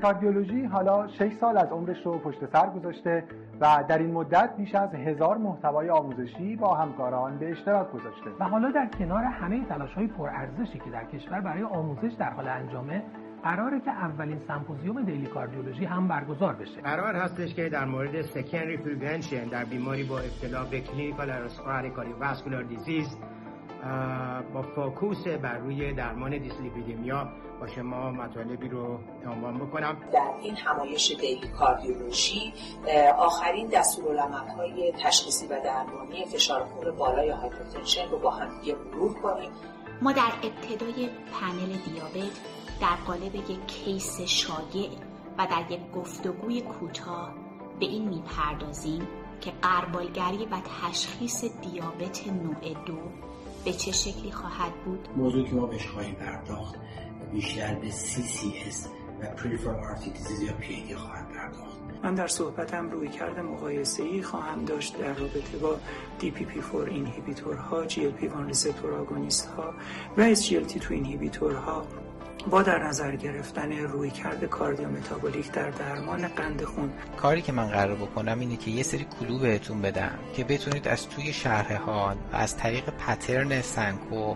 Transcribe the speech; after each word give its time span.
کاردیولوژی 0.00 0.64
حالا 0.64 1.08
6 1.08 1.32
سال 1.40 1.56
از 1.56 1.68
عمرش 1.68 2.06
رو 2.06 2.18
پشت 2.18 2.38
سر 2.52 2.70
گذاشته 2.70 3.24
و 3.60 3.84
در 3.88 3.98
این 3.98 4.12
مدت 4.12 4.56
بیش 4.56 4.74
از 4.74 4.94
هزار 4.94 5.38
محتوای 5.38 5.90
آموزشی 5.90 6.56
با 6.56 6.74
همکاران 6.74 7.38
به 7.38 7.50
اشتراک 7.50 7.92
گذاشته. 7.92 8.30
و 8.40 8.44
حالا 8.44 8.70
در 8.70 8.86
کنار 8.98 9.24
همه 9.24 9.64
تلاش 9.64 9.94
های 9.94 10.06
پرارزشی 10.06 10.78
که 10.78 10.90
در 10.90 11.04
کشور 11.04 11.40
برای 11.40 11.62
آموزش 11.62 12.12
در 12.18 12.30
حال 12.30 12.48
انجامه 12.48 13.02
قراره 13.42 13.80
که 13.80 13.90
اولین 13.90 14.38
سمپوزیوم 14.48 15.02
دیلی 15.02 15.26
کاردیولوژی 15.26 15.84
هم 15.84 16.08
برگزار 16.08 16.54
بشه. 16.54 16.80
قرار 16.80 17.16
هستش 17.16 17.54
که 17.54 17.68
در 17.68 17.84
مورد 17.84 18.22
secondary 18.22 18.76
prevention 18.76 19.44
در 19.44 19.64
بیماری 19.64 20.04
با 20.04 20.18
ابتلا 20.18 20.64
به 20.64 20.80
clinical 20.80 21.30
atherosclerotic 21.30 21.92
cardiovascular 21.92 22.62
disease 22.62 23.16
با 24.54 24.62
focus 24.62 25.26
بر 25.26 25.58
روی 25.58 25.92
درمان 25.92 26.38
دیسلیپیدمیا 26.38 27.28
با 27.60 27.66
شما 27.66 28.10
مطالبی 28.10 28.68
رو 28.68 28.98
عنوان 29.26 29.58
بکنم. 29.58 29.96
در 30.12 30.34
این 30.42 30.56
همایش 30.56 31.10
دیلی 31.20 31.48
کاردیولوژی 31.48 32.52
آخرین 33.18 33.70
های 34.56 34.92
تشخیصی 34.92 35.46
و 35.46 35.60
درمانی 35.64 36.24
فشار 36.24 36.64
خون 36.64 36.96
بالای 36.96 37.30
hypertension 37.30 38.10
رو 38.10 38.18
با 38.18 38.30
هم 38.30 38.60
دیگه 38.60 38.74
مرور 38.74 39.20
کنیم. 39.20 39.50
ما 40.02 40.12
در 40.12 40.32
ابتدای 40.42 41.08
پنل 41.40 41.72
دیابت 41.86 42.40
در 42.80 42.96
قالب 43.06 43.34
یک 43.34 43.66
case 43.66 44.20
شایع 44.20 44.90
و 45.38 45.46
در 45.50 45.70
یک 45.70 45.90
گفتگوی 45.94 46.60
کوتاه 46.60 47.34
به 47.80 47.86
این 47.86 48.08
می‌پردازیم 48.08 49.08
که 49.40 49.52
غربالگری 49.62 50.46
و 50.46 50.56
تشخیص 50.82 51.44
دیابت 51.44 52.28
نوع 52.28 52.84
دو 52.86 52.98
به 53.64 53.72
چه 53.72 53.92
شکلی 53.92 54.32
خواهد 54.32 54.72
بود؟ 54.84 55.08
موضوعی 55.16 55.44
که 55.44 55.54
ما 55.54 55.66
بهش 55.66 55.86
خواهیم 55.86 56.14
پرداخت 56.14 56.74
بیشتر 57.32 57.74
به 57.74 57.90
CCS 57.90 58.86
و 59.20 59.24
Peripheral 59.36 59.98
Artery 59.98 60.42
یا 60.42 60.52
PAD 60.60 60.94
خواهد 60.94 61.28
پرداخت 61.28 61.80
من 62.02 62.14
در 62.14 62.26
صحبتم 62.26 62.90
رویکرد 62.90 63.42
مقایسه 63.42 64.02
ای 64.02 64.22
خواهم 64.22 64.64
داشت 64.64 64.98
در 64.98 65.14
رابطه 65.14 65.58
با 65.58 65.76
DPP4 66.20 66.88
inhibitor 66.88 67.56
ها 67.56 67.88
GLP-1 67.88 68.46
receptor 68.46 68.94
agonist 68.94 69.46
ها 69.46 69.74
و 70.16 70.34
SGLT2 70.34 70.90
inhibitor 70.90 71.54
ها 71.54 71.86
با 72.46 72.62
در 72.62 72.78
نظر 72.78 73.16
گرفتن 73.16 73.72
رویکرد 73.72 74.46
cardiometabolic 74.46 75.52
در 75.52 75.70
درمان 75.70 76.28
قند 76.28 76.64
خون. 76.64 76.92
کاری 77.16 77.42
که 77.42 77.52
من 77.52 77.66
قراره 77.66 77.96
بکنم 77.96 78.40
اینه 78.40 78.56
که 78.56 78.70
یه 78.70 78.82
سری 78.82 79.06
clue 79.20 79.38
بهتون 79.38 79.82
بدم 79.82 80.18
که 80.34 80.44
بتونید 80.44 80.88
از 80.88 81.08
توی 81.08 81.32
شرح 81.32 81.76
حال 81.76 82.16
و 82.32 82.36
از 82.36 82.56
طریق 82.56 82.84
pattern 82.90 83.60
سنکوپ 83.62 84.34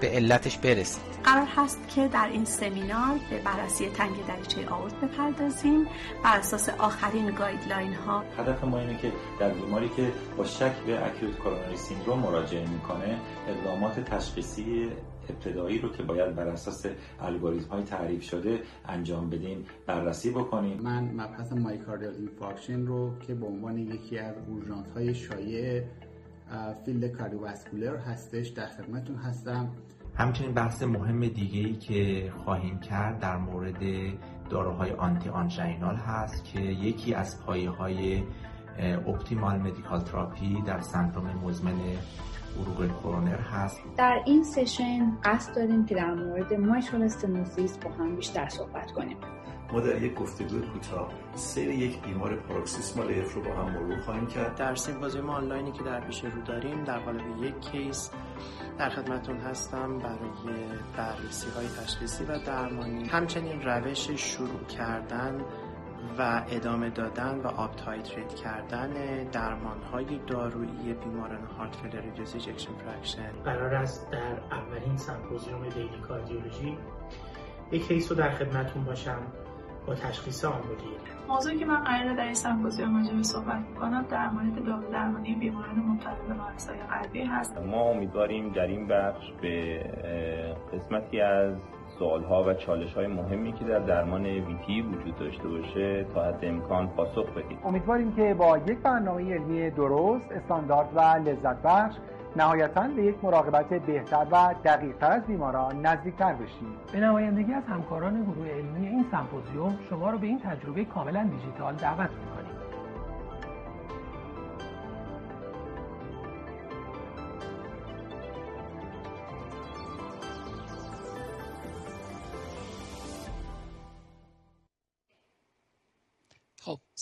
به 0.00 0.10
علتش 0.10 0.58
برسید. 0.58 1.14
قرار 1.24 1.46
هست 1.56 1.78
که 1.94 2.08
در 2.08 2.28
این 2.32 2.44
سمینار 2.44 3.18
به 3.30 3.38
بررسی 3.38 3.88
تنگی 3.88 4.26
دریچه 4.28 4.68
آئورت 4.68 5.00
بپردازیم 5.00 5.86
بر 6.24 6.38
اساس 6.38 6.68
آخرین 6.68 7.30
guideline 7.30 7.94
ها 7.94 8.24
هدف 8.38 8.64
ما 8.64 8.78
اینه 8.78 8.98
که 8.98 9.12
در 9.40 9.48
بیماری 9.48 9.88
که 9.88 10.12
با 10.36 10.44
شک 10.44 10.72
به 10.86 11.06
acute 11.06 11.38
coronary 11.38 11.76
syndrome 11.76 12.18
مراجعه 12.18 12.68
می‌کنه 12.68 13.18
اقدامات 13.48 14.00
تشخیصی 14.00 14.90
ابتدایی 15.30 15.78
رو 15.78 15.88
که 15.88 16.02
باید 16.02 16.34
بر 16.34 16.48
اساس 16.48 16.86
الگوریتم 17.20 17.68
های 17.68 17.82
تعریف 17.82 18.22
شده 18.22 18.60
انجام 18.88 19.30
بدیم 19.30 19.64
بررسی 19.86 20.30
بکنیم 20.30 20.80
من 20.80 21.04
مبحث 21.04 21.52
myocardial 21.52 22.14
infarction 22.14 22.86
رو 22.86 23.18
که 23.18 23.34
به 23.34 23.46
عنوان 23.46 23.78
یکی 23.78 24.18
از 24.18 24.34
اورژانس 24.48 24.86
های 24.94 25.14
شایع 25.14 25.82
field 26.84 27.12
cardiovascular 27.12 27.96
هستش 27.96 28.48
در 28.48 28.66
خدمتتون 28.66 29.16
هستم. 29.16 29.68
همچنین 30.14 30.52
بحث 30.52 30.82
مهم 30.82 31.28
دیگه 31.28 31.58
ای 31.58 31.74
که 31.74 32.32
خواهیم 32.44 32.78
کرد 32.78 33.18
در 33.18 33.36
مورد 33.36 33.82
داروهای 34.50 34.90
anti-anginal 34.90 35.96
هست 35.96 36.44
که 36.44 36.60
یکی 36.60 37.14
از 37.14 37.42
پایه 37.42 37.70
های 37.70 38.22
optimal 39.06 39.58
medical 39.58 40.00
therapy 40.00 40.62
در 40.66 40.80
سندروم 40.80 41.40
مزمن 41.44 41.80
عروق 42.60 43.00
کرونر 43.02 43.40
هست؟ 43.40 43.80
در 43.96 44.22
این 44.26 44.44
session 44.44 45.18
قصد 45.24 45.54
داریم 45.56 45.86
که 45.86 45.94
در 45.94 46.14
مورد 46.14 46.54
mitral 46.54 47.02
stenosis 47.02 47.78
با 47.78 47.90
هم 47.90 48.16
بیشتر 48.16 48.48
صحبت 48.48 48.92
کنیم. 48.92 49.16
ما 49.72 49.80
در 49.80 50.02
یک 50.02 50.14
گفتگوی 50.14 50.60
کوتاه. 50.60 51.08
سیر 51.34 51.68
یک 51.68 52.02
بیمار 52.02 52.36
paroxysmal 52.36 53.14
AF 53.20 53.34
رو 53.34 53.42
با 53.42 53.50
هم 53.50 53.70
مرور 53.70 54.00
خواهیم 54.00 54.26
کرد. 54.26 54.56
در 54.56 54.74
سمپوزیوم 54.74 55.30
آنلاینی 55.30 55.72
که 55.72 55.82
در 55.82 56.00
پیش 56.00 56.24
رو 56.24 56.42
داریم 56.42 56.84
در 56.84 56.98
قالب 56.98 57.44
یک 57.44 57.60
case 57.60 58.10
در 58.78 58.90
خدمتتون 58.90 59.36
هستم 59.36 59.98
برای 59.98 60.56
بررسی 60.96 61.50
های 61.50 61.66
تشخیصی 61.68 62.24
و 62.24 62.38
درمانی. 62.38 63.08
همچنین 63.08 63.62
روش 63.62 64.10
شروع 64.10 64.64
کردن 64.68 65.44
و 66.18 66.42
ادامه 66.48 66.90
دادن 66.90 67.40
و 67.44 67.46
up-titrate 67.46 68.34
کردن 68.34 69.24
درمان 69.24 69.82
های 69.92 70.20
دارویی 70.26 70.94
بیماران 70.94 71.44
heart 71.58 71.76
failure 71.76 72.00
reduced 72.00 72.34
ejection 72.34 72.72
fraction 72.72 73.32
قرار 73.44 73.74
است 73.74 74.10
در 74.10 74.32
اولین 74.50 74.96
سمپوزیوم 74.96 75.68
Daily 75.68 76.00
Cardiology 76.08 76.78
یک 77.72 77.88
case 77.88 78.10
رو 78.10 78.16
در 78.16 78.30
خدمتون 78.30 78.84
باشم 78.84 79.22
با 79.86 79.94
تشخیص 79.94 80.44
آمبولی 80.44 80.94
موضوعی 81.28 81.58
که 81.58 81.64
من 81.64 81.84
قراره 81.84 82.16
در 82.16 82.24
این 82.24 82.34
سمپوزیوم 82.34 82.96
راجع 82.96 83.22
صحبت 83.22 83.60
می‌کنم 83.68 84.06
در 84.10 84.30
مورد 84.30 84.64
دارو 84.64 84.92
درمانی 84.92 85.34
بیماران 85.34 85.76
مبتلا 85.76 86.14
به 86.28 86.34
مریض‌های 86.34 86.78
قلبی 86.78 87.22
هست. 87.22 87.58
ما 87.58 87.90
امیدواریم 87.90 88.52
در 88.52 88.66
این 88.66 88.86
بخش 88.86 89.32
به 89.42 89.78
قسمتی 90.72 91.20
از 91.20 91.54
سوال 91.98 92.24
ها 92.24 92.44
و 92.44 92.54
چالش 92.54 92.94
های 92.94 93.06
مهمی 93.06 93.52
که 93.52 93.64
در 93.64 93.78
درمان 93.78 94.26
ویتی 94.26 94.82
وجود 94.82 95.18
داشته 95.18 95.48
باشه 95.48 96.04
تا 96.04 96.24
حد 96.24 96.38
امکان 96.42 96.88
پاسخ 96.88 97.30
بدیم. 97.30 97.58
امیدواریم 97.64 98.12
که 98.12 98.34
با 98.34 98.58
یک 98.58 98.78
برنامه 98.78 99.34
علمی 99.34 99.70
درست 99.70 100.32
استاندارد 100.32 100.88
و 100.94 101.00
لذت 101.00 101.62
بخش 101.62 101.96
نهایتا 102.36 102.88
به 102.96 103.02
یک 103.02 103.14
مراقبت 103.22 103.68
بهتر 103.68 104.26
و 104.30 104.54
دقیقتر 104.64 105.12
از 105.12 105.22
بیماران 105.26 105.86
نزدیکتر 105.86 106.32
بشیم. 106.32 106.76
به 106.92 107.00
نمایندگی 107.00 107.52
از 107.52 107.64
همکاران 107.64 108.22
گروه 108.22 108.48
علمی 108.48 108.86
این 108.86 109.04
سمپوزیوم 109.10 109.78
شما 109.90 110.10
رو 110.10 110.18
به 110.18 110.26
این 110.26 110.40
تجربه 110.40 110.84
کاملا 110.84 111.22
دیجیتال 111.22 111.74
دعوت 111.74 112.10
می‌کنیم. 112.10 112.33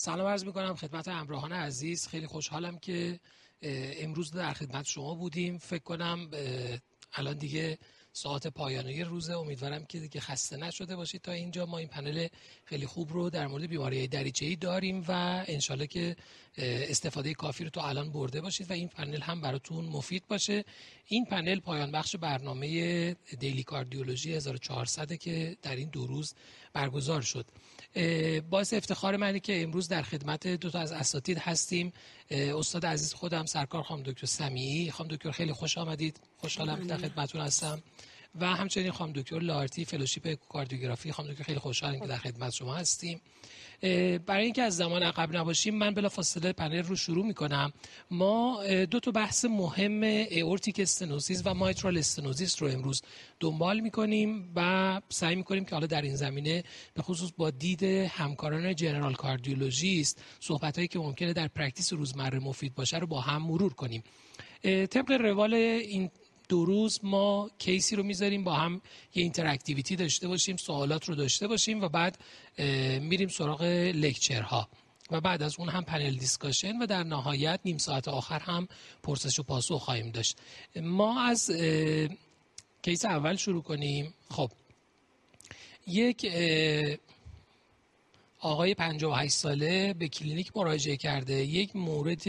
سلام 0.03 0.27
عرض 0.27 0.45
می‌کنم 0.45 0.75
خدمت 0.75 1.07
همراهان 1.07 1.51
عزیز. 1.51 2.07
خیلی 2.07 2.27
خوشحالم 2.27 2.77
که 2.77 3.19
امروز 4.01 4.31
در 4.31 4.53
خدمت 4.53 4.85
شما 4.85 5.15
بودیم. 5.15 5.57
فکر 5.57 5.83
کنم 5.83 6.29
الان 7.13 7.37
دیگه 7.37 7.77
ساعت 8.13 8.47
پایانی 8.47 9.03
روزه. 9.03 9.37
امیدوارم 9.37 9.85
که 9.85 9.99
دیگه 9.99 10.21
خسته 10.21 10.57
نشده 10.57 10.95
باشید 10.95 11.21
تا 11.21 11.31
اینجا. 11.31 11.65
ما 11.65 11.77
این 11.77 11.87
پنل 11.87 12.27
خیلی 12.65 12.85
خوب 12.85 13.13
رو 13.13 13.29
در 13.29 13.47
مورد 13.47 13.65
بیماری 13.65 14.07
دریچه 14.07 14.45
ای 14.45 14.55
داریم 14.55 15.05
و 15.07 15.43
انشالله 15.47 15.87
که 15.87 16.15
استفاده 16.57 17.33
کافی 17.33 17.63
رو 17.63 17.69
تو 17.69 17.79
الان 17.79 18.11
برده 18.11 18.41
باشید 18.41 18.69
و 18.69 18.73
این 18.73 18.87
پنل 18.87 19.21
هم 19.21 19.41
براتون 19.41 19.85
مفید 19.85 20.27
باشه. 20.27 20.65
این 21.05 21.25
پنل 21.25 21.59
پایان 21.59 21.91
بخش 21.91 22.15
برنامه 22.15 23.15
دیلی 23.39 23.63
کاردیولوژی 23.63 24.33
1400 24.33 25.13
که 25.13 25.57
در 25.61 25.75
این 25.75 25.89
دو 25.89 26.07
روز 26.07 26.33
برگزار 26.73 27.21
شد. 27.21 27.45
باعث 28.49 28.73
افتخار 28.73 29.17
منه 29.17 29.39
که 29.39 29.63
امروز 29.63 29.87
در 29.87 30.01
خدمت 30.01 30.47
دو 30.47 30.69
تا 30.69 30.79
از 30.79 30.91
اساتید 30.91 31.37
هستیم. 31.37 31.93
استاد 32.31 32.85
عزیز 32.85 33.13
خودم 33.13 33.45
سرکار 33.45 33.83
خانم 33.83 34.03
دکتر 34.03 34.27
سمیعی 34.27 34.91
خانم 34.91 35.09
دکتر 35.09 35.31
خیلی 35.31 35.53
خوش 35.53 35.77
آمدید. 35.77 36.19
خوشحالم 36.37 36.87
در 36.87 36.97
خدمتتون 36.97 37.41
هستم. 37.41 37.83
و 38.39 38.45
همچنین 38.45 38.91
خانم 38.91 39.13
دکتر 39.13 39.39
لارتی 39.39 39.85
فلوشیپ 39.85 40.37
اکوکاردیوگرافی 40.49 41.11
خانم 41.11 41.31
دکتر 41.31 41.43
خیلی 41.43 41.59
خوشحالم 41.59 41.99
که 41.99 42.07
در 42.07 42.17
خدمت 42.17 42.53
شما 42.53 42.75
هستیم. 42.75 43.21
برای 44.25 44.43
اینکه 44.43 44.61
از 44.61 44.75
زمان 44.75 45.03
عقب 45.03 45.35
نباشیم 45.37 45.75
من 45.75 45.93
بلافاصله 45.93 46.53
پنل 46.53 46.83
رو 46.83 46.95
شروع 46.95 47.25
می‌کنم. 47.25 47.73
ما 48.11 48.63
دو 48.91 48.99
تا 48.99 49.11
بحث 49.11 49.45
مهم 49.45 50.25
aortic 50.41 50.79
stenosis 50.79 51.41
و 51.45 51.53
mitral 51.53 51.97
stenosis 51.97 52.61
رو 52.61 52.69
امروز 52.69 53.01
دنبال 53.39 53.79
می‌کنیم 53.79 54.51
و 54.55 55.01
سعی 55.09 55.35
می‌کنیم 55.35 55.65
که 55.65 55.75
حالا 55.75 55.87
در 55.87 56.01
این 56.01 56.15
زمینه 56.15 56.63
به 56.93 57.01
خصوص 57.01 57.31
با 57.37 57.49
دید 57.49 57.83
همکاران 57.83 58.75
general 58.75 59.13
cardiologist 59.13 60.23
صحبت 60.39 60.75
هایی 60.75 60.87
که 60.87 60.99
ممکنه 60.99 61.33
در 61.33 61.47
practice 61.47 61.93
روزمره 61.93 62.39
مفید 62.39 62.75
باشه 62.75 62.97
رو 62.97 63.07
با 63.07 63.21
هم 63.21 63.41
مرور 63.41 63.73
کنیم. 63.73 64.03
طبق 64.63 65.11
روال 65.11 65.53
این 65.53 66.09
دو 66.53 66.65
روز 66.65 66.99
ما 67.03 67.49
case 67.57 67.87
ی 67.87 67.95
رو 67.95 68.03
می‌ذاریم 68.03 68.43
با 68.43 68.53
هم 68.53 68.81
یه 69.15 69.23
interactivity 69.23 69.95
داشته 69.95 70.27
باشیم 70.27 70.57
سوالات 70.57 71.09
رو 71.09 71.15
داشته 71.15 71.47
باشیم 71.47 71.81
و 71.81 71.89
بعد 71.89 72.17
میریم 73.01 73.27
سراغ 73.27 73.61
lecture 73.95 74.53
ها. 74.53 74.69
و 75.11 75.21
بعد 75.21 75.43
از 75.43 75.55
اون 75.59 75.69
هم 75.69 75.83
panel 75.83 76.13
discussion 76.13 76.77
و 76.77 76.85
در 76.85 77.03
نهایت 77.03 77.59
نیم 77.65 77.77
ساعت 77.77 78.07
آخر 78.07 78.39
هم 78.39 78.67
پرسش 79.03 79.39
و 79.39 79.43
پاسخ 79.43 79.83
خواهیم 79.83 80.11
داشت. 80.11 80.37
ما 80.75 81.21
از 81.21 81.51
case 82.81 83.05
اول 83.05 83.35
شروع 83.35 83.63
کنیم. 83.63 84.13
خب. 84.29 84.51
یک 85.87 86.31
آقای 88.39 88.73
58 88.73 89.33
ساله 89.33 89.93
به 89.93 90.07
کلینیک 90.07 90.57
مراجعه 90.57 90.97
کرده. 90.97 91.33
یک 91.33 91.75
مورد 91.75 92.23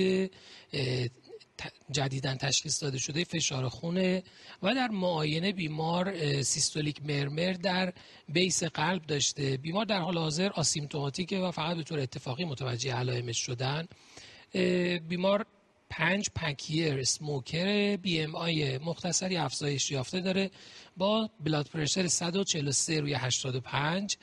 جدیدا 1.91 2.37
تشخیص 2.37 2.83
داده 2.83 2.99
شده 2.99 3.25
فشار 3.25 3.69
خونه 3.69 4.23
و 4.63 4.75
در 4.75 4.89
معاینه 4.89 5.53
بیمار 5.53 6.43
systolic 6.43 7.03
murmur 7.05 7.53
در 7.53 7.93
base 8.29 8.65
قلب 8.65 9.07
داشته. 9.07 9.57
بیمار 9.57 9.85
در 9.85 9.99
حال 9.99 10.19
حاضر 10.19 10.51
asymptomatic 10.51 11.32
ه 11.32 11.39
و 11.39 11.51
فقط 11.51 11.77
به 11.77 11.83
طور 11.83 11.99
اتفاقی 11.99 12.45
متوجه 12.45 12.95
علائمش 12.95 13.39
شدن. 13.39 13.89
بیمار 15.09 15.47
پنج 15.91 16.31
pack-year 16.37 17.01
smoker 17.01 17.97
BMI 17.97 18.79
مختصری 18.79 19.37
افزایش 19.37 19.91
یافته 19.91 20.21
داره 20.21 20.51
با 20.97 21.31
blood 21.41 21.67
pressure 21.67 22.07
143 22.07 23.01
روی 23.01 23.15
85 23.15 24.17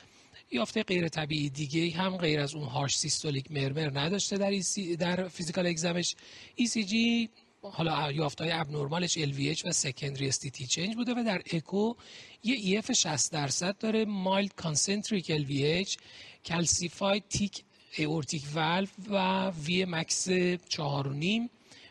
یافته 0.52 0.82
غیر 0.82 1.08
طبیعی 1.08 1.50
دیگه 1.50 1.96
هم 1.96 2.16
غیر 2.16 2.40
از 2.40 2.54
اون 2.54 2.64
harsh 2.64 2.98
systolic 2.98 3.50
murmur 3.50 4.00
نداشته 4.00 4.36
در, 4.36 4.52
در 4.98 5.28
physical 5.28 5.66
exam 5.66 5.93
ش. 5.93 6.14
ECG 6.56 7.28
حالا 7.62 8.12
یافته 8.12 8.44
های 8.44 8.52
abnormal 8.52 9.05
ش 9.05 9.18
LVH 9.18 9.66
و 9.66 9.72
secondary 9.72 10.28
ST-T 10.28 10.66
change 10.66 10.94
بوده 10.94 11.12
و 11.12 11.24
در 11.26 11.42
اکو 11.52 11.94
یه 12.44 12.54
EF 12.54 12.92
60 12.92 13.32
درصد 13.32 13.78
داره 13.78 14.04
mild 14.04 14.54
concentric 14.54 15.32
LVH 15.32 15.96
calcified 16.44 17.24
thick 17.28 17.64
aortic 17.98 18.42
valve 18.54 18.86
و 19.10 19.50
وی 19.50 19.84
مکس 19.84 20.30
4.5 20.30 20.32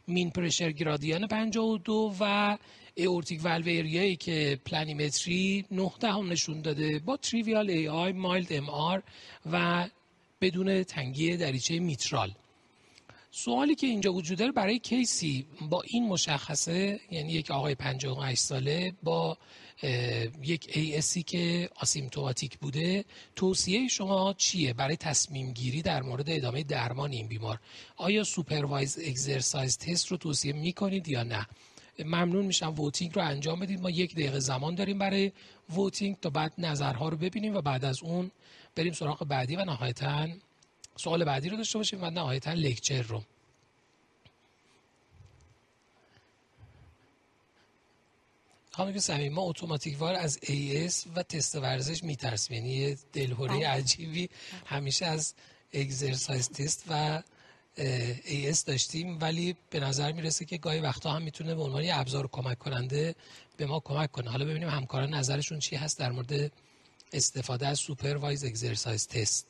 mean 0.07 0.29
pressure 0.29 0.71
gradient 0.71 1.27
52 1.27 2.15
و 2.19 2.57
aortic 2.95 3.45
area 3.45 3.92
یی 3.92 4.15
که 4.15 4.59
planimetry 4.65 5.65
9 5.71 5.91
دهم 5.99 6.31
نشون 6.31 6.61
داده 6.61 6.99
با 6.99 7.17
trivial 7.17 7.69
AI 7.69 7.87
mild 7.87 8.53
MR 8.53 9.03
و 9.51 9.87
بدون 10.41 10.83
تنگی 10.83 11.37
دریچه 11.37 11.79
میترال. 11.79 12.31
سوالی 13.31 13.75
که 13.75 13.87
اینجا 13.87 14.13
وجود 14.13 14.37
داره 14.37 14.51
برای 14.51 14.79
case 14.79 15.32
ی 15.32 15.45
با 15.69 15.81
این 15.81 16.07
مشخصه 16.07 16.99
یعنی 17.11 17.33
یک 17.33 17.51
آقای 17.51 17.75
58 17.75 18.41
ساله 18.41 18.93
با 19.03 19.37
یک 20.43 20.71
AS 21.01 21.16
ی 21.16 21.23
که 21.23 21.69
asymptomatic 21.75 22.57
بوده 22.57 23.05
توصیه 23.35 23.87
شما 23.87 24.33
چیه 24.33 24.73
برای 24.73 24.95
تصمیم 24.95 25.51
گیری 25.51 25.81
در 25.81 26.01
مورد 26.01 26.29
ادامه 26.29 26.63
درمان 26.63 27.11
این 27.11 27.27
بیمار؟ 27.27 27.59
آیا 27.95 28.23
supervised 28.23 28.99
exercise 28.99 29.77
test 29.77 30.07
رو 30.07 30.17
توصیه 30.17 30.53
می‌کنید 30.53 31.07
یا 31.07 31.23
نه؟ 31.23 31.47
ممنون 32.03 32.45
میشم 32.45 32.73
voting 32.77 33.15
رو 33.15 33.21
انجام 33.21 33.59
بدید. 33.59 33.81
ما 33.81 33.89
یک 33.89 34.13
دقیقه 34.13 34.39
زمان 34.39 34.75
داریم 34.75 34.97
برای 34.97 35.31
voting 35.69 36.19
تا 36.19 36.29
بعد 36.29 36.53
نظرها 36.57 37.09
رو 37.09 37.17
ببینیم 37.17 37.55
و 37.55 37.61
بعد 37.61 37.85
از 37.85 38.03
اون 38.03 38.31
بریم 38.75 38.93
سراغ 38.93 39.27
بعدی 39.27 39.55
و 39.55 39.65
نهایتا 39.65 40.27
سوال 40.95 41.23
بعدی 41.23 41.49
رو 41.49 41.57
داشته 41.57 41.77
باشیم 41.77 42.03
و 42.03 42.09
نهایتا 42.09 42.53
lecture 42.53 43.01
رو. 43.01 43.23
خانم 48.71 48.99
که 48.99 49.29
ما 49.29 49.41
اتوماتیک 49.41 49.99
وار 49.99 50.15
از 50.15 50.39
AS 50.43 51.07
و 51.15 51.23
تست 51.23 51.55
ورزش 51.55 52.03
میترسیم. 52.03 52.55
یعنی 52.57 52.69
یه 52.69 52.97
دلهوری 53.13 53.53
بله. 53.53 53.67
عجیبی 53.67 54.29
همیشه 54.65 55.05
از 55.05 55.33
exercise 55.73 56.49
test 56.49 56.85
و 56.89 57.21
AS 58.25 58.63
داشتیم 58.63 59.17
ولی 59.21 59.55
به 59.69 59.79
نظر 59.79 60.11
می‌رسه 60.11 60.45
که 60.45 60.57
گاهی 60.57 60.79
وقتا 60.79 61.11
هم 61.11 61.21
می‌تونه 61.21 61.55
به 61.55 61.61
عنوان 61.61 61.83
یه 61.83 61.99
ابزار 61.99 62.27
کمک 62.27 62.59
کننده 62.59 63.15
به 63.57 63.65
ما 63.65 63.79
کمک 63.79 64.11
کنه. 64.11 64.29
حالا 64.29 64.45
ببینیم 64.45 64.69
همکاران 64.69 65.13
نظرشون 65.13 65.59
چی 65.59 65.75
هست 65.75 65.99
در 65.99 66.11
مورد 66.11 66.51
استفاده 67.13 67.67
از 67.67 67.79
supervised 67.79 68.43
exercise 68.43 69.07
test. 69.07 69.45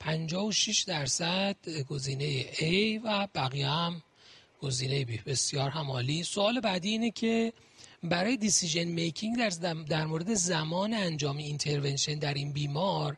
56 0.00 0.82
درصد 0.82 1.56
گزینه 1.88 2.44
A 2.44 3.00
و 3.04 3.28
بقیه 3.34 3.68
هم 3.68 4.02
گزینه 4.60 5.04
B 5.04 5.18
بسیار 5.18 5.70
عالی 5.70 6.22
سوال 6.22 6.60
بعدی 6.60 6.88
اینه 6.88 7.10
که 7.10 7.52
برای 8.02 8.36
decision 8.36 8.84
making 8.84 9.38
در, 9.38 9.74
در 9.74 10.06
مورد 10.06 10.34
زمان 10.34 10.94
انجام 10.94 11.36
intervention 11.36 12.14
در 12.14 12.34
این 12.34 12.52
بیمار 12.52 13.16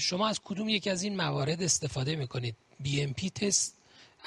شما 0.00 0.28
از 0.28 0.40
کدوم 0.44 0.68
یک 0.68 0.86
از 0.86 1.02
این 1.02 1.16
موارد 1.16 1.62
استفاده 1.62 2.16
می‌کنید؟ 2.16 2.56
پی 3.16 3.30
تست 3.30 3.76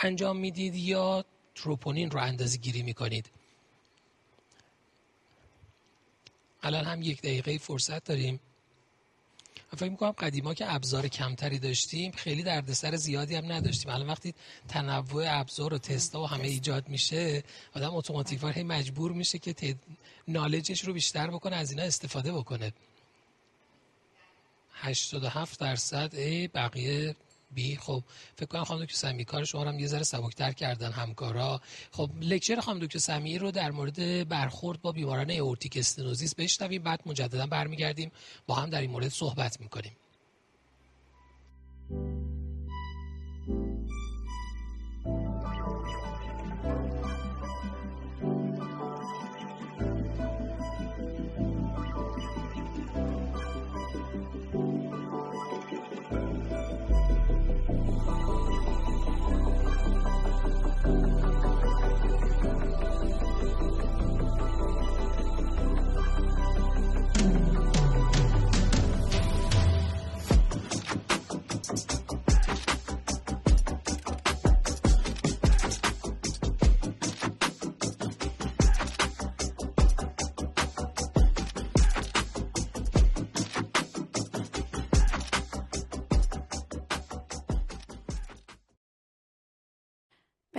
انجام 0.01 0.37
می‌دید 0.37 0.75
یا 0.75 1.25
تروپونین 1.55 2.11
رو 2.11 2.19
اندازه 2.19 2.57
گیری 2.57 2.81
می‌کنید؟ 2.81 3.29
الان 6.63 6.85
هم 6.85 7.01
یک 7.01 7.21
دقیقه 7.21 7.57
فرصت 7.57 8.03
داریم. 8.03 8.39
فکر 9.77 9.89
می‌کنم 9.89 10.11
قدیما 10.11 10.53
که 10.53 10.73
ابزار 10.73 11.07
کمتری 11.07 11.59
داشتیم 11.59 12.11
خیلی 12.11 12.43
دردسر 12.43 12.95
زیادی 12.95 13.35
هم 13.35 13.51
نداشتیم. 13.51 13.91
الان 13.91 14.07
وقتی 14.07 14.33
تنوع 14.67 15.25
ابزار 15.27 15.73
و 15.73 15.77
تستا 15.77 16.21
و 16.21 16.27
همه 16.27 16.47
ایجاد 16.47 16.89
میشه 16.89 17.43
آدم 17.75 17.95
اتوماتیکوار 17.95 18.53
هی 18.53 18.63
مجبور 18.63 19.11
میشه 19.11 19.39
که 19.39 19.75
نالجش 20.27 20.83
رو 20.83 20.93
بیشتر 20.93 21.27
بکنه 21.27 21.55
از 21.55 21.71
اینا 21.71 21.83
استفاده 21.83 22.31
بکنه. 22.33 22.73
87 24.81 25.59
درصد 25.59 26.09
ای 26.15 26.47
بقیه 26.47 27.15
بی. 27.51 27.75
خب 27.75 28.03
فکر 28.35 28.45
کنم 28.45 28.63
خانم 28.63 28.83
دکتر 28.83 28.95
سمی 28.95 29.25
کار 29.25 29.43
شما 29.43 29.65
هم 29.65 29.79
یه 29.79 29.87
ذره 29.87 30.03
سبکتر 30.03 30.51
کردن 30.51 30.91
همکارا. 30.91 31.61
خب 31.91 32.09
لکچر 32.21 32.59
خانم 32.59 32.79
دکتر 32.79 32.99
سمی 32.99 33.37
رو 33.37 33.51
در 33.51 33.71
مورد 33.71 34.27
برخورد 34.29 34.81
با 34.81 34.91
بیماران 34.91 35.31
اورتیک 35.31 35.77
استنوزیس 35.77 36.35
بشنویم. 36.35 36.83
بعد 36.83 36.99
مجددا 37.05 37.47
برمیگردیم 37.47 38.11
با 38.47 38.55
هم 38.55 38.69
در 38.69 38.81
این 38.81 38.91
مورد 38.91 39.09
صحبت 39.09 39.59
می‌کنیم. 39.59 39.95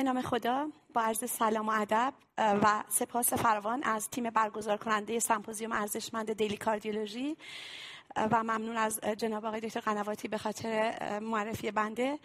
به 0.03 0.07
نام 0.07 0.23
خدا 0.23 0.69
با 0.95 1.01
عرض 1.01 1.31
سلام 1.31 1.69
و 1.69 1.73
ادب 1.75 2.15
و 2.39 2.85
سپاس 2.89 3.33
فراوان 3.33 3.83
از 3.83 4.11
تیم 4.11 4.31
برگزار 4.31 4.77
کننده 4.77 5.19
سمپوزیوم 5.19 5.73
ارزشمند 5.73 6.33
daily 6.33 6.57
cardiology. 6.57 7.37
و 8.17 8.43
ممنون 8.43 8.77
از 8.77 9.01
جناب 9.17 9.45
آقای 9.45 9.61
دکتر 9.61 9.81
قنواتی 9.81 10.29
به 10.29 10.39
خاطر 10.39 11.19
معرفی 11.19 11.71
بنده. 11.71 12.19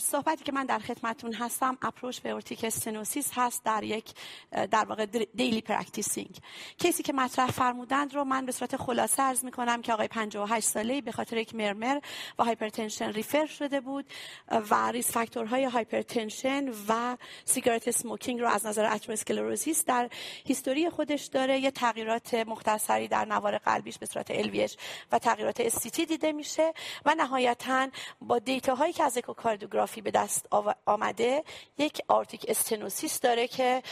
صحبتی 0.00 0.44
که 0.44 0.52
من 0.52 0.66
در 0.66 0.78
خدمتون 0.78 1.32
هستم 1.32 1.78
approach 1.82 2.18
به 2.18 2.30
aortic 2.30 2.64
stenosis 2.64 3.30
هست 3.34 3.64
در 3.64 3.82
یک 3.82 4.14
در 4.70 4.84
واقع 4.84 5.06
daily 5.34 5.60
practicing 5.60 6.38
case 6.78 6.97
ی 6.97 7.02
که 7.02 7.12
مطرح 7.12 7.50
فرمودند 7.50 8.14
رو 8.14 8.24
من 8.24 8.46
به 8.46 8.52
صورت 8.52 8.76
خلاصه 8.76 9.22
عرض 9.22 9.44
می 9.44 9.50
کنم 9.50 9.82
که 9.82 9.92
آقای 9.92 10.08
58 10.08 10.66
ساله 10.66 11.00
به 11.00 11.12
خاطر 11.12 11.36
یک 11.36 11.54
murmur 11.54 12.00
و 12.38 12.44
hypertension 12.44 13.12
refer 13.12 13.46
شده 13.46 13.80
بود 13.80 14.04
و 14.70 14.90
risk 14.90 15.10
factor 15.10 15.64
های 15.64 15.79
hypertension 15.79 16.68
و 16.88 17.16
cigarette 17.44 17.88
smoking 17.88 18.40
رو 18.40 18.48
از 18.48 18.66
نظر 18.66 18.84
atherosclerosis 18.84 19.84
در 19.84 20.08
history 20.44 20.90
خودش 20.90 21.24
داره. 21.24 21.58
یه 21.58 21.70
تغییرات 21.70 22.34
مختصری 22.34 23.08
در 23.08 23.24
نوار 23.24 23.58
قلبیش 23.58 23.98
به 23.98 24.06
صورت 24.06 24.42
LVH 24.42 24.76
و 25.12 25.18
تغییرات 25.18 25.60
ST-T 25.60 26.06
دیده 26.06 26.32
میشه 26.32 26.72
و 27.04 27.14
نهایتا 27.14 27.88
با 28.20 28.38
data 28.38 28.74
هایی 28.74 28.92
که 28.92 29.04
از 29.04 29.18
اکوکاردیوگرافی 29.18 30.00
به 30.00 30.10
دست 30.10 30.48
آمده 30.86 31.44
یک 31.78 32.02
aortic 32.08 32.46
stenosis 32.48 33.20
داره 33.20 33.48
که 33.48 33.82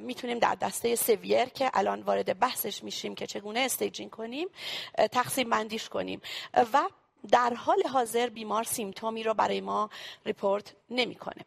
می‌تونیم 0.00 0.38
در 0.38 0.54
دسته 0.54 0.96
severe 0.96 1.44
که 1.44 1.70
الان 1.74 2.02
وارد 2.02 2.38
بحثش 2.38 2.84
میشیم 2.84 3.14
که 3.14 3.26
چگونه 3.26 3.60
staging 3.60 4.10
کنیم 4.10 4.48
تقسیم 5.12 5.50
بندیش 5.50 5.88
کنیم. 5.88 6.20
و 6.72 6.82
در 7.30 7.54
حال 7.54 7.82
حاضر 7.92 8.28
بیمار 8.28 8.64
symptom 8.64 9.15
ی 9.15 9.22
رو 9.22 9.34
برای 9.34 9.60
ما 9.60 9.90
report 10.26 10.74
نمی‌کنه. 10.90 11.44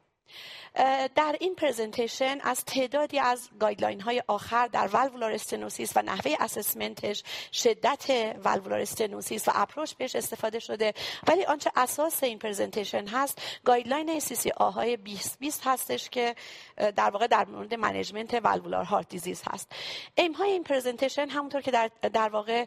در 1.15 1.36
این 1.39 1.55
presentation 1.56 2.39
از 2.43 2.65
تعدادی 2.65 3.19
از 3.19 3.50
guideline 3.60 4.01
های 4.01 4.24
آخر 4.27 4.67
در 4.67 4.88
valvular 4.88 5.32
stenosis 5.32 5.98
و 5.98 6.01
نحوه 6.01 6.36
assessment 6.39 7.10
ش 7.10 7.24
شدت 7.53 8.36
valvular 8.44 8.80
stenosis 8.80 9.48
و 9.48 9.51
approach 9.56 9.94
بهش 9.93 10.15
استفاده 10.15 10.60
شده. 10.60 10.93
ولی 11.27 11.46
آنچه 11.46 11.72
اساس 11.75 12.24
این 12.24 12.39
presentation 12.39 13.08
هست 13.07 13.41
guideline 13.66 14.20
ACC 14.20 14.50
AHA 14.50 14.98
2020 14.98 15.62
هستش 15.65 16.10
که 16.10 16.36
در 16.77 17.10
واقع 17.10 17.27
در 17.27 17.46
مورد 17.46 17.74
management 17.74 18.34
valvular 18.34 18.84
heart 18.84 19.10
disease 19.10 19.42
هست. 19.51 19.72
aim 20.16 20.34
های 20.34 20.51
این 20.51 20.63
presentation 20.63 21.30
همونطور 21.29 21.62
که 21.62 21.72
در, 21.72 21.91
در 22.13 22.29
واقع 22.29 22.65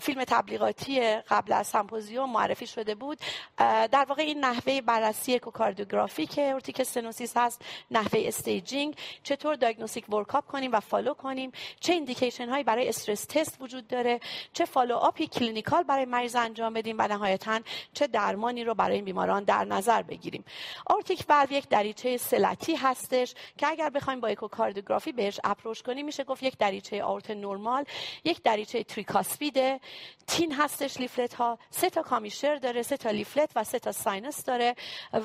فیلم 0.00 0.24
تبلیغاتی 0.24 1.16
قبل 1.16 1.52
از 1.52 1.66
سمپوزیوم 1.66 2.32
معرفی 2.32 2.66
شده 2.66 2.94
بود 2.94 3.18
در 3.58 4.06
واقع 4.08 4.22
این 4.22 4.44
نحوه 4.44 4.80
بررسی 4.80 5.34
اکوکاردیوگرافی 5.34 6.26
که 6.26 6.54
aortic 6.68 6.80
stenosis 6.80 7.36
هست 7.36 7.62
نحوه 7.90 8.22
staging. 8.24 8.96
چطور 9.22 9.54
diagnostic 9.56 10.10
workup 10.10 10.46
کنیم 10.46 10.72
و 10.72 10.80
follow 10.80 11.14
کنیم؟ 11.14 11.52
چه 11.80 11.92
indication 11.92 12.48
هایی 12.48 12.64
برای 12.64 12.88
stress 12.88 13.24
test 13.24 13.56
وجود 13.60 13.88
داره؟ 13.88 14.20
چه 14.52 14.64
follow 14.64 14.96
up 14.96 15.26
ی 15.26 15.32
clinical 15.32 15.82
برای 15.82 16.04
مریض 16.04 16.36
انجام 16.36 16.74
بدیم 16.74 16.96
و 16.98 17.08
نهایتا 17.08 17.60
چه 17.92 18.06
درمانی 18.06 18.64
رو 18.64 18.74
برای 18.74 18.96
این 18.96 19.04
بیماران 19.04 19.44
در 19.44 19.64
نظر 19.64 20.02
بگیریم؟ 20.02 20.44
aortic 20.86 21.24
valve 21.28 21.52
یک 21.52 21.68
دریچه 21.68 22.16
سه 22.16 22.39
لتی 22.39 22.74
هستش 22.74 23.34
که 23.58 23.66
اگر 23.66 23.90
بخوایم 23.90 24.20
با 24.20 24.28
اکوکاردیوگرافی 24.28 25.12
بهش 25.12 25.40
approach 25.44 25.82
کنیم 25.82 26.06
میشه 26.06 26.24
گفت 26.24 26.42
یک 26.42 26.58
دریچه 26.58 27.04
آورت 27.04 27.30
نورمال 27.30 27.84
یک 28.24 28.42
دریچه 28.42 28.84
tricuspid 28.84 29.62
ه. 29.62 29.80
thin 30.26 30.52
هستش 30.52 31.00
leaflet 31.00 31.34
ها 31.34 31.58
سه 31.70 31.90
تا 31.90 32.02
commissure 32.02 32.56
داره 32.56 32.82
سه 32.82 32.96
تا 32.96 33.10
leaflet 33.10 33.50
و 33.56 33.64
سه 33.64 33.78
تا 33.78 33.92
sinus 33.92 34.44
داره 34.44 34.74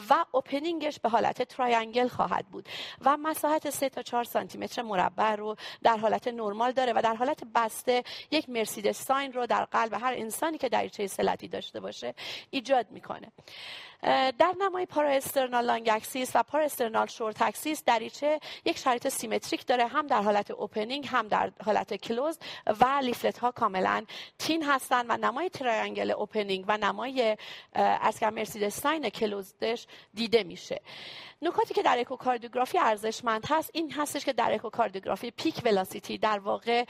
و 0.10 0.26
opening 0.32 0.85
ش 0.85 1.00
به 1.00 1.10
حالت 1.10 1.33
triangle 1.42 2.08
خواهد 2.08 2.46
بود 2.48 2.70
و 3.02 3.18
مساحت 3.18 3.70
3 3.70 3.90
تا 3.90 4.02
4 4.02 4.24
سانتی 4.24 4.58
متر 4.58 4.82
مربع 4.82 5.36
رو 5.36 5.56
در 5.84 5.98
حالت 5.98 6.28
نرمال 6.28 6.72
داره 6.72 6.94
و 6.94 7.02
در 7.02 7.16
حالت 7.16 7.44
بسته 7.56 8.04
یک 8.32 8.50
Mercedes 8.50 9.06
sign 9.06 9.34
رو 9.34 9.46
در 9.46 9.66
قلب 9.66 9.94
هر 9.94 10.14
انسانی 10.18 10.58
که 10.58 10.70
دریچه 10.70 11.08
سه 11.08 11.24
لتی 11.24 11.48
داشته 11.48 11.80
باشه 11.80 12.14
ایجاد 12.50 12.92
می‌کنه. 12.92 13.32
در 14.40 14.54
نمای 14.60 14.86
parasternal 14.86 15.66
long 15.66 15.90
axis 15.94 16.32
و 16.36 16.44
parasternal 16.44 17.08
short 17.08 17.42
axis 17.42 17.84
دریچه 17.84 18.40
یک 18.66 18.78
شرایط 18.78 19.08
symmetric 19.08 19.66
داره 19.66 19.88
هم 19.88 20.08
در 20.08 20.22
حالت 20.22 20.52
opening 20.52 21.08
هم 21.08 21.28
در 21.28 21.52
حالت 21.66 21.94
close 21.94 22.40
و 22.68 22.86
leaflet 23.04 23.38
ها 23.38 23.52
کاملا 23.52 24.06
thin 24.40 24.64
هستن 24.64 25.06
و 25.10 25.18
نمای 25.18 25.50
triangle 25.50 26.12
opening 26.12 26.66
و 26.68 26.78
نمای 26.78 27.38
از 27.76 28.24
Mercedes 28.24 28.82
sign 28.82 29.10
closed 29.10 29.68
ش 29.68 29.88
دیده 30.14 30.44
میشه. 30.44 30.82
نکاتی 31.42 31.74
که 31.74 31.84
در 31.84 32.00
اکوکاردیوگرافی 32.00 32.78
ارزشمند 32.78 33.46
هست 33.50 33.70
این 33.74 33.92
هستش 33.92 34.26
که 34.26 34.34
در 34.34 34.54
اکوکاردیوگرافی 34.54 35.32
peak 35.32 35.62
velocity 35.66 36.18
در 36.18 36.40
واقع 36.40 36.86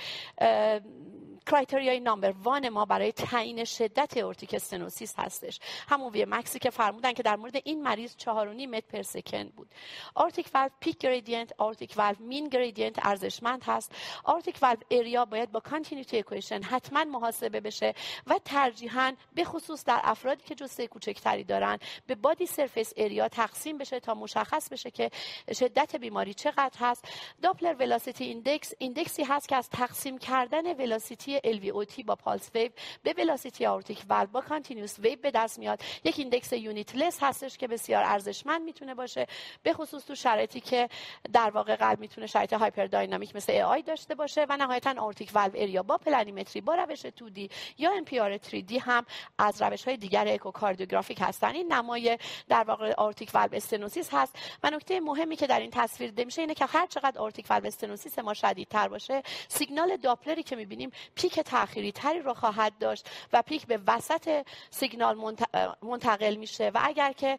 criteria 1.46 2.00
ی 2.00 2.05
number 2.05 2.34
one 2.44 2.70
ما 2.70 2.86
برای 2.86 3.12
تعیین 3.12 3.64
شدت 3.64 4.18
aortic 4.18 4.54
stenosis 4.54 5.14
هستش. 5.20 5.60
همون 5.90 6.12
وی 6.12 6.26
مکسی 6.26 6.60
که 6.60 6.70
فرمودن 6.70 7.14
که 7.14 7.24
در 7.24 7.36
مورد 7.36 7.56
این 7.64 7.84
مریض 7.84 8.16
4.5 8.18 8.28
متر 8.28 8.86
per 8.92 9.02
second 9.02 9.56
بود. 9.56 9.68
aortic 10.16 10.50
valve 10.54 10.70
peak 10.80 10.98
gradient 10.98 11.54
aortic 11.58 11.94
valve 11.98 12.16
mean 12.20 12.50
gradient 12.50 13.06
ارزشمند 13.06 13.64
هست. 13.64 13.92
aortic 14.24 14.58
valve 14.62 14.78
area 14.92 15.26
باید 15.26 15.52
با 15.52 15.60
continuity 15.60 16.18
equation 16.18 16.62
حتما 16.64 17.04
محاسبه 17.04 17.60
بشه 17.60 17.94
و 18.28 18.40
ترجیحاً 18.46 19.14
به 19.36 19.44
خصوص 19.44 19.86
در 19.86 20.00
افرادی 20.04 20.44
که 20.44 20.56
جثه 20.56 20.88
کوچکتری 20.88 21.44
دارن 21.44 21.80
به 22.08 22.16
body 22.16 22.46
surface 22.46 22.94
area 22.98 23.28
تقسیم 23.28 23.78
بشه 23.78 24.00
تا 24.00 24.14
مشخص 24.14 24.70
بشه 24.70 24.92
که 24.92 25.12
شدت 25.54 25.96
بیماری 25.96 26.34
چقدر 26.34 26.78
هست. 26.80 27.06
Doppler 27.42 27.74
velocity 27.74 28.24
index 28.24 28.74
index 28.78 29.16
ی 29.16 29.24
هست 29.24 29.48
که 29.48 29.56
از 29.56 29.70
تقسیم 29.70 30.18
کردن 30.18 30.74
velocity 30.74 31.33
LVOT 31.40 32.04
با 32.06 32.16
pulse 32.16 32.50
wave 32.56 32.72
به 33.04 33.14
velocity 33.18 33.66
aortic 33.66 34.04
valve 34.10 34.28
با 34.28 34.42
continuous 34.42 35.00
wave 35.00 35.20
به 35.22 35.32
دست 35.32 35.60
میاد. 35.60 35.82
یک 36.04 36.20
index 36.20 36.54
unitless 36.54 37.18
هستش 37.22 37.58
که 37.58 37.68
بسیار 37.68 38.04
ارزشمند 38.04 38.62
می‌تونه 38.62 38.96
باشه 38.96 39.28
به 39.64 39.74
خصوص 39.74 40.06
تو 40.06 40.16
شرایطی 40.16 40.60
که 40.60 40.90
در 41.34 41.50
واقع 41.50 41.76
قلب 41.76 42.00
می‌تونه 42.00 42.28
شرایط 42.28 42.54
hyperdynamic 42.54 43.36
مثل 43.36 43.52
AI 43.52 43.82
داشته 43.82 44.16
باشه 44.16 44.46
و 44.50 44.58
نهایتا 44.58 44.94
aortic 44.98 45.32
valve 45.36 45.52
area 45.56 45.84
با 45.84 45.98
planimetry 45.98 46.62
با 46.62 46.76
روش 46.76 47.02
2D 47.06 47.52
یا 47.78 47.92
MPR 47.92 48.38
3D 48.38 48.78
هم 48.82 49.06
از 49.38 49.62
روش 49.62 49.84
های 49.84 49.98
دیگر 49.98 50.28
echocardiographic 50.28 51.18
هستن. 51.22 51.56
این 51.56 51.74
نمای 51.74 52.18
در 52.50 52.64
واقع 52.64 52.94
aortic 52.98 53.32
valve 53.34 53.50
stenosis 53.54 54.10
هست 54.12 54.36
و 54.64 54.70
نکته 54.70 55.00
مهمی 55.00 55.36
که 55.36 55.48
در 55.48 55.60
این 55.60 55.72
تصویر 55.72 56.10
دیده 56.10 56.26
میشه 56.26 56.42
اینه 56.42 56.54
که 56.54 56.66
هر 56.66 56.88
چقدر 56.88 57.20
aortic 57.20 57.46
valve 57.50 57.68
stenosis 57.68 58.20
ما 58.20 58.34
شدیدتر 58.34 58.88
باشه 58.88 59.24
سیگنال 59.48 59.98
Doppler 59.98 60.38
ی 60.38 60.44
که 60.44 60.56
می‌بینیم 60.56 60.92
peak 61.24 61.40
تأخیری 61.40 61.92
تری 61.92 62.20
رو 62.20 62.34
خواهد 62.34 62.74
داشت 62.80 63.10
و 63.34 63.42
peak 63.42 63.68
به 63.68 63.80
وسط 63.88 64.46
سیگنال 64.70 65.36
منتقل 65.82 66.36
میشه 66.36 66.72
و 66.74 66.80
اگر 66.84 67.12
که 67.12 67.38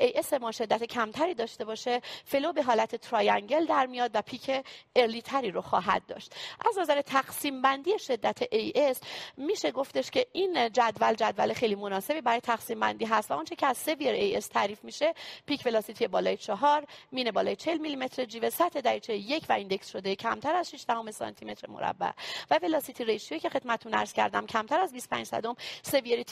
AS 0.00 0.32
ما 0.32 0.52
شدت 0.52 0.84
کمتری 0.84 1.34
داشته 1.34 1.64
باشه 1.64 2.00
flow 2.24 2.52
به 2.52 2.62
حالت 2.62 2.96
triangle 2.96 3.66
در 3.66 3.86
میاد 3.86 4.10
و 4.14 4.22
peak 4.22 4.50
early 4.96 5.22
تری 5.22 5.50
رو 5.50 5.60
خواهد 5.60 6.06
داشت. 6.06 6.34
از 6.66 6.78
نظر 6.78 7.00
تقسیم 7.00 7.62
بندی 7.62 7.98
شدت 7.98 8.38
AS 8.74 9.00
میشه 9.36 9.70
گفتش 9.70 10.10
که 10.10 10.26
این 10.32 10.68
جدول 10.68 11.14
جدول 11.14 11.52
خیلی 11.52 11.74
مناسبی 11.74 12.20
برای 12.20 12.40
تقسیم 12.40 12.80
بندی 12.80 13.04
هست 13.04 13.30
و 13.30 13.34
اونچه 13.34 13.56
که 13.56 13.66
از 13.66 13.78
severe 13.78 14.36
AS 14.36 14.46
تعریف 14.46 14.84
میشه 14.84 15.14
peak 15.46 15.62
velocity 15.66 16.06
بالای 16.06 16.36
چهار 16.36 16.86
mean 17.12 17.30
بالای 17.30 17.56
40 17.56 17.78
میلیمتر 17.78 18.24
جیوه 18.24 18.50
سطح 18.50 18.80
دریچه 18.80 19.16
یک 19.16 19.46
و 19.48 19.52
index 19.52 19.90
شده 19.90 20.16
کمتر 20.16 20.54
از 20.54 20.70
6 20.70 20.84
سانتی 21.10 21.44
متر 21.44 21.70
مربع 21.70 22.10
و 22.50 22.58
velocity 22.88 23.04
ratio 23.04 23.34
ی 23.34 23.40
که 23.40 23.48
خدمتتون 23.48 23.94
عرض 23.94 24.12
کردم 24.12 24.46
کمتر 24.46 24.80
از 24.80 24.92
25 24.92 25.26
صدم 25.26 25.56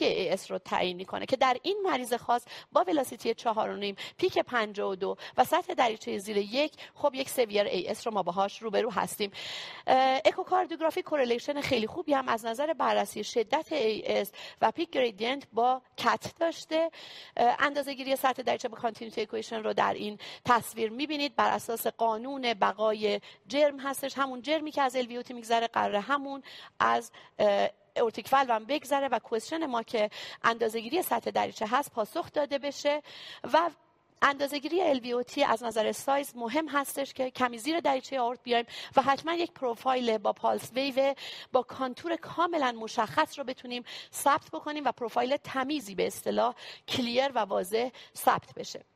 AS 0.00 0.50
رو 0.50 0.58
تعیین 0.58 0.96
می‌کنه 0.96 1.26
که 1.26 1.36
در 1.36 1.56
این 1.62 1.82
مریض 1.84 2.14
خاص 2.14 2.44
با 2.72 2.84
velocity 2.86 3.34
4.5 3.34 3.96
peak 4.18 4.38
52 4.38 5.16
و 5.36 5.44
سطح 5.44 5.74
دریچه 5.74 6.18
زیر 6.18 6.36
یک 6.36 6.72
خب 6.94 7.14
یک 7.14 7.30
severe 7.30 7.66
AS 7.66 8.06
رو 8.06 8.12
ما 8.12 8.22
باهاش 8.22 8.62
روبرو 8.62 8.90
هستیم. 8.90 9.30
اکوکاردیوگرافی 10.24 11.02
correlation 11.02 11.60
خیلی 11.60 11.86
خوبی 11.86 12.14
هم 12.14 12.28
از 12.28 12.44
نظر 12.44 12.72
بررسی 12.72 13.24
شدت 13.24 13.72
AS 13.72 14.32
و 14.60 14.70
peak 14.70 14.90
gradient 14.90 15.46
با 15.52 15.82
cath 15.96 16.32
داشته. 16.38 16.90
اندازه 17.36 17.94
گیری 17.94 18.16
سطح 18.16 18.42
دریچه 18.42 18.68
با 18.68 18.76
continuity 18.76 19.20
equation 19.20 19.62
رو 19.62 19.72
در 19.72 19.94
این 19.94 20.18
تصویر 20.44 20.90
می‌بینید. 20.90 21.36
بر 21.36 21.50
اساس 21.50 21.86
قانون 21.86 22.54
بقای 22.54 23.20
جرم 23.48 23.80
هستش. 23.80 24.18
همون 24.18 24.42
جرمی 24.42 24.70
که 24.70 24.82
از 24.82 24.96
LVOT 24.96 25.34
میگذره 25.34 25.66
قراره 25.66 25.96
همون 25.96 26.42
از 26.80 27.10
aortic 27.96 28.32
هم 28.32 28.64
بگذره 28.64 29.08
و 29.08 29.18
equation 29.18 29.66
ما 29.66 29.82
که 29.82 30.10
اندازهگیری 30.44 31.02
سطح 31.02 31.30
دریچه 31.30 31.66
هست 31.70 31.92
پاسخ 31.92 32.32
داده 32.32 32.58
بشه 32.58 33.02
و 33.52 33.70
اندازهگیری 34.22 34.94
LVOT 34.94 35.38
از 35.46 35.62
نظر 35.62 35.92
سایز 35.92 36.36
مهم 36.36 36.68
هستش 36.68 37.12
که 37.12 37.30
کمی 37.30 37.58
زیر 37.58 37.80
دریچه 37.80 38.20
آورت 38.20 38.42
بیایم 38.42 38.66
و 38.96 39.02
حتما 39.02 39.34
یک 39.34 39.52
پروفایل 39.52 40.18
با 40.18 40.32
pulse 40.32 40.72
wave 40.72 41.14
با 41.52 41.62
contour 41.62 42.16
کاملا 42.16 42.72
مشخص 42.72 43.38
رو 43.38 43.44
بتونیم 43.44 43.84
ثبت 44.14 44.50
بکنیم 44.52 44.84
و 44.84 44.92
پروفایل 44.92 45.36
تمیزی 45.36 45.94
به 45.94 46.06
اصطلاح 46.06 46.54
clear 46.88 47.32
و 47.34 47.38
واضح 47.38 47.88
ثبت 48.16 48.54
بشه. 48.56 48.95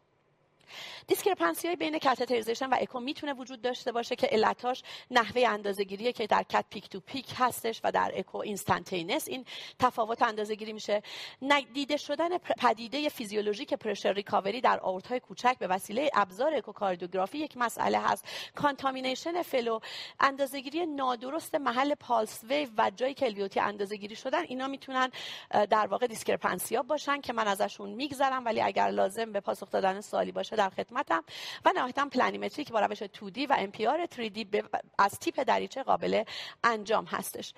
discrepancy 1.07 1.67
های 1.67 1.77
بین 1.77 1.99
catheterization 1.99 2.67
و 2.67 2.77
اکو 2.81 3.01
می‌تونه 3.01 3.33
وجود 3.33 3.63
داشته 3.63 3.93
باشه 3.93 4.17
که 4.17 4.27
علتاش 4.27 4.83
نحوه 5.11 5.49
اندازه‌گیری 5.49 6.13
که 6.13 6.27
در 6.27 6.43
cath 6.43 6.65
peak 6.71 6.89
to 6.89 7.01
peak 7.01 7.35
هستش 7.39 7.81
و 7.85 7.93
در 7.93 8.13
echo 8.15 8.39
instantaneous 8.39 9.29
این 9.29 9.45
تفاوت 9.79 10.23
اندازه‌گیری 10.23 10.73
میشه. 10.73 11.03
دیده 11.73 11.97
شدن 11.97 12.39
پدیده 12.39 13.09
فیزیولوژیک 13.09 13.75
pressure 13.75 14.13
recovery 14.13 14.61
در 14.61 14.81
آورت 14.81 15.07
های 15.07 15.21
کوچک 15.21 15.57
به 15.59 15.67
وسیله 15.67 16.11
ابزار 16.15 16.55
اکوکاردیوگرافی 16.55 17.39
یک 17.39 17.57
مسئله 17.57 18.01
هست. 18.01 18.25
contamination 18.55 19.43
flow 19.43 19.81
اندازه‌گیری 20.21 20.87
نادرست 20.87 21.55
محل 21.55 21.95
pulse 21.95 22.45
wave 22.45 22.69
و 22.79 22.91
جایی 22.97 23.15
که 23.15 23.27
LVOT 23.27 23.61
اندازه‌گیری 23.61 24.17
شدن 24.17 24.43
اینا 24.43 24.67
می‌تونن 24.67 25.11
در 25.51 25.87
واقع 25.87 26.07
discrepancy 26.07 26.77
ها 26.77 26.83
باشن 26.83 27.21
که 27.21 27.33
من 27.33 27.49
ازشون 27.49 27.91
میگذرم 27.91 28.45
ولی 28.45 28.61
اگر 28.61 28.89
لازم 28.89 29.33
به 29.33 29.41
پاسخ 29.41 29.71
دادن 29.71 30.01
سوالی 30.01 30.33
باشه 30.33 30.57
در 30.61 30.71
خدمتم 30.71 31.25
و 31.65 31.73
نهایتا 31.77 32.09
planimetry 32.09 32.65
که 32.65 32.73
با 32.73 32.81
روش 32.81 33.03
2D 33.03 33.47
و 33.49 33.67
MPR 33.67 34.15
3D 34.17 34.47
از 34.99 35.19
tip 35.19 35.43
دریچه 35.43 35.83
قابل 35.83 36.25
انجام 36.65 37.05
هستش. 37.05 37.53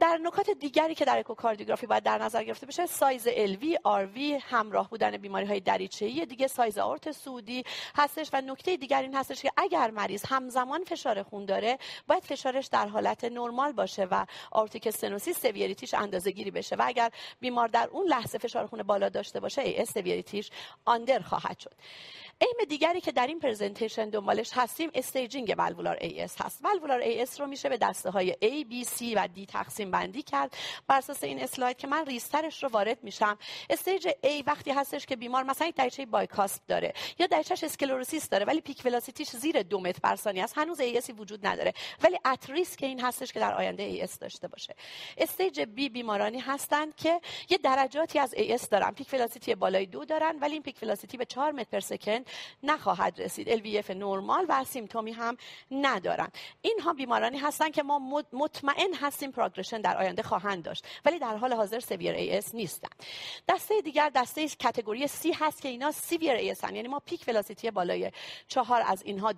در 0.00 0.18
نکات 0.22 0.50
دیگری 0.50 0.94
که 0.94 1.04
در 1.04 1.18
اکوکاردیوگرافی 1.18 1.86
باید 1.86 2.02
در 2.02 2.18
نظر 2.18 2.44
گرفته 2.44 2.66
بشه 2.66 2.86
سایز 2.86 3.28
الوی 3.30 3.78
آروی 3.84 4.34
همراه 4.34 4.90
بودن 4.90 5.16
بیماری 5.16 5.46
های 5.46 5.60
دریچه‌ای 5.60 6.26
دیگه 6.26 6.46
سایز 6.46 6.78
aorta 6.78 7.12
صعودی 7.12 7.64
هستش 7.96 8.30
و 8.32 8.40
نکته 8.40 8.76
دیگر 8.76 9.02
این 9.02 9.14
هستش 9.14 9.42
که 9.42 9.50
اگر 9.56 9.90
مریض 9.90 10.24
همزمان 10.28 10.84
فشار 10.84 11.22
خون 11.22 11.44
داره 11.44 11.78
باید 12.08 12.22
فشارش 12.22 12.66
در 12.66 12.88
حالت 12.88 13.24
نرمال 13.24 13.72
باشه 13.72 14.04
و 14.04 14.26
aortic 14.50 14.86
stenosis 14.86 15.42
severityش 15.42 15.94
اندازه 15.94 16.30
گیری 16.30 16.50
بشه 16.50 16.76
و 16.76 16.82
اگر 16.86 17.10
بیمار 17.40 17.68
در 17.68 17.88
اون 17.92 18.06
لحظه 18.06 18.38
فشار 18.38 18.66
خون 18.66 18.82
بالا 18.82 19.08
داشته 19.08 19.40
باشه 19.40 19.62
AS 19.62 19.84
severityش 19.84 20.50
under 20.84 21.20
خواهد 21.20 21.58
شد. 21.58 21.74
aim 22.38 22.68
دیگری 22.68 23.00
که 23.00 23.12
در 23.12 23.26
این 23.26 23.38
presentation 23.38 24.10
دنبالش 24.10 24.50
هستیم 24.54 24.90
staging 24.94 25.54
valvular 25.58 25.96
AS 26.00 26.40
هست. 26.40 26.64
valvular 26.64 26.98
AS 27.00 27.40
رو 27.40 27.46
میشه 27.46 27.68
به 27.68 27.76
دسته 27.76 28.10
های 28.10 28.32
A, 28.32 28.72
B, 28.72 28.88
C 28.88 29.02
و 29.16 29.28
D 29.36 29.41
تقسیم 29.46 29.90
بندی 29.90 30.22
کرد. 30.22 30.56
بر 30.86 30.98
اساس 30.98 31.24
این 31.24 31.42
اسلاید 31.42 31.76
که 31.76 31.86
من 31.86 32.06
ریزترش 32.06 32.62
رو 32.62 32.68
وارد 32.68 33.04
میشم. 33.04 33.38
stage 33.70 34.08
A 34.08 34.42
وقتی 34.46 34.70
هستش 34.70 35.06
که 35.06 35.16
بیمار 35.16 35.42
مثلا 35.42 35.66
یک 35.66 35.74
دریچه 35.74 36.06
bicuspid 36.06 36.62
داره 36.68 36.94
یا 37.18 37.26
دریچهش 37.26 37.64
sclerosis 37.64 38.28
داره 38.28 38.44
ولی 38.44 38.60
peak 38.60 38.82
velocityش 38.84 39.30
زیر 39.30 39.62
دو 39.62 39.80
متر 39.80 40.00
بر 40.02 40.16
ثانیه 40.16 40.44
است. 40.44 40.58
هنوز 40.58 40.80
AS 40.80 41.00
وجود 41.18 41.46
نداره. 41.46 41.74
ولی 42.02 42.18
at 42.24 42.50
risk 42.50 42.82
این 42.82 43.00
هستش 43.00 43.32
که 43.32 43.40
در 43.40 43.54
آینده 43.54 43.82
AS 43.82 44.18
داشته 44.18 44.48
باشه. 44.48 44.74
stage 45.18 45.62
B 45.62 45.90
بیمارانی 45.90 46.40
هستند 46.40 46.96
که 46.96 47.20
یه 47.50 47.58
درجاتی 47.58 48.18
از 48.18 48.34
AS 48.34 48.68
دارن. 48.68 48.90
peak 48.90 49.08
velocity 49.12 49.54
بالای 49.54 49.86
دو 49.86 50.04
دارن 50.04 50.38
ولی 50.40 50.52
این 50.52 50.62
peak 50.62 50.76
velocity 50.82 51.16
به 51.16 51.24
4 51.24 51.52
متر 51.52 51.70
per 51.70 51.80
second 51.80 52.26
نخواهد 52.62 53.20
رسید. 53.20 53.58
LVEF 53.58 53.90
نرمال 53.90 54.46
و 54.48 54.64
symptomی 54.64 55.12
هم 55.12 55.36
ندارن. 55.70 56.28
اینها 56.62 56.92
بیمارانی 56.92 57.38
هستن 57.38 57.70
که 57.70 57.82
ما 57.82 58.26
مطمئن 58.32 58.94
هستیم 58.94 59.31
progression 59.32 59.80
در 59.80 59.96
آینده 59.96 60.22
خواهند 60.22 60.62
داشت. 60.62 60.86
ولی 61.04 61.18
در 61.18 61.36
حال 61.36 61.52
حاضر 61.52 61.80
severe 61.80 62.14
AS 62.14 62.54
نیستن. 62.54 62.88
دسته 63.48 63.80
دیگر 63.80 64.10
دسته 64.14 64.48
category 64.62 65.06
C 65.06 65.32
هست 65.32 65.62
که 65.62 65.68
اینا 65.68 65.90
severe 65.90 66.32
AS 66.32 66.62
یعنی 66.62 66.88
ما 66.88 67.00
peak 67.06 67.24
velocity 67.28 67.70
بالای 67.70 68.12
چهار 68.48 68.82
از 68.86 69.02
اینها 69.02 69.32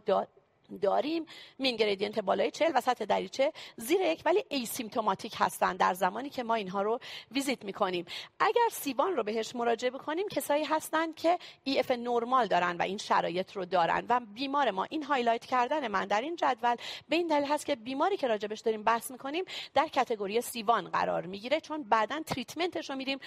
داریم. 0.83 1.27
mean 1.59 1.77
gradient 1.77 2.19
بالای 2.19 2.51
40 2.51 2.73
و 2.75 2.81
سطح 2.81 3.05
دریچه 3.05 3.53
زیر 3.77 4.01
یک 4.01 4.23
ولی 4.25 4.45
asymptomatic 4.49 5.35
هستن 5.37 5.77
در 5.77 5.95
زمانی 5.95 6.31
که 6.31 6.43
ما 6.43 6.55
اینها 6.55 6.83
رو 6.83 6.99
ویزیت 7.31 7.65
می‌کنیم. 7.65 8.05
اگر 8.41 8.69
C1 8.73 9.17
رو 9.17 9.23
بهش 9.23 9.55
مراجعه 9.55 9.91
بکنیم 9.91 10.29
کسایی 10.29 10.65
هستن 10.65 11.13
که 11.13 11.39
EF 11.65 11.91
نرمال 11.91 12.47
دارن 12.47 12.77
و 12.77 12.83
این 12.83 12.99
شرایط 12.99 13.53
رو 13.53 13.65
دارن 13.65 14.07
و 14.09 14.21
بیمار 14.35 14.71
ما. 14.71 14.85
این 14.85 15.03
highlight 15.03 15.45
کردن 15.45 15.89
من 15.89 16.05
در 16.05 16.21
این 16.21 16.37
جدول 16.37 16.77
به 17.09 17.17
این 17.17 17.27
دلیل 17.27 17.45
هست 17.45 17.67
که 17.67 17.77
بیماری 17.77 18.17
که 18.17 18.27
راجبش 18.29 18.61
داریم 18.61 18.83
بحث 18.83 19.11
می‌کنیم 19.11 19.45
در 19.75 19.89
category 19.89 20.41
C1 20.41 20.89
قرار 20.89 21.27
می‌گیره. 21.27 21.61
چون 21.61 21.83
بعدا 21.83 22.21
treatmentش 22.27 22.91
رو 22.91 22.97
میریم 22.97 23.19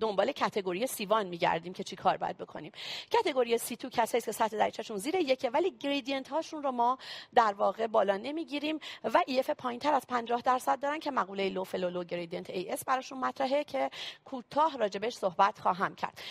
دنبال 0.00 0.32
category 0.32 0.86
C1 0.86 1.26
میگردیم 1.26 1.72
که 1.72 1.84
چی 1.84 1.96
کار 1.96 2.16
باید 2.16 2.38
بکنیم. 2.38 2.72
category 3.10 3.58
C2 3.58 3.88
کسایی 3.88 4.22
که 4.22 4.32
سطح 4.32 4.56
دریچهشون 4.56 4.96
زیر 4.96 5.14
یکه 5.14 5.50
ولی 5.50 5.70
gradient 5.70 6.28
هاشون 6.28 6.62
رو 6.64 6.72
ما 6.72 6.98
در 7.34 7.52
واقع 7.52 7.86
بالا 7.86 8.16
نمی‌گیریم 8.16 8.78
و 9.04 9.22
EF 9.26 9.50
پایین 9.50 9.80
تر 9.80 9.94
از 9.94 10.06
50 10.08 10.42
درصد 10.42 10.80
دارن 10.80 10.98
که 10.98 11.10
مقوله 11.10 11.48
low 11.48 11.64
flow 11.64 11.90
low 11.90 12.04
AS 12.68 12.84
براشون 12.84 13.18
مطرحه 13.18 13.64
که 13.64 13.90
کوتاه 14.24 14.76
راجبش 14.76 15.14
صحبت 15.14 15.58
خواهم 15.58 15.94
کرد. 15.94 16.22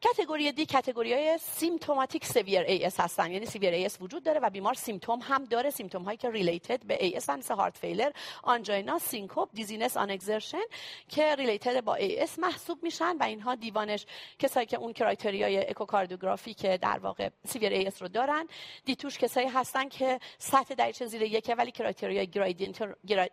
category 0.00 0.52
D 0.52 0.66
category 0.66 1.14
های 1.14 1.38
symptomatic 1.38 2.24
severe 2.24 2.60
AS 2.60 3.00
هستن. 3.00 3.30
یعنی 3.30 3.46
severe 3.46 3.74
AS 3.74 4.00
وجود 4.00 4.22
داره 4.22 4.40
و 4.40 4.50
بیمار 4.50 4.74
symptom 4.74 5.20
هم 5.22 5.44
داره. 5.44 5.70
symptom 5.70 6.02
هایی 6.02 6.16
که 6.16 6.30
related 6.30 6.86
به 6.86 7.04
AS 7.04 7.30
مثل 7.30 7.54
heart 7.54 7.78
failure 7.78 8.10
angina 8.42 8.98
syncope 8.98 9.48
dizziness 9.54 9.96
on 9.96 10.10
exertion 10.10 10.62
که 11.08 11.34
related 11.34 11.80
با 11.80 11.94
AS 11.94 12.38
محسوب 12.38 12.82
میشن 12.82 13.16
و 13.16 13.22
اینها 13.22 13.54
D1ش 13.54 14.06
کسایی 14.38 14.66
که 14.66 14.76
اون 14.76 14.92
criteriaی 14.92 15.70
اکوکاردیوگرافی 15.70 16.54
که 16.54 16.76
در 16.76 16.98
واقع 16.98 17.28
severe 17.46 17.72
AS 17.72 18.02
رو 18.02 18.08
دارن 18.08 18.46
D2ش 18.84 19.18
کسایی 19.18 19.48
هستن 19.48 19.88
که 19.88 20.20
سطح 20.38 20.74
دریچه 20.74 21.06
زیر 21.06 21.22
یکه 21.22 21.54
ولی 21.54 21.70
criteriaی 21.70 22.26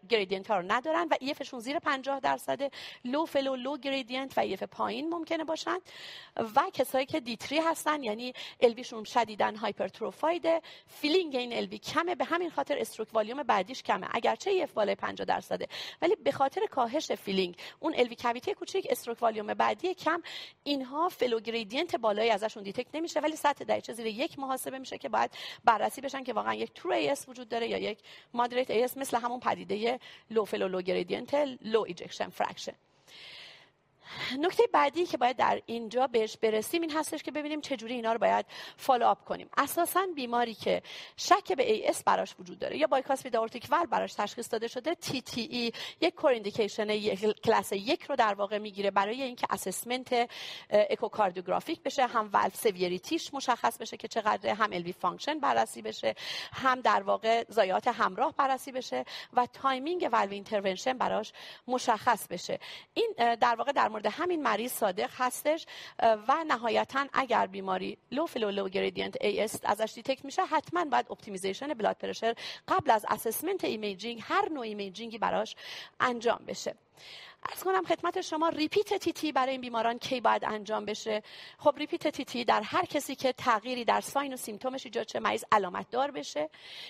gradient 0.10 0.52
رو 0.52 0.62
ندارن 0.62 1.08
و 1.12 1.16
EFشون 1.20 1.60
زیر 1.60 1.80
50 1.80 2.20
درصد 2.20 2.72
low 3.06 3.26
flow 3.26 3.56
low 3.56 3.78
gradient 3.78 4.38
و 4.38 4.42
EF 4.42 4.64
پایین 4.64 5.10
ممکنه 5.10 5.44
باشن. 5.44 5.78
و 6.56 6.70
کسایی 6.74 7.06
که 7.06 7.20
D3 7.20 7.60
هستن 7.60 8.04
یعنی 8.04 8.34
LVشون 8.60 9.04
شدیدا 9.04 9.56
hypertrophiedه. 9.56 10.62
filling 10.88 11.36
این 11.36 11.54
LV 11.54 11.78
کمه 11.78 12.16
به 12.16 12.26
همین 12.26 12.50
خاطر 12.50 12.78
stroke 12.80 13.08
volume 13.14 13.44
بعدیش 13.44 13.84
کمه 13.84 14.08
اگرچه 14.12 14.52
EF 14.52 14.72
بالای 14.74 14.96
50 14.96 15.26
درصده. 15.26 15.68
ولی 16.02 16.16
به 16.16 16.32
خاطر 16.32 16.66
کاهش 16.66 17.12
filling 17.12 17.56
اون 17.80 17.94
LV 17.98 18.16
cavity 18.16 18.54
کوچیک 18.54 18.88
stroke 18.90 19.22
volume 19.22 19.54
بعدی 19.54 19.94
کم 19.94 20.22
اینها 20.64 21.10
flow 21.10 21.40
gradient 21.40 21.96
بالایی 21.96 22.30
ازشون 22.30 22.64
detect 22.64 22.96
نمیشه 22.96 23.20
ولی 23.20 23.36
سطح 23.36 23.64
دریچه 23.64 23.94
زیر 23.94 24.06
یک 24.06 24.40
محاسبه 24.40 24.80
میشه 24.80 24.98
که 24.98 25.10
باید 25.10 25.32
بررسی 25.66 26.02
بشن 26.02 26.24
که 26.24 26.34
واقعا 26.34 26.54
یک 26.54 26.74
true 26.74 26.92
AS 26.92 27.30
وجود 27.30 27.50
داره 27.50 27.70
یا 27.70 27.78
یک 27.78 28.00
moderate 28.34 28.72
AS 28.72 28.98
مثل 28.98 29.18
همون 29.18 29.40
پدیده 29.40 30.00
low 30.32 30.46
flow 30.46 30.68
low 30.68 30.82
gradient 30.82 31.34
low 31.62 31.82
ejection 31.82 32.30
fraction 32.30 32.74
نکته 34.40 34.64
بعدی 34.74 35.06
که 35.06 35.18
باید 35.18 35.38
در 35.38 35.62
اینجا 35.66 36.08
بهش 36.08 36.38
برسیم 36.38 36.82
این 36.82 36.92
هستش 36.92 37.24
که 37.24 37.32
ببینیم 37.32 37.62
چجوری 37.62 37.94
اینا 37.94 38.14
رو 38.14 38.20
باید 38.20 38.46
follow 38.78 39.06
up 39.06 39.26
کنیم. 39.26 39.50
اساسا 39.58 40.08
بیماری 40.16 40.54
که 40.54 40.82
شک 41.18 41.54
به 41.58 41.72
AS 41.72 42.04
براش 42.04 42.36
وجود 42.40 42.60
داره 42.60 42.78
یا 42.78 42.88
bicuspid 42.88 43.26
aortic 43.26 43.68
valve 43.70 43.86
براش 43.86 44.14
تشخیص 44.14 44.52
داده 44.52 44.68
شده 44.68 44.96
TTE 44.96 45.72
یک 46.02 46.16
core 46.16 46.44
indication 46.44 47.16
کلاس 47.16 47.72
یک 47.72 48.04
رو 48.04 48.16
در 48.16 48.34
واقع 48.34 48.58
می‌گیره 48.58 48.92
برای 48.92 49.22
اینکه 49.22 49.48
assessment 49.50 50.30
echocardiographic 50.70 51.84
بشه 51.84 52.08
هم 52.08 52.30
valve 52.34 52.56
severityش 52.56 53.34
مشخص 53.34 53.78
بشه 53.78 53.98
که 53.98 54.08
چقدر 54.08 54.50
هم 54.50 54.70
LV 54.74 54.94
function 54.94 55.40
بررسی 55.40 55.82
بشه 55.82 56.16
هم 56.54 56.82
در 56.82 57.04
واقع 57.04 57.46
ضایعات 57.50 57.88
همراه 57.88 58.34
بررسی 58.38 58.72
بشه 58.72 59.06
و 59.34 59.46
timing 59.46 60.10
valve 60.12 60.32
intervention 60.32 60.98
براش 60.98 61.34
مشخص 61.68 62.28
بشه. 62.28 62.60
این 62.94 63.14
در 63.18 63.56
واقع 63.56 63.72
در 63.72 63.90
مورد 63.96 64.06
همین 64.06 64.44
مریض 64.44 64.72
صادق 64.72 65.10
هستش 65.18 65.66
و 66.00 66.44
نهایتا 66.48 67.08
اگر 67.14 67.48
بیماری 67.48 67.98
low 68.12 68.26
flow 68.26 68.50
low 68.50 68.70
gradient 68.70 69.16
AS 69.22 69.56
ازش 69.64 69.92
detect 69.96 70.26
میشه 70.26 70.46
حتما 70.46 70.86
باید 70.86 71.06
optimization 71.12 71.74
blood 71.74 71.96
pressure 71.98 72.36
قبل 72.68 72.92
از 72.92 73.06
assessment 73.10 73.64
imaging 73.64 74.22
هر 74.24 74.50
نوع 74.50 74.64
imagingی 74.64 75.18
براش 75.18 75.56
انجام 76.00 76.40
بشه. 76.48 76.76
عرض 77.50 77.64
کنم 77.64 77.84
خدمت 77.84 78.22
شما 78.22 78.50
repeat 78.50 78.94
TTE 78.94 79.32
برای 79.32 79.52
این 79.52 79.62
بیماران 79.62 79.98
کی 80.00 80.22
باید 80.22 80.46
انجام 80.46 80.86
بشه. 80.86 81.24
خب 81.58 81.76
repeat 81.78 82.08
TTE 82.08 82.46
در 82.46 82.62
هر 82.62 82.86
کسی 82.86 83.16
که 83.16 83.34
تغییری 83.34 83.86
در 83.86 84.02
sign 84.02 84.34
و 84.34 84.38
symptomش 84.38 84.86
ایجاد 84.86 85.06
چه 85.06 85.20
مریض 85.20 85.44
علامت 85.52 85.90
دار 85.90 86.12
بشه 86.12 86.50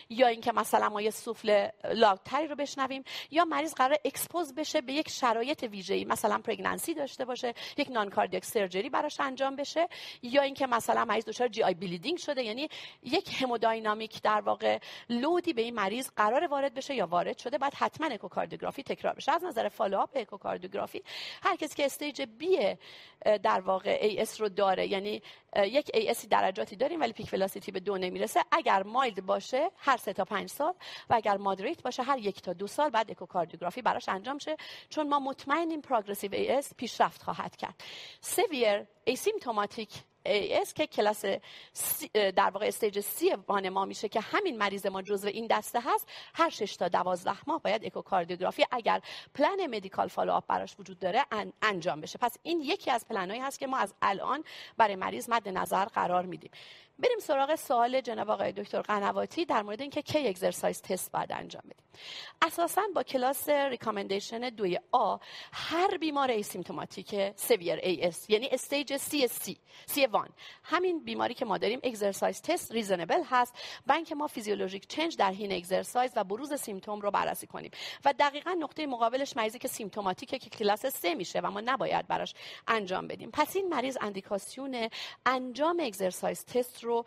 یا 0.09 0.27
اینکه 0.27 0.51
مثلا 0.51 0.89
ما 0.89 1.01
یه 1.01 1.09
سوفل 1.09 1.67
loudتری 1.83 2.47
رو 2.47 2.55
بشنویم 2.55 3.03
یا 3.31 3.45
مریض 3.45 3.73
قراره 3.73 3.97
expose 4.05 4.55
بشه 4.55 4.81
به 4.81 4.93
یک 4.93 5.09
شرایط 5.09 5.63
ویژه‌ای 5.63 6.05
مثلا 6.05 6.37
pregnancy 6.37 6.93
داشته 6.93 7.25
باشه 7.25 7.53
یک 7.77 7.89
non-cardiac 7.89 8.45
surgery 8.45 8.89
براش 8.89 9.19
انجام 9.19 9.55
بشه 9.55 9.89
یا 10.21 10.41
اینکه 10.41 10.67
مثلا 10.67 11.05
مریض 11.05 11.25
دچار 11.25 11.47
GI 11.47 11.63
bleeding 11.63 12.17
شده 12.17 12.43
یعنی 12.43 12.69
یک 13.03 13.41
hemodynamic 13.41 14.21
در 14.21 14.41
واقع 14.41 14.79
loadی 15.09 15.53
به 15.53 15.61
این 15.61 15.75
مریض 15.75 16.09
قراره 16.15 16.47
وارد 16.47 16.73
بشه 16.73 16.95
یا 16.95 17.07
وارد 17.07 17.37
شده 17.37 17.57
بعد 17.57 17.73
حتما 17.73 18.07
اکوکاردیوگرافی 18.07 18.83
تکرار 18.83 19.13
بشه. 19.13 19.31
از 19.31 19.43
نظر 19.43 19.69
follow-up 19.69 20.09
کاردیوگرافی. 20.45 21.03
هر 21.43 21.55
کسی 21.55 21.75
که 21.75 21.85
stage 21.85 22.21
B 22.21 22.77
در 23.43 23.59
واقع 23.59 23.97
AS 24.01 24.41
رو 24.41 24.49
داره 24.49 24.87
یعنی 24.87 25.21
یک 25.55 25.91
ASی 25.93 26.27
درجاتی 26.27 26.75
داریم 26.75 27.01
ولی 27.01 27.13
peak 27.13 27.29
velocity 27.33 27.71
به 27.71 27.79
دو 27.79 27.97
نمی‌رسه. 27.97 28.39
اگر 28.51 28.83
mild 28.83 29.25
باشه 29.25 29.71
هر 29.77 29.97
سه 29.97 30.13
تا 30.13 30.25
پنج 30.25 30.49
سال 30.49 30.73
و 31.09 31.13
اگر 31.13 31.37
moderate 31.37 31.81
باشه 31.81 32.03
هر 32.03 32.17
یک 32.17 32.41
تا 32.41 32.53
دو 32.53 32.67
سال 32.67 32.89
بعد 32.89 33.11
اکوکاردیوگرافی 33.11 33.81
براش 33.81 34.09
انجام 34.09 34.37
شه. 34.37 34.55
چون 34.89 35.09
ما 35.09 35.19
مطمئنیم 35.19 35.81
progressive 35.81 36.33
AS 36.33 36.73
پیشرفت 36.77 37.23
خواهد 37.23 37.55
کرد. 37.55 37.83
severe 38.21 38.85
asymptomatic 39.03 39.89
AS 40.25 40.73
که 40.73 40.87
کلاس 40.87 41.25
در 42.13 42.49
واقع 42.49 42.67
stage 42.67 43.33
C1 43.47 43.69
ما 43.69 43.85
میشه 43.85 44.09
که 44.09 44.19
همین 44.19 44.57
مریض 44.57 44.85
ما 44.85 45.01
جزو 45.01 45.27
این 45.27 45.47
دسته 45.47 45.79
هست 45.83 46.07
هر 46.33 46.49
6 46.49 46.75
تا 46.75 46.87
12 46.87 47.31
ماه 47.47 47.61
باید 47.61 47.85
اکوکاردیوگرافی 47.85 48.65
اگر 48.71 49.01
plan 49.33 49.67
medical 49.67 50.07
follow-up 50.07 50.43
براش 50.47 50.75
وجود 50.79 50.99
داره 50.99 51.25
انجام 51.61 52.01
بشه. 52.01 52.17
پس 52.17 52.37
این 52.43 52.61
یکی 52.61 52.91
از 52.91 53.07
planهایی 53.07 53.41
هست 53.41 53.59
که 53.59 53.67
ما 53.67 53.77
از 53.77 53.93
الان 54.01 54.43
برای 54.77 54.95
مریض 54.95 55.29
مد 55.29 55.49
نظر 55.49 55.85
قرار 55.85 56.25
میدیم. 56.25 56.51
بریم 56.99 57.19
سراغ 57.19 57.55
سوال 57.55 58.01
جناب 58.01 58.29
آقای 58.29 58.51
دکتر 58.51 58.81
قنواتی 58.81 59.45
در 59.45 59.61
مورد 59.61 59.81
اینکه 59.81 60.01
کی 60.01 60.27
exercise 60.27 60.81
test 60.81 61.11
باید 61.11 61.31
انجام 61.31 61.63
بدیم 61.65 61.85
اساسا 62.41 62.81
با 62.95 63.03
کلاس 63.03 63.49
recommendation 63.49 64.49
دوی 64.49 64.79
A 64.91 65.17
هر 65.53 65.97
بیمار 65.97 66.31
asymptomatic 66.31 67.15
severe 67.35 67.79
AS 67.83 68.29
یعنی 68.29 68.49
stage 68.51 70.05
C 70.05 70.11
C 70.11 70.17
C1 70.17 70.29
همین 70.63 71.03
بیماری 71.03 71.33
که 71.33 71.45
ما 71.45 71.57
داریم 71.57 71.79
exercise 71.83 72.41
test 72.41 72.71
reasonable 72.71 73.21
هست. 73.29 73.55
و 73.87 73.91
اینکه 73.91 74.15
ما 74.15 74.27
physiologic 74.27 74.87
change 74.87 75.17
در 75.17 75.31
حین 75.31 75.51
exercise 75.51 76.11
و 76.15 76.23
بروز 76.23 76.53
symptom 76.53 77.01
رو 77.01 77.11
بررسی 77.11 77.47
کنیم. 77.47 77.71
و 78.05 78.13
دقیقا 78.19 78.51
نقطه 78.51 78.87
مقابلش 78.87 79.37
مریضی 79.37 79.59
که 79.59 79.67
symptomaticه 79.67 80.39
که 80.39 80.49
کلاس 80.49 80.85
سه 80.85 81.15
میشه 81.15 81.39
و 81.39 81.51
ما 81.51 81.61
نباید 81.61 82.07
براش 82.07 82.33
انجام 82.67 83.07
بدیم. 83.07 83.29
پس 83.33 83.55
این 83.55 83.69
مریض 83.69 83.97
اندیکاسیون 84.01 84.89
انجام 85.25 85.79
exercise 85.79 86.45
test 86.45 86.84
رو 86.85 87.05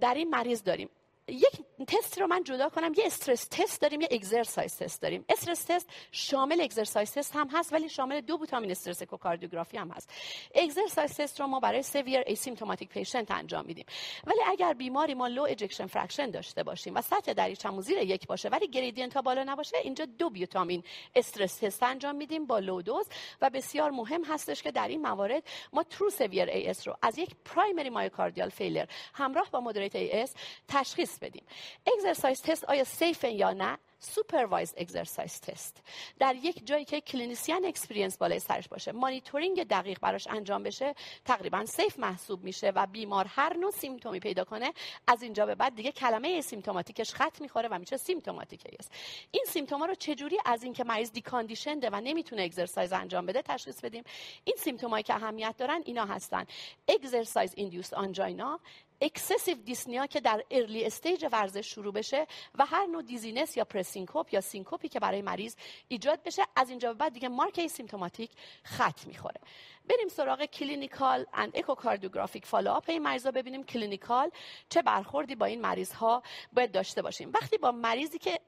در 0.00 0.14
این 0.14 0.30
مریض 0.30 0.62
داریم. 0.62 0.88
یک 1.28 1.86
تست 1.86 2.18
رو 2.18 2.26
من 2.26 2.44
جدا 2.44 2.68
کنم 2.68 2.92
یه 2.96 3.06
stress 3.06 3.46
test 3.50 3.80
داریم 3.80 4.00
یه 4.00 4.08
exercise 4.10 4.76
test 4.76 5.02
داریم. 5.02 5.24
stress 5.28 5.64
test 5.64 5.88
شامل 6.12 6.60
exercise 6.60 7.12
test 7.12 7.36
هم 7.36 7.48
هست 7.52 7.72
ولی 7.72 7.88
شامل 7.88 8.20
dobutamine 8.20 8.70
stress 8.70 9.02
echocardiography 9.02 9.76
هم 9.76 9.90
هست. 9.90 10.10
exercise 10.54 11.14
test 11.14 11.40
رو 11.40 11.46
ما 11.46 11.60
برای 11.60 11.82
severe 11.82 12.22
asymptomatic 12.26 12.88
patient 12.88 13.30
انجام 13.30 13.66
میدیم. 13.66 13.86
ولی 14.26 14.40
اگر 14.46 14.72
بیماری 14.72 15.14
ما 15.14 15.28
low 15.28 15.42
ejection 15.48 15.86
fraction 15.86 16.30
داشته 16.30 16.62
باشیم 16.62 16.94
و 16.94 17.02
سطح 17.02 17.32
دریچه‌مون 17.32 17.80
زیر 17.80 17.98
یک 17.98 18.26
باشه 18.26 18.48
ولی 18.48 18.68
gradient 18.68 19.14
ها 19.14 19.22
بالا 19.22 19.44
نباشه 19.44 19.76
اینجا 19.76 20.04
dobutamine 20.04 20.84
stress 21.14 21.56
test 21.56 21.82
انجام 21.82 22.16
میدیم 22.16 22.46
با 22.46 22.58
low 22.58 22.82
dose 22.82 23.06
و 23.40 23.50
بسیار 23.50 23.90
مهم 23.90 24.24
هستش 24.24 24.62
که 24.62 24.70
در 24.70 24.88
این 24.88 25.02
موارد 25.02 25.42
ما 25.72 25.82
true 25.82 26.10
severe 26.10 26.48
AS 26.48 26.88
رو 26.88 26.96
از 27.02 27.18
یک 27.18 27.30
primary 27.44 27.90
myocardial 27.90 28.48
failure 28.48 28.86
همراه 29.14 29.50
با 29.50 29.60
moderate 29.60 29.96
AS 29.96 30.34
تشخیص 30.68 31.17
بدیم. 31.18 31.42
exercise 31.86 32.42
test 32.42 32.64
آیا 32.64 32.84
safe 32.84 33.24
یا 33.24 33.52
نه؟ 33.52 33.78
supervised 34.00 34.74
exercise 34.76 35.40
test 35.40 35.82
در 36.18 36.34
یک 36.34 36.66
جایی 36.66 36.84
که 36.84 37.00
clinician 37.00 37.64
experienced 37.64 38.18
بالای 38.18 38.38
سرش 38.38 38.68
باشه 38.68 38.92
مانیتورینگ 38.92 39.64
دقیق 39.64 39.98
براش 40.00 40.26
انجام 40.26 40.62
بشه 40.62 40.94
تقریبا 41.24 41.64
safe 41.64 41.98
محسوب 41.98 42.44
میشه 42.44 42.70
و 42.70 42.86
بیمار 42.86 43.26
هر 43.28 43.56
نوع 43.56 43.70
symptom 43.70 44.14
ی 44.14 44.20
پیدا 44.20 44.44
کنه 44.44 44.72
از 45.06 45.22
اینجا 45.22 45.46
به 45.46 45.54
بعد 45.54 45.74
دیگه 45.74 45.92
کلمه 45.92 46.40
asymptomatic 46.40 47.03
ش 47.03 47.14
خط 47.14 47.40
می‌خوره 47.40 47.68
و 47.68 47.78
میشه 47.78 47.96
symptomatic 47.96 48.62
AS 48.78 48.92
این 49.30 49.44
symptom 49.48 49.81
ا 49.81 49.86
رو 49.86 49.94
چجوری 49.94 50.38
از 50.44 50.62
اینکه 50.62 50.84
مریض 50.84 51.12
deconditioned 51.12 51.84
ه 51.84 51.90
و 51.90 52.00
نمی‌تونه 52.00 52.42
exercise 52.42 52.92
انجام 52.92 53.26
بده 53.26 53.42
تشخیص 53.42 53.80
بدیم؟ 53.80 54.04
این 54.44 54.56
symptom 54.58 54.92
ایی 54.92 55.02
که 55.02 55.14
اهمیت 55.14 55.54
دارن 55.58 55.82
اینا 55.84 56.04
هستن. 56.04 56.46
exercise 56.88 57.52
induced 57.56 57.94
angina 57.94 58.60
excessive 59.00 59.54
dyspnea 59.54 60.06
که 60.06 60.20
در 60.20 60.44
early 60.50 60.84
stage 60.84 61.26
ورزش 61.32 61.74
شروع 61.74 61.92
بشه 61.92 62.26
و 62.58 62.66
هر 62.66 62.86
نوع 62.86 63.02
dizziness 63.02 63.56
یا 63.56 63.64
presyncope 63.64 64.34
یا 64.34 64.40
syncope 64.40 64.82
ی 64.82 64.88
که 64.88 65.00
برای 65.00 65.22
مریض 65.22 65.56
ایجاد 65.88 66.22
بشه 66.22 66.42
از 66.56 66.70
اینجا 66.70 66.92
به 66.92 66.98
بعد 66.98 67.12
دیگه 67.12 67.28
mark 67.28 67.66
asymptomatic 67.66 68.30
خط 68.62 69.06
می‌خوره. 69.06 69.40
بریم 69.88 70.08
سراغ 70.08 70.44
clinical 70.44 71.26
and 71.32 71.56
echocardiographic 71.56 72.46
follow-up 72.46 72.84
این 72.88 73.02
مریضا 73.02 73.30
ببینیم 73.30 73.64
clinical 73.64 74.30
چه 74.68 74.82
برخوردی 74.82 75.34
با 75.34 75.46
این 75.46 75.60
مریض 75.60 75.92
ها 75.92 76.22
باید 76.52 76.72
داشته 76.72 77.02
باشیم. 77.02 77.30
وقتی 77.34 77.58
با 77.58 77.72
مریضی 77.72 78.18
که 78.18 78.40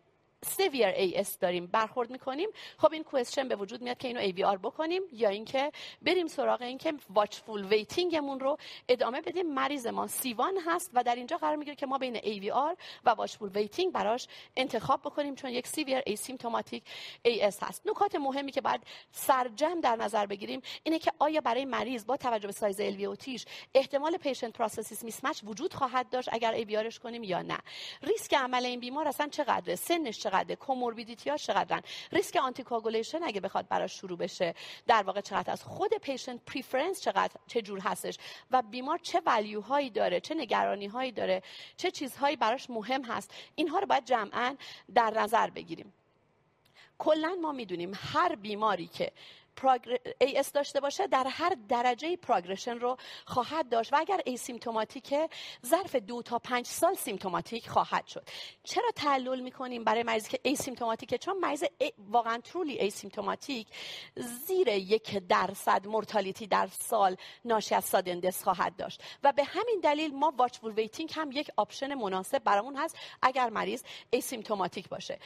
severe 0.45 0.93
AS 0.97 1.39
داریم 1.39 1.67
برخورد 1.67 2.11
می‌کنیم. 2.11 2.49
خب 2.79 2.93
این 2.93 3.05
question 3.05 3.49
به 3.49 3.57
وجود 3.57 3.83
میاد 3.83 3.99
که 3.99 4.09
اینو 4.09 4.47
AVR 4.47 4.57
بکنیم 4.57 5.03
یا 5.13 5.29
اینکه 5.29 5.73
بریم 6.03 6.27
سراغ 6.27 6.63
اینکه 6.63 6.95
watchful 7.11 7.65
waiting 7.65 8.18
مون 8.18 8.41
رو 8.41 8.57
ادامه 8.89 9.21
بدیم. 9.21 9.55
مریض 9.55 9.87
ما 9.87 10.07
C1 10.07 10.55
هست 10.67 10.91
و 10.95 11.03
در 11.05 11.15
اینجا 11.15 11.37
قرار 11.37 11.57
می‌گیره 11.57 11.77
که 11.77 11.87
ما 11.87 11.99
بین 11.99 12.53
AVR 12.53 12.77
و 13.05 13.11
watchful 13.11 13.49
waiting 13.49 13.93
براش 13.93 14.29
انتخاب 14.57 15.01
بکنیم 15.01 15.35
چون 15.35 15.51
یک 15.51 15.67
severe 15.67 16.03
asymptomatic 16.07 16.83
AS 17.23 17.63
هست. 17.63 17.87
نکات 17.87 18.15
مهمی 18.15 18.53
که 18.53 18.61
بعد 18.61 18.83
surgery 19.13 19.66
هم 19.66 19.81
در 19.81 19.97
نظر 19.97 20.27
بگیریم 20.27 20.63
اینه 20.83 20.99
که 20.99 21.13
آیا 21.19 21.41
برای 21.41 21.65
مریض 21.65 22.07
با 22.07 22.17
توجه 22.17 22.47
به 22.47 22.53
سایز 22.53 22.81
LVOT 22.81 22.97
ش 22.97 23.45
احتمال 23.75 24.17
patient 24.17 24.53
prosthesis 24.53 25.05
mismatch 25.05 25.41
وجود 25.45 25.75
خواهد 25.75 26.11
داشت 26.11 26.29
اگر 26.33 26.53
AVR 26.53 26.65
ش 26.65 26.99
کنیم 26.99 27.23
یا 27.23 27.43
نه. 27.43 27.59
ریسک 28.03 28.35
عمل 28.35 28.65
این 28.67 28.81
بیمار 28.81 29.09
اصلا 29.09 29.29
چقدره؟ 29.29 29.75
سنش 29.75 30.19
چقدره 30.31 30.57
comorbidity 30.57 31.31
ها 31.31 31.37
چقدرن. 31.37 31.83
risk 32.13 32.37
anticoagulation 32.37 33.23
اگه 33.23 33.41
بخواد 33.41 33.69
براش 33.69 34.01
شروع 34.01 34.19
بشه 34.19 34.55
در 34.87 35.03
واقع 35.03 35.21
چقدر 35.21 35.53
از 35.53 35.63
خود 35.65 35.95
patient 35.95 36.41
preference 36.47 37.01
چقدر 37.01 37.33
چه 37.47 37.63
جور 37.63 37.81
هستش 37.81 38.19
و 38.51 38.63
بیمار 38.63 38.99
چه 38.99 39.23
value 39.27 39.61
هایی 39.61 39.91
داره 39.91 40.21
چه 40.21 40.35
نگرانی 40.35 40.87
هایی 40.87 41.13
داره 41.13 41.43
چه 41.77 41.91
چیزهایی 41.91 42.37
براش 42.37 42.71
مهم 42.71 43.05
هست. 43.05 43.35
اینها 43.55 43.79
رو 43.79 43.87
باید 43.87 44.05
جمعا 44.05 44.57
در 44.95 45.11
نظر 45.11 45.51
بگیریم. 45.51 45.93
کلا 46.99 47.37
ما 47.43 47.53
می‌دونیم 47.53 47.93
هر 47.95 48.35
بیماری 48.35 48.87
که 48.87 49.13
AS 50.25 50.51
داشته 50.55 50.81
باشه 50.81 51.07
در 51.07 51.27
هر 51.31 51.57
درجه 51.69 52.17
progression 52.17 52.79
رو 52.79 52.97
خواهد 53.27 53.69
داشت. 53.69 53.93
و 53.93 53.97
اگر 53.97 54.21
asymptomatic 54.25 55.21
ه 55.21 55.29
ظرف 55.67 55.97
دو 55.97 56.23
تا 56.23 56.39
پنج 56.39 56.67
سال 56.67 56.95
symptomatic 56.95 57.69
خواهد 57.69 58.07
شد. 58.07 58.29
چرا 58.65 58.91
تعلل 58.97 59.41
می‌کنیم 59.41 59.85
برای 59.85 60.03
مریضی 60.03 60.29
که 60.29 60.41
asymptomatic 60.43 61.08
ه؟ 61.08 61.19
چون 61.19 61.39
مریض 61.39 61.65
ای 61.79 61.93
واقعا 61.99 62.39
truly 62.39 62.79
asymptomatic 62.79 63.67
زیر 64.17 64.69
یک 64.69 65.19
درصد 65.29 65.87
mortality 65.87 66.47
در 66.47 66.67
سال 66.67 67.17
ناشی 67.45 67.75
از 67.75 67.85
sudden 67.85 68.16
death 68.16 68.43
خواهد 68.43 68.77
داشت. 68.77 69.03
و 69.23 69.33
به 69.33 69.45
همین 69.45 69.81
دلیل 69.83 70.15
ما 70.15 70.33
watchful 70.37 70.73
waiting 70.73 71.13
هم 71.15 71.33
یک 71.33 71.51
option 71.57 71.95
مناسب 71.95 72.39
برامون 72.39 72.77
هست 72.77 72.97
اگر 73.23 73.51
مریض 73.51 73.83
asymptomatic 74.11 74.89
باشه. 74.89 75.19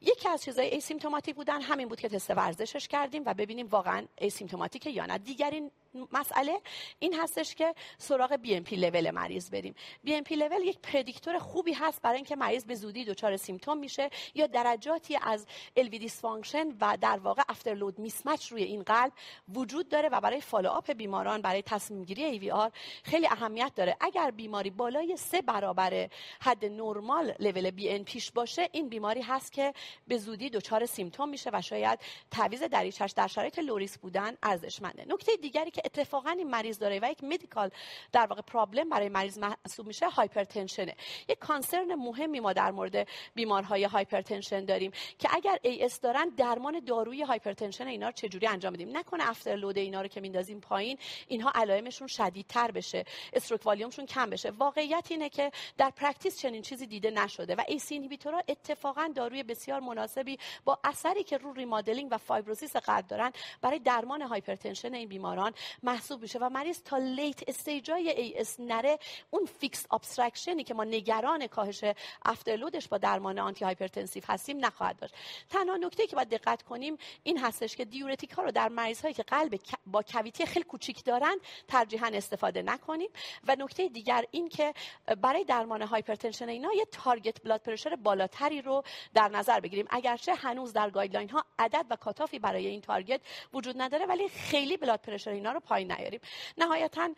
یکی 0.00 0.28
از 0.28 0.42
چیزای 0.42 0.66
asymptomatic 0.66 1.36
بودن 1.36 1.60
همین 1.60 1.88
بود 1.88 2.00
که 2.00 2.08
تست 2.08 2.30
ورزشش 2.30 2.88
کردیم 2.88 3.22
و 3.26 3.34
ببینیم 3.34 3.68
واقعا 3.80 4.06
asymptomatic 4.18 4.86
یا 4.86 5.06
نه. 5.06 5.18
دیگرین 5.18 5.70
مسئله 6.12 6.60
این 6.98 7.14
هستش 7.14 7.54
که 7.54 7.74
سراغ 7.98 8.36
BNP 8.36 8.54
level 8.54 9.10
مریض 9.10 9.50
بریم. 9.50 9.74
BNP 10.04 10.14
level 10.14 10.62
یک 10.62 10.78
predictor 10.78 11.38
خوبی 11.38 11.72
هست 11.72 12.02
برای 12.02 12.16
اینکه 12.16 12.36
مریض 12.36 12.64
به 12.64 12.74
زودی 12.74 13.04
دچار 13.04 13.36
symptom 13.36 13.78
میشه 13.78 14.10
یا 14.34 14.46
درجاتی 14.46 15.18
از 15.22 15.46
LV 15.76 15.88
dysfunction 15.88 16.68
و 16.80 16.96
در 17.00 17.18
واقع 17.18 17.42
afterload 17.48 17.98
mismatch 17.98 18.52
روی 18.52 18.62
این 18.62 18.82
قلب 18.82 19.12
وجود 19.54 19.88
داره 19.88 20.08
و 20.08 20.20
برای 20.20 20.40
follow-up 20.40 20.92
بیماران 20.92 21.42
برای 21.42 21.62
تصمیم 21.62 22.04
گیری 22.04 22.24
AVR 22.24 22.70
خیلی 23.04 23.26
اهمیت 23.26 23.72
داره. 23.76 23.96
اگر 24.00 24.30
بیماری 24.30 24.70
بالای 24.70 25.16
سه 25.16 25.42
برابر 25.42 26.08
حد 26.40 26.64
نرمال 26.64 27.34
level 27.38 28.04
BNP 28.04 28.21
ش 28.21 28.32
باشه 28.32 28.68
این 28.72 28.88
بیماری 28.88 29.22
هست 29.22 29.52
که 29.52 29.74
به 30.08 30.18
زودی 30.18 30.50
دچار 30.50 30.86
symptom 30.86 31.28
میشه 31.28 31.50
و 31.52 31.62
شاید 31.62 31.98
تعویض 32.30 32.62
دریچش 32.62 33.12
در 33.12 33.26
شرایط 33.26 33.58
low 33.58 33.75
risk 33.75 33.98
بودن 33.98 34.36
ارزشمنده. 34.42 35.04
نکته 35.08 35.36
دیگری 35.36 35.70
اتفاقا 35.84 36.30
این 36.30 36.50
مریض 36.50 36.78
داره 36.78 36.98
و 37.02 37.10
یک 37.10 37.24
medical 37.24 37.70
در 38.12 38.26
واقع 38.26 38.42
problem 38.42 38.88
برای 38.88 39.08
مریض 39.08 39.38
محسوب 39.38 39.86
میشه 39.86 40.08
hypertension 40.08 40.89
ه 40.89 40.96
یک 41.28 41.38
concern 41.38 41.94
مهمی 41.94 42.40
ما 42.40 42.52
در 42.52 42.70
مورد 42.70 43.08
بیمارهای 43.34 43.84
hypertension 43.84 44.64
داریم 44.64 44.90
که 45.18 45.28
اگر 45.32 45.58
AS 45.62 46.00
دارن 46.00 46.28
درمان 46.28 46.80
دارویی 46.80 47.22
hypertension 47.22 47.86
اینا 47.86 48.06
رو 48.06 48.12
چجوری 48.12 48.46
انجام 48.46 48.72
بدیم؟ 48.72 48.96
نکنه 48.96 49.30
afterload 49.30 49.78
اینا 49.78 50.02
رو 50.02 50.08
که 50.08 50.20
میندازیم 50.20 50.60
پایین 50.60 50.98
اینها 51.28 51.52
علائمشون 51.54 52.06
شدیدتر 52.06 52.70
بشه 52.70 53.04
stroke 53.32 53.66
volume 53.66 53.90
شون 53.90 54.06
کم 54.06 54.30
بشه. 54.30 54.50
واقعیت 54.50 55.06
اینه 55.10 55.28
که 55.28 55.50
در 55.78 55.90
practice 55.90 56.38
چنین 56.38 56.62
چیزی 56.62 56.86
دیده 56.86 57.10
نشده 57.10 57.54
و 57.54 57.64
ACE 57.68 57.94
inhibitor 57.94 58.37
ها 58.37 58.42
اتفاقا 58.48 59.12
داروی 59.14 59.42
بسیار 59.42 59.80
مناسبی 59.80 60.38
با 60.64 60.78
اثری 60.84 61.24
که 61.24 61.38
رو 61.38 61.52
remodeling 61.52 62.08
و 62.12 62.18
fibrosis 62.18 62.76
قلب 62.76 63.06
دارن 63.06 63.32
برای 63.62 63.78
درمان 63.78 64.22
hypertension 64.22 64.94
این 64.94 65.08
بیماران 65.08 65.52
محسوب 65.82 66.22
میشه 66.22 66.38
و 66.38 66.48
مریض 66.48 66.82
تا 66.82 66.98
late 66.98 67.48
stage 67.48 68.10
ای 68.10 68.38
AS 68.38 68.60
نره 68.60 68.98
اون 69.30 69.44
fixed 69.44 69.86
obstruction 69.90 70.58
ی 70.58 70.64
که 70.64 70.74
ما 70.74 70.84
نگران 70.84 71.46
کاهش 71.46 71.84
afterload 72.24 72.76
ش 72.76 72.88
با 72.88 72.98
درمان 72.98 73.38
antihypertensive 73.38 74.22
هستیم 74.26 74.64
نخواهد 74.64 74.96
داشت. 74.96 75.14
تنها 75.50 75.76
نکته 75.76 76.06
که 76.06 76.16
باید 76.16 76.28
دقت 76.28 76.62
کنیم 76.62 76.96
این 77.22 77.38
هستش 77.38 77.76
که 77.76 77.84
diuretic 77.84 78.30
ها 78.30 78.42
رو 78.42 78.50
در 78.50 78.68
مریض 78.68 79.00
هایی 79.00 79.14
که 79.14 79.22
قلب 79.22 79.60
با 79.86 80.02
cavity 80.02 80.46
خیلی 80.46 80.64
کوچیک 80.64 81.04
دارن 81.04 81.36
ترجیحاً 81.68 82.10
استفاده 82.14 82.62
نکنیم. 82.62 83.10
و 83.48 83.56
نکته 83.58 83.88
دیگر 83.88 84.24
این 84.30 84.48
که 84.48 84.74
برای 85.20 85.44
درمان 85.44 85.82
hypertension 85.82 86.48
اینا 86.48 86.72
یه 86.72 86.84
target 86.84 87.42
blood 87.42 87.60
pressure 87.60 87.96
بالاتری 87.96 88.62
رو 88.62 88.82
در 89.14 89.28
نظر 89.28 89.60
بگیریم. 89.60 89.86
اگرچه 89.90 90.34
هنوز 90.34 90.72
در 90.72 90.90
guideline 90.90 91.28
ها 91.28 91.44
عدد 91.58 91.86
و 91.90 91.96
cutoff 91.96 92.32
ی 92.32 92.38
برای 92.38 92.66
این 92.66 92.80
target 92.80 93.20
وجود 93.54 93.82
نداره 93.82 94.06
ولی 94.06 94.28
خیلی 94.28 94.76
blood 94.76 95.00
pressure 95.00 95.30
اینا 95.30 95.52
رو 95.52 95.59
پایین 95.60 95.92
نیاریم. 95.92 96.20
نهایتا 96.58 97.14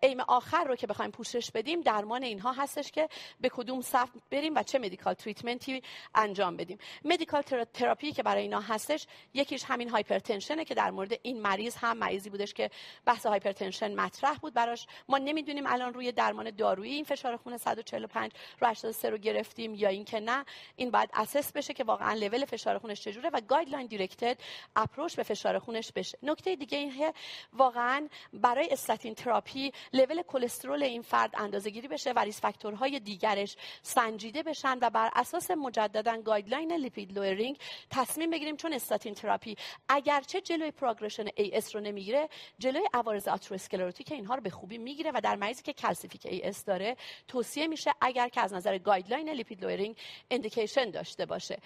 aim 0.00 0.20
آخر 0.20 0.64
رو 0.64 0.76
که 0.76 0.86
بخوایم 0.86 1.10
پوشش 1.10 1.50
بدیم 1.50 1.80
درمان 1.80 2.22
اینها 2.22 2.52
هستش 2.52 2.92
که 2.92 3.08
به 3.40 3.48
کدوم 3.48 3.80
صف 3.80 4.08
بریم 4.30 4.54
و 4.54 4.62
چه 4.62 4.78
medical 4.78 5.14
treatment 5.14 5.75
ی 5.75 5.82
انجام 6.14 6.56
بدیم. 6.56 6.78
medical 7.04 7.42
therapy 7.74 8.12
که 8.12 8.22
برای 8.22 8.42
اینا 8.42 8.60
هستش 8.60 9.06
یکیش 9.34 9.64
همین 9.64 9.88
hypertension 9.88 10.58
ه 10.58 10.64
که 10.64 10.74
در 10.74 10.90
مورد 10.90 11.12
این 11.22 11.42
مریض 11.42 11.76
هم 11.76 11.96
مریضی 11.96 12.30
بودش 12.30 12.54
که 12.54 12.70
بحث 13.04 13.26
hypertension 13.26 13.94
مطرح 13.94 14.38
بود 14.38 14.54
براش. 14.54 14.86
ما 15.08 15.18
نمی‌دونیم 15.18 15.66
الان 15.66 15.94
روی 15.94 16.12
درمان 16.12 16.50
دارویی 16.50 16.94
این 16.94 17.04
فشار 17.04 17.36
خون 17.36 17.56
145 17.56 18.32
رو 18.60 18.68
83 18.68 19.10
رو 19.10 19.18
گرفتیم 19.18 19.74
یا 19.74 19.88
اینکه 19.88 20.20
نه. 20.20 20.44
این 20.76 20.90
باید 20.90 21.10
assess 21.14 21.52
بشه 21.52 21.74
که 21.74 21.84
واقعا 21.84 22.12
لول 22.12 22.44
فشار 22.44 22.78
خونش 22.78 23.00
چجوره 23.00 23.30
و 23.32 23.40
guideline 23.48 23.86
directed 23.86 24.38
approach 24.76 25.16
به 25.16 25.22
فشار 25.22 25.58
خونش 25.58 25.92
بشه. 25.92 26.18
نکته 26.22 26.56
دیگه 26.56 26.78
اینه 26.78 27.12
واقعا 27.52 28.08
برای 28.32 28.68
statin 28.70 29.14
therapy 29.14 29.55
therapy 29.56 29.72
level 29.92 30.22
کلسترول 30.22 30.82
این 30.82 31.02
فرد 31.02 31.34
اندازه 31.38 31.70
گیری 31.70 31.88
بشه 31.88 32.12
و 32.12 32.18
risk 32.18 32.40
factor 32.40 32.85
های 32.85 33.00
دیگرش 33.00 33.56
سنجیده 33.82 34.42
بشن 34.42 34.78
و 34.82 34.90
بر 34.90 35.10
اساس 35.14 35.50
مجددا 35.50 36.22
guideline 36.22 36.72
lipid 36.72 37.12
lowering 37.12 37.56
تصمیم 37.90 38.30
بگیریم 38.30 38.56
چون 38.56 38.72
statin 38.72 39.14
therapy 39.14 39.56
اگرچه 39.88 40.40
جلوی 40.40 40.70
progression 40.70 41.26
AS 41.36 41.74
رو 41.74 41.80
نمی‌گیره 41.80 42.28
جلوی 42.58 42.88
عوارض 42.94 43.28
atherosclerotic 43.28 44.12
اینها 44.12 44.34
رو 44.34 44.40
به 44.40 44.50
خوبی 44.50 44.78
می‌گیره 44.78 45.10
و 45.14 45.20
در 45.24 45.36
مریضی 45.36 45.62
که 45.62 45.72
calcific 45.72 46.26
AS 46.26 46.64
داره 46.64 46.96
توصیه 47.28 47.66
میشه 47.66 47.90
اگر 48.00 48.28
که 48.28 48.40
از 48.40 48.52
نظر 48.52 48.78
guideline 48.78 49.28
lipid 49.30 49.62
lowering 49.62 49.96
اندیکیشن 50.30 50.90
داشته 50.90 51.26
باشه. 51.26 51.58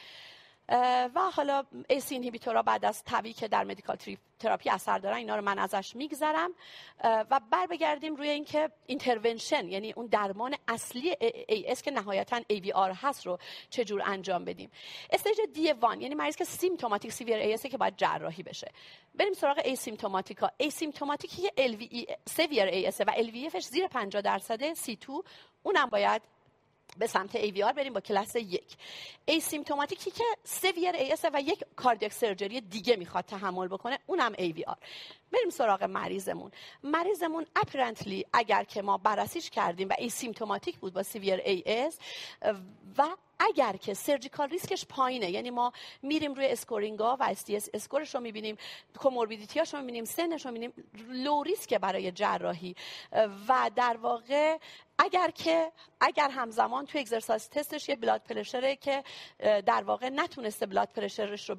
و 1.15 1.21
حالا 1.33 1.65
ایس 1.89 2.13
اینهیبیتورا 2.13 2.63
بعد 2.63 2.85
از 2.85 3.05
طبیعی 3.05 3.35
که 3.35 3.49
در 3.49 3.65
مدیکال 3.65 3.97
تراپی 4.39 4.71
اثر 4.71 4.99
دارن 4.99 5.17
اینا 5.17 5.37
رو 5.37 5.43
من 5.43 5.59
ازش 5.59 5.97
میگذرم. 5.97 6.51
و 7.05 7.41
بر 7.51 7.67
بگردیم 7.67 8.17
روی 8.17 8.29
اینکه 8.29 8.71
اینترونشن 8.87 9.69
یعنی 9.69 9.93
اون 9.93 10.07
درمان 10.07 10.55
اصلی 10.69 11.17
ای 11.49 11.71
اس 11.71 11.83
که 11.83 11.91
نهایتا 11.91 12.41
آر 12.75 12.93
هست 12.93 13.27
رو 13.27 13.39
چجور 13.71 14.03
انجام 14.05 14.45
بدیم. 14.45 14.71
استیج 15.13 15.41
دی 15.55 15.73
وان 15.73 16.01
یعنی 16.01 16.15
مریض 16.15 16.37
که 16.37 16.45
سیمتوماتیک 16.45 17.13
سیویر 17.13 17.37
ای 17.37 17.59
که 17.59 17.79
باید 17.79 17.97
جراحی 17.97 18.43
بشه. 18.43 18.73
بریم 19.15 19.33
سراغ 19.33 19.61
ای 19.65 19.77
سیمتوماتیکا 19.77 20.51
ای 20.59 20.71
سیمتوماتیکی 20.71 21.43
که 21.43 21.53
وی 21.63 22.07
سیویر 22.27 22.65
ای 22.65 22.93
و 23.01 23.13
ال 23.17 23.31
وی 23.31 23.51
زیر 23.61 23.87
50 23.87 24.23
درصد 24.23 24.73
سی 24.73 24.97
تو 24.97 25.25
اونم 25.63 25.87
باید 25.87 26.23
به 26.99 27.07
سمت 27.07 27.43
AVR 27.43 27.73
بریم 27.73 27.93
با 27.93 28.01
کلاس 28.01 28.37
یک. 28.37 28.77
asymptomatic 29.43 30.05
ی 30.05 30.11
که 30.11 30.25
severe 30.45 30.93
AS 30.93 31.25
و 31.35 31.41
یک 31.41 31.65
cardiac 31.77 32.13
surgery 32.13 32.61
دیگه 32.61 32.97
می‌خواد 32.97 33.25
تحمل 33.25 33.69
بکنه 33.69 33.99
اونم 34.07 34.33
AVR 34.33 34.77
بریم 35.33 35.51
سراغ 35.53 35.83
مریضمون. 35.85 36.51
مریضمون 36.83 37.47
apparently 37.57 38.27
اگر 38.33 38.65
که 38.65 38.83
ما 38.83 38.99
بررسیش 38.99 39.51
کردیم 39.51 39.89
و 39.89 40.09
asymptomatic 40.09 40.79
بود 40.79 40.93
با 40.93 41.03
severe 41.03 41.41
AS 41.41 41.95
و 42.99 43.09
اگر 43.41 43.77
که 43.77 43.95
surgical 43.95 44.49
risk 44.49 44.74
ش 44.74 44.87
پایینه 44.87 45.31
یعنی 45.31 45.51
ما 45.51 45.73
میریم 46.03 46.35
روی 46.35 46.47
scoring 46.47 46.99
ها 46.99 47.17
و 47.21 47.35
STS 47.49 47.69
score 47.75 48.03
ش 48.03 48.15
رو 48.15 48.21
می‌بینیم 48.21 48.57
comorbidity 48.99 49.59
هاش 49.59 49.75
رو 49.75 49.81
می‌بینیم 49.81 50.05
سنش 50.05 50.47
رو 50.47 50.53
می‌بینیم 50.53 50.73
low 51.09 51.43
risk 51.43 51.75
برای 51.75 52.13
جراحی. 52.13 52.75
و 53.49 53.71
در 53.77 53.97
واقع 53.97 54.59
اگر 54.99 55.31
که 55.31 55.73
اگر 56.01 56.31
همزمان 56.31 56.87
تو 56.87 56.99
exercise 56.99 57.49
test 57.49 57.75
ش 57.75 57.89
یه 57.89 57.97
blood 57.97 58.23
pressure 58.23 58.71
ه 58.71 58.77
که 58.77 59.05
در 59.39 59.83
واقع 59.83 60.09
نتونسته 60.09 60.67
blood 60.67 60.89
pressure 60.89 61.38
ش 61.38 61.51
رو 61.51 61.57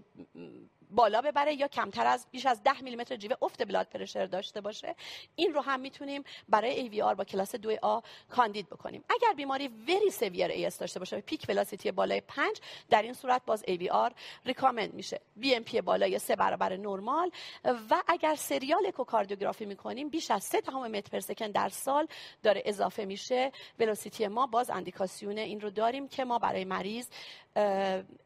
بالا 0.91 1.21
ببره 1.21 1.53
یا 1.53 1.67
کمتر 1.67 2.07
از 2.07 2.27
بیش 2.31 2.45
از 2.45 2.63
10 2.63 2.81
میلیمتر 2.81 3.15
جیوه 3.15 3.35
افت 3.41 3.63
blood 3.63 3.87
pressure 3.87 4.25
داشته 4.25 4.61
باشه. 4.61 4.95
این 5.35 5.53
رو 5.53 5.61
هم 5.61 5.79
می‌تونیم 5.79 6.23
برای 6.49 6.71
AVR 6.71 7.15
با 7.15 7.23
کلاس 7.23 7.55
2 7.55 7.71
a 7.81 7.99
کاندید 8.29 8.69
بکنیم. 8.69 9.03
اگر 9.09 9.33
بیماری 9.33 9.67
very 9.67 10.11
severe 10.11 10.51
AS 10.51 10.79
داشته 10.79 10.99
باشه 10.99 11.21
peak 11.21 11.45
velocity 11.49 11.91
بالای 11.91 12.21
5 12.21 12.61
در 12.89 13.01
این 13.01 13.13
صورت 13.13 13.41
باز 13.45 13.63
AVR 13.67 14.13
recommend 14.45 14.93
میشه. 14.93 15.21
BNP 15.35 15.81
بالای 15.81 16.19
3 16.19 16.35
برابر 16.35 16.77
نرمال. 16.77 17.31
و 17.65 18.03
اگر 18.07 18.35
serial 18.35 18.85
echocardiography 18.87 19.65
می‌کنیم 19.65 20.09
بیش 20.09 20.31
از 20.31 20.43
3 20.43 20.61
دهم 20.61 20.87
متر 20.87 21.09
per 21.09 21.19
second 21.19 21.53
در 21.53 21.69
سال 21.69 22.07
داره 22.43 22.61
اضافه 22.65 23.05
میشه. 23.05 23.51
velocity 23.79 24.27
ما 24.27 24.47
باز 24.47 24.69
indication 24.69 25.37
این 25.37 25.61
رو 25.61 25.69
داریم 25.69 26.07
که 26.07 26.25
ما 26.25 26.39
برای 26.39 26.65
مریض 26.65 27.07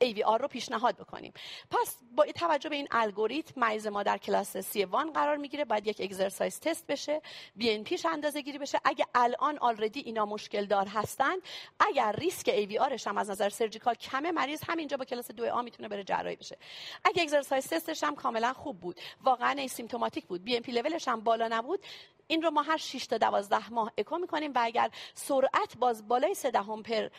AVR 0.03 0.41
رو 0.41 0.47
پیشنهاد 0.47 0.97
بکنیم. 0.97 1.33
پس 1.71 1.97
با 2.15 2.25
توجه 2.25 2.69
به 2.69 2.75
این 2.75 2.87
الگوریتم 2.91 3.61
مریض 3.61 3.87
ما 3.87 4.03
در 4.03 4.17
کلاس 4.17 4.57
C1 4.57 5.13
قرار 5.13 5.37
می‌گیره 5.37 5.65
باید 5.65 5.87
یک 5.87 6.01
exercise 6.01 6.59
test 6.59 6.87
بشه 6.87 7.21
BNP 7.55 7.83
ش 7.83 8.05
اندازه 8.05 8.41
گیری 8.41 8.57
بشه. 8.57 8.79
اگه 8.85 9.05
الان 9.15 9.57
already 9.57 9.99
اینا 9.99 10.25
مشکل 10.25 10.65
دار 10.65 10.87
هستند 10.87 11.41
اگر 11.79 12.11
ریسک 12.11 12.49
AVR 12.49 12.77
ش 12.77 13.07
هم 13.07 13.17
از 13.17 13.29
نظر 13.29 13.49
surgical 13.49 13.93
کمه 13.95 14.31
مریض 14.31 14.61
همینجا 14.67 14.97
با 14.97 15.05
کلاس 15.05 15.31
دو 15.31 15.53
a 15.53 15.61
می‌تونه 15.61 15.87
بره 15.89 16.03
جراحی 16.03 16.35
بشه. 16.35 16.57
اگه 17.03 17.21
exercise 17.21 17.67
test 17.67 17.91
ش 17.91 18.03
هم 18.03 18.15
کاملا 18.15 18.53
خوب 18.53 18.79
بود 18.79 18.99
واقعا 19.23 19.67
asymptomatic 19.67 20.25
بود 20.25 20.43
BNP 20.43 20.71
level 20.71 20.97
ش 20.97 21.07
هم 21.07 21.21
بالا 21.21 21.47
نبود 21.47 21.79
این 22.27 22.41
رو 22.41 22.51
ما 22.51 22.61
هر 22.61 22.77
6 22.77 23.07
تا 23.07 23.17
12 23.17 23.69
ماه 23.69 23.91
اکو 23.97 24.17
می‌کنیم 24.17 24.51
و 24.55 24.59
اگر 24.61 24.89
سرعت 25.13 25.77
باز 25.79 26.07
بالای 26.07 26.33
3 26.33 26.51
دهم 26.51 26.83
per 26.83 27.09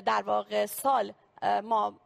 در 0.00 0.22
واقع 0.22 0.66
سال 0.66 1.12
ما 1.42 2.00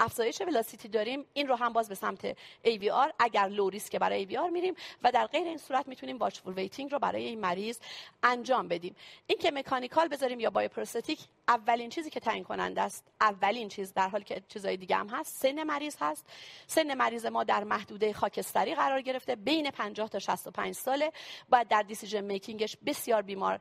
افزایش 0.00 0.40
velocity 0.40 0.88
داریم 0.88 1.26
این 1.32 1.48
رو 1.48 1.54
هم 1.54 1.72
باز 1.72 1.88
به 1.88 1.94
سمت 1.94 2.32
AVR 2.64 3.12
اگر 3.18 3.48
low 3.48 3.70
risk 3.70 3.96
برای 3.96 4.26
AVR 4.26 4.52
میریم 4.52 4.74
و 5.02 5.12
در 5.12 5.26
غیر 5.26 5.46
این 5.46 5.58
صورت 5.58 5.88
می‌تونیم 5.88 6.18
watchful 6.18 6.54
waiting 6.54 6.92
رو 6.92 6.98
برای 6.98 7.24
این 7.24 7.40
مریض 7.40 7.78
انجام 8.22 8.68
بدیم. 8.68 8.96
این 9.26 9.38
که 9.38 9.50
mechanical 9.50 10.08
بذاریم 10.08 10.40
یا 10.40 10.50
bioprosthetic 10.50 11.20
اولین 11.48 11.90
چیزی 11.90 12.10
که 12.10 12.20
تعیین 12.20 12.44
کننده 12.44 12.82
است 12.82 13.04
اولین 13.20 13.68
چیز 13.68 13.94
در 13.94 14.08
حالی 14.08 14.24
که 14.24 14.42
چیزای 14.48 14.76
دیگه 14.76 14.96
هم 14.96 15.08
هست 15.08 15.42
سن 15.42 15.62
مریض 15.62 15.96
هست. 16.00 16.26
سن 16.66 16.94
مریض 16.94 17.26
ما 17.26 17.44
در 17.44 17.64
محدوده 17.64 18.12
خاکستری 18.12 18.74
قرار 18.74 19.02
گرفته 19.02 19.36
بین 19.36 19.70
50 19.70 20.08
تا 20.08 20.18
65 20.18 20.74
ساله 20.74 21.12
باید 21.48 21.68
در 21.68 21.82
decision 21.82 22.20
making 22.20 22.62
ش 22.62 22.76
بسیار 22.86 23.22
بیمار 23.22 23.60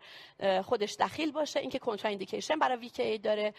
خودش 0.64 0.96
دخیل 1.00 1.32
باشه. 1.32 1.60
اینکه 1.60 1.80
contraindication 1.80 2.60
برای 2.60 2.78
VKA 2.78 3.18
داره 3.18 3.54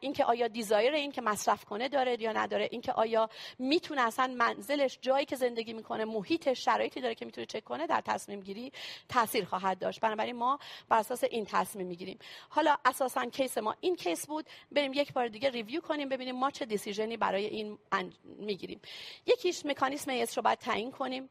اینکه 0.00 0.24
آیا 0.24 0.48
desire 0.48 0.94
این 0.94 1.12
که 1.12 1.20
مصرف 1.20 1.64
کنه 1.64 1.88
داره 1.88 2.22
یا 2.22 2.32
نداره. 2.32 2.68
اینکه 2.70 2.92
آیا 2.92 3.28
می‌تونه 3.58 4.00
اصلا 4.00 4.34
منزلش 4.38 4.98
جایی 5.02 5.26
که 5.26 5.36
زندگی 5.36 5.72
می‌کنه 5.72 6.04
محیط 6.04 6.52
شرایطی 6.52 7.00
داره 7.00 7.14
که 7.14 7.24
می‌تونه 7.24 7.46
چک 7.46 7.64
کنه 7.64 7.86
در 7.86 8.00
تصمیم 8.00 8.40
گیری 8.40 8.72
تاثیر 9.08 9.44
خواهد 9.44 9.78
داشت. 9.78 10.00
بنابراین 10.00 10.36
ما 10.36 10.58
بر 10.88 10.98
اساس 10.98 11.24
این 11.24 11.44
تصمیم 11.44 11.86
می‌گیریم. 11.86 12.18
حالا 12.48 12.76
اساسا 12.88 13.24
case 13.24 13.58
ما 13.58 13.74
این 13.80 13.96
case 13.96 14.26
بود. 14.26 14.46
بریم 14.72 14.92
یک 14.92 15.12
بار 15.12 15.28
دیگه 15.28 15.50
review 15.50 15.80
کنیم 15.80 16.08
ببینیم 16.08 16.36
ما 16.36 16.50
چه 16.50 16.64
decision 16.64 17.10
ی 17.10 17.16
برای 17.16 17.46
این 17.46 17.78
می‌گیریم. 18.24 18.80
یکیش 19.26 19.66
مکانیسم 19.66 20.10
AS 20.10 20.38
رو 20.38 20.42
باید 20.42 20.58
تعیین 20.58 20.90
کنیم. 20.90 21.28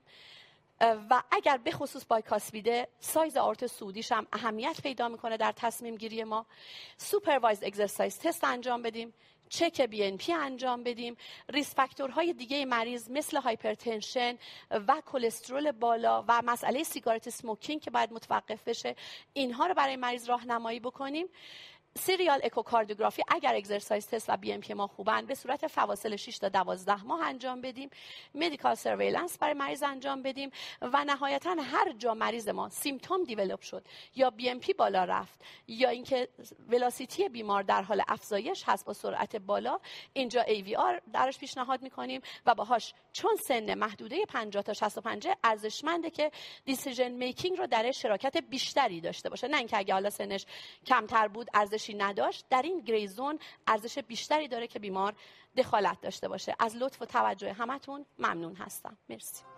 و 0.81 1.23
اگر 1.31 1.57
به 1.57 1.71
خصوص 1.71 2.05
bicuspid 2.07 2.51
ه 2.51 2.87
سایز 2.99 3.37
آئورت 3.37 3.67
صعودیش 3.67 4.11
هم 4.11 4.27
اهمیت 4.33 4.81
پیدا 4.83 5.07
می‌کنه 5.07 5.37
در 5.37 5.51
تصمیم 5.51 5.95
گیری 5.95 6.23
ما. 6.23 6.45
supervised 6.97 7.63
exercise 7.63 8.19
test 8.19 8.43
انجام 8.43 8.81
بدیم. 8.81 9.13
چک 9.49 9.81
BNP 9.81 10.33
انجام 10.33 10.83
بدیم. 10.83 11.17
risk 11.49 11.75
factor 11.75 12.19
های 12.19 12.33
دیگه 12.33 12.65
مریض 12.65 13.09
مثل 13.09 13.37
hypertension 13.37 14.37
و 14.71 15.01
کلسترول 15.05 15.71
بالا 15.71 16.25
و 16.27 16.41
مسئله 16.45 16.83
cigarette 16.83 17.29
smoking 17.29 17.81
که 17.81 17.91
باید 17.91 18.13
متوقف 18.13 18.63
بشه 18.63 18.95
اینها 19.33 19.67
رو 19.67 19.73
برای 19.73 19.95
مریض 19.95 20.29
راهنمایی 20.29 20.79
بکنیم. 20.79 21.27
serial 21.97 22.39
echocardiography 22.43 23.23
اگر 23.27 23.55
exercise 23.55 24.07
test 24.07 24.29
و 24.29 24.37
BNP 24.37 24.73
ما 24.73 24.87
خوبن 24.87 25.25
به 25.25 25.35
صورت 25.35 25.67
فواصل 25.67 26.15
6 26.15 26.37
تا 26.37 26.49
12 26.49 27.03
ماه 27.03 27.21
انجام 27.21 27.61
بدیم. 27.61 27.89
medical 28.35 28.75
surveillance 28.75 29.37
برای 29.37 29.53
مریض 29.53 29.83
انجام 29.83 30.21
بدیم 30.21 30.51
و 30.81 31.05
نهایتا 31.05 31.55
هر 31.61 31.91
جا 31.91 32.13
مریض 32.13 32.49
ما 32.49 32.69
symptom 32.69 33.23
develop 33.23 33.61
شد 33.61 33.85
یا 34.15 34.29
BNP 34.29 34.73
بالا 34.73 35.03
رفت 35.03 35.41
یا 35.67 35.89
اینکه 35.89 36.27
velocity 36.69 37.29
بیمار 37.29 37.63
در 37.63 37.81
حال 37.81 38.01
افزایش 38.07 38.63
هست 38.65 38.85
با 38.85 38.93
سرعت 38.93 39.35
بالا 39.35 39.79
اینجا 40.13 40.41
ای 40.41 40.61
وی 40.61 40.75
آر 40.75 41.01
درش 41.13 41.37
پیشنهاد 41.37 41.81
می‌کنیم 41.81 42.21
و 42.45 42.55
باهاش 42.55 42.93
چون 43.13 43.35
سن 43.35 43.73
محدوده 43.73 44.25
50 44.25 44.63
تا 44.63 44.73
65 44.73 45.27
ارزشمنده 45.43 46.09
که 46.09 46.31
دیسیژن 46.65 47.11
میکینگ 47.11 47.57
رو 47.57 47.67
در 47.67 47.91
شراکت 47.91 48.37
بیشتری 48.37 49.01
داشته 49.01 49.29
باشه. 49.29 49.47
نه 49.47 49.57
اینکه 49.57 49.77
اگه 49.77 49.93
حالا 49.93 50.09
سنش 50.09 50.45
کمتر 50.85 51.27
بود 51.27 51.47
ارزش 51.53 51.86
نداشت 51.93 52.45
در 52.49 52.61
این 52.61 52.81
گریزون 52.81 53.39
ارزش 53.67 53.99
بیشتری 53.99 54.47
داره 54.47 54.67
که 54.67 54.79
بیمار 54.79 55.13
دخالت 55.57 56.01
داشته 56.01 56.27
باشه. 56.27 56.55
از 56.59 56.75
لطف 56.75 57.01
و 57.01 57.05
توجه 57.05 57.53
همتون 57.53 58.05
ممنون 58.19 58.55
هستم. 58.55 58.97
مرسی. 59.09 59.56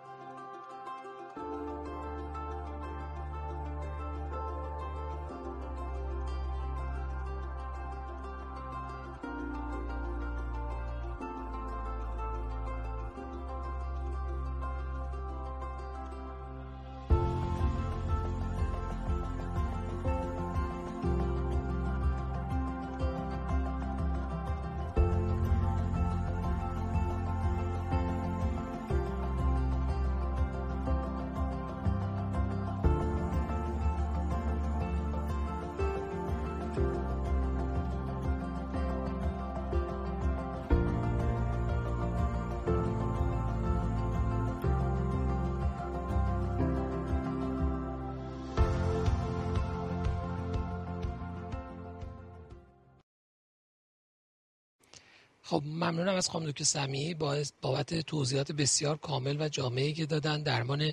خب 55.50 55.62
ممنونم 55.66 56.14
از 56.14 56.28
خانم 56.28 56.50
دکتر 56.50 56.64
سمیعی 56.64 57.14
بابت 57.62 57.94
توضیحات 58.00 58.52
بسیار 58.52 58.96
کامل 58.96 59.36
و 59.40 59.48
جامعی 59.48 59.92
که 59.92 60.06
دادن. 60.06 60.42
درمان 60.42 60.92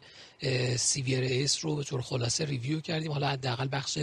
severe 0.75 1.23
AS 1.23 1.65
رو 1.65 1.75
به 1.75 1.83
طور 1.83 2.01
خلاصه 2.01 2.45
review 2.45 2.81
کردیم. 2.81 3.11
حالا 3.11 3.27
حداقل 3.27 3.67
بخش 3.71 3.97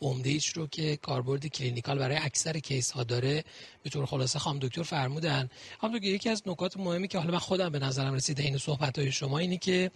عمده 0.00 0.38
رو 0.54 0.66
که 0.66 0.96
کاربرد 0.96 1.46
clinical 1.46 1.98
برای 1.98 2.16
اکثر 2.16 2.58
case 2.58 2.90
ها 2.90 3.04
داره 3.04 3.44
به 3.82 3.90
طور 3.90 4.06
خلاصه 4.06 4.38
خانم 4.38 4.58
دکتر 4.58 4.82
فرمودن. 4.82 5.50
خانم 5.80 5.94
دکتر 5.94 6.06
یکی 6.06 6.28
از 6.28 6.42
نکات 6.46 6.76
مهمی 6.76 7.08
که 7.08 7.18
حالا 7.18 7.30
من 7.30 7.38
خودم 7.38 7.68
به 7.68 7.78
نظرم 7.78 8.14
رسیده 8.14 8.42
این 8.42 8.58
صحبت 8.58 8.98
های 8.98 9.12
شما 9.12 9.38
اینی 9.38 9.58
که 9.58 9.90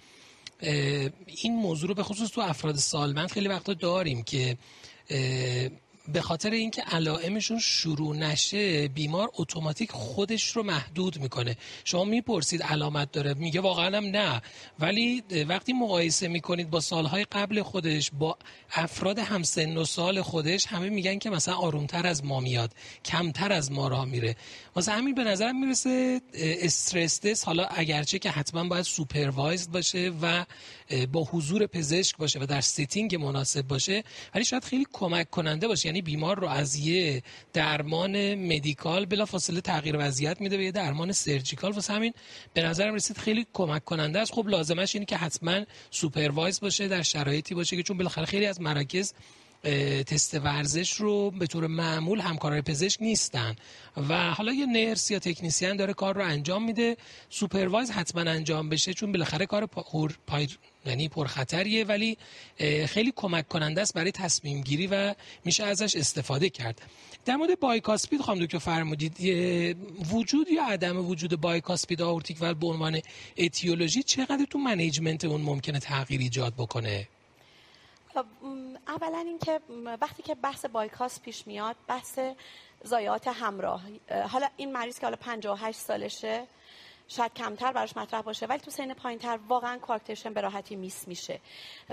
این 1.27 1.57
موضوع 1.57 1.89
رو 1.89 1.95
به 1.95 2.03
خصوص 2.03 2.31
تو 2.31 2.41
افراد 2.41 2.77
سالمند 2.77 3.31
خیلی 3.31 3.49
وقتا 3.49 3.75
داریم 3.75 4.23
که 4.23 4.57
به 6.13 6.21
خاطر 6.21 6.51
اینکه 6.51 6.83
علائمشون 6.83 7.59
شروع 7.59 8.17
نشه 8.17 8.89
بیمار 8.89 9.31
اتوماتیک 9.35 9.91
خودش 9.93 10.57
رو 10.57 10.63
محدود 10.63 11.21
می‌کنه. 11.21 11.57
شما 11.85 12.05
می‌پرسید 12.05 12.63
علامت 12.63 13.13
داره 13.13 13.35
میگه 13.35 13.61
واقعا 13.61 13.97
هم 13.97 14.05
نه. 14.05 14.43
ولی 14.79 15.23
وقتی 15.49 15.73
مقایسه 15.73 16.29
می‌کنید 16.29 16.71
با 16.71 16.81
سالهای 16.81 17.25
قبل 17.25 17.63
خودش 17.63 18.11
با 18.19 18.39
افراد 18.73 19.19
همسن 19.19 19.77
و 19.77 19.85
سال 19.85 20.23
خودش 20.23 20.67
همه 20.67 20.89
میگن 20.89 21.19
که 21.19 21.31
مثلا 21.31 21.55
آرومتر 21.55 22.07
از 22.07 22.25
ما 22.25 22.41
میاد 22.41 22.73
کمتر 23.05 23.53
از 23.53 23.73
ما 23.73 23.89
راه 23.89 24.05
میره. 24.05 24.37
واسه 24.75 24.93
همین 24.93 25.15
به 25.15 25.25
نظرم 25.25 25.61
می‌رسه 25.61 26.21
استرس 26.35 27.45
حالا 27.45 27.65
اگرچه 27.65 28.19
که 28.19 28.31
حتما 28.31 28.65
باید 28.65 28.85
supervised 28.85 29.71
باشه 29.71 30.13
و 30.23 30.45
با 31.13 31.25
حضور 31.25 31.67
پزشک 31.67 32.17
باشه 32.17 32.39
و 32.41 32.47
در 32.47 32.61
setting 32.61 33.17
مناسب 33.17 33.63
باشه 33.63 34.05
ولی 34.35 34.45
شاید 34.45 34.65
خیلی 34.65 34.87
کمک 34.93 35.31
کننده 35.31 35.69
باشه 35.69 35.94
یعنی 35.95 36.03
بیمار 36.03 36.39
رو 36.41 36.49
از 36.49 36.77
یه 36.77 37.23
درمان 37.53 38.35
medical 38.35 39.07
بلافاصله 39.07 39.61
تغییر 39.61 39.97
وضعیت 39.99 40.41
میده 40.41 40.57
به 40.57 40.65
یه 40.65 40.73
درمان 40.73 41.13
surgical. 41.13 41.73
واسه 41.73 41.93
همین 41.93 42.13
به 42.55 42.63
نظرم 42.63 42.95
رسید 42.95 43.19
خیلی 43.19 43.47
کمک 43.53 43.85
کننده 43.85 44.19
است. 44.21 44.33
خب 44.33 44.49
لازمش 44.49 44.95
اینه 44.95 45.07
که 45.07 45.17
حتما 45.17 45.61
supervise 45.91 46.61
باشه 46.61 46.89
در 46.89 47.03
شرایطی 47.03 47.55
باشه 47.55 47.77
که 47.77 47.83
چون 47.83 47.97
بالاخره 47.97 48.25
خیلی 48.25 48.47
از 48.47 48.61
مراکز 48.61 49.13
تست 50.07 50.35
ورزش 50.35 50.93
رو 50.93 51.31
به 51.31 51.47
طور 51.47 51.67
معمول 51.67 52.21
همکارای 52.21 52.63
پزشک 52.63 53.03
نیستن. 53.03 53.57
و 54.09 54.31
حالا 54.31 54.53
یه 54.53 54.67
nurse 54.67 55.11
یا 55.11 55.19
تکنیسیان 55.19 55.77
داره 55.77 55.93
کار 55.93 56.15
رو 56.15 56.25
انجام 56.25 56.65
میده. 56.65 56.97
supervise 57.31 57.91
حتما 57.91 58.21
انجام 58.21 58.69
بشه 58.69 58.95
چون 58.95 59.13
بالاخره 59.13 59.47
کار 59.47 59.67
پای 60.27 60.49
یعنی 60.87 61.09
پرخطریه 61.09 61.85
ولی 61.85 62.19
خیلی 62.87 63.13
کمک 63.17 63.49
کننده 63.49 63.81
است 63.81 63.95
برای 63.95 64.13
تصمیم 64.13 64.61
گیری 64.61 64.87
و 64.87 65.15
میشه 65.45 65.65
ازش 65.65 65.97
استفاده 65.97 66.51
کرد. 66.51 66.83
در 67.25 67.37
مورد 67.37 67.61
bicuspid 67.61 68.21
خانم 68.21 68.41
دکتر 68.41 68.59
فرمودید 68.59 69.17
وجود 70.13 70.49
یا 70.51 70.65
عدم 70.65 71.09
وجود 71.09 71.41
bicuspid 71.41 72.03
aortic 72.03 72.37
و 72.41 72.55
به 72.55 72.67
عنوان 72.67 73.01
etiology 73.37 74.03
چقدر 74.03 74.47
تو 74.51 74.59
management 74.59 75.25
اون 75.25 75.41
ممکنه 75.41 75.79
تغییر 75.79 76.21
ایجاد 76.21 76.55
بکنه؟ 76.55 77.09
اولا 78.89 79.19
اینکه 79.19 79.61
وقتی 80.01 80.23
که 80.23 80.35
بحث 80.35 80.67
bicuspid 80.67 81.21
پیش 81.21 81.47
میاد 81.47 81.77
بحث 81.89 82.19
ضایعات 82.83 83.29
همراه. 83.29 83.83
حالا 84.31 84.49
این 84.57 84.73
مریض 84.73 84.99
که 84.99 85.07
حالا 85.07 85.17
58 85.17 85.79
سالشه 85.79 86.47
شاید 87.09 87.35
کمتر 87.35 87.73
براش 87.73 87.97
مطرح 87.97 88.21
باشه 88.21 88.47
ولی 88.47 88.59
تو 88.59 88.71
سن 88.71 88.95
پایینتر 88.95 89.39
واقعا 89.49 89.79
coarctation 89.79 90.33
به 90.33 90.41
راحتی 90.41 90.77
miss 90.77 91.09
میشه. 91.09 91.41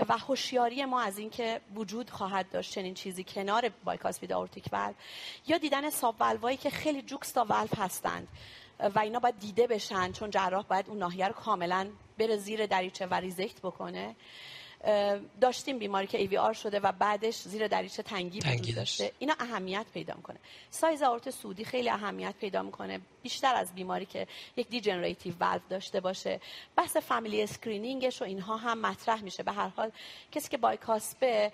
و 0.08 0.18
هوشیاری 0.18 0.84
ما 0.84 1.00
از 1.00 1.18
اینکه 1.18 1.60
وجود 1.74 2.10
خواهد 2.10 2.50
داشت 2.50 2.72
چنین 2.72 2.94
چیزی 2.94 3.24
کنار 3.24 3.68
bicuspid 3.84 4.32
aortic 4.32 4.64
valve 4.72 4.92
یا 5.46 5.58
دیدن 5.58 5.90
subvalve 5.90 6.14
هایی 6.20 6.56
که 6.56 6.70
خیلی 6.70 7.02
جوکستا 7.02 7.44
ولو 7.44 7.68
هستند. 7.76 8.28
و 8.94 8.98
اینا 8.98 9.18
باید 9.18 9.38
دیده 9.38 9.66
بشن 9.66 10.12
چون 10.12 10.30
جراح 10.30 10.64
باید 10.64 10.88
اون 10.88 10.98
ناحیه 10.98 11.28
رو 11.28 11.34
کاملا 11.34 11.88
بره 12.18 12.36
زیر 12.36 12.66
دریچه 12.66 13.06
و 13.06 13.14
resect 13.14 13.60
بکنه. 13.60 14.16
داشتیم 15.40 15.78
بیماری 15.78 16.06
که 16.06 16.18
AVR 16.18 16.52
شده 16.52 16.80
و 16.80 16.92
بعدش 16.92 17.42
زیر 17.42 17.68
دریچه 17.68 18.02
تنگی, 18.02 18.38
تنگی 18.38 18.72
داشته. 18.72 19.12
اینا 19.18 19.34
اهمیت 19.40 19.86
پیدا 19.94 20.14
می‌کنه. 20.14 20.38
سایز 20.70 21.02
آئورت 21.02 21.30
صعودی 21.30 21.64
خیلی 21.64 21.90
اهمیت 21.90 22.34
پیدا 22.40 22.62
می‌کنه. 22.62 23.00
بیشتر 23.22 23.54
از 23.54 23.74
بیماری 23.74 24.06
که 24.06 24.26
یک 24.56 24.68
degenerative 24.68 25.34
valve 25.40 25.60
داشته 25.68 26.00
باشه. 26.00 26.40
بحث 26.76 26.96
family 26.96 27.42
screening 27.42 28.07
ش 28.07 28.22
و 28.22 28.24
اینها 28.24 28.56
هم 28.56 28.78
مطرح 28.78 29.22
میشه. 29.22 29.42
به 29.42 29.52
هر 29.52 29.68
حال 29.68 29.90
کسی 30.32 30.48
که 30.48 30.56
bicuspid 30.56 31.41
ه 31.41 31.52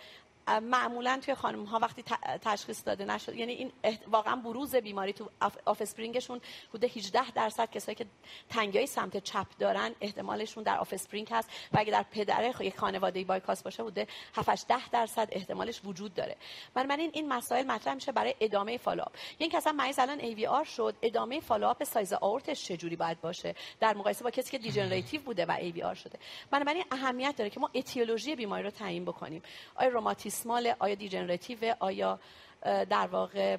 معمولا 0.62 1.20
توی 1.24 1.34
خانم 1.34 1.64
ها 1.64 1.78
وقتی 1.78 2.04
تشخیص 2.42 2.82
داده 2.86 3.04
نشد 3.04 3.34
یعنی 3.34 3.52
این 3.52 3.72
واقعا 4.06 4.36
بروز 4.36 4.76
بیماری 4.76 5.12
تو 5.12 5.30
offspring 5.66 5.82
شون 5.82 6.40
حدود 6.68 6.84
18 6.84 7.30
درصد 7.30 7.70
کسایی 7.70 7.96
که 7.96 8.06
تنگی 8.48 8.86
سمت 8.86 9.16
چپ 9.16 9.46
دارن 9.58 9.94
احتمالشون 10.00 10.62
در 10.62 10.78
offspring 10.78 11.28
هست 11.30 11.50
و 11.72 11.78
اگه 11.78 11.92
در 11.92 12.02
پدر 12.02 12.54
یک 12.60 12.78
خانواده 12.78 13.24
bicuspid 13.24 13.62
باشه 13.62 13.82
حدود 13.82 14.08
7 14.34 14.68
10 14.68 14.88
درصد 14.88 15.28
احتمالش 15.32 15.80
وجود 15.84 16.14
داره. 16.14 16.36
بنابراین 16.74 17.10
این 17.14 17.28
مسائل 17.28 17.66
مطرح 17.66 17.94
میشه 17.94 18.12
برای 18.12 18.34
ادامه 18.40 18.78
follow-up 18.78 19.12
یعنی 19.40 19.56
اصلا 19.56 19.72
مریض 19.72 19.98
الان 19.98 20.20
AVR 20.20 20.64
شد 20.64 20.94
ادامه 21.02 21.40
follow-up 21.40 21.84
سایز 21.84 22.12
آئورتش 22.12 22.64
چجوری 22.64 22.96
باید 22.96 23.20
باشه؟ 23.20 23.54
در 23.80 23.94
مقایسه 23.94 24.24
با 24.24 24.30
کسی 24.30 24.50
که 24.50 24.58
degenerative 24.58 25.20
بوده 25.20 25.46
و 25.46 25.50
AVR 25.60 25.94
شده. 25.94 26.18
بنابراین 26.50 26.84
اهمیت 26.90 27.34
داره 27.36 27.50
که 27.50 27.60
ما 27.60 27.70
etiology 27.74 28.36
بیماری 28.36 28.62
رو 28.62 28.70
تعیین 28.70 29.04
بکنیم. 29.04 29.42
آیا 29.74 29.90
rheumatismal 30.38 30.74
آیا 30.78 30.94
degenerative 30.94 31.74
آیا 31.80 32.18
در 32.64 33.06
واقع 33.06 33.56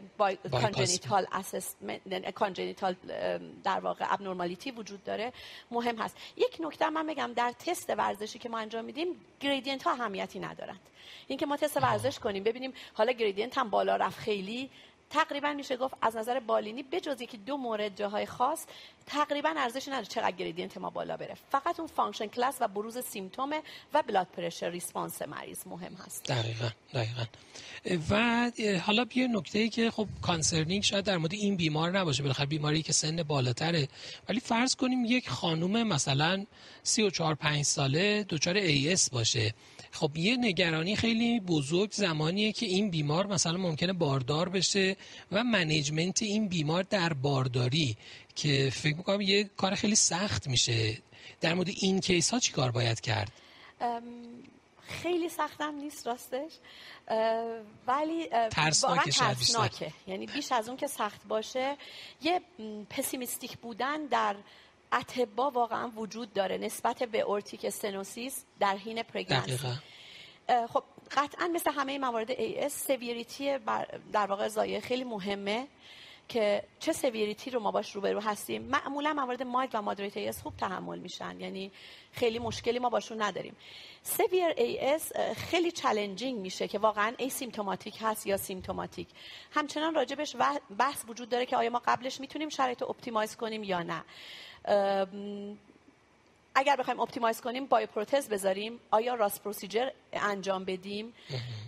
congenital 0.52 1.26
congenital 2.36 2.96
در 3.64 3.80
واقع 3.80 4.06
abnormality 4.14 4.72
وجود 4.72 5.04
داره. 5.04 5.34
مهم 5.72 5.98
هست. 5.98 6.18
یک 6.38 6.58
نکته 6.60 6.90
من 6.90 7.08
بگم 7.08 7.32
در 7.36 7.54
تست 7.66 7.90
ورزشی 7.90 8.40
که 8.40 8.50
ما 8.50 8.58
انجام 8.60 8.86
میدیم 8.86 9.08
gradient 9.40 9.84
ها 9.84 9.92
اهمیتی 9.92 10.40
ندارند. 10.40 10.80
اینکه 11.28 11.46
ما 11.46 11.58
تست 11.58 11.78
ورزش 11.78 12.20
کنیم 12.20 12.44
ببینیم 12.44 12.74
حالا 12.94 13.12
gradient 13.12 13.58
هم 13.58 13.70
بالا 13.70 13.96
رفت 13.96 14.20
خیلی 14.20 14.70
تقریبا 15.10 15.54
میشه 15.54 15.78
گفت 15.78 15.94
از 16.02 16.16
نظر 16.16 16.40
بالینی 16.40 16.84
بجز 16.84 17.22
یکی 17.22 17.38
دو 17.38 17.58
مورد 17.58 17.98
جاهای 17.98 18.26
خاص 18.26 18.66
تقریبا 19.06 19.54
ارزشی 19.58 19.92
نداره 19.92 20.06
چقدر 20.06 20.32
gradient 20.32 20.78
ما 20.78 20.90
بالا 20.90 21.18
بره. 21.18 21.36
فقط 21.52 21.80
اون 21.80 21.88
function 21.88 22.28
class 22.28 22.56
و 22.60 22.68
بروز 22.68 22.98
symptom 22.98 23.50
و 23.94 24.04
blood 24.08 24.28
pressure 24.28 24.70
response 24.70 25.22
مریض 25.22 25.68
مهم 25.68 25.94
هست. 26.06 26.24
دقیقا 26.24 26.70
دقیقا. 26.94 27.26
و 28.10 28.52
حالا 28.86 29.06
یه 29.16 29.28
نکته 29.28 29.60
ای 29.60 29.70
که 29.70 29.92
خب 29.92 30.08
concerning 30.22 30.84
شاید 30.84 31.06
در 31.06 31.18
مورد 31.18 31.34
این 31.34 31.56
بیمار 31.56 32.00
نباشه 32.00 32.24
بالاخره 32.24 32.46
بیماری 32.46 32.82
که 32.82 32.94
سن 32.94 33.24
بالاتره. 33.24 33.88
ولی 34.30 34.40
فرض 34.40 34.76
کنیم 34.76 35.06
یک 35.06 35.30
خانم 35.30 35.88
مثلا 35.88 36.46
34 36.84 37.36
5 37.36 37.66
ساله 37.66 38.26
دچار 38.30 38.60
AS 38.62 39.10
باشه. 39.10 39.54
خب 39.92 40.18
یه 40.18 40.38
نگرانی 40.38 40.96
خیلی 40.96 41.40
بزرگ 41.40 41.92
زمانیه 41.92 42.52
که 42.52 42.66
این 42.66 42.90
بیمار 42.90 43.28
مثلا 43.28 43.58
ممکنه 43.58 43.94
باردار 43.94 44.50
بشه 44.50 44.96
و 45.32 45.44
management 45.44 46.22
این 46.22 46.48
بیمار 46.48 46.84
در 46.84 47.14
بارداری 47.14 47.98
که 48.36 48.70
فکر 48.74 48.96
می‌کنم 48.98 49.22
یه 49.22 49.44
کار 49.44 49.76
خیلی 49.76 49.96
سخت 49.96 50.48
میشه 50.48 50.98
در 51.42 51.54
مورد 51.54 51.70
این 51.70 52.00
case 52.00 52.30
ها 52.30 52.40
چی 52.40 52.52
کار 52.52 52.72
باید 52.72 53.02
کرد؟ 53.02 53.32
خیلی 54.90 55.30
سختم 55.30 55.76
نیست 55.76 56.08
راستش 56.08 56.52
ولی 57.88 58.28
ترسناکه, 58.52 59.12
ترسناکه. 59.12 59.92
یعنی 60.08 60.26
بیش 60.26 60.52
از 60.52 60.68
اون 60.68 60.78
که 60.78 60.88
سخت 60.88 61.28
باشه 61.28 61.78
یه 62.22 62.42
pessimistic 62.90 63.58
بودن 63.58 64.06
در 64.06 64.36
اطبا 64.94 65.52
واقعا 65.52 65.88
وجود 65.88 66.34
داره 66.34 66.58
نسبت 66.58 67.04
به 67.04 67.20
aortic 67.20 67.66
stenosis 67.66 68.46
در 68.60 68.78
حین 68.78 69.04
pregnancy. 69.04 69.58
خب 70.70 70.84
قطعا 71.12 71.48
مثل 71.48 71.72
همه 71.72 71.98
موارد 71.98 72.32
AS 72.32 72.70
severity 72.70 73.58
در 74.12 74.28
واقع 74.28 74.48
ضایعه 74.48 74.80
خیلی 74.80 75.04
مهمه 75.04 75.68
که 76.28 76.64
چه 76.80 76.94
severity 76.94 77.52
رو 77.52 77.60
ما 77.60 77.72
باش 77.72 77.96
روبرو 77.96 78.20
هستیم. 78.20 78.62
معمولا 78.62 79.14
موارد 79.14 79.44
mild 79.44 79.70
و 79.74 79.82
moderate 79.82 80.18
AS 80.18 80.32
خوب 80.32 80.58
تحمل 80.58 81.00
میشن 81.00 81.40
یعنی 81.40 81.72
خیلی 82.12 82.40
مشکلی 82.40 82.80
ما 82.80 82.90
باشون 82.90 83.22
نداریم. 83.22 83.56
severe 84.04 84.54
AS 84.58 85.00
خیلی 85.36 85.72
challenging 85.72 86.40
میشه 86.40 86.68
که 86.68 86.80
واقعا 86.80 87.14
asymptomatic 87.18 87.98
هست 88.02 88.28
یا 88.28 88.38
symptomatic 88.38 89.08
همچنان 89.52 89.96
راجبش 89.96 90.36
بحث 90.78 91.04
وجود 91.08 91.30
داره 91.30 91.46
که 91.46 91.58
آیا 91.58 91.70
ما 91.70 91.82
قبلش 91.86 92.20
می‌تونیم 92.20 92.50
شرایط 92.50 92.84
optimize 92.84 93.36
کنیم 93.36 93.64
یا 93.64 93.84
نه. 93.84 94.04
um, 94.70 95.58
اگر 96.60 96.76
بخوایم 96.76 97.00
optimize 97.00 97.42
کنیم 97.42 97.66
بایوپروتز 97.66 98.30
بذاریم. 98.30 98.80
آیا 98.92 99.16
Ross 99.16 99.44
procedure 99.44 99.90
انجام 100.14 100.66
بدیم؟ 100.66 101.14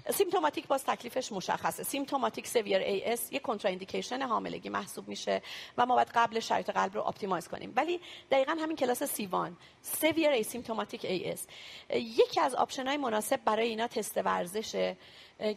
symptomatic 0.10 0.68
باز 0.68 0.84
تکلیفش 0.84 1.32
مشخصه. 1.32 1.84
symptomatic 1.84 2.48
severe 2.48 2.78
AS 2.78 3.32
یک 3.32 3.42
contraindication 3.42 4.22
حاملگی 4.22 4.70
محسوب 4.70 5.08
میشه 5.08 5.42
و 5.78 5.86
ما 5.86 5.96
باید 5.96 6.12
قبل 6.16 6.40
شرایط 6.40 6.70
قلب 6.70 6.96
رو 6.96 7.08
optimize 7.08 7.48
کنیم. 7.48 7.74
ولی 7.76 8.00
دقیقا 8.32 8.52
همین 8.52 8.76
class 8.76 9.04
C1. 9.04 9.58
severe 9.82 10.30
asymptomatic 10.30 11.06
AS 11.06 11.48
یکی 11.90 12.42
از 12.42 12.56
option 12.56 12.88
های 12.88 12.98
مناسب 12.98 13.40
برای 13.46 13.68
اینا 13.68 13.88
تست 13.88 14.18
ورزشه 14.18 14.98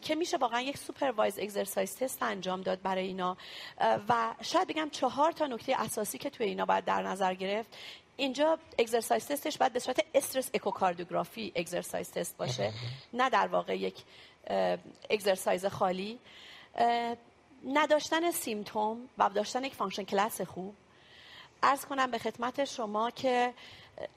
که 0.03 0.14
میشه 0.14 0.37
واقعا 0.37 0.61
یک 0.61 0.78
supervised 0.79 1.39
exercise 1.39 1.97
test 1.97 2.22
انجام 2.22 2.61
داد 2.61 2.82
برای 2.82 3.07
اینا. 3.07 3.37
و 4.09 4.35
شاید 4.41 4.68
بگم 4.68 4.91
چهار 4.91 5.32
تا 5.32 5.47
نکته 5.47 5.80
اساسی 5.80 6.18
که 6.18 6.30
توی 6.30 6.47
اینا 6.47 6.64
باید 6.64 6.85
در 6.85 7.03
نظر 7.03 7.35
گرفت. 7.35 7.76
اینجا 8.17 8.59
exercise 8.79 9.27
test 9.27 9.48
ش 9.48 9.59
باید 9.59 9.73
به 9.73 9.79
صورت 9.79 10.05
stress 10.14 10.51
echocardiography 10.55 11.53
exercise 11.57 12.11
test 12.11 12.37
باشه. 12.37 12.73
نه 13.12 13.31
در 13.31 13.47
واقع 13.47 13.79
یک 13.79 13.97
exercise 15.11 15.66
خالی. 15.67 16.19
نداشتن 17.67 18.31
symptom 18.31 19.09
و 19.19 19.29
داشتن 19.29 19.65
یک 19.65 19.75
function 19.75 20.05
class 20.05 20.41
خوب. 20.41 20.75
عرض 21.62 21.85
کنم 21.85 22.11
به 22.11 22.19
خدمت 22.19 22.65
شما 22.65 23.11
که 23.11 23.55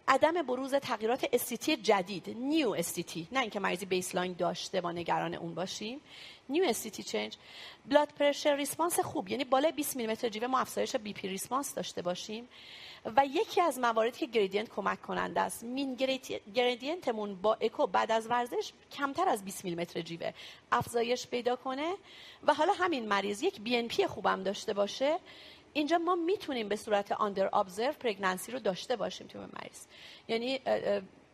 عدم 0.07 0.41
بروز 0.41 0.75
تغییرات 0.75 1.25
ST-T 1.33 1.77
جدید 1.77 2.29
new 2.29 2.69
ST-T 2.69 3.27
نه 3.31 3.39
اینکه 3.39 3.59
مریضی 3.59 3.85
baseline 3.85 4.33
داشته 4.33 4.81
با 4.81 4.91
نگران 4.91 5.33
اون 5.33 5.55
باشیم. 5.55 6.01
new 6.49 6.63
ST-T 6.63 7.03
change 7.03 7.37
blood 7.85 8.09
pressure 8.19 8.55
response 8.55 8.99
خوب 8.99 9.29
یعنی 9.29 9.43
بالای 9.43 9.71
20 9.71 9.95
میلیمتر 9.95 10.29
جیوه 10.29 10.47
ما 10.47 10.59
افزایش 10.59 10.95
BP 10.95 11.27
response 11.27 11.75
داشته 11.75 12.01
باشیم. 12.01 12.49
و 13.15 13.25
یکی 13.25 13.61
از 13.61 13.79
مواردی 13.79 14.19
که 14.19 14.25
gradient 14.25 14.69
کمک 14.69 15.01
کننده 15.01 15.41
است 15.41 15.63
mean 15.63 15.95
gradient 16.55 17.13
مون 17.13 17.35
با 17.35 17.53
اکو 17.61 17.87
بعد 17.87 18.11
از 18.11 18.27
ورزش 18.29 18.71
کمتر 18.91 19.29
از 19.29 19.45
20 19.45 19.63
میلیمتر 19.63 20.01
جیوه 20.01 20.33
افزایش 20.71 21.27
پیدا 21.27 21.55
کنه. 21.55 21.93
و 22.43 22.53
حالا 22.53 22.73
همین 22.73 23.07
مریض 23.07 23.41
یک 23.41 23.61
BNP 23.61 24.07
خوبم 24.07 24.43
داشته 24.43 24.73
باشه. 24.73 25.19
اینجا 25.73 25.97
ما 25.97 26.15
می‌تونیم 26.15 26.69
به 26.69 26.75
صورت 26.75 27.11
under 27.11 27.49
observe 27.53 27.93
pregnancy 27.93 28.51
رو 28.51 28.59
داشته 28.59 28.95
باشیم 28.95 29.27
تو 29.27 29.39
مریض. 29.39 29.85
یعنی 30.27 30.59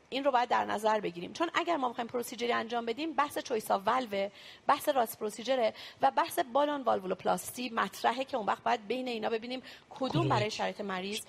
این 0.09 0.23
رو 0.23 0.31
باید 0.31 0.49
در 0.49 0.65
نظر 0.65 0.99
بگیریم. 0.99 1.33
چون 1.33 1.49
اگر 1.53 1.77
ما 1.77 1.87
می‌خوایم 1.87 2.07
procedure 2.07 2.47
ی 2.47 2.51
انجام 2.51 2.85
بدیم 2.85 3.13
بحث 3.13 3.37
choice 3.37 3.71
of 3.71 3.81
valve 3.85 4.29
بحث 4.67 4.89
Ross 4.89 5.19
procedure 5.19 5.68
ه 5.68 5.73
و 6.01 6.11
بحث 6.11 6.39
balloon 6.53 6.81
valvuloplasty 6.81 7.69
مطرحه 7.69 8.23
که 8.23 8.37
اون 8.37 8.45
وقت 8.45 8.63
باید 8.63 8.87
بین 8.87 9.07
اینا 9.07 9.29
ببینیم 9.29 9.61
کدوم 9.89 10.29
برای 10.29 10.51
شرایط 10.51 10.81
مریض 10.81 11.21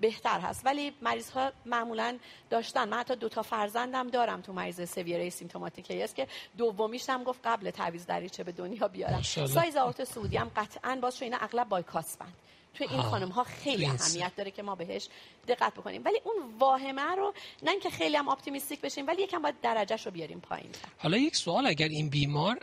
بهتر 0.00 0.40
هست. 0.40 0.66
ولی 0.66 0.92
مریض 1.02 1.30
ها 1.30 1.52
معمولا 1.66 2.18
داشتن. 2.50 2.88
من 2.88 2.98
حتی 2.98 3.16
دو 3.16 3.28
تا 3.28 3.42
فرزندم 3.42 4.10
دارم 4.10 4.40
تو 4.40 4.52
مریض 4.52 4.90
severe 4.90 5.30
asymptomatic 5.30 5.90
AS 5.90 6.14
که 6.14 6.26
دومیش 6.58 7.10
هم 7.10 7.24
گفت 7.24 7.40
قبل 7.44 7.70
تعویض 7.70 8.06
دریچه 8.06 8.44
به 8.44 8.52
دنیا 8.52 8.88
بیارم. 8.88 9.22
سایز 9.22 9.76
آئورت 9.76 10.04
صعودی 10.04 10.36
هم 10.36 10.50
قطعا 10.56 10.98
باز 11.02 11.22
اینا 11.22 11.36
اغلب 11.40 11.68
bicuspid 11.68 12.16
ند 12.16 12.32
توی 12.74 12.86
این 12.86 13.02
خانم 13.02 13.28
ها 13.28 13.44
خیلی 13.44 13.86
اهمیت 13.86 14.32
داره 14.36 14.50
که 14.50 14.62
ما 14.62 14.74
بهش 14.74 15.08
دقت 15.48 15.74
بکنیم. 15.74 16.02
ولی 16.04 16.20
اون 16.24 16.34
واهمه 16.58 17.14
رو 17.16 17.34
نه 17.62 17.70
اینکه 17.70 17.90
خیلی 17.90 18.16
هم 18.16 18.28
optimistic 18.28 18.80
بشیم 18.80 19.06
ولی 19.06 19.22
یکم 19.22 19.42
باید 19.42 19.60
درجه‌ش 19.62 20.06
رو 20.06 20.12
بیاریم 20.12 20.40
پایین 20.40 20.70
حالا 20.98 21.16
یک 21.16 21.36
سوال 21.36 21.66
اگر 21.66 21.88
این 21.88 22.08
بیمار 22.08 22.58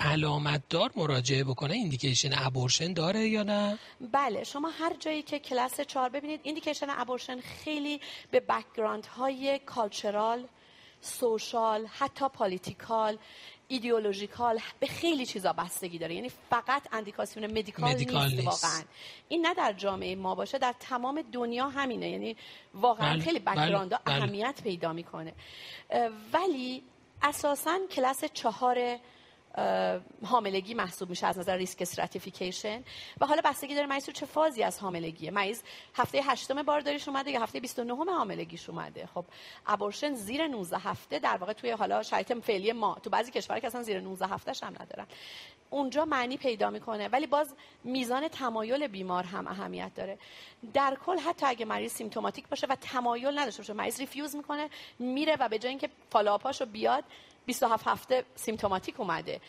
علامت 0.00 0.62
دار 0.68 0.90
مراجعه 0.96 1.44
بکنه؟ 1.44 1.74
indication 1.74 2.30
abortion 2.34 2.92
داره 2.92 3.28
یا 3.28 3.42
نه؟ 3.42 3.78
بله 4.00 4.44
شما 4.44 4.68
هر 4.68 4.96
جایی 4.96 5.22
که 5.22 5.38
کلاس 5.38 5.80
4 5.80 6.08
ببینید 6.08 6.40
indication 6.42 6.86
abortion 6.90 7.40
خیلی 7.40 8.00
به 8.30 8.40
background 8.40 9.06
های 9.06 9.58
cultural 9.58 10.44
social 11.00 11.86
حتی 11.86 12.28
political 12.28 13.18
ideological 13.68 14.60
به 14.80 14.86
خیلی 14.86 15.26
چیزا 15.26 15.52
بستگی 15.52 15.98
داره. 15.98 16.14
یعنی 16.14 16.30
فقط 16.50 16.82
اندیکاسیون 16.92 17.46
medical, 17.46 17.90
medical 17.90 18.24
نیست, 18.24 18.34
نیست, 18.34 18.64
واقعا. 18.64 18.82
این 19.28 19.46
نه 19.46 19.54
در 19.54 19.72
جامعه 19.72 20.14
ما 20.16 20.34
باشه 20.34 20.58
در 20.58 20.74
تمام 20.80 21.22
دنیا 21.32 21.68
همینه. 21.68 22.08
یعنی 22.08 22.36
واقعا 22.74 23.14
بله، 23.14 23.20
خیلی 23.20 23.38
background 23.38 23.90
بله، 23.90 23.96
بله. 24.04 24.12
اهمیت 24.12 24.60
پیدا 24.64 24.92
می‌کنه. 24.92 25.32
ولی 26.32 26.82
اساسا 27.22 27.78
کلاس 27.90 28.24
چهار 28.24 28.98
حاملگی 30.26 30.74
محسوب 30.74 31.10
میشه 31.10 31.26
از 31.26 31.38
نظر 31.38 31.56
risk 31.56 31.82
stratification 31.82 32.84
و 33.20 33.26
حالا 33.26 33.42
بستگی 33.44 33.74
داره 33.74 33.86
مریض 33.86 34.10
چه 34.10 34.26
فازی 34.26 34.62
از 34.62 34.78
حاملگیه؟ 34.78 35.30
مریض 35.30 35.62
هفته 35.94 36.22
هشتم 36.22 36.62
بارداریش 36.62 37.08
اومده 37.08 37.30
یا 37.30 37.42
هفته 37.42 37.60
29 37.60 37.94
حاملگیش 37.94 38.70
اومده؟ 38.70 39.06
خب 39.14 39.24
abortion 39.66 40.14
زیر 40.14 40.46
19 40.46 40.78
هفته 40.78 41.18
در 41.18 41.36
واقع 41.36 41.52
توی 41.52 41.70
حالا 41.70 42.02
شرایط 42.02 42.32
فعلی 42.32 42.72
ما 42.72 42.98
تو 43.02 43.10
بعضی 43.10 43.30
کشورها 43.30 43.60
که 43.60 43.66
اصلا 43.66 43.82
زیر 43.82 44.00
19 44.00 44.26
هفته 44.26 44.66
هم 44.66 44.72
ندارن. 44.80 45.06
اونجا 45.70 46.04
معنی 46.04 46.36
پیدا 46.36 46.70
می‌کنه 46.70 47.08
ولی 47.08 47.26
باز 47.26 47.54
میزان 47.84 48.28
تمایل 48.28 48.86
بیمار 48.86 49.24
هم 49.24 49.46
اهمیت 49.46 49.94
داره. 49.94 50.18
در 50.74 50.96
کل 51.06 51.18
حتی 51.18 51.46
اگه 51.46 51.64
مریض 51.64 51.92
symptomatic 51.92 52.48
باشه 52.48 52.66
و 52.66 52.76
تمایل 52.80 53.38
نداشته 53.38 53.62
باشه 53.62 53.72
مریض 53.72 54.00
refuse 54.00 54.36
می‌کنه 54.36 54.70
میره 54.98 55.36
و 55.40 55.48
به 55.48 55.58
جای 55.58 55.68
اینکه 55.68 55.88
follow-up 56.10 56.52
اشو 56.52 56.66
بیاد 56.66 57.04
27 57.46 57.88
هفته 57.88 58.24
symptomatic 58.34 59.00
اومده. 59.00 59.40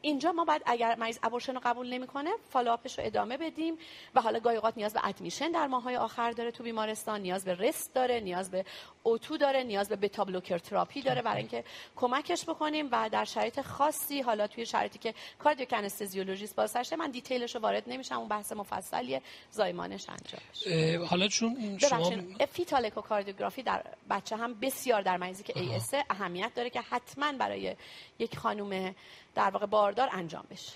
اینجا 0.00 0.32
ما 0.32 0.44
باید 0.44 0.62
اگر 0.66 0.96
مریض 0.96 1.18
abortion 1.22 1.54
رو 1.54 1.60
قبول 1.64 1.92
نمی‌کنه 1.92 2.30
follow-up 2.50 2.89
ش 2.89 2.98
رو 2.98 3.04
ادامه 3.06 3.36
بدیم 3.36 3.78
و 4.14 4.20
حالا 4.20 4.40
گاهی 4.40 4.56
اوقات 4.56 4.76
نیاز 4.76 4.92
به 4.92 5.00
admission 5.08 5.50
در 5.50 5.66
ماهای 5.66 5.96
آخر 5.96 6.30
داره 6.30 6.50
تو 6.50 6.64
بیمارستان 6.64 7.20
نیاز 7.20 7.44
به 7.44 7.54
rest 7.54 7.94
داره 7.94 8.20
نیاز 8.20 8.50
به 8.50 8.64
O2 9.02 9.36
داره 9.36 9.62
نیاز 9.62 9.88
به 9.88 9.96
beta 9.96 10.24
blocker 10.24 10.58
therapy 10.58 11.02
داره 11.02 11.22
برای 11.22 11.38
اینکه 11.38 11.64
کمکش 11.96 12.44
بکنیم 12.44 12.88
و 12.92 13.08
در 13.12 13.24
شرایط 13.24 13.60
خاصی 13.60 14.20
حالا 14.20 14.46
توی 14.46 14.66
شرایطی 14.66 14.98
که 14.98 15.14
cardio 15.38 15.66
anesthesiologist 15.72 16.56
بالاسرشه 16.56 16.96
من 16.96 17.10
detail 17.10 17.43
ش 17.43 17.54
رو 17.54 17.60
وارد 17.60 17.84
نمیشم 17.86 18.18
اون 18.18 18.28
بحث 18.28 18.52
مفصلیه 18.52 19.22
زایمانش 19.50 20.06
انجام 20.08 21.06
حالا 21.06 21.28
چون 21.28 21.78
شما 21.78 22.12
fetal 22.52 22.86
echocardiography 22.86 23.62
در 23.62 23.84
بچه 24.10 24.36
هم 24.36 24.54
بسیار 24.54 25.02
در 25.02 25.16
مریضی 25.16 25.42
که 25.42 25.60
ای 25.60 25.80
اهمیت 26.10 26.54
داره 26.54 26.70
که 26.70 26.80
حتما 26.80 27.32
برای 27.32 27.76
یک 28.18 28.38
خانم 28.38 28.94
در 29.36 29.50
واقع 29.50 29.66
باردار 29.66 30.08
انجام 30.12 30.44
بشه. 30.50 30.72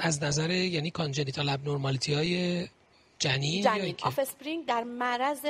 از 0.00 0.22
نظر 0.22 0.50
یعنی 0.50 0.90
congenital 0.90 1.48
abnormality 1.48 2.14
های 2.14 2.66
جنین. 3.18 3.62
جنین 3.62 3.94
off 4.02 4.18
spring 4.18 4.66
در 4.66 4.84
معرض 4.84 5.46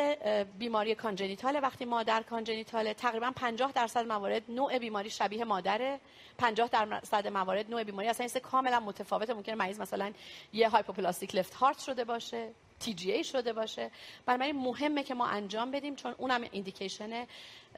بیماری 0.59 0.95
congenital 0.95 1.59
وقتی 1.63 1.85
مادر 1.85 2.23
congenital 2.23 2.88
ه 2.88 2.95
تقریبا 2.95 3.33
50 3.37 3.73
درصد 3.73 4.07
موارد 4.07 4.43
نوع 4.49 4.79
بیماری 4.79 5.11
شبیه 5.11 5.45
مادره. 5.45 6.01
50 6.39 6.69
درصد 6.69 7.27
موارد 7.27 7.71
نوع 7.71 7.85
بیماری. 7.85 8.09
اصلا 8.09 8.27
این 8.35 8.43
کاملا 8.43 8.81
متفاوته. 8.81 9.35
ممکنه 9.35 9.55
مریض 9.55 9.81
مثلا 9.81 10.13
یه 10.53 10.69
hypoplastic 10.69 11.35
left 11.35 11.55
heart 11.55 11.79
شده 11.79 12.05
باشه 12.05 12.51
TGA 12.81 13.25
شده 13.25 13.53
باشه. 13.53 13.91
بنابراین 14.27 14.57
مهمه 14.57 15.03
که 15.03 15.15
ما 15.15 15.27
انجام 15.27 15.71
بدیم 15.71 15.97
چون 15.97 16.15
اونم 16.19 16.45
indication 16.53 17.27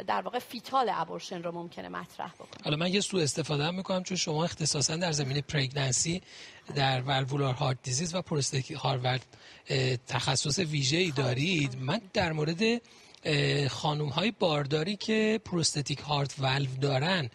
در 0.06 0.20
واقع 0.20 0.38
fetal 0.38 0.90
abortion 0.92 1.42
رو 1.42 1.52
ممکنه 1.52 1.88
مطرح 1.88 2.32
بکنه. 2.34 2.64
حالا 2.64 2.76
من 2.76 2.94
یه 2.94 3.00
سو 3.00 3.16
استفاده 3.16 3.64
هم 3.64 3.74
می‌کنم 3.74 4.02
چون 4.02 4.16
شما 4.16 4.44
اختصاصا 4.44 4.96
در 4.96 5.12
زمینه 5.12 5.40
pregnancy 5.40 6.22
در 6.74 7.00
valvular 7.00 7.54
heart 7.54 7.82
disease 7.82 8.14
و 8.14 8.22
prosthetic 8.22 8.70
heart 8.76 9.01
valve 9.01 9.26
تخصص 10.06 10.58
ویژه‌ای 10.58 11.10
دارید. 11.10 11.76
من 11.80 12.00
در 12.12 12.32
مورد 12.32 12.82
خانم 13.68 14.08
های 14.08 14.30
بارداری 14.30 14.96
که 14.96 15.40
prosthetic 15.44 15.98
heart 15.98 16.34
valve 16.38 16.76
دارن 16.80 17.30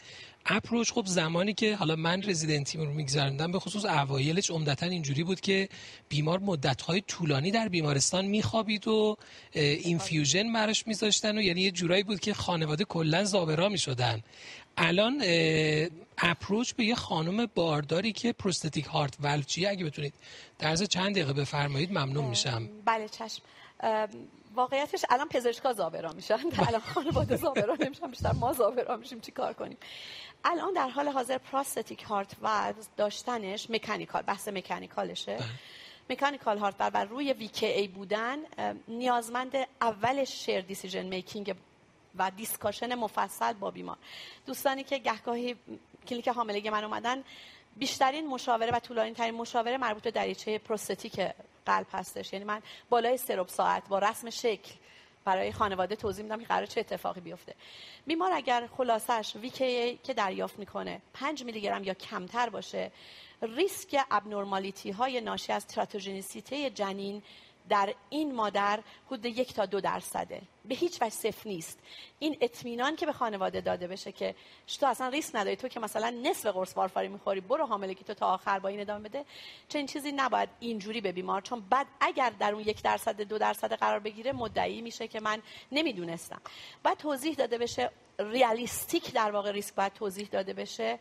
approach 0.46 0.92
خب 0.92 1.06
زمانی 1.06 1.54
که 1.54 1.76
حالا 1.76 1.96
من 1.96 2.24
رزیدنتی 2.24 2.78
رو 2.78 2.94
میگذرندم 2.94 3.52
به 3.52 3.60
خصوص 3.60 3.86
اوایلش 3.86 4.50
عمدتا 4.50 4.86
اینجوری 4.86 5.24
بود 5.24 5.40
که 5.42 5.70
بیمار 6.10 6.40
مدتهای 6.40 7.02
طولانی 7.02 7.52
در 7.52 7.70
بیمارستان 7.70 8.26
میخوابید 8.26 8.88
و 8.88 9.18
infusion 9.54 10.54
براش 10.54 10.88
میذاشتن 10.88 11.38
و 11.38 11.42
یعنی 11.42 11.62
یه 11.62 11.72
جورایی 11.72 12.04
بود 12.04 12.20
که 12.20 12.34
خانواده 12.34 12.84
کلا 12.86 13.24
زابرا 13.24 13.70
می‌شدن. 13.70 14.22
الان 14.78 15.24
approach 16.18 16.74
به 16.74 16.86
یه 16.86 16.96
خانم 16.96 17.46
بارداری 17.56 18.12
که 18.12 18.34
prosthetic 18.34 18.86
heart 18.86 19.18
valve 19.20 19.42
چیه 19.42 19.70
اگه 19.70 19.86
بتونید 19.86 20.14
در 20.60 20.76
چند 20.76 21.12
دقیقه 21.16 21.34
بفرمایید 21.34 21.92
ممنون 21.92 22.26
میشم. 22.26 22.70
بله 22.86 23.10
چشم. 23.10 23.42
واقعیتش 24.56 25.06
الان 25.10 25.28
پزشکا 25.28 25.74
زابرا 25.74 26.14
میشن. 26.14 26.40
الان 26.68 26.82
خانواده 26.82 27.36
زابرا 27.36 27.78
نمیشن 27.80 28.08
بیشتر 28.08 28.32
ما 28.32 28.54
زابرا 28.54 28.98
میشیم 28.98 29.20
چی 29.20 29.32
کار 29.32 29.54
کنیم؟ 29.54 29.78
الان 30.46 30.74
در 30.74 30.90
حال 30.90 31.08
حاضر 31.08 31.38
prosthetic 31.38 32.04
heart 32.04 32.36
valve 32.42 32.74
داشتنش 32.98 33.70
mechanical 33.70 34.22
بحث 34.22 34.48
mechanical 34.48 35.12
شه. 35.12 35.38
mechanical 36.10 36.58
heart 36.58 36.67
valve 36.67 36.76
و 36.80 37.06
روی 37.06 37.34
VKA 37.34 37.88
بودن 37.88 38.38
نیازمند 38.88 39.56
اول 39.82 40.24
shared 40.24 40.62
decision 40.62 41.06
making 41.06 41.56
و 42.16 42.32
discussion 42.32 42.96
مفصل 42.96 43.54
با 43.54 43.72
بیمار. 43.72 43.98
دوستانی 44.46 44.84
که 44.84 44.98
گهگاهی 44.98 45.56
کلینیک 46.08 46.28
حاملگی 46.28 46.70
من 46.70 46.84
اومدن 46.84 47.24
بیشترین 47.78 48.28
مشاوره 48.28 48.72
و 48.72 48.80
طولانی 48.80 49.14
ترین 49.14 49.36
مشاوره 49.36 49.78
مربوط 49.78 50.04
به 50.04 50.12
دریچه 50.12 50.58
prosthetic 50.58 51.22
قلب 51.66 51.88
هستش. 51.94 52.34
یعنی 52.34 52.46
من 52.46 52.62
بالای 52.90 53.18
سرب 53.18 53.48
ساعت 53.48 53.88
با 53.88 54.00
رسم 54.00 54.30
شکل 54.30 54.72
برای 55.26 55.52
خانواده 55.52 55.96
توضیح 55.96 56.24
میدم 56.24 56.40
که 56.40 56.46
قرار 56.46 56.66
چه 56.66 56.80
اتفاقی 56.80 57.22
بیفته. 57.22 57.56
بیمار 58.08 58.32
اگر 58.34 58.68
خلاصش 58.78 59.36
ویکی 59.36 59.98
که 59.98 60.14
دریافت 60.14 60.60
می‌کنه 60.60 61.02
5 61.14 61.44
میلی 61.44 61.62
گرم 61.62 61.84
یا 61.84 61.94
کمتر 61.94 62.50
باشه 62.50 62.92
ریسک 63.42 64.06
ابنرمالیتی 64.12 64.92
های 64.92 65.22
ناشی 65.22 65.54
از 65.54 65.68
تراتوژنیسیته 65.68 66.70
جنین 66.70 67.24
در 67.70 67.94
این 68.10 68.36
مادر 68.36 68.80
حدود 69.08 69.26
یک 69.26 69.54
تا 69.54 69.66
دو 69.66 69.82
درصده. 69.82 70.42
به 70.66 70.76
هیچ 70.76 71.02
وجه 71.02 71.10
صفر 71.10 71.50
نیست. 71.50 71.80
این 72.20 72.38
اطمینان 72.42 72.96
که 72.96 73.06
به 73.06 73.14
خانواده 73.14 73.62
داده 73.62 73.88
بشه 73.88 74.12
که 74.12 74.36
تو 74.80 74.86
اصلا 74.86 75.08
ریسک 75.08 75.36
نداری. 75.36 75.56
تو 75.56 75.68
که 75.68 75.80
مثلا 75.80 76.10
نصف 76.10 76.46
قرص 76.46 76.78
وارفاری 76.78 77.08
می‌خوری 77.08 77.42
برو 77.42 77.66
حاملگی 77.66 78.04
تو 78.04 78.14
تا 78.14 78.34
آخر 78.34 78.60
با 78.60 78.70
این 78.70 78.80
ادامه 78.80 79.10
بده. 79.10 79.26
چنین 79.70 79.86
چیزی 79.86 80.12
نباید 80.12 80.50
اینجوری 80.60 81.02
به 81.02 81.12
بیمار 81.12 81.42
چون 81.42 81.60
بعد 81.70 81.88
اگر 82.00 82.30
در 82.30 82.54
اون 82.54 82.64
یک 82.64 82.82
درصد 82.82 83.22
دو 83.22 83.38
درصد 83.38 83.74
قرار 83.74 84.00
بگیره 84.00 84.32
مدعی 84.32 84.82
میشه 84.82 85.08
که 85.08 85.20
من 85.20 85.42
نمی‌دونستم. 85.72 86.42
بعد 86.84 86.98
توضیح 86.98 87.36
داده 87.36 87.58
بشه 87.58 87.92
ریالیستیک 88.20 89.14
در 89.14 89.32
واقع 89.32 89.52
ریسک 89.52 89.76
باید 89.76 89.94
توضیح 89.94 90.28
داده 90.28 90.54
بشه 90.54 91.00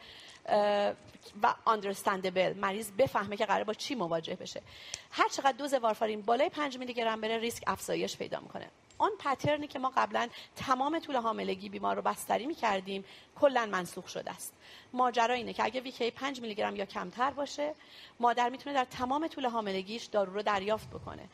و 1.42 1.54
understandable 1.66 2.56
مریض 2.56 2.90
بفهمه 2.90 3.36
که 3.36 3.46
قرار 3.46 3.64
با 3.64 3.74
چی 3.74 3.94
مواجه 3.94 4.34
بشه. 4.34 4.62
هر 5.10 5.28
چقدر 5.28 5.52
دوز 5.52 5.74
وارفارین 5.74 6.22
بالای 6.22 6.48
5 6.48 6.78
میلی 6.78 6.94
گرم 6.94 7.20
بره 7.20 7.38
ریسک 7.38 7.64
افزایش 7.66 8.16
پیدا 8.16 8.40
می‌کنه. 8.40 8.70
آن 9.00 9.10
پترنی 9.18 9.66
که 9.66 9.78
ما 9.78 9.92
قبلا 9.96 10.28
تمام 10.56 10.98
طول 10.98 11.16
حاملگی 11.16 11.68
بیمار 11.68 11.96
رو 11.96 12.02
بستری 12.02 12.46
می‌کردیم 12.46 13.04
کلا 13.40 13.66
منسوخ 13.66 14.08
شده 14.08 14.30
است. 14.30 14.54
ماجرا 14.92 15.34
اینه 15.34 15.52
که 15.52 15.64
اگه 15.64 15.80
ویکی 15.80 16.10
5 16.10 16.40
میلی 16.40 16.54
گرم 16.54 16.76
یا 16.76 16.84
کمتر 16.84 17.30
باشه 17.30 17.74
مادر 18.20 18.48
می‌تونه 18.48 18.74
در 18.74 18.84
تمام 18.84 19.28
طول 19.28 19.46
حاملگیش 19.46 20.04
دارو 20.04 20.34
رو 20.34 20.42
دریافت 20.42 20.90
بکنه 20.90 21.28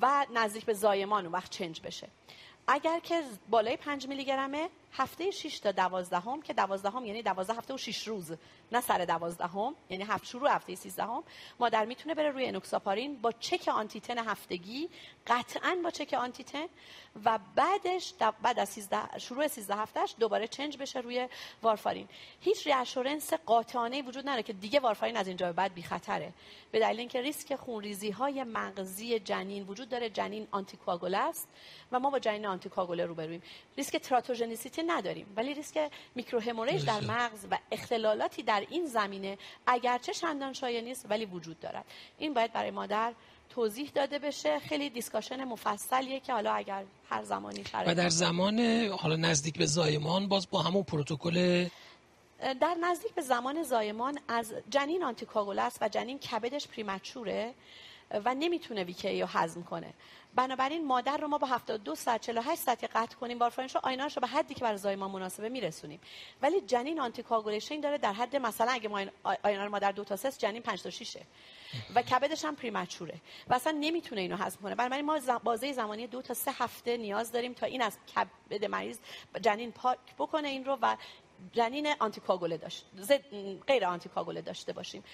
و 0.00 0.26
نزدیک 0.34 0.64
به 0.64 0.72
زایمان 0.72 1.24
اون 1.24 1.32
وقت 1.32 1.50
چنج 1.50 1.80
بشه. 1.80 2.08
اگر 2.68 2.98
که 3.00 3.22
بالای 3.50 3.76
5 3.76 4.08
میلی 4.08 4.24
گرمه 4.24 4.68
هفته 4.92 5.30
6 5.30 5.58
تا 5.58 5.72
12 5.72 6.18
هم 6.18 6.42
که 6.42 6.52
12 6.52 6.90
هم 6.90 7.04
یعنی 7.04 7.22
12 7.22 7.54
هفته 7.54 7.74
و 7.74 7.76
6 7.76 8.08
روز 8.08 8.32
نه 8.72 8.80
سر 8.80 9.04
12 9.04 9.46
هم 9.46 9.74
یعنی 9.90 10.04
هفت 10.04 10.24
شروع 10.24 10.50
هفته 10.50 10.74
13 10.74 11.02
هم 11.02 11.22
مادر 11.60 11.84
می‌تونه 11.84 12.14
بره 12.14 12.30
روی 12.30 12.46
انوکساپارین 12.46 13.20
با 13.20 13.32
چک 13.32 13.68
آنتیتن 13.68 14.18
هفتگی 14.18 14.88
قطعا 15.26 15.78
با 15.84 15.90
چک 15.90 16.14
آنتیتن 16.14 16.66
و 17.24 17.38
بعدش 17.54 18.14
بعد 18.42 18.58
از 18.58 18.68
13 18.68 19.18
شروع 19.18 19.48
13 19.48 19.74
هفتهش 19.74 20.14
دوباره 20.18 20.48
change 20.48 20.76
بشه 20.76 21.00
روی 21.00 21.28
وارفارین. 21.62 22.08
هیچ 22.40 22.66
reassurance 22.66 23.32
قاطعانه 23.32 24.02
وجود 24.02 24.28
نداره 24.28 24.42
که 24.42 24.52
دیگه 24.52 24.80
وارفارین 24.80 25.16
از 25.16 25.28
اینجا 25.28 25.46
به 25.46 25.52
بعد 25.52 25.74
بی 25.74 25.82
خطره. 25.82 26.32
به 26.70 26.80
دلیل 26.80 27.00
اینکه 27.00 27.20
ریسک 27.20 27.54
خونریزی 27.54 28.10
های 28.10 28.44
مغزی 28.44 29.20
جنین 29.20 29.66
وجود 29.66 29.88
داره 29.88 30.10
جنین 30.10 30.48
آنتیکواگوله 30.50 31.18
است 31.18 31.48
و 31.92 32.00
ما 32.00 32.10
با 32.10 32.18
جنین 32.18 32.46
آنتیکواگوله 32.46 33.06
روبرویم. 33.06 33.42
ریسک 33.76 33.96
teratogenicity 33.96 34.77
نداریم. 34.82 35.26
ولی 35.36 35.54
ریسک 35.54 35.90
microhemorrhage 36.14 36.84
در 36.84 37.00
مغز 37.00 37.46
و 37.50 37.58
اختلالاتی 37.72 38.42
در 38.42 38.66
این 38.70 38.86
زمینه 38.86 39.38
اگرچه 39.66 40.12
چندان 40.12 40.52
شایع 40.52 40.80
نیست 40.80 41.06
ولی 41.10 41.24
وجود 41.24 41.60
دارد. 41.60 41.84
این 42.18 42.34
باید 42.34 42.52
برای 42.52 42.70
مادر 42.70 43.12
توضیح 43.50 43.90
داده 43.94 44.18
بشه. 44.18 44.58
خیلی 44.58 44.90
discussion 44.90 45.44
مفصلیه 45.44 46.20
که 46.20 46.32
حالا 46.32 46.52
اگر 46.52 46.84
هر 47.10 47.24
زمانی 47.24 47.64
و 47.86 47.94
در 47.94 48.08
زمان 48.08 48.60
حالا 48.86 49.16
نزدیک 49.16 49.58
به 49.58 49.66
زایمان 49.66 50.28
باز 50.28 50.50
با 50.50 50.62
همون 50.62 50.82
پروتکل 50.82 51.68
در 52.60 52.76
نزدیک 52.80 53.14
به 53.14 53.22
زمان 53.22 53.62
زایمان 53.62 54.18
از 54.28 54.54
جنین 54.70 55.04
آنتیکاگوله‌اس 55.04 55.78
و 55.80 55.88
جنین 55.88 56.18
کبدش 56.18 56.68
premature 56.68 57.38
ه. 57.38 57.54
و 58.10 58.34
نمی‌تونه 58.34 58.84
VKA 58.84 59.20
رو 59.20 59.28
هضم 59.30 59.62
کنه. 59.62 59.94
بنابراین 60.34 60.86
مادر 60.86 61.16
رو 61.16 61.28
ما 61.28 61.38
با 61.38 61.46
72 61.46 61.94
ساعت 61.94 62.20
48 62.20 62.60
ساعتی 62.60 62.86
قطع 62.86 63.16
کنیم 63.16 63.38
وارفارینش 63.38 63.74
رو 63.74 63.80
INR 63.84 64.03
ش 64.03 64.16
رو 64.16 64.20
به 64.20 64.26
حدی 64.26 64.54
که 64.54 64.60
برای 64.60 64.78
زایمان 64.78 65.10
مناسبه 65.10 65.48
میرسونیم. 65.48 66.00
ولی 66.42 66.60
جنین 66.60 67.00
آنتی 67.00 67.22
داره 67.82 67.98
در 67.98 68.12
حد 68.12 68.36
مثلا 68.36 68.72
اگه 68.72 68.88
ما 68.88 69.04
INR 69.42 69.70
مادر 69.70 69.92
دو 69.92 70.04
تا 70.04 70.16
سه 70.16 70.30
جنین 70.30 70.62
5 70.62 70.82
تا 70.82 70.90
6 70.90 71.16
و 71.94 72.02
کبدش 72.02 72.44
هم 72.44 72.56
premature 72.56 73.08
ه 73.08 73.14
و 73.48 73.54
اصلا 73.54 73.76
نمی‌تونه 73.80 74.20
اینو 74.20 74.36
هضم 74.36 74.60
کنه. 74.62 74.74
بنابراین 74.74 75.04
ما 75.04 75.38
بازه 75.44 75.72
زمانی 75.72 76.06
دو 76.06 76.22
تا 76.22 76.34
سه 76.34 76.52
هفته 76.52 76.96
نیاز 76.96 77.32
داریم 77.32 77.52
تا 77.52 77.66
این 77.66 77.82
از 77.82 77.98
کبد 78.16 78.64
مریض 78.64 78.98
جنین 79.40 79.72
پاک 79.72 79.98
بکنه 80.18 80.48
این 80.48 80.64
رو 80.64 80.78
و 80.82 80.96
جنین 81.52 81.94
آنتیکاگوله 81.98 82.56
داشت 82.56 82.86
غیر 83.66 83.84
آنتیکاگوله 83.84 84.42
داشته 84.42 84.72
باشیم. 84.72 85.04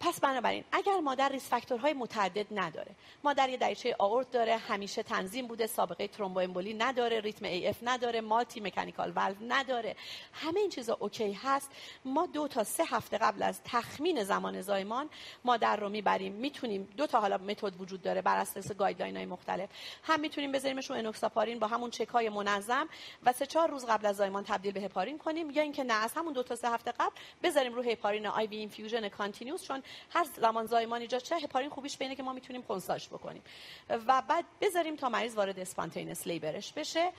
پس 0.00 0.20
بنابراین 0.20 0.64
اگر 0.72 1.00
مادر 1.00 1.28
risk 1.28 1.48
factor 1.48 1.81
های 1.81 1.92
متعدد 1.92 2.46
نداره 2.50 2.90
مادر 3.24 3.48
یه 3.48 3.56
دریچه 3.56 3.96
آورت 3.98 4.30
داره 4.30 4.56
همیشه 4.56 5.02
تنظیم 5.02 5.46
بوده 5.46 5.66
سابقه 5.66 6.08
ترومبو 6.08 6.40
امبولی 6.40 6.74
نداره 6.74 7.20
ریتم 7.20 7.44
AF 7.44 7.76
نداره 7.82 8.20
multi 8.20 8.60
mechanical 8.60 9.10
valve 9.10 9.36
نداره 9.48 9.96
همه 10.32 10.60
این 10.60 10.70
چیزا 10.70 10.96
okay 11.00 11.32
هست. 11.32 11.70
ما 12.04 12.26
دو 12.26 12.48
تا 12.48 12.64
سه 12.64 12.84
هفته 12.84 13.18
قبل 13.18 13.42
از 13.42 13.60
تخمین 13.64 14.24
زمان 14.24 14.60
زایمان 14.62 15.10
مادر 15.44 15.76
رو 15.76 15.88
می‌بریم 15.88 16.32
می‌تونیم 16.32 16.88
دو 16.96 17.06
تا 17.06 17.20
حالا 17.20 17.38
متد 17.38 17.80
وجود 17.80 18.02
داره 18.02 18.22
بر 18.22 18.36
اساس 18.36 18.72
guideline 18.72 19.16
های 19.16 19.26
مختلف. 19.26 19.68
هم 20.02 20.20
می‌تونیم 20.20 20.52
بذاریمش 20.52 20.90
رو 20.90 20.96
انوکساپارین 20.96 21.58
با 21.58 21.66
همون 21.66 21.90
چک 21.90 22.08
های 22.08 22.28
منظم 22.28 22.88
و 23.22 23.32
سه 23.32 23.46
چهار 23.46 23.70
روز 23.70 23.86
قبل 23.86 24.06
از 24.06 24.16
زایمان 24.16 24.44
تبدیل 24.44 24.72
به 24.72 24.80
هپارین 24.80 25.18
کنیم 25.18 25.50
یا 25.50 25.62
اینکه 25.62 25.84
نه 25.84 25.94
از 25.94 26.12
همون 26.16 26.32
دو 26.32 26.42
تا 26.42 26.56
سه 26.56 26.70
هفته 26.70 26.92
قبل 26.92 27.14
بذاریم 27.42 27.74
رو 27.74 27.82
هپارین 27.82 28.26
IV 28.26 28.46
infusion 28.46 29.08
continuous 29.08 29.62
چون 29.62 29.82
هر 30.10 30.26
زمان 30.36 30.66
زایمان 30.66 31.00
ایجاد 31.00 31.22
چه 31.22 31.36
هپارین 31.36 31.70
خوبیش 31.70 31.96
به 31.96 32.04
اینه 32.04 32.16
که 32.16 32.22
ما 32.22 32.32
می‌تونیم 32.32 32.62
کنساش 32.62 33.08
بکنیم. 33.08 33.42
و 33.90 34.22
بعد 34.28 34.44
بذاریم 34.60 34.96
تا 34.96 35.08
مریض 35.08 35.34
وارد 35.34 35.58
spontaneous 35.58 36.26
labor 36.26 36.59
ش 36.59 36.72
بشه. 36.72 37.12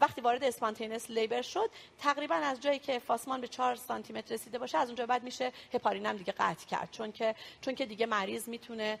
وقتی 0.00 0.20
وارد 0.20 0.44
spontaneous 0.44 1.10
labor 1.10 1.42
شد 1.42 1.70
تقریبا 1.98 2.34
از 2.34 2.60
جایی 2.60 2.78
که 2.78 2.98
effacement 2.98 3.40
به 3.40 3.48
4 3.48 3.76
سانتی 3.76 4.12
متر 4.12 4.34
رسیده 4.34 4.58
باشه 4.58 4.78
از 4.78 4.88
اونجا 4.88 5.06
بعد 5.06 5.22
میشه 5.22 5.52
هپارین 5.74 6.06
هم 6.06 6.16
دیگه 6.16 6.32
قطع 6.32 6.66
کرد. 6.66 6.88
چون 6.92 7.12
که 7.12 7.34
چون 7.60 7.74
که 7.74 7.86
دیگه 7.86 8.06
مریض 8.06 8.48
می‌تونه 8.48 8.98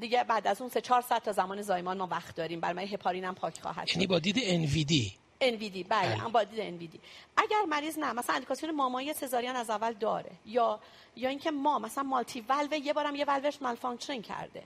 دیگه 0.00 0.24
بعد 0.24 0.46
از 0.46 0.60
اون 0.60 0.70
سه 0.70 0.80
4 0.80 1.00
ساعت 1.00 1.24
تا 1.24 1.32
زمان 1.32 1.62
زایمان 1.62 1.98
ما 1.98 2.06
وقت 2.06 2.36
داریم. 2.36 2.60
برای 2.60 2.94
هپارین 2.94 3.24
هم 3.24 3.34
پاک 3.34 3.60
خواهد 3.60 3.88
یعنی 3.88 4.06
با 4.06 4.18
دید 4.18 4.36
NVD 4.36 5.21
NVD 5.42 5.86
بله 5.88 6.16
هم 6.16 6.32
با 6.32 6.44
دید 6.44 6.80
NVD 6.80 6.98
اگر 7.36 7.62
مریض 7.68 7.98
نه 7.98 8.12
مثلا 8.12 8.34
اندیکاسیون 8.34 8.74
مامایی 8.74 9.12
سزارین 9.12 9.56
از 9.56 9.70
اول 9.70 9.92
داره 9.92 10.30
یا 10.46 10.80
یا 11.16 11.28
اینکه 11.28 11.50
ما 11.50 11.78
مثلا 11.78 12.04
multi 12.04 12.40
valve 12.40 12.74
یه 12.74 12.92
بارم 12.92 13.16
یه 13.16 13.24
valve 13.24 13.62
ش 13.62 13.74
malfunction 13.74 14.22
کرده. 14.22 14.62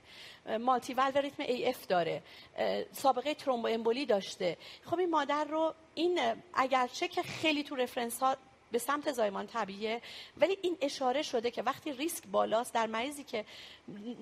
multi 0.59 0.93
valve 0.93 1.21
ریتم 1.21 1.43
AF 1.43 1.87
داره. 1.87 2.23
سابقه 2.91 3.33
ترومبو 3.33 3.67
امبولی 3.67 4.05
داشته. 4.05 4.57
خب 4.85 4.99
این 4.99 5.09
مادر 5.09 5.43
رو 5.43 5.73
این 5.95 6.19
اگرچه 6.53 7.07
که 7.07 7.23
خیلی 7.23 7.63
تو 7.63 7.75
reference 7.75 8.19
ها 8.19 8.37
به 8.71 8.79
سمت 8.79 9.11
زایمان 9.11 9.47
طبیعیه 9.47 10.01
ولی 10.37 10.57
این 10.61 10.77
اشاره 10.81 11.21
شده 11.21 11.51
که 11.51 11.61
وقتی 11.63 11.91
ریسک 11.91 12.23
بالاست 12.27 12.73
در 12.73 12.87
مریضی 12.87 13.23
که 13.23 13.45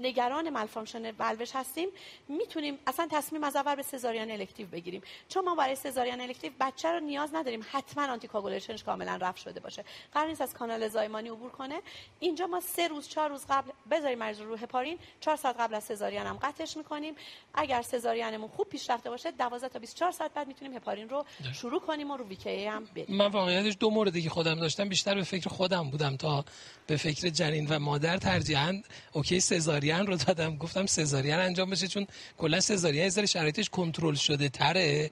نگران 0.02 0.50
malfunction 0.50 1.12
valve 1.20 1.43
ش 1.43 1.52
هستیم 1.56 1.90
می‌تونیم 2.28 2.80
اصلا 2.88 3.08
تصمیم 3.12 3.44
از 3.44 3.56
اول 3.56 3.76
به 3.76 3.82
سزارین 3.82 4.32
elective 4.32 4.68
بگیریم. 4.68 5.02
چون 5.30 5.46
ما 5.46 5.56
برای 5.56 5.76
سزارین 5.76 6.22
elective 6.22 6.52
بچه 6.60 6.92
رو 6.92 7.00
نیاز 7.00 7.36
نداریم 7.36 7.66
حتما 7.72 8.04
anticoagulation 8.04 8.28
ش 8.28 8.84
کاملا 8.84 9.16
رفع 9.16 9.40
شده 9.40 9.60
باشه. 9.60 9.86
قرار 10.14 10.28
نیست 10.28 10.42
از 10.42 10.54
کانال 10.54 10.88
زایمانی 10.88 11.30
عبور 11.30 11.52
کنه. 11.52 11.82
اینجا 12.20 12.48
ما 12.48 12.60
سه 12.60 12.88
روز 12.88 13.08
چهار 13.08 13.30
روز 13.30 13.46
قبل 13.50 13.72
بذاریم 13.92 14.20
مریض 14.20 14.42
رو 14.42 14.56
هپارین 14.56 14.98
چهار 15.20 15.38
ساعت 15.38 15.56
قبل 15.60 15.76
از 15.76 15.84
سزارین 15.84 16.22
هم 16.22 16.38
قطعش 16.42 16.78
می‌کنیم. 16.78 17.16
اگر 17.54 17.82
سزارینمون 17.82 18.50
خوب 18.50 18.70
پیش 18.70 18.90
رفته 18.90 19.10
باشه 19.10 19.32
12 19.32 19.70
تا 19.70 19.80
24 19.80 20.12
ساعت 20.12 20.34
بعد 20.34 20.48
می‌تونیم 20.48 20.76
هپارین 20.76 21.10
رو 21.10 21.26
شروع 21.54 21.82
کنیم 21.82 22.12
و 22.12 22.18
رو 22.18 22.26
ویکی 22.28 22.66
هم 22.66 22.86
بریم. 22.86 23.18
من 23.18 23.28
واقعیتش 23.28 23.78
دو 23.80 23.90
موردی 23.90 24.30
خودم 24.30 24.56
داشتم 24.56 24.90
بیشتر 24.90 25.16
به 25.16 25.24
فکر 25.24 25.50
خودم 25.50 25.90
بودم 25.90 26.18
تا 26.18 26.46
به 26.88 26.98
فکر 26.98 27.30
جنین 27.30 27.68
و 27.68 27.80
مادر 27.80 28.18
ترجیحاً. 28.18 28.82
اوکی 29.14 29.40
سزارین 29.60 30.08
رو 30.08 30.16
دادم. 30.16 30.58
گفتم 30.58 30.86
سزارین 30.86 31.34
انجام 31.34 31.70
بشه 31.70 31.88
چون 31.88 32.08
کلا 32.38 32.60
سزارین 32.60 33.12
یه 33.18 33.26
شرایطش 33.26 33.70
کنترل 33.70 34.16
شده 34.16 34.50
تره. 34.50 35.10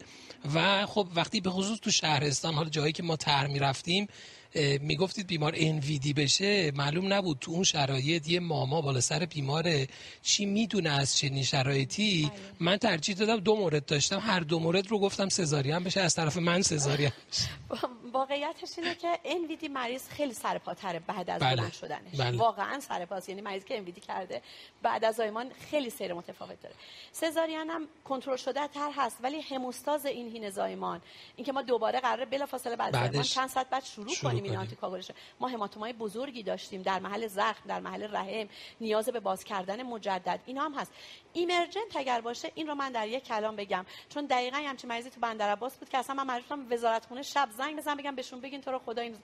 و 0.56 0.86
خب 0.86 1.08
وقتی 1.16 1.42
به 1.42 1.50
خصوص 1.50 1.80
تو 1.80 1.92
شهرستان 1.92 2.54
حالا 2.54 2.70
جایی 2.70 2.92
که 2.92 3.04
ما 3.04 3.16
تر 3.16 3.48
می‌رفتیم 3.48 4.08
می‌گفتید 4.82 5.28
بیمار 5.28 5.54
انویدی 5.58 6.14
بشه 6.14 6.72
معلوم 6.72 7.14
نبود 7.14 7.38
تو 7.42 7.52
اون 7.52 7.64
شرایط 7.64 8.30
یه 8.30 8.40
ماما 8.40 8.82
بالا 8.82 9.02
سر 9.02 9.26
بیمار 9.26 9.86
چی 10.22 10.46
می‌دونه 10.46 10.90
از 10.90 11.18
چنین 11.18 11.44
شرایطی؟ 11.44 12.24
بله. 12.24 12.32
من 12.60 12.78
ترجیح 12.78 13.16
دادم 13.16 13.40
دو 13.40 13.56
مورد 13.56 13.86
داشتم. 13.86 14.20
هر 14.20 14.40
دو 14.40 14.60
مورد 14.60 14.88
رو 14.88 15.00
گفتم 15.00 15.30
سزارین 15.30 15.80
بشه 15.80 16.02
از 16.02 16.16
طرف 16.16 16.38
من 16.38 16.62
سزارین 16.62 17.12
واقعیتش 18.14 18.78
اینه 18.78 18.96
که 18.96 19.20
انویدی 19.26 19.68
مریض 19.68 20.10
خیلی 20.10 20.34
سرپاتره 20.34 21.00
بعد 21.00 21.30
از 21.30 21.42
بله. 21.42 21.56
بلند 21.56 21.74
شدنش. 21.74 22.16
بله. 22.20 22.38
واقعا 22.38 22.80
سرپاس. 22.80 23.30
یعنی 23.30 23.42
مریضی 23.42 23.68
که 23.68 23.78
انویدی 23.78 24.02
کرده 24.02 24.42
بعد 24.82 25.06
از 25.06 25.16
زایمان 25.16 25.52
خیلی 25.70 25.90
سیر 25.90 26.14
متفاوت 26.14 26.62
داره. 26.62 26.76
سزارین 27.12 27.70
هم 27.70 27.88
کنترل 28.06 28.36
شده 28.36 28.68
تر 28.68 28.92
هست 28.96 29.18
ولی 29.24 29.42
هموستاز 29.42 30.06
این 30.06 30.32
هین 30.32 30.50
زایمان 30.50 31.02
اینکه 31.36 31.52
ما 31.52 31.62
دوباره 31.62 32.00
قراره 32.00 32.26
بلافاصله 32.26 32.76
بعد 32.76 32.94
بعدش 32.94 33.34
چند 33.34 33.50
ساعت 33.50 33.70
بعد 33.70 33.84
شروع, 33.84 34.08
شروع 34.08 34.32
کنیم 34.32 34.44
این 34.44 34.54
کنیم. 34.54 34.60
آنتیکاگولش. 34.60 35.12
ما 35.40 35.48
هماتومای 35.48 35.94
بزرگی 35.94 36.44
داشتیم 36.44 36.82
در 36.82 37.00
محل 37.00 37.28
زخم 37.28 37.64
در 37.68 37.80
محل 37.80 38.16
رحم 38.16 38.48
نیاز 38.82 39.10
به 39.10 39.20
باز 39.20 39.44
کردن 39.44 39.84
مجدد. 39.84 40.40
اینا 40.46 40.62
هم 40.62 40.74
هست. 40.74 40.92
ایمرجنت 41.34 41.96
اگر 41.96 42.22
باشه 42.22 42.52
این 42.56 42.68
رو 42.68 42.76
من 42.76 42.92
در 42.92 43.08
یک 43.08 43.24
کلام 43.24 43.56
بگم. 43.56 43.86
چون 44.10 44.26
دقیقا 44.26 44.60
یه 44.60 44.70
همچین 44.70 44.90
مریضی 44.90 45.10
تو 45.10 45.20
بندر 45.20 45.52
عباس 45.52 45.78
بود 45.78 45.90
که 45.90 45.98
اصلا 45.98 46.16
من 46.16 46.24
مجبور 46.24 46.58
شدم 46.58 46.74
وزارت 46.74 47.06
خونه 47.06 47.22
شب 47.22 47.50
زنگ 47.58 47.78
بزنم 47.78 47.98
بگم 48.04 48.16
بهشون 48.16 48.42
بگین 48.42 48.62
تو 48.62 48.72
رو 48.72 48.80
خدا 48.80 49.02
این 49.02 49.16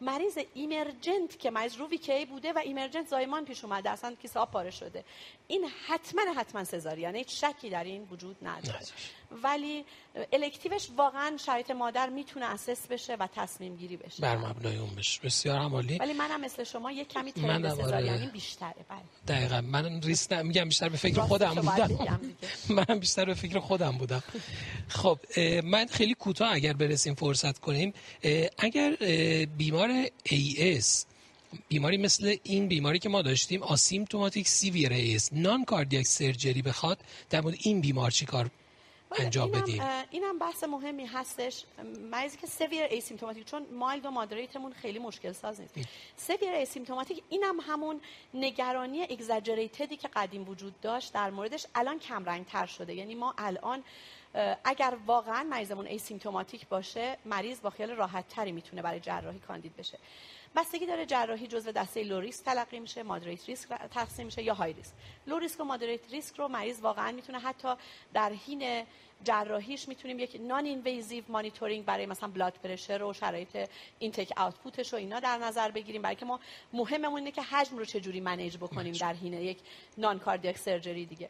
مریض 0.00 0.38
ایمرجنت 0.54 1.38
که 1.38 1.50
مریض 1.50 1.76
رو 1.76 1.88
ویکی 1.88 2.24
بوده 2.24 2.52
و 2.52 2.58
ایمرجنت 2.58 3.08
زایمان 3.08 3.44
پیش 3.44 3.64
اومده 3.64 3.90
اصلا 3.90 4.14
کیسه 4.14 4.44
پاره 4.44 4.70
شده. 4.70 5.04
این 5.48 5.64
حتما 5.86 6.22
حتما 6.36 6.64
سزاریانه 6.64 7.18
هیچ 7.18 7.44
شکی 7.44 7.70
در 7.70 7.84
این 7.84 8.08
وجود 8.10 8.36
نداره. 8.42 8.78
ولی 9.42 9.84
elective 10.32 10.77
ش 10.77 10.88
واقعا 10.96 11.36
شرایط 11.36 11.70
مادر 11.70 12.08
می‌تونه 12.08 12.46
assess 12.46 12.86
بشه 12.86 13.16
و 13.16 13.28
تصمیم 13.36 13.76
گیری 13.76 13.96
بشه. 13.96 14.22
بر 14.22 14.36
مبنای 14.36 14.76
اون 14.76 14.94
بشه. 14.94 15.20
بسیار 15.24 15.58
هم 15.58 15.74
عالی 15.74 15.98
ولی 15.98 16.12
منم 16.12 16.40
مثل 16.40 16.64
شما 16.64 16.92
یک 16.92 17.08
کمی 17.08 17.32
آره. 17.48 17.70
سزاریانی 17.70 18.26
بیشتره 18.26 18.74
بله. 18.88 19.36
دقیقا. 19.36 19.60
من 19.60 20.02
ریسک 20.02 20.32
نه 20.32 20.42
میگم 20.42 20.64
بیشتر 20.64 20.88
به 20.88 20.96
فکر 20.96 21.20
خودم 21.20 21.54
بودم. 21.54 22.20
منم 22.88 22.98
بیشتر 22.98 23.24
به 23.24 23.34
فکر 23.34 23.58
خودم 23.58 23.98
بودم. 23.98 24.22
خب 24.88 25.18
من 25.64 25.86
خیلی 25.86 26.14
کوتاه 26.14 26.54
اگر 26.54 26.72
برسیم 26.72 27.14
فرصت 27.14 27.58
کنیم. 27.58 27.94
اگر 28.58 28.96
بیمار 29.56 30.06
AS 30.28 31.04
بیماری 31.68 31.96
مثل 31.96 32.36
این 32.42 32.68
بیماری 32.68 32.98
که 32.98 33.08
ما 33.08 33.22
داشتیم 33.22 33.62
asymptomatic 33.62 34.48
severe 34.48 35.18
AS 35.18 35.28
non-cardiac 35.32 36.06
surgery 36.06 36.62
بخواد 36.62 36.98
در 37.30 37.40
مورد 37.40 37.56
این 37.60 37.80
بیمار 37.80 38.10
چیکار 38.10 38.50
انجام 39.16 39.48
اینم, 39.48 39.62
بدیم 39.62 39.82
اینم 40.10 40.38
بحث 40.38 40.64
مهمی 40.64 41.06
هستش. 41.06 41.64
مریضی 42.10 42.36
که 42.36 42.46
severe 42.46 42.82
asymptomatic 42.82 43.44
چون 43.44 43.66
mild 43.72 44.06
و 44.06 44.10
moderate 44.10 44.55
مون 44.55 44.72
خیلی 44.72 44.98
مشکل 44.98 45.32
ساز 45.32 45.60
نیست 45.60 45.74
severe 46.16 46.52
asymptomatic 46.52 47.22
اینم 47.28 47.60
همون 47.60 48.00
نگرانی 48.34 49.02
exaggerated 49.02 49.88
ی 49.88 49.96
که 49.96 50.08
قدیم 50.08 50.48
وجود 50.48 50.80
داشت 50.80 51.12
در 51.12 51.30
موردش 51.30 51.66
الان 51.74 51.98
کم 51.98 52.24
رنگ 52.24 52.46
تر 52.46 52.66
شده. 52.66 52.94
یعنی 52.94 53.14
ما 53.14 53.34
الان 53.38 53.84
اگر 54.64 54.96
واقعا 55.06 55.44
مریضمون 55.44 55.86
asymptomatic 55.86 56.68
باشه 56.68 57.18
مریض 57.24 57.60
با 57.60 57.70
خیال 57.70 57.90
راحت 57.90 58.28
تری 58.28 58.52
می‌تونه 58.52 58.82
برای 58.82 59.00
جراحی 59.00 59.38
کاندید 59.38 59.76
بشه. 59.76 59.98
بستگی 60.58 60.86
داره 60.86 61.06
جراحی 61.06 61.46
جزو 61.46 61.72
دسته 61.72 62.02
low 62.02 62.20
risk 62.20 62.44
تلقی 62.44 62.80
میشه 62.80 63.02
moderate 63.02 63.48
risk 63.48 63.68
تقسیم 63.68 64.26
میشه 64.26 64.42
یا 64.42 64.54
high 64.54 64.72
risk 64.72 64.92
low 65.26 65.38
risk 65.38 65.60
و 65.60 65.64
moderate 65.64 66.10
risk 66.10 66.36
رو 66.36 66.48
مریض 66.48 66.80
واقعا 66.80 67.12
می‌تونه 67.12 67.38
حتی 67.38 67.68
در 68.14 68.32
حین 68.32 68.84
جراحیش 69.24 69.88
می‌تونیم 69.88 70.18
یک 70.18 70.40
non-invasive 70.40 71.24
monitoring 71.28 71.84
برای 71.84 72.06
مثلا 72.06 72.28
blood 72.28 72.52
pressure 72.62 73.02
و 73.02 73.12
شرایط 73.12 73.68
intake 73.98 74.32
output 74.36 74.79
ش 74.79 74.94
و 74.94 74.96
اینا 74.96 75.20
در 75.20 75.38
نظر 75.38 75.70
بگیریم. 75.70 76.02
برای 76.02 76.16
که 76.16 76.26
ما 76.26 76.40
مهممون 76.72 77.18
اینه 77.18 77.30
که 77.30 77.42
حجم 77.42 77.78
رو 77.78 77.84
چجوری 77.84 78.20
manage 78.20 78.56
بکنیم 78.56 78.92
در 78.92 79.12
حین 79.12 79.32
یک 79.32 79.58
non-cardiac 79.98 80.58
surgery 80.58 81.06
دیگه. 81.06 81.28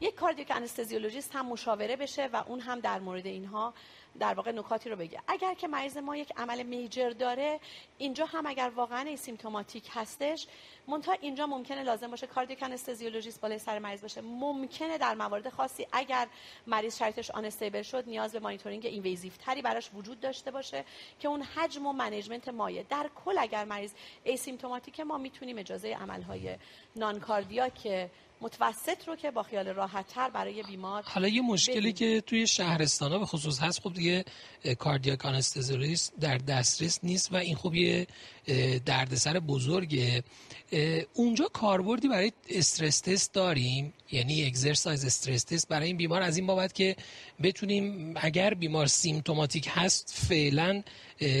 یک 0.00 0.14
cardiac 0.14 0.50
anesthesiologist 0.50 1.30
هم 1.34 1.46
مشاوره 1.46 1.96
بشه 1.96 2.26
و 2.26 2.44
اون 2.46 2.60
هم 2.60 2.80
در 2.80 2.98
مورد 2.98 3.26
اینها 3.26 3.74
در 4.18 4.34
واقع 4.34 4.52
نکاتی 4.52 4.90
رو 4.90 4.96
بگه. 4.96 5.20
اگر 5.28 5.54
که 5.54 5.68
مریض 5.68 5.96
ما 5.96 6.16
یک 6.16 6.32
عمل 6.36 6.62
major 6.62 7.10
داره 7.10 7.60
اینجا 7.98 8.26
هم 8.26 8.46
اگر 8.46 8.72
واقعا 8.76 9.00
asymptomatic 9.00 9.90
هستش 9.94 10.46
منتها 10.88 11.12
اینجا 11.20 11.46
ممکنه 11.46 11.82
لازم 11.82 12.10
باشه 12.10 12.26
cardiac 12.26 12.62
anesthesiologist 12.62 13.40
بالای 13.40 13.58
سر 13.58 13.78
مریض 13.78 14.02
باشه. 14.02 14.20
ممکنه 14.20 14.98
در 14.98 15.14
موارد 15.14 15.48
خاصی 15.48 15.86
اگر 15.92 16.28
مریض 16.66 16.98
شرایطش 16.98 17.30
unstable 17.30 17.82
شد 17.82 18.08
نیاز 18.08 18.32
به 18.32 18.40
monitoring 18.40 18.86
invasive 18.86 19.32
تری 19.32 19.62
براش 19.62 19.90
وجود 19.94 20.20
داشته 20.20 20.50
باشه 20.50 20.84
که 21.18 21.28
اون 21.28 21.42
حجم 21.42 21.86
و 21.86 21.92
management 21.92 22.48
مایع 22.48 22.82
در 22.82 23.10
کل 23.24 23.38
اگر 23.38 23.64
مریض 23.64 23.92
asymptomatic 24.24 25.00
ما 25.00 25.18
می‌تونیم 25.18 25.58
اجازه 25.58 25.88
عملهای 25.88 26.56
non-cardiac 26.96 28.08
متوسط 28.40 29.08
رو 29.08 29.16
که 29.16 29.30
با 29.30 29.42
خیال 29.42 29.68
راحت 29.68 30.06
تر 30.06 30.30
برای 30.30 30.62
بیمار 30.62 31.02
حالا 31.06 31.28
یه 31.28 31.42
مشکلی. 31.42 31.92
که 31.92 32.20
توی 32.20 32.46
شهرستان 32.46 33.12
ها 33.12 33.18
به 33.18 33.26
خصوص 33.26 33.58
هست 33.58 33.80
خب 33.80 33.92
دیگه 33.92 34.24
cardiac 34.78 35.26
anesthesiologist 35.26 36.12
در 36.20 36.38
دسترس 36.38 36.98
نیست 37.02 37.32
و 37.32 37.36
این 37.36 37.56
خب 37.56 37.74
یه 37.74 38.06
دردسر 38.86 39.40
بزرگه 39.40 40.22
اونجا 41.14 41.44
کاربردی 41.52 42.08
برای 42.08 42.32
استرس 42.50 43.00
تست 43.00 43.32
داریم 43.32 43.92
یعنی 44.12 44.46
اگزرسایز 44.46 45.04
استرس 45.04 45.44
تست 45.44 45.68
برای 45.68 45.86
این 45.86 45.96
بیمار 45.96 46.22
از 46.22 46.36
این 46.36 46.46
بابت 46.46 46.72
که 46.72 46.96
بتونیم 47.42 48.14
اگر 48.16 48.54
بیمار 48.54 48.86
سیمتوماتیک 48.86 49.68
هست 49.70 50.26
فعلا 50.28 50.82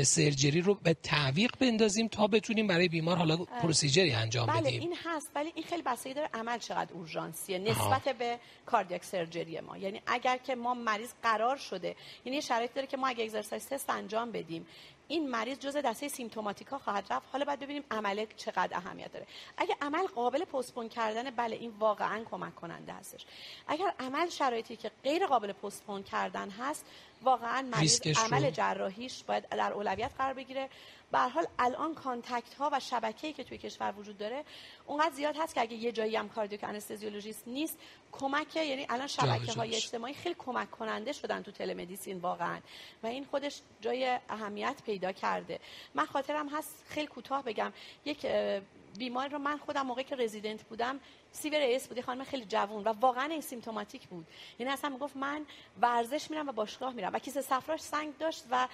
سرجری 0.04 0.60
رو 0.60 0.74
به 0.74 0.94
تعویق 0.94 1.50
بندازیم 1.60 2.08
تا 2.08 2.26
بتونیم 2.26 2.66
برای 2.66 2.88
بیمار 2.88 3.16
حالا 3.16 3.36
پروسیجری 3.36 4.12
انجام 4.12 4.46
بله 4.46 4.60
بدیم. 4.60 4.80
این 4.80 4.94
هست 5.04 5.30
ولی 5.34 5.52
این 5.54 5.64
خیلی 5.64 5.82
بستگی 5.82 6.14
داره 6.14 6.28
عمل 6.34 6.58
چقدر 6.58 6.92
اورژانسیه 6.92 7.58
نسبت 7.58 8.08
به 8.18 8.38
کاردیاک 8.66 9.04
سرجری 9.04 9.60
ما. 9.60 9.76
یعنی 9.76 10.02
اگر 10.06 10.36
که 10.36 10.54
ما 10.54 10.74
مریض 10.74 11.10
قرار 11.22 11.56
شده 11.56 11.96
یعنی 12.24 12.42
شرایط 12.42 12.74
داره 12.74 12.86
که 12.86 12.96
ما 12.96 13.08
اگه 13.08 13.24
اگزرسایز 13.24 13.66
تست 13.66 13.90
انجام 13.90 14.32
بدیم 14.32 14.66
این 15.10 15.30
مریض 15.30 15.58
جز 15.58 15.76
دسته 15.76 16.08
symptomatic 16.08 16.72
ا 16.72 16.78
خواهد 16.78 17.12
رفت. 17.12 17.26
حالا 17.32 17.44
باید 17.44 17.60
ببینیم 17.60 17.84
عمل 17.90 18.26
چقدر 18.36 18.76
اهمیت 18.76 19.12
داره. 19.12 19.26
اگه 19.56 19.76
عمل 19.82 20.06
قابل 20.06 20.44
postpone 20.44 20.88
کردن 20.88 21.30
بله 21.30 21.56
این 21.56 21.70
واقعا 21.78 22.24
کمک 22.30 22.54
کننده 22.54 22.92
هستش. 22.92 23.26
اگر 23.68 23.94
عمل 24.00 24.28
شرایطی 24.28 24.76
که 24.76 24.90
غیر 25.04 25.26
قابل 25.26 25.52
postpone 25.52 26.02
کردن 26.02 26.50
هست 26.50 26.86
واقعا 27.22 27.62
مریض 27.62 28.00
عمل 28.16 28.50
جراحیش 28.50 29.24
باید 29.24 29.48
در 29.48 29.72
اولویت 29.72 30.10
قرار 30.18 30.34
بگیره. 30.34 30.68
به 31.12 31.18
حال 31.18 31.46
الان 31.58 31.94
contact 31.94 32.54
ها 32.54 32.70
و 32.72 32.80
شبکه‌ای 32.80 33.32
که 33.32 33.44
توی 33.44 33.58
کشور 33.58 33.94
وجود 33.98 34.18
داره 34.18 34.44
اونقدر 34.86 35.14
زیاد 35.14 35.36
هست 35.38 35.54
که 35.54 35.60
اگه 35.60 35.74
یه 35.74 35.92
جایی 35.92 36.16
هم 36.16 36.28
cardiac 36.28 36.64
anesthesiologist 36.64 37.48
نیست 37.48 37.78
کمک 38.12 38.56
یعنی 38.56 38.86
الان 38.88 39.06
شبکه 39.06 39.52
های 39.52 39.68
بشه. 39.68 39.76
اجتماعی 39.76 40.14
خیلی 40.14 40.34
کمک 40.38 40.70
کننده 40.70 41.12
شدن 41.12 41.42
تو 41.42 41.50
telemedicine 41.50 42.18
واقعا. 42.18 42.58
و 43.02 43.06
این 43.06 43.24
خودش 43.24 43.60
جای 43.80 44.18
اهمیت 44.28 44.76
پیدا 44.86 44.99
کرده. 45.12 45.60
من 45.94 46.06
خاطرم 46.06 46.48
هست 46.48 46.84
خیلی 46.88 47.06
کوتاه 47.06 47.44
بگم. 47.44 47.72
یک 48.04 48.20
اه، 48.24 48.60
بیماری 48.98 49.30
رو 49.30 49.38
من 49.38 49.58
خودم 49.58 49.82
موقعی 49.82 50.04
که 50.04 50.16
رزیدنت 50.16 50.62
بودم 50.62 51.00
severe 51.32 51.60
AS 51.60 51.88
بود 51.88 51.96
یه 51.96 52.02
خانم 52.02 52.24
خیلی 52.24 52.44
جوون 52.44 52.84
و 52.84 52.88
واقعا 52.88 53.24
asymptomatic 53.24 54.08
بود. 54.08 54.26
یعنی 54.58 54.72
اصلا 54.72 54.90
می‌گفت 54.90 55.16
من 55.16 55.46
ورزش 55.80 56.30
میرم 56.30 56.48
و 56.48 56.52
باشگاه 56.52 56.92
میرم. 56.92 57.12
و 57.12 57.18
کیسه 57.18 57.42
صفراش 57.42 57.80
سنگ 57.80 58.18
داشت 58.18 58.44
و 58.50 58.68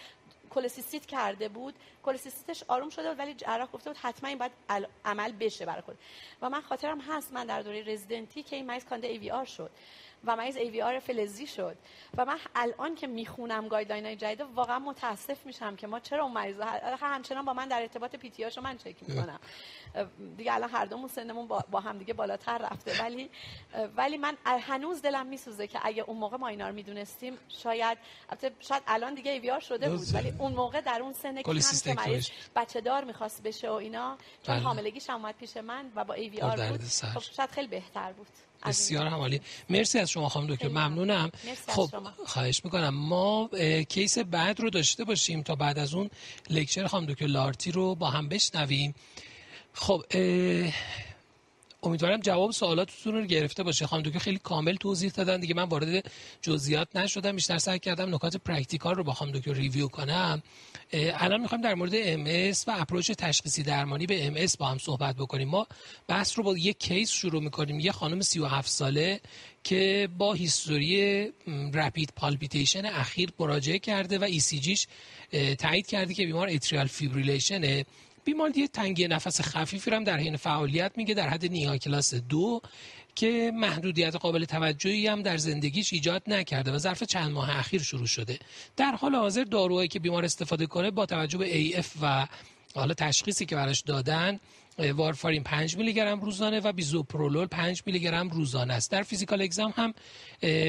کله‌سیستیت 0.51 1.07
کرده 1.07 1.49
بود. 1.49 1.75
کله‌سیستیتش 2.03 2.65
آروم 2.69 2.91
شده 2.91 3.09
بود 3.09 3.19
ولی 3.19 3.35
جراح 3.35 3.71
گفته 3.73 3.91
بود 3.91 3.97
حتما 3.97 4.29
این 4.29 4.39
باید 4.39 4.53
عمل 5.05 5.33
بشه 5.33 5.67
برای 5.67 5.83
کل 5.83 5.95
و 6.43 6.51
من 6.51 6.61
خاطرم 6.61 7.01
هست 7.01 7.33
من 7.33 7.47
در 7.47 7.63
دوره 7.63 7.83
رزیدنتی 7.83 8.43
که 8.43 8.57
این 8.57 8.67
مریض 8.67 8.85
کاندید 8.85 9.07
AVR 9.07 9.45
شد. 9.45 9.71
و 10.27 10.37
مریض 10.37 10.57
AVR 10.57 10.99
فلزی 10.99 11.47
شد 11.47 11.77
و 12.17 12.25
من 12.25 12.39
الان 12.55 12.95
که 12.95 13.07
می‌خونم 13.07 13.69
guideline 13.69 14.07
های 14.07 14.17
جدید 14.17 14.41
واقعا 14.41 14.79
متاسف 14.79 15.47
میشم 15.47 15.77
که 15.77 15.87
ما 15.87 16.01
چرا 16.01 16.25
اون 16.25 16.33
مریض 16.33 16.57
همچنان 17.01 17.45
با 17.45 17.53
من 17.53 17.69
در 17.69 17.83
ارتباط 17.83 18.17
PT 18.17 18.45
رو 18.45 18.63
من 18.63 18.79
چک 18.79 18.97
می‌کنم 19.09 19.41
دیگه 20.37 20.55
الان 20.55 20.71
هر 20.71 20.85
دومون 20.85 21.09
سنمون 21.09 21.47
با, 21.47 21.65
با 21.71 21.81
هم 21.81 21.99
دیگه 21.99 22.15
بالاتر 22.15 22.59
رفته 22.59 23.03
ولی 23.03 23.31
ولی 23.97 24.17
من 24.17 24.37
هنوز 24.45 25.03
دلم 25.03 25.27
میسوزه 25.27 25.67
که 25.67 25.79
اگه 25.83 26.03
اون 26.03 26.17
موقع 26.17 26.37
ما 26.37 26.49
اینا 26.49 26.69
رو 26.69 26.75
می‌دونستیم 26.75 27.39
شاید 27.49 27.99
شاید 28.61 28.83
الان 28.87 29.15
دیگه 29.15 29.31
AVR 29.31 29.61
شده 29.61 29.91
بود 29.91 30.15
ولی 30.15 30.33
اون 30.39 30.53
موقع 30.53 30.81
در 30.81 31.03
اون 31.03 31.13
سن 31.13 31.43
کم 31.43 31.61
که. 31.85 31.95
مریض 31.95 32.29
بچه 32.57 32.81
دار 32.81 33.05
می‌خواست 33.05 33.43
بشه 33.43 33.71
و 33.71 33.73
اینا 33.73 34.17
چون 34.43 34.55
بله. 34.55 34.65
حاملگیش 34.65 35.11
هم 35.11 35.17
اومد 35.17 35.35
پیش 35.37 35.57
من 35.57 35.93
و 35.95 36.05
با 36.05 36.15
AVR 36.15 36.69
بود. 36.69 36.81
خب 37.15 37.21
شاید 37.21 37.51
خیلی 37.51 37.69
بهتر 37.69 38.13
بود 38.13 38.27
بسیار 38.67 39.07
عالی 39.07 39.41
مرسی 39.71 39.99
از 39.99 40.11
شما 40.11 40.29
خانم 40.29 40.47
دکتر. 40.47 40.69
ممنونم. 40.69 41.31
مرسی 41.47 41.63
از 41.69 41.75
خب 41.77 41.89
شما. 41.91 42.13
خواهش 42.27 42.61
می‌کنم. 42.65 42.89
ما 42.95 43.51
case 43.89 44.19
بعد 44.19 44.61
رو 44.61 44.71
داشته 44.71 45.05
باشیم 45.05 45.43
تا 45.43 45.55
بعد 45.55 45.79
از 45.79 45.95
اون 45.95 46.11
lecture 46.51 46.87
خانم 46.87 47.07
دکتر 47.07 47.27
لارتی 47.27 47.73
رو 47.73 47.95
با 47.95 48.11
هم 48.11 48.29
بشنویم. 48.29 48.95
خب 49.73 50.03
امیدوارم 51.87 52.21
جواب 52.21 52.51
سوالاتتون 52.51 53.15
رو 53.15 53.27
گرفته 53.27 53.63
باشه. 53.63 53.87
خانم 53.87 54.03
دکتر 54.03 54.19
خیلی 54.19 54.39
کامل 54.39 54.77
توضیح 54.77 55.11
دادن. 55.11 55.41
دیگه 55.41 55.55
من 55.55 55.63
وارد 55.63 56.11
جزئیات 56.43 56.97
نشدم. 56.97 57.33
بیشتر 57.33 57.59
سعی 57.59 57.79
کردم 57.79 58.15
نکات 58.15 58.37
practical 58.37 58.95
رو 58.95 59.05
با 59.05 59.13
خانم 59.13 59.33
دکتر 59.33 59.53
review 59.53 59.89
کنم. 59.89 60.43
الان 60.93 61.41
می‌خوایم 61.41 61.65
در 61.65 61.75
مورد 61.75 61.93
MS 61.95 62.25
و 62.67 62.81
approach 62.81 63.11
تشخیصی 63.11 63.63
درمانی 63.63 64.07
به 64.07 64.27
MS 64.27 64.35
با 64.59 64.67
هم 64.67 64.79
صحبت 64.79 65.17
بکنیم. 65.17 65.49
ما 65.49 65.67
بحث 66.09 66.39
رو 66.39 66.45
با 66.45 66.57
یک 66.57 66.79
case 66.79 67.11
شروع 67.11 67.43
می‌کنیم. 67.43 67.81
یه 67.81 67.93
خانم 67.93 68.21
37 68.21 68.69
ساله 68.69 69.21
که 69.65 70.09
با 70.19 70.33
history 70.33 71.27
rapid 71.75 72.13
palpitation 72.17 72.87
اخیر 72.87 73.31
مراجعه 73.39 73.79
کرده 73.79 74.19
و 74.19 74.25
ECG 74.25 74.41
ش 74.41 74.87
تایید 75.59 75.87
کرده 75.87 76.15
که 76.15 76.27
بیمار 76.27 76.49
atrial 76.49 76.87
fibrillation 76.87 77.77
ه 77.77 77.85
بیمار 78.27 78.59
یه 78.59 78.69
تنگی 78.69 79.09
نفس 79.09 79.41
خفیفی 79.41 79.91
هم 79.91 80.05
در 80.05 80.17
حین 80.17 80.37
فعالیت 80.37 80.93
میگه 80.97 81.15
در 81.15 81.29
حد 81.29 81.47
NYHA 81.47 81.79
class 81.79 82.15
دو 82.15 82.61
که 83.15 83.53
محدودیت 83.55 84.17
قابل 84.17 84.45
توجهی 84.45 85.07
هم 85.07 85.23
در 85.23 85.37
زندگیش 85.37 85.93
ایجاد 85.93 86.23
نکرده 86.27 86.73
و 86.73 86.79
ظرف 86.79 87.03
چند 87.03 87.31
ماه 87.33 87.59
اخیر 87.59 87.83
شروع 87.83 88.07
شده. 88.07 88.39
در 88.77 88.93
حال 88.93 89.15
حاضر 89.15 89.45
داروهایی 89.45 89.89
که 89.89 89.99
بیمار 89.99 90.25
استفاده 90.25 90.67
کنه 90.67 90.91
با 90.91 91.07
توجه 91.07 91.39
به 91.39 91.71
AF 91.71 91.87
و 92.03 92.27
حالا 92.75 92.95
تشخیصی 92.95 93.47
که 93.47 93.57
براش 93.57 93.81
دادن 93.81 94.41
وارفارین 94.79 95.43
5 95.43 95.77
میلی 95.77 95.93
گرم 95.93 96.21
روزانه 96.21 96.61
و 96.61 96.73
بیزوپرولول 96.73 97.47
5 97.47 97.83
میلی 97.87 98.01
گرم 98.01 98.29
روزانه 98.29 98.75
است. 98.75 98.91
در 98.91 99.03
physical 99.03 99.43
exam 99.43 99.75
هم 99.77 99.95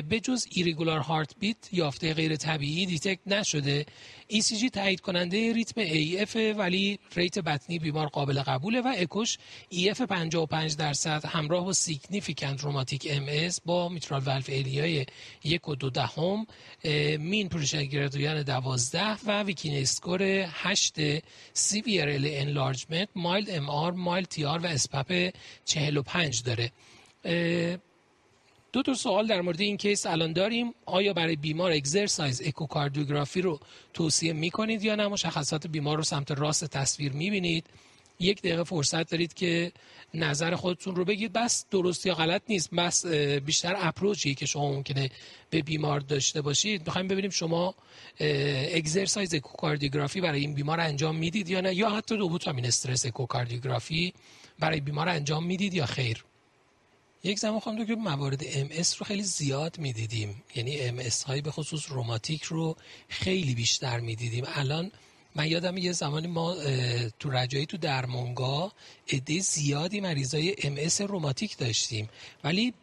به 0.01 0.19
جز 0.23 0.47
irregular 0.51 0.99
heartbeat 0.99 1.57
یافته 1.71 2.13
غیر 2.13 2.35
طبیعی 2.35 2.85
detect 2.85 3.27
نشده. 3.27 3.85
ECG 4.31 4.69
تایید 4.73 5.01
کننده 5.01 5.53
ریتم 5.53 5.85
AF 5.85 6.35
ولی 6.35 6.99
rate 7.15 7.39
بطنی 7.39 7.79
بیمار 7.79 8.07
قابل 8.07 8.41
قبوله 8.41 8.81
و 8.81 8.93
اکوش 8.97 9.37
EF 9.73 10.01
55 10.01 10.75
درصد 10.75 11.25
همراه 11.25 11.65
با 11.65 11.73
significant 11.73 12.61
rheumatic 12.61 13.07
MS 13.11 13.49
با 13.65 13.89
mitral 13.89 14.21
valve 14.21 14.49
area 14.49 14.94
ی 14.94 15.05
یک 15.43 15.69
و 15.69 15.75
دو 15.75 15.89
دهم 15.89 16.47
mean 17.19 17.49
pressure 17.49 17.83
gradient 17.83 18.43
12 18.43 19.17
و 19.25 19.43
Wilkins 19.43 19.81
score 19.81 20.21
8 20.23 20.95
severe 21.53 22.09
LA 22.09 22.25
enlargement 22.25 23.09
mild 23.15 23.49
MR 23.49 23.91
mild 23.97 24.27
TR 24.27 24.59
و 24.59 24.65
SPAP 24.65 25.29
45 25.65 26.41
داره 26.43 26.71
دو 28.73 28.83
تا 28.83 28.93
سوال 28.93 29.27
در 29.27 29.41
مورد 29.41 29.61
این 29.61 29.77
case 29.77 30.05
الان 30.05 30.33
داریم. 30.33 30.73
آیا 30.85 31.13
برای 31.13 31.35
بیمار 31.35 31.71
exercise 31.71 32.41
echocardiography 32.45 33.41
رو 33.41 33.59
توصیه 33.93 34.33
می‌کنید 34.33 34.83
یا 34.83 34.95
نه؟ 34.95 35.07
مشخصات 35.07 35.67
بیمار 35.67 35.97
رو 35.97 36.03
سمت 36.03 36.31
راست 36.31 36.65
تصویر 36.65 37.11
می‌بینید. 37.11 37.65
یک 38.19 38.39
دقیقه 38.39 38.63
فرصت 38.63 39.09
دارید 39.11 39.33
که 39.33 39.71
نظر 40.13 40.55
خودتون 40.55 40.95
رو 40.95 41.05
بگید. 41.05 41.33
بس 41.33 41.65
درست 41.71 42.05
یا 42.05 42.15
غلط 42.15 42.41
نیست. 42.49 42.69
بس 42.71 43.05
بیشتر 43.45 43.75
اپروچی 43.77 44.35
که 44.35 44.45
شما 44.45 44.71
ممکنه 44.71 45.09
به 45.49 45.61
بیمار 45.61 45.99
داشته 45.99 46.41
باشید. 46.41 46.85
می‌خوایم 46.85 47.07
ببینیم 47.07 47.29
شما 47.31 47.75
اگزرسایز 48.73 49.33
اکوکاردیوگرافی 49.33 50.21
برای 50.21 50.39
این 50.39 50.53
بیمار 50.53 50.79
انجام 50.79 51.15
می‌دید 51.15 51.49
یا 51.49 51.61
نه 51.61 51.75
یا 51.75 51.89
حتی 51.89 52.17
دو 52.17 52.39
همین 52.47 52.65
استرس 52.65 53.05
اکوکاردیوگرافی 53.05 54.13
برای 54.59 54.79
بیمار 54.79 55.09
انجام 55.09 55.45
می‌دید 55.45 55.73
یا 55.73 55.85
خیر. 55.85 56.23
یک 57.23 57.39
زمان 57.39 57.59
خواهم 57.59 57.85
که 57.85 57.95
موارد 57.95 58.43
ام 58.45 58.69
رو 58.99 59.05
خیلی 59.05 59.23
زیاد 59.23 59.79
می‌دیدیم. 59.79 60.43
یعنی 60.55 60.79
ام 60.79 60.99
هایی 61.27 61.41
به 61.41 61.51
خصوص 61.51 61.91
روماتیک 61.91 62.43
رو 62.43 62.75
خیلی 63.09 63.55
بیشتر 63.55 63.99
می‌دیدیم. 63.99 64.43
الان 64.47 64.91
من 65.38 65.47
یادم 65.47 65.77
یه 65.77 65.91
زمانی 65.91 66.27
ما 66.27 66.55
تو 67.19 67.29
رجایی 67.29 67.65
تو 67.65 67.77
درمانگاه 67.77 68.73
عده 69.11 69.39
زیادی 69.39 70.01
مریضای 70.01 70.55
ام 70.63 71.07
روماتیک 71.07 71.57
داشتیم. 71.57 72.09
ولی 72.43 72.73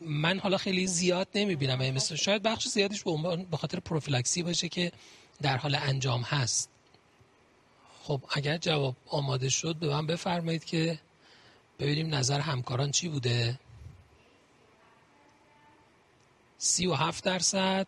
من 0.00 0.38
حالا 0.38 0.56
خیلی 0.56 0.86
زیاد 0.86 1.28
نمی‌بینم 1.34 1.80
ام 1.80 1.98
شاید 1.98 2.42
بخش 2.42 2.68
زیادش 2.68 3.04
به 3.50 3.56
خاطر 3.56 3.80
پروفیلاکسی 3.80 4.42
باشه 4.42 4.68
که 4.68 4.92
در 5.42 5.56
حال 5.56 5.74
انجام 5.74 6.22
هست. 6.22 6.68
خب 8.02 8.22
اگر 8.32 8.56
جواب 8.56 8.96
آماده 9.06 9.48
شد 9.48 9.76
به 9.76 9.88
من 9.88 10.06
بفرمایید 10.06 10.64
که 10.64 10.98
ببینیم 11.78 12.14
نظر 12.14 12.40
همکاران 12.40 12.90
چی 12.90 13.08
بوده. 13.08 13.58
37 16.58 17.24
درصد 17.24 17.86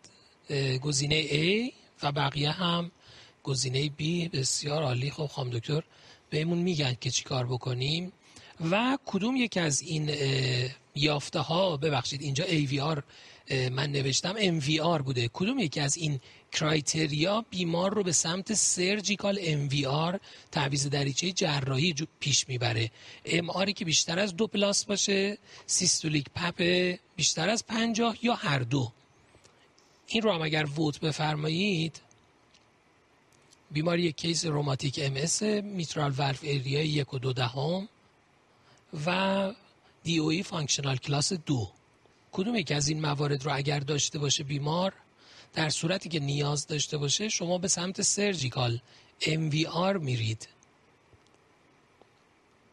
گزینه 0.81 1.23
A 1.23 1.73
و 2.03 2.11
بقیه 2.11 2.51
هم 2.51 2.91
گزینه 3.43 3.87
B 3.87 4.29
بسیار 4.29 4.83
عالی. 4.83 5.11
خب 5.11 5.25
خانم 5.25 5.49
دکتر 5.49 5.83
بهمون 6.29 6.57
میگن 6.57 6.97
که 7.01 7.11
چی 7.11 7.23
کار 7.23 7.45
بکنیم 7.45 8.11
و 8.71 8.97
کدوم 9.05 9.35
یکی 9.35 9.59
از 9.59 9.81
این 9.81 10.11
یافته 10.95 11.39
ها 11.39 11.77
ببخشید 11.77 12.21
اینجا 12.21 12.45
AVR 12.45 13.01
من 13.71 13.91
نوشتم 13.91 14.59
MVR 14.59 15.01
بوده. 15.01 15.29
کدوم 15.33 15.59
یکی 15.59 15.79
از 15.79 15.97
این 15.97 16.19
criteria 16.51 17.45
بیمار 17.49 17.93
رو 17.93 18.03
به 18.03 18.11
سمت 18.11 18.53
surgical 18.53 19.39
MVR 19.69 20.19
تعویض 20.51 20.87
دریچه 20.87 21.31
جراحی 21.31 21.95
پیش 22.19 22.49
می‌بره؟ 22.49 22.91
MR 23.25 23.65
که 23.65 23.85
بیشتر 23.85 24.19
از 24.19 24.35
دو 24.35 24.47
plus 24.47 24.85
باشه 24.85 25.37
systolic 25.65 26.25
PAP 26.35 26.63
بیشتر 27.15 27.49
از 27.49 27.65
پنجاه 27.67 28.17
یا 28.21 28.33
هر 28.33 28.59
دو؟ 28.59 28.91
این 30.07 30.21
رو 30.21 30.31
هم 30.31 30.41
اگر 30.41 30.65
vote 30.77 30.99
بفرمایید 30.99 32.01
بیماری 33.73 34.11
case 34.11 34.45
rheumatic 34.45 34.99
MS 35.03 35.13
mitral 35.15 35.41
valve 35.43 36.13
area 36.17 36.39
ی 36.43 36.87
یک 36.87 37.13
و 37.13 37.19
دو 37.19 37.33
دهم 37.33 37.89
و 39.05 39.51
DOE 40.03 40.17
functional 40.17 40.97
class 40.97 41.33
دو. 41.33 41.71
کدوم 42.31 42.55
یکی 42.55 42.73
از 42.73 42.87
این 42.87 43.01
موارد 43.01 43.45
رو 43.45 43.55
اگر 43.55 43.79
داشته 43.79 44.19
باشه 44.19 44.43
بیمار 44.43 44.93
در 45.53 45.69
صورتی 45.69 46.09
که 46.09 46.19
نیاز 46.19 46.67
داشته 46.67 46.97
باشه 46.97 47.29
شما 47.29 47.57
به 47.57 47.67
سمت 47.67 48.01
surgical 48.01 48.79
MVR 49.21 49.97
میرید. 50.01 50.47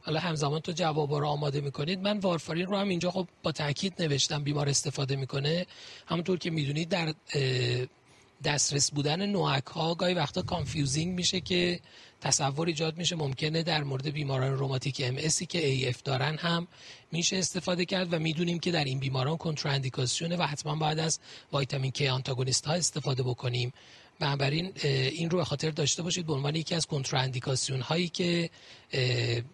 حالا 0.03 0.21
همزمان 0.21 0.61
تو 0.61 0.73
جواب 0.73 1.13
رو 1.13 1.27
آماده 1.27 1.61
می‌کنید. 1.61 2.01
من 2.01 2.19
وارفارین 2.19 2.67
رو 2.67 2.77
هم 2.77 2.89
اینجا 2.89 3.11
خب 3.11 3.29
با 3.43 3.53
تاکید 3.53 4.03
نوشتم 4.03 4.45
بیمار 4.45 4.69
استفاده 4.69 5.17
می‌کنه. 5.17 5.67
همونطور 6.07 6.39
که 6.39 6.51
می‌دونید 6.51 6.89
در 6.89 7.15
دسترس 8.45 8.91
بودن 8.91 9.27
NOAC 9.27 9.67
ها 9.67 9.95
گاهی 9.95 10.15
وقتا 10.15 10.43
confusing 10.43 11.15
میشه 11.15 11.41
که 11.41 11.81
تصور 12.21 12.67
ایجاد 12.67 12.97
میشه. 12.97 13.17
ممکنه 13.17 13.63
در 13.63 13.83
مورد 13.83 14.09
بیماران 14.09 14.53
rheumatic 14.53 15.03
MS 15.05 15.17
که 15.49 15.67
AF 15.67 16.03
دارن 16.03 16.37
هم 16.37 16.67
میشه 17.13 17.37
استفاده 17.37 17.85
کرد 17.85 18.13
و 18.13 18.19
می‌دونیم 18.19 18.59
که 18.59 18.71
در 18.71 18.85
این 18.85 18.99
بیماران 18.99 19.37
کنتراندیکاسیونه 19.37 20.37
و 20.37 20.43
حتما 20.43 20.75
باید 20.75 20.99
از 20.99 21.19
vitamin 21.53 21.91
K 21.91 22.09
antagonist 22.09 22.67
ها 22.67 22.73
استفاده 22.73 23.23
بکنیم. 23.23 23.73
بنابراین 24.19 24.73
این 24.85 25.31
رو 25.31 25.39
به 25.39 25.45
خاطر 25.45 25.71
داشته 25.71 26.03
باشید 26.03 26.27
به 26.27 26.33
عنوان 26.33 26.57
یکی 26.57 26.75
از 26.75 26.87
کنتراندیکاسیون 26.87 27.81
هایی 27.81 28.09
که 28.09 28.51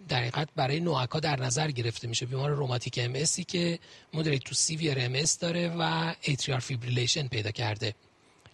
در 0.09 0.21
حقیقت 0.21 0.49
برای 0.57 0.81
NOAC 0.81 1.13
ا 1.13 1.21
در 1.21 1.41
نظر 1.41 1.71
گرفته 1.71 2.09
میشه. 2.09 2.27
بیمار 2.27 2.51
rheumatic 2.51 3.01
MS 3.03 3.13
که 3.49 3.79
moderate 4.15 4.43
to 4.43 4.55
severe 4.55 4.99
MS 5.01 5.17
داره 5.41 5.69
و 5.79 6.15
atrial 6.29 6.61
fibrillation 6.61 7.29
پیدا 7.29 7.51
کرده. 7.51 7.95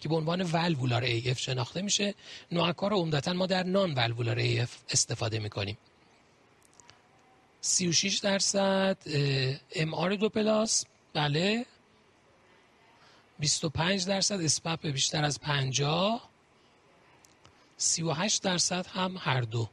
که 0.02 0.08
به 0.08 0.14
عنوان 0.14 0.42
valvular 0.42 1.04
AF 1.26 1.38
شناخته 1.38 1.82
میشه 1.82 2.14
NOAC 2.52 2.81
ها 2.81 2.88
رو 2.88 2.96
عمدتا 2.96 3.32
ما 3.32 3.46
در 3.46 3.62
non-valvular 3.62 4.38
AF 4.40 4.76
استفاده 4.90 5.38
می‌کنیم. 5.38 5.78
36 7.60 8.18
درصد 8.18 8.96
MR 9.74 10.14
دو 10.14 10.28
plus 10.28 10.84
بله. 11.14 11.66
25 13.38 14.06
درصد 14.06 14.40
SPAP 14.40 14.86
بیشتر 14.86 15.24
از 15.24 15.40
50 15.40 16.30
38 17.76 18.42
درصد 18.42 18.86
هم 18.86 19.16
هر 19.20 19.40
دو. 19.40 19.68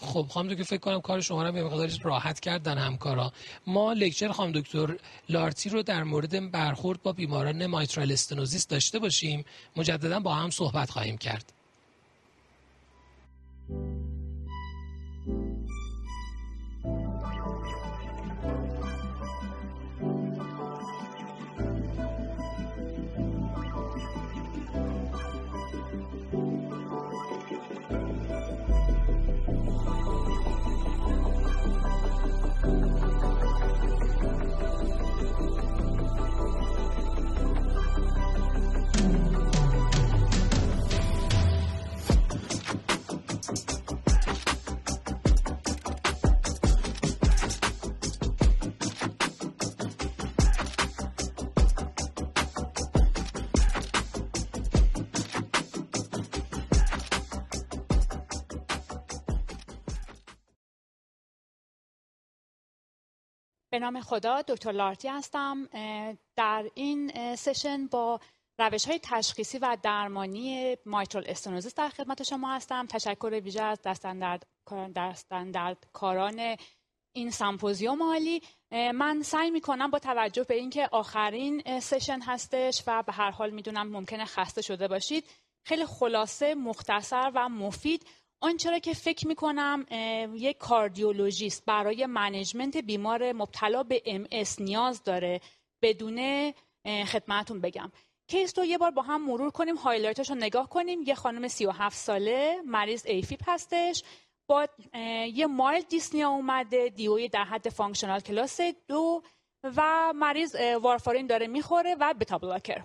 خب 0.00 0.26
خانم 0.30 0.48
دکتر 0.48 0.62
فکر 0.62 0.80
کنم 0.80 1.00
کار 1.00 1.20
شما 1.20 1.42
رو 1.42 1.52
به 1.52 1.64
مقداری 1.64 1.98
راحت 2.02 2.40
کردن 2.40 2.78
همکارا. 2.78 3.32
ما 3.66 3.92
لکچر 3.92 4.28
خانم 4.28 4.52
دکتر 4.52 4.96
لارتی 5.28 5.68
رو 5.68 5.82
در 5.82 6.04
مورد 6.04 6.50
برخورد 6.50 7.02
با 7.02 7.12
بیماران 7.12 7.66
مایترال 7.66 8.12
استنوزیس 8.12 8.66
داشته 8.66 8.98
باشیم. 8.98 9.44
مجددا 9.76 10.20
با 10.20 10.34
هم 10.34 10.50
صحبت 10.50 10.90
خواهیم 10.90 11.18
کرد. 11.18 11.52
به 63.76 63.80
نام 63.80 64.00
خدا 64.00 64.42
دکتر 64.42 64.72
لارتی 64.72 65.08
هستم 65.08 65.68
در 66.36 66.70
این 66.74 67.34
سشن 67.36 67.86
با 67.86 68.20
روش 68.58 68.84
های 68.84 69.00
تشخیصی 69.02 69.58
و 69.58 69.76
درمانی 69.82 70.76
مایترال 70.86 71.24
استنوزیس 71.28 71.74
در 71.74 71.88
خدمت 71.88 72.22
شما 72.22 72.54
هستم. 72.54 72.86
تشکر 72.86 73.40
ویژه 73.44 73.62
از 73.62 73.78
دستندرد 74.96 75.86
کاران 75.92 76.56
این 77.12 77.30
سمپوزیوم 77.30 78.02
عالی. 78.02 78.42
من 78.72 79.22
سعی 79.22 79.50
می 79.50 79.60
کنم 79.60 79.90
با 79.90 79.98
توجه 79.98 80.44
به 80.44 80.54
اینکه 80.54 80.88
آخرین 80.92 81.80
سشن 81.80 82.20
هستش 82.20 82.82
و 82.86 83.02
به 83.02 83.12
هر 83.12 83.30
حال 83.30 83.50
می‌دونم 83.50 83.88
ممکنه 83.88 84.24
خسته 84.24 84.62
شده 84.62 84.88
باشید 84.88 85.24
خیلی 85.66 85.86
خلاصه 85.86 86.54
مختصر 86.54 87.32
و 87.34 87.48
مفید 87.48 88.06
آنچه 88.40 88.80
که 88.80 88.94
فکر 88.94 89.26
می 89.28 89.34
کنم 89.34 89.86
یک 90.34 90.58
کاردیولوژیست 90.58 91.64
برای 91.64 92.06
management 92.06 92.76
بیمار 92.76 93.32
مبتلا 93.32 93.82
به 93.82 94.02
MS 94.06 94.26
نیاز 94.58 95.02
داره 95.02 95.40
بدون 95.82 96.52
خدمتون 96.86 97.60
بگم. 97.60 97.92
case 98.28 98.58
رو 98.58 98.64
یه 98.64 98.78
بار 98.78 98.90
با 98.90 99.02
هم 99.02 99.24
مرور 99.24 99.50
کنیم 99.50 99.76
highlight 99.76 100.20
ش 100.20 100.30
رو 100.30 100.36
نگاه 100.36 100.68
کنیم. 100.68 101.02
یه 101.02 101.14
خانم 101.14 101.48
37 101.48 101.96
ساله 101.96 102.62
مریض 102.66 103.06
AF 103.06 103.40
هستش. 103.46 104.02
با 104.48 104.68
یه 105.34 105.46
mild 105.46 105.82
dyspnea 105.82 106.28
اومده 106.28 106.88
DOE 106.88 107.28
در 107.28 107.44
حد 107.44 107.68
functional 107.68 108.20
class 108.20 108.60
دو 108.88 109.22
و 109.76 110.12
مریض 110.14 110.56
وارفارین 110.82 111.26
داره 111.26 111.46
می‌خوره 111.46 111.96
و 112.00 112.14
beta 112.20 112.38
blocker. 112.38 112.84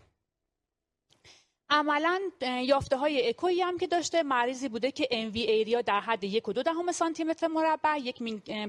عملا 1.72 2.22
یافته 2.64 2.98
های 2.98 3.30
اکویی 3.30 3.62
هم 3.62 3.78
که 3.78 3.88
داشته 3.88 4.24
مریضی 4.24 4.70
بوده 4.70 4.92
که 4.92 5.08
MV 5.12 5.32
area 5.32 5.82
در 5.82 6.00
حد 6.00 6.24
یک 6.24 6.48
و 6.48 6.54
دو 6.54 6.64
دهم 6.64 6.92
سانتی 6.92 7.24
متر 7.24 7.48
مربع 7.48 7.98
یک 8.00 8.24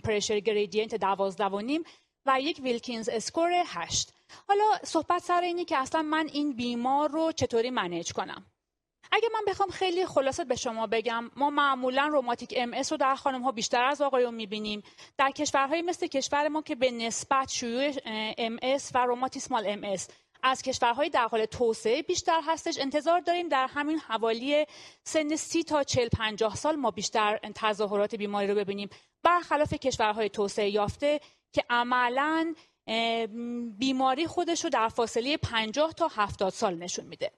pressure 0.04 0.40
gradient 0.40 0.94
دوازده 0.94 1.44
و 1.44 1.60
نیم 1.60 1.84
و 2.26 2.40
یک 2.40 2.60
Wilkins 2.62 3.08
score 3.08 3.50
هشت. 3.66 4.12
حالا 4.48 4.64
صحبت 4.84 5.22
سر 5.22 5.40
اینه 5.40 5.64
که 5.64 5.76
اصلا 5.76 6.02
من 6.02 6.28
این 6.32 6.52
بیمار 6.52 7.10
رو 7.10 7.32
چطوری 7.32 7.70
manage 7.70 8.12
کنم؟ 8.12 8.46
اگه 9.12 9.28
من 9.34 9.40
بخوام 9.46 9.70
خیلی 9.70 10.06
خلاصه 10.06 10.46
به 10.46 10.56
شما 10.56 10.86
بگم 10.86 11.30
ما 11.36 11.50
معمولا 11.50 12.06
rheumatic 12.06 12.54
MS 12.56 12.74
رو 12.90 12.96
در 12.96 13.14
خانم 13.14 13.42
ها 13.42 13.52
بیشتر 13.52 13.84
از 13.84 14.00
آقایون 14.00 14.34
می‌بینیم. 14.34 14.82
در 15.18 15.30
کشورهای 15.30 15.82
مثل 15.82 16.06
کشور 16.06 16.48
ما 16.48 16.62
که 16.62 16.74
به 16.74 16.90
نسبت 16.90 17.48
شیوع 17.48 17.92
MS 18.38 18.58
و 18.94 19.06
rheumatismal 19.06 19.64
MS 19.66 19.84
از 20.42 20.62
کشورهای 20.62 21.10
در 21.10 21.28
حال 21.28 21.44
توسعه 21.44 22.02
بیشتر 22.02 22.40
هستش. 22.46 22.78
انتظار 22.78 23.20
داریم 23.20 23.48
در 23.48 23.66
همین 23.66 23.98
حوالی 23.98 24.66
سن 25.04 25.36
سی 25.36 25.62
تا 25.62 25.84
چل 25.84 26.08
پنجاه 26.08 26.56
سال 26.56 26.76
ما 26.76 26.90
بیشتر 26.90 27.38
تظاهرات 27.54 28.14
بیماری 28.14 28.46
رو 28.46 28.54
ببینیم. 28.54 28.88
برخلاف 29.22 29.72
کشورهای 29.74 30.28
توسعه 30.28 30.70
یافته 30.70 31.20
که 31.52 31.64
عملا 31.70 32.54
بیماری 33.78 34.26
خودش 34.26 34.64
رو 34.64 34.70
در 34.70 34.88
فاصله 34.88 35.36
50 35.36 35.92
تا 35.92 36.08
70 36.08 36.52
سال 36.52 36.74
نشون 36.74 37.06
میده. 37.06 37.30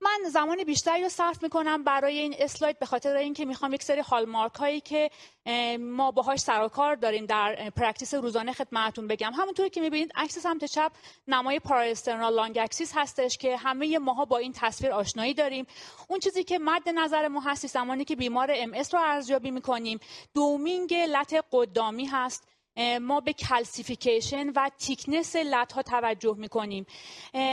من 0.00 0.30
زمان 0.30 0.64
بیشتری 0.64 1.02
رو 1.02 1.08
صرف 1.08 1.42
می‌کنم 1.42 1.84
برای 1.84 2.18
این 2.18 2.34
اسلاید 2.38 2.78
به 2.78 2.86
خاطر 2.86 3.16
اینکه 3.16 3.44
می‌خوام 3.44 3.74
یک 3.74 3.82
سری 3.82 4.00
hallmark 4.00 4.54
هایی 4.54 4.80
که 4.80 5.10
ما 5.80 6.10
باهاش 6.10 6.40
سر 6.40 6.62
و 6.62 6.68
کار 6.68 6.94
داریم 6.94 7.26
در 7.26 7.70
practice 7.76 8.14
روزانه 8.14 8.52
خدمتتون 8.52 9.06
بگم. 9.06 9.32
همونطوری 9.32 9.70
که 9.70 9.80
می‌بینید 9.80 10.12
عکس 10.14 10.38
سمت 10.38 10.64
چپ 10.64 10.92
نمای 11.28 11.58
parasternal 11.58 12.34
long 12.34 12.58
axis 12.58 12.92
هستش 12.94 13.38
که 13.38 13.56
همه 13.56 13.98
ماها 13.98 14.24
با 14.24 14.38
این 14.38 14.52
تصویر 14.52 14.92
آشنایی 14.92 15.34
داریم. 15.34 15.66
اون 16.08 16.20
چیزی 16.20 16.44
که 16.44 16.58
مد 16.58 16.88
نظر 16.88 17.28
ما 17.28 17.40
هستش 17.40 17.68
زمانی 17.68 18.04
که 18.04 18.16
بیمار 18.16 18.50
MS 18.54 18.72
رو 18.92 18.98
ارزیابی 18.98 19.50
می‌کنیم. 19.50 20.00
doming 20.34 20.94
لت 20.94 21.34
قدامی 21.52 22.06
هست. 22.06 22.48
ما 23.00 23.20
به 23.20 23.32
calcification 23.32 24.48
و 24.48 24.70
thickness 24.78 25.36
لت 25.36 25.72
ها 25.72 25.82
توجه 25.82 26.34
می‌کنیم. 26.38 26.86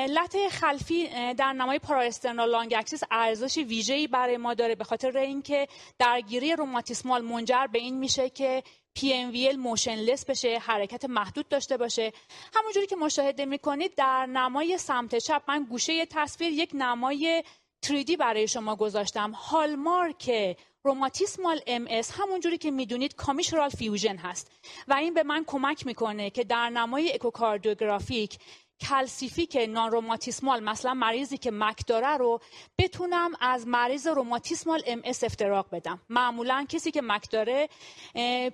لت 0.09 0.37
خلفی 0.51 1.07
در 1.33 1.53
نمای 1.53 1.79
parasternal 1.79 2.49
long 2.49 2.73
axis 2.77 3.01
ارزش 3.11 3.57
ویژه‌ای 3.57 4.07
برای 4.07 4.37
ما 4.37 4.53
داره 4.53 4.75
به 4.75 4.83
خاطر 4.83 5.17
اینکه 5.17 5.67
درگیری 5.99 6.55
rheumatismal 6.55 7.21
منجر 7.21 7.67
به 7.71 7.79
این 7.79 7.97
میشه 7.97 8.29
که 8.29 8.63
PMVL 8.99 9.55
motionless 9.57 10.25
بشه 10.25 10.57
حرکت 10.57 11.05
محدود 11.05 11.47
داشته 11.47 11.77
باشه. 11.77 12.11
همونجوری 12.53 12.87
که 12.87 12.95
مشاهده 12.95 13.45
می‌کنید 13.45 13.95
در 13.95 14.25
نمای 14.25 14.77
سمت 14.77 15.15
چپ 15.17 15.41
من 15.47 15.63
گوشه 15.63 16.05
تصویر 16.05 16.53
یک 16.53 16.69
نمای 16.73 17.43
3D 17.85 18.17
برای 18.19 18.47
شما 18.47 18.75
گذاشتم. 18.75 19.31
hallmark 19.31 20.57
rheumatismal 20.85 21.61
MS 21.67 22.11
همونجوری 22.19 22.57
که 22.57 22.71
می‌دونید 22.71 23.15
commissural 23.15 23.69
fusion 23.69 24.17
هست. 24.17 24.51
و 24.87 24.93
این 24.93 25.13
به 25.13 25.23
من 25.23 25.43
کمک 25.47 25.85
می‌کنه 25.85 26.29
که 26.29 26.43
در 26.43 26.69
نمای 26.69 27.13
echocardiographic 27.13 28.37
calcific 28.79 29.57
non-rheumatismal 29.69 30.63
مثلا 30.63 30.93
مریضی 30.93 31.37
که 31.37 31.51
MAC 31.51 31.87
داره 31.87 32.17
رو 32.17 32.39
بتونم 32.77 33.31
از 33.39 33.67
مریض 33.67 34.07
rheumatismal 34.07 34.81
MS 34.87 35.23
افتراق 35.23 35.67
بدم. 35.71 36.01
معمولا 36.09 36.65
کسی 36.69 36.91
که 36.91 37.01
MAC 37.01 37.31
داره 37.31 37.69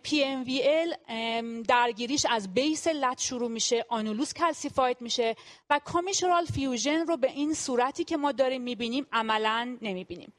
PMVL 0.04 0.96
درگیریش 1.64 2.26
از 2.30 2.54
base 2.54 2.88
لت 2.88 3.22
شروع 3.22 3.50
میشه 3.50 3.86
annulus 3.90 4.34
calcified 4.34 5.02
میشه 5.02 5.36
و 5.70 5.80
commissural 5.86 6.46
fusion 6.46 7.06
رو 7.08 7.18
به 7.18 7.32
این 7.32 7.54
صورتی 7.54 8.04
که 8.04 8.18
ما 8.18 8.32
داریم 8.32 8.62
می‌بینیم 8.62 9.08
عملا 9.12 9.78
نمی‌بینیم. 9.82 10.34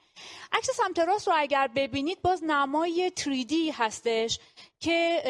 عکس 0.52 0.70
سمت 0.70 0.98
راست 0.98 1.28
رو 1.28 1.34
اگر 1.36 1.68
ببینید 1.68 2.22
باز 2.22 2.44
نمای 2.44 3.12
3D 3.20 3.52
هستش 3.72 4.38
که 4.80 5.22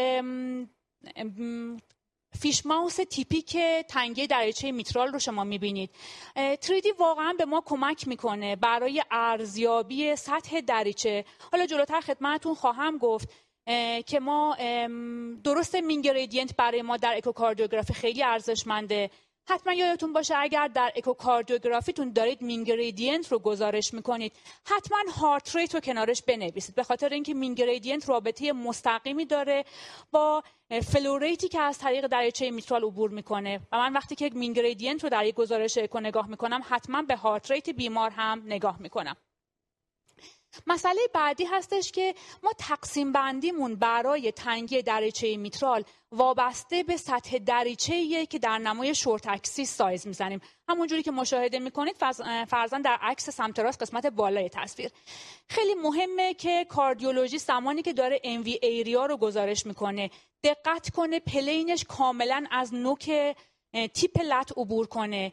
fish 2.41 2.66
mouth 2.66 2.97
تیپیک 2.97 3.57
تنگی 3.89 4.26
دریچه 4.26 4.72
میترال 4.72 5.09
رو 5.09 5.18
شما 5.18 5.45
می‌بینید. 5.45 5.91
3D 6.37 6.99
واقعا 6.99 7.33
به 7.39 7.45
ما 7.45 7.62
کمک 7.66 8.09
می‌کنه 8.09 8.57
برای 8.57 9.03
ارزیابی 9.11 10.16
سطح 10.16 10.61
دریچه. 10.61 11.24
حالا 11.53 11.66
جلوتر 11.66 12.01
خدمتون 12.01 12.55
خواهم 12.55 12.99
گفت 12.99 13.28
که 14.07 14.20
ما 14.20 14.57
درست 15.45 15.74
mean 15.74 16.02
gradient 16.02 16.57
برای 16.57 16.83
ما 16.83 16.97
در 16.97 17.16
اکوکاردیوگرافی 17.16 17.95
خیلی 17.95 18.22
ارزشمنده. 18.22 19.11
حتما 19.53 19.72
یادتون 19.72 20.12
باشه 20.12 20.34
اگر 20.36 20.68
در 20.68 20.92
اکوکاردیوگرافیتون 20.96 22.12
دارید 22.12 22.42
mean 22.43 22.72
gradient 22.72 23.33
رو 23.32 23.38
گزارش 23.38 23.94
می‌کنید 23.94 24.32
حتما 24.64 24.98
heart 25.20 25.57
rate 25.57 25.74
رو 25.74 25.80
کنارش 25.80 26.22
بنویسید. 26.22 26.74
به 26.74 26.82
خاطر 26.82 27.09
اینکه 27.09 27.34
mean 27.35 27.59
gradient 27.59 28.09
رابطه 28.09 28.53
مستقیمی 28.53 29.24
داره 29.24 29.64
با 30.11 30.42
flow 30.83 31.12
rate 31.12 31.41
ی 31.41 31.49
که 31.48 31.61
از 31.61 31.78
طریق 31.78 32.07
دریچه 32.07 32.50
میترال 32.50 32.84
عبور 32.84 33.11
می‌کنه. 33.11 33.61
و 33.72 33.78
من 33.78 33.92
وقتی 33.92 34.14
که 34.14 34.30
mean 34.35 34.58
gradient 34.58 35.05
رو 35.05 35.11
در 35.11 35.26
یک 35.26 35.34
گزارش 35.34 35.78
اکو 35.78 36.00
نگاه 36.00 36.26
می‌کنم 36.26 36.62
حتما 36.68 37.03
به 37.03 37.16
heart 37.16 37.51
rate 37.51 37.70
بیمار 37.70 38.11
هم 38.11 38.42
نگاه 38.46 38.76
می‌کنم. 38.80 39.16
مسئله 40.66 41.00
بعدی 41.14 41.44
هستش 41.44 41.92
که 41.92 42.14
ما 42.42 42.50
تقسیم 42.59 43.12
بندیمون 43.12 43.76
برای 43.76 44.32
تنگی 44.32 44.82
دریچه 44.82 45.36
میترال 45.36 45.84
وابسته 46.12 46.82
به 46.82 46.96
سطح 46.96 47.38
دریچه 47.38 48.26
که 48.26 48.38
در 48.38 48.59
نمای 48.59 48.94
short 48.95 49.28
axis 49.28 49.76
سایز 49.76 50.07
می‌زنیم. 50.07 50.40
همونجوری 50.68 51.03
که 51.03 51.11
مشاهده 51.11 51.59
می‌کنید 51.59 51.96
فرضا 52.49 52.83
در 52.82 52.98
عکس 53.03 53.30
سمت 53.30 53.59
راست 53.59 53.82
قسمت 53.82 54.07
بالای 54.07 54.48
تصویر. 54.48 54.90
خیلی 55.48 55.74
مهمه 55.74 56.34
که 56.34 56.66
کاردیولوژی 56.68 57.38
زمانی 57.38 57.82
که 57.82 57.92
داره 57.92 58.20
وی 58.44 58.59
ایریا 58.62 59.07
رو 59.07 59.16
گزارش 59.16 59.66
می‌کنه 59.66 60.11
دقت 60.44 60.90
کنه 60.90 61.20
plane 61.20 61.66
ش 61.66 61.85
کاملا 61.84 62.46
از 62.50 62.74
نوک 62.74 63.36
tip 63.95 64.20
لت 64.20 64.53
عبور 64.57 64.86
کنه. 64.86 65.32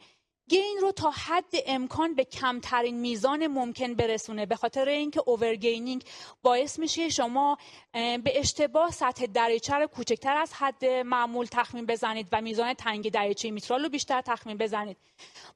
gain 0.49 0.77
رو 0.81 0.91
تا 0.91 1.11
حد 1.11 1.53
امکان 1.67 2.15
به 2.15 2.23
کمترین 2.23 2.99
میزان 2.99 3.47
ممکن 3.47 3.93
برسونه 3.93 4.45
به 4.45 4.55
خاطر 4.55 4.89
اینکه 4.89 5.21
overgaining 5.25 6.03
باعث 6.41 6.79
میشه 6.79 7.09
شما 7.09 7.57
به 7.93 8.39
اشتباه 8.39 8.91
سطح 8.91 9.25
دریچه 9.25 9.75
رو 9.75 9.87
کوچکتر 9.87 10.37
از 10.37 10.53
حد 10.53 10.85
معمول 10.85 11.45
تخمین 11.45 11.85
بزنید 11.85 12.27
و 12.31 12.41
میزان 12.41 12.73
تنگی 12.73 13.11
دریچه 13.11 13.51
میترال 13.51 13.83
رو 13.83 13.89
بیشتر 13.89 14.21
تخمین 14.21 14.57
بزنید. 14.57 14.97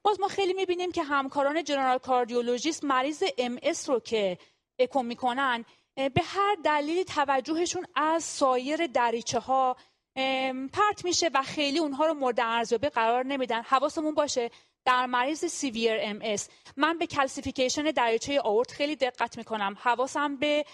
باز 0.02 0.20
ما 0.20 0.28
خیلی 0.28 0.52
می‌بینیم 0.52 0.92
که 0.92 1.02
همکاران 1.02 1.64
general 1.64 1.98
کاردیولوژیست 1.98 2.84
مریض 2.84 3.22
MS 3.38 3.58
رو 3.86 4.00
که 4.00 4.38
اکو 4.78 5.02
می‌کنن 5.02 5.64
به 5.96 6.22
هر 6.24 6.56
دلیلی 6.64 7.04
توجهشون 7.04 7.86
از 7.94 8.24
سایر 8.24 8.86
دریچه 8.86 9.38
ها 9.38 9.76
پرت 10.72 11.04
میشه 11.04 11.30
و 11.34 11.42
خیلی 11.42 11.78
اونها 11.78 12.06
رو 12.06 12.14
مورد 12.14 12.40
ارزیابی 12.40 12.88
قرار 12.88 13.26
نمیدن. 13.26 13.62
حواسمون 13.62 14.14
باشه. 14.14 14.50
در 14.84 15.06
مریض 15.06 15.44
severe 15.44 15.96
MS. 16.00 16.48
من 16.76 16.98
به 16.98 17.06
calcification 17.06 17.82
دریچه 17.82 18.40
آئورت 18.40 18.72
خیلی 18.72 18.96
دقت 18.96 19.38
می‌کنم. 19.38 19.76
حواسم 19.80 20.36
به 20.36 20.64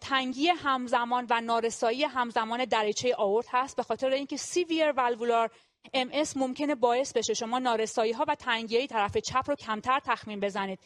تنگی 0.00 0.48
همزمان 0.48 1.26
و 1.30 1.40
نارسایی 1.40 2.04
همزمان 2.04 2.64
دریچه 2.64 3.14
آئورت 3.18 3.46
هست. 3.50 3.76
به 3.76 3.82
خاطر 3.82 4.10
اینکه 4.10 4.36
سیویر 4.36 4.92
والولار 4.92 5.50
MS 5.94 6.36
ممکنه 6.36 6.74
باعث 6.74 7.12
بشه 7.12 7.34
شما 7.34 7.58
نارسایی 7.58 8.12
ها 8.12 8.24
و 8.28 8.34
تنگی 8.34 8.86
طرف 8.86 9.16
چپ 9.16 9.44
رو 9.46 9.54
کمتر 9.54 10.00
تخمین 10.04 10.40
بزنید. 10.40 10.78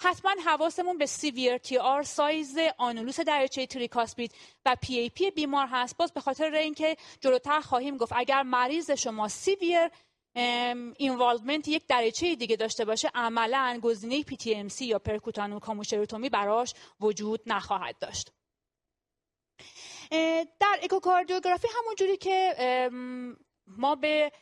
حتما 0.00 0.30
حواسمون 0.46 0.98
به 0.98 1.06
CVRTR 1.06 2.02
سایز 2.02 2.58
annulus 2.78 3.20
دریچه 3.20 3.66
tricuspid 3.66 4.32
و 4.66 4.76
PAP 4.84 5.34
بیمار 5.34 5.66
هست. 5.70 5.96
باز 5.96 6.12
به 6.12 6.20
خاطر 6.20 6.54
اینکه 6.54 6.96
جلوتر 7.20 7.60
خواهیم 7.60 7.96
گفت 7.96 8.12
اگر 8.16 8.42
مریض 8.42 8.90
شما 8.90 9.28
severe 9.28 9.90
involvement 10.96 11.68
یک 11.68 11.86
دریچه 11.86 12.34
دیگه 12.34 12.56
داشته 12.56 12.84
باشه 12.84 13.10
عملا 13.14 13.80
گزینه 13.82 14.22
PTMC 14.22 14.82
یا 14.82 14.98
percutaneous 14.98 15.58
commissurotomy 15.58 16.28
براش 16.28 16.74
وجود 17.00 17.40
نخواهد 17.46 17.98
داشت. 17.98 18.32
در 20.60 20.78
اکوکاردیوگرافی 20.82 21.68
همون 21.78 21.94
جوری 21.94 22.16
که 22.16 22.54
ما 23.66 23.94
به 23.94 24.32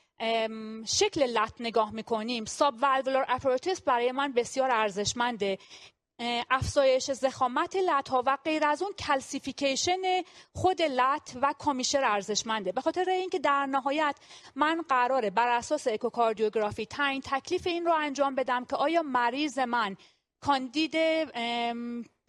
شکل 0.86 1.22
لت 1.22 1.61
نگاه 1.61 1.93
می‌کنیم 1.93 2.45
subvalvular 2.45 3.24
apparatus 3.28 3.82
برای 3.82 4.12
من 4.12 4.32
بسیار 4.32 4.70
ارزشمنده. 4.70 5.59
افزایش 6.51 7.11
ضخامت 7.11 7.76
leaflet 7.76 8.09
ها 8.09 8.23
و 8.27 8.39
غیر 8.45 8.64
از 8.64 8.83
اون 8.83 8.93
calcification 8.93 10.22
خود 10.53 10.83
leaflet 10.82 11.30
و 11.43 11.55
commissure 11.59 12.05
ارزشمنده. 12.05 12.73
به 12.73 12.81
خاطر 12.81 13.11
اینکه 13.11 13.39
در 13.39 13.66
نهایت 13.66 14.16
من 14.55 14.83
قراره 14.89 15.31
بر 15.31 15.49
اساس 15.49 15.89
اکوکاردیوگرافی 15.89 16.87
تعیین 16.87 17.20
تکلیف 17.25 17.66
این 17.66 17.87
رو 17.87 17.93
انجام 17.93 18.35
بدم 18.35 18.64
که 18.64 18.77
آیا 18.77 19.03
مریض 19.03 19.59
من 19.59 19.97
کاندید 20.41 20.97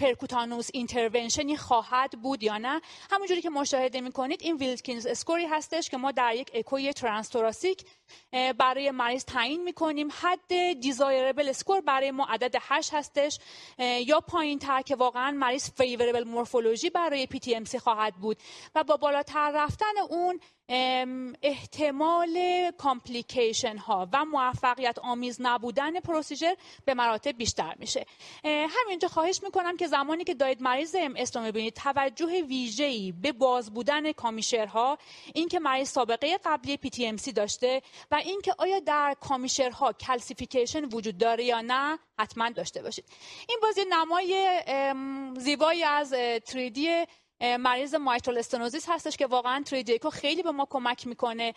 percutaneous 0.04 0.70
intervention 0.74 1.51
ی 1.51 1.58
خواهد 1.58 2.12
بود 2.22 2.44
یا 2.44 2.58
نه؟ 2.58 2.82
همونجوری 3.12 3.42
که 3.42 3.50
مشاهده 3.50 4.02
می‌کنید 4.02 4.42
این 4.42 4.56
Wilkins 4.56 5.06
score 5.06 5.39
ی 5.39 5.46
هستش 5.46 5.90
که 5.90 5.98
ما 5.98 6.12
در 6.12 6.36
یک 6.36 6.52
اکوی 6.54 6.94
transthoracic 6.94 7.86
برای 8.58 8.92
مریض 8.92 9.26
تعیین 9.26 9.64
می‌کنیم. 9.64 10.10
حد 10.22 10.80
desirable 10.82 11.50
score 11.50 11.82
برای 11.82 12.12
ما 12.12 12.26
عدد 12.26 12.56
8 12.62 12.94
هستش. 12.94 13.40
یا 13.80 14.20
پایین 14.20 14.60
تر 14.60 14.82
که 14.82 14.96
واقعا 14.96 15.32
مریض 15.32 15.70
favorable 15.78 16.24
morphology 16.24 16.90
برای 16.90 17.28
PTMC 17.28 17.80
خواهد 17.80 18.16
بود. 18.16 18.38
و 18.76 18.84
با 18.84 18.98
بالاتر 18.98 19.52
رفتن 19.56 19.98
اون 20.10 20.40
احتمال 21.42 22.38
complication 22.78 23.78
ها 23.78 24.10
و 24.14 24.26
موفقیت 24.26 25.00
آمیز 25.00 25.38
نبودن 25.40 26.00
procedure 26.00 26.54
به 26.86 26.94
مراتب 26.94 27.38
بیشتر 27.38 27.76
میشه. 27.80 28.06
همینجا 28.44 29.08
خواهش 29.08 29.44
می‌کنم 29.44 29.78
که 29.78 29.88
زمانی 29.94 30.24
که 30.24 30.34
دارید 30.34 30.62
مریض 30.62 30.96
MS 31.00 31.14
رو 31.36 31.42
می‌بینید 31.42 31.74
توجه 31.74 32.42
ویژه‌ای 32.42 33.12
به 33.12 33.32
باز 33.32 33.74
بودن 33.74 34.12
commissure 34.12 34.90
ها 34.90 34.98
اینکه 35.34 35.60
مریض 35.60 35.90
سابقه 35.90 36.38
قبلی 36.46 36.78
PTMC 36.78 37.32
داشته 37.32 37.82
و 38.12 38.16
اینکه 38.16 38.54
آیا 38.58 38.80
در 38.80 39.16
commissure 39.22 39.94
ها 39.94 40.00
calcification 40.00 40.86
وجود 40.86 41.18
داره 41.18 41.44
یا 41.44 41.62
نه 41.62 42.00
حتما 42.20 42.50
داشته 42.50 42.82
باشید. 42.82 43.06
این 43.50 43.60
باز 43.62 43.72
یه 43.72 43.82
نمای 43.90 44.62
زیبایی 45.38 45.84
از 45.84 46.14
3D 46.46 46.80
مریض 47.42 47.96
mitral 47.96 48.38
stenosis 48.38 48.86
هستش 48.90 49.18
که 49.18 49.26
واقعا 49.26 49.64
تریدیکو 49.64 50.10
خیلی 50.10 50.44
به 50.44 50.52
ما 50.52 50.68
کمک 50.70 51.08
می‌کنه. 51.08 51.54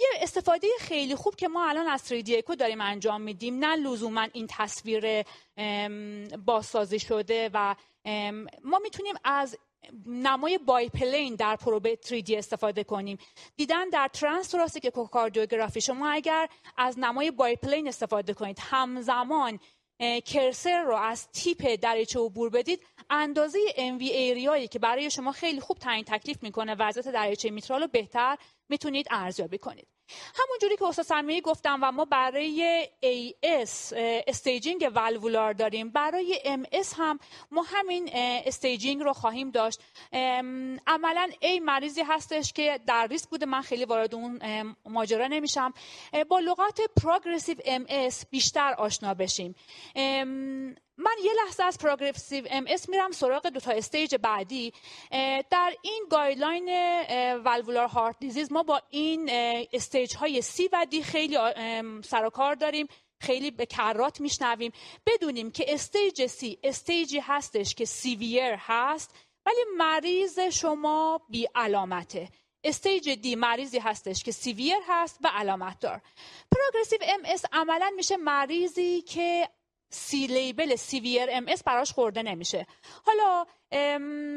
یه 0.00 0.08
استفاده 0.20 0.68
خیلی 0.80 1.14
خوب 1.14 1.36
که 1.36 1.48
ما 1.48 1.68
الان 1.68 1.86
از 1.86 2.04
تریدیکو 2.04 2.54
داریم 2.54 2.80
انجام 2.80 3.20
میدیم. 3.20 3.64
نه 3.64 3.76
لزوما 3.76 4.26
این 4.32 4.46
تصویر 4.50 5.24
بازسازی 6.46 6.98
شده 6.98 7.50
و 7.54 7.74
ما 8.64 8.78
می‌تونیم 8.82 9.14
از 9.24 9.58
نمای 10.06 10.58
biplane 10.58 11.34
در 11.34 11.56
probe 11.56 11.98
3D 12.02 12.30
استفاده 12.30 12.84
کنیم. 12.84 13.18
دیدن 13.56 13.88
در 13.88 14.08
transthoracic 14.08 14.86
اکوکاردیوگرافی 14.86 15.80
شما 15.80 16.08
اگر 16.08 16.48
از 16.76 16.98
نمای 16.98 17.30
biplane 17.30 17.88
استفاده 17.88 18.34
کنید 18.34 18.58
همزمان 18.60 19.60
cursor 20.24 20.82
رو 20.82 20.94
از 20.96 21.28
tip 21.28 21.76
دریچه 21.82 22.20
عبور 22.20 22.50
بدید 22.50 22.80
اندازه 23.10 23.58
MV 23.76 24.02
area 24.02 24.46
یی 24.46 24.68
که 24.68 24.78
برای 24.78 25.10
شما 25.10 25.32
خیلی 25.32 25.60
خوب 25.60 25.78
تعیین 25.78 26.04
تکلیف 26.04 26.42
می‌کنه 26.42 26.74
وضعیت 26.74 27.08
دریچه 27.08 27.50
میترال 27.50 27.80
رو 27.80 27.88
بهتر 27.88 28.38
می‌تونید 28.68 29.06
ارزیابی 29.10 29.58
کنید. 29.58 29.93
همون 30.34 30.58
جوری 30.60 30.76
که 30.76 30.84
استاد 30.84 31.04
سمیعی 31.04 31.40
گفتم 31.40 31.78
و 31.82 31.92
ما 31.92 32.04
برای 32.04 32.88
AS 33.02 33.92
staging 34.26 34.90
valvular 34.94 35.52
داریم. 35.52 35.90
برای 35.90 36.40
MS 36.44 36.94
هم 36.96 37.18
ما 37.50 37.62
همین 37.62 38.10
staging 38.14 39.02
رو 39.02 39.12
خواهیم 39.12 39.50
داشت. 39.50 39.80
عملا 40.86 41.30
A 41.42 41.60
مریضی 41.62 42.02
هستش 42.02 42.52
که 42.52 42.80
at 42.86 43.06
risk 43.06 43.28
بوده. 43.28 43.46
من 43.46 43.60
خیلی 43.60 43.84
وارد 43.84 44.14
اون 44.14 44.40
ماجرا 44.86 45.26
نمیشم. 45.26 45.72
با 46.28 46.38
لغات 46.38 46.80
progressive 47.02 47.56
MS 47.58 48.14
بیشتر 48.30 48.74
آشنا 48.78 49.14
بشیم. 49.14 49.54
من 50.96 51.16
یه 51.24 51.32
لحظه 51.44 51.62
از 51.62 51.78
progressive 51.78 52.46
MS 52.50 52.88
میرم 52.88 53.10
سراغ 53.10 53.46
دو 53.46 53.60
تا 53.60 53.72
stage 53.72 54.14
بعدی. 54.14 54.72
در 55.50 55.74
این 55.82 56.06
guideline 56.10 56.68
valvular 57.36 57.88
heart 57.88 58.18
disease 58.18 58.52
ما 58.52 58.62
با 58.62 58.82
این 58.90 59.30
stage 59.72 60.16
های 60.16 60.42
C 60.42 60.68
و 60.72 60.86
D 60.90 61.02
خیلی 61.02 61.38
سر 62.04 62.24
و 62.24 62.30
کار 62.30 62.54
داریم. 62.54 62.86
خیلی 63.20 63.50
به 63.50 63.66
کرات 63.66 64.20
میشنویم. 64.20 64.72
بدونیم 65.06 65.50
که 65.50 65.74
stage 65.74 66.26
C 66.26 66.58
stage 66.62 67.09
ی 67.09 67.18
هستش 67.18 67.74
که 67.74 67.84
severe 67.84 68.54
هست 68.58 69.14
ولی 69.46 69.64
مریض 69.76 70.38
شما 70.38 71.20
بی 71.28 71.48
علامته 71.54 72.28
stage 72.64 73.10
D 73.10 73.36
مریضی 73.36 73.78
هستش 73.78 74.22
که 74.22 74.32
severe 74.32 74.76
هست 74.88 75.18
و 75.24 75.30
علامت 75.34 75.80
دار 75.80 76.00
progressive 76.50 76.98
MS 77.02 77.44
عملا 77.52 77.92
میشه 77.96 78.16
مریضی 78.16 79.02
که 79.02 79.48
سی 79.94 80.26
label 80.26 80.76
severe 80.76 81.28
MS 81.30 81.62
براش 81.62 81.92
خورده 81.92 82.22
نمیشه. 82.22 82.66
حالا 83.06 83.46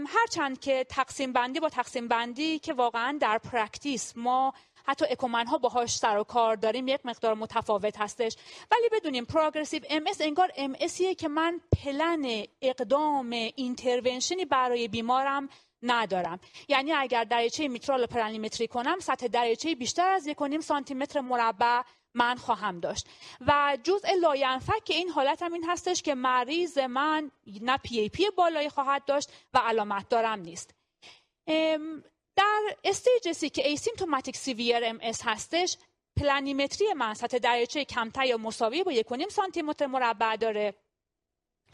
هرچند 0.08 0.60
که 0.60 0.86
تقسیم 0.90 1.34
بندی 1.34 1.60
با 1.60 1.70
تقسیم 1.70 2.08
بندی 2.08 2.60
که 2.60 2.74
واقعا 2.74 3.18
در 3.22 3.38
practice 3.38 4.14
ما 4.16 4.54
حتی 4.86 5.06
echo 5.10 5.31
man 5.31 5.48
ها 5.48 5.58
باهاش 5.58 5.96
سر 5.96 6.18
و 6.18 6.24
کار 6.24 6.56
داریم 6.56 6.88
یک 6.88 7.06
مقدار 7.06 7.34
متفاوت 7.34 7.98
هستش. 7.98 8.36
ولی 8.72 8.90
بدونیم 8.92 9.26
progressive 9.26 9.82
MS 9.90 10.22
انگار 10.22 10.52
MS 10.58 10.70
ای 10.70 10.76
که 11.18 11.28
من 11.28 11.62
پلن 11.84 12.44
اقدام 12.62 13.30
intervention 13.30 14.37
ی 14.37 14.46
برای 14.46 14.88
بیمارم 14.88 15.50
ندارم. 15.84 16.40
یعنی 16.68 16.94
اگر 16.94 17.24
دریچه 17.24 17.68
میترال 17.68 18.06
planimetry 18.06 18.68
کنم 18.68 19.00
سطح 19.00 19.28
دریچه 19.28 19.76
بیشتر 19.76 20.10
از 20.10 20.28
1.5 20.28 20.60
سانتی 20.60 20.94
متر 20.94 21.22
مربع 21.22 21.82
من 22.18 22.36
خواهم 22.36 22.80
داشت. 22.80 23.08
و 23.48 23.78
جزء 23.84 24.08
لاینفک 24.22 24.84
که 24.86 24.94
این 24.94 25.10
حالت 25.10 25.44
هم 25.44 25.54
این 25.54 25.70
هستش 25.70 26.02
که 26.02 26.16
مریض 26.16 26.78
من 26.78 27.32
نه 27.62 27.78
PAP 27.78 28.30
بالایی 28.38 28.70
خواهد 28.70 29.06
داشت 29.06 29.30
و 29.54 29.58
علامت 29.58 30.10
دارم 30.10 30.40
نیست. 30.40 30.74
در 32.36 32.76
stage 32.84 33.32
C 33.32 33.50
که 33.50 33.68
asymptomatic 33.68 34.38
severe 34.38 34.86
MS 34.86 35.22
هستش 35.24 35.78
planimetry 36.20 36.94
من 36.94 37.14
سطح 37.14 37.38
دریچه 37.38 37.86
کمتر 37.86 38.26
یا 38.26 38.38
مساوی 38.38 38.84
با 38.84 38.92
1.5 38.92 39.30
سانتی 39.30 39.62
متر 39.62 39.86
مربع 39.86 40.36
داره. 40.36 40.74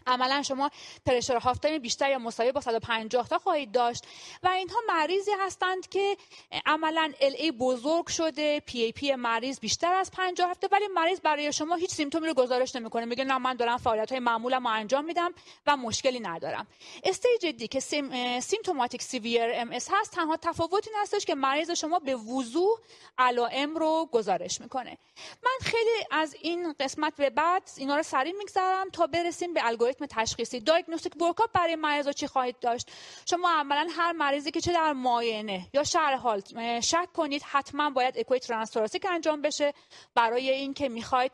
عملا 0.08 0.42
شما 0.42 0.70
pressure 1.06 1.38
half-time 1.38 1.82
بیشتر 1.82 2.12
یا 2.12 2.20
مساوی 2.20 2.52
با 2.52 2.62
150 2.62 3.28
تا 3.28 3.38
خواهید 3.38 3.72
داشت. 3.72 4.04
و 4.44 4.48
اینها 4.48 4.80
مریضی 4.88 5.32
هستند 5.40 5.90
که 5.90 6.18
عملا 6.66 7.14
LA 7.22 7.52
بزرگ 7.52 8.08
شده 8.08 8.60
PAP 8.60 9.16
مریض 9.16 9.60
بیشتر 9.60 9.94
از 9.94 10.12
50 10.12 10.50
هسته 10.50 10.68
ولی 10.72 10.88
مریض 10.88 11.20
برای 11.20 11.54
شما 11.54 11.76
هیچ 11.76 11.92
symptom 11.92 12.23
ی 12.23 12.28
رو 12.28 12.34
گزارش 12.34 12.76
نمی‌کنه. 12.76 13.06
میگه 13.06 13.24
نه 13.24 13.38
من 13.38 13.54
دارم 13.54 13.78
فعالیت 13.78 14.12
های 14.12 14.20
معمولم 14.20 14.68
رو 14.68 14.74
انجام 14.74 15.06
میدم 15.06 15.34
و 15.68 15.78
مشکلی 15.78 16.20
ندارم. 16.20 16.68
stage 17.04 17.46
D 17.46 17.68
که 17.68 17.80
sym، 17.80 18.40
symptomatic 18.40 19.02
severe 19.02 19.52
MS 19.54 19.90
هست 19.92 20.12
تنها 20.12 20.38
تفاوتی 20.38 20.90
این 20.90 21.00
هستش 21.02 21.26
که 21.26 21.36
مریض 21.36 21.72
شما 21.72 22.00
به 22.00 22.16
وضوح 22.16 22.80
علائم 23.18 23.78
رو 23.78 24.10
گزارش 24.12 24.62
می‌کنه. 24.62 24.98
من 25.44 25.58
خیلی 25.62 26.06
از 26.12 26.36
این 26.42 26.74
قسمت 26.80 27.16
به 27.16 27.30
بعد 27.30 27.70
اینا 27.78 27.96
رو 27.96 28.04
سریع 28.04 28.34
میگذرم 28.38 28.90
تا 28.90 29.08
برسیم 29.08 29.54
به 29.54 29.68
الگوریتم 29.68 29.93
الگوریتم 29.94 30.22
تشخیصی. 30.22 30.60
دیاگنوستیک 30.60 31.22
ورکاپ 31.22 31.52
برای 31.54 31.76
مریض 31.76 32.10
چی 32.10 32.28
خواهید 32.28 32.60
داشت؟ 32.60 32.92
شما 33.30 33.50
عملا 33.50 33.88
هر 33.92 34.12
مریضی 34.12 34.52
که 34.52 34.62
چه 34.62 34.74
در 34.74 34.94
معاینه 34.94 35.68
یا 35.74 35.84
شرح 35.84 36.16
حال 36.16 36.42
شک 36.82 37.08
کنید 37.14 37.42
حتما 37.46 37.90
باید 37.90 38.18
اکوی 38.18 38.40
ترانستوراسیک 38.40 39.06
انجام 39.10 39.42
بشه. 39.42 39.74
برای 40.16 40.50
اینکه 40.50 40.90
می‌خواید 40.90 41.32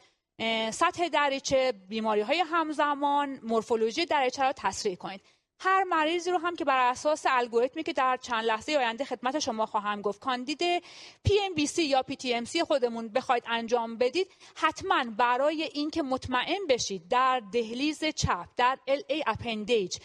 سطح 0.71 1.07
دریچه 1.07 1.73
بیماری 1.89 2.21
های 2.21 2.39
همزمان 2.39 3.39
مورفولوژی 3.43 4.05
دریچه 4.05 4.43
را 4.43 4.53
تسریع 4.53 4.95
کنید. 4.95 5.21
هر 5.59 5.83
مریضی 5.83 6.31
رو 6.31 6.37
هم 6.37 6.55
که 6.55 6.65
بر 6.65 6.89
اساس 6.89 7.25
الگوریتمی 7.29 7.83
که 7.83 7.93
در 7.93 8.17
چند 8.17 8.45
لحظه 8.45 8.71
آینده 8.71 9.05
خدمت 9.05 9.39
شما 9.39 9.65
خواهم 9.65 10.01
گفت 10.01 10.19
کاندید 10.19 10.83
PMBC 11.27 11.79
یا 11.79 12.05
PTMC 12.11 12.61
خودمون 12.61 13.07
بخواید 13.09 13.43
انجام 13.47 13.97
بدید 13.97 14.31
حتما 14.55 15.03
برای 15.17 15.63
اینکه 15.63 16.01
مطمئن 16.01 16.67
بشید 16.69 17.07
در 17.07 17.41
دهلیز 17.53 18.05
چپ 18.05 18.47
در 18.57 18.77
LA 18.87 19.23
appendage 19.27 19.97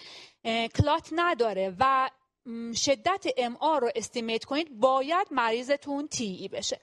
clot 0.75 1.09
نداره 1.13 1.77
و 1.81 2.11
شدت 2.75 3.27
MR 3.37 3.57
رو 3.63 3.91
estimate 3.95 4.45
کنید 4.45 4.81
باید 4.81 5.27
مریضتون 5.31 6.09
TEE 6.09 6.49
بشه. 6.49 6.81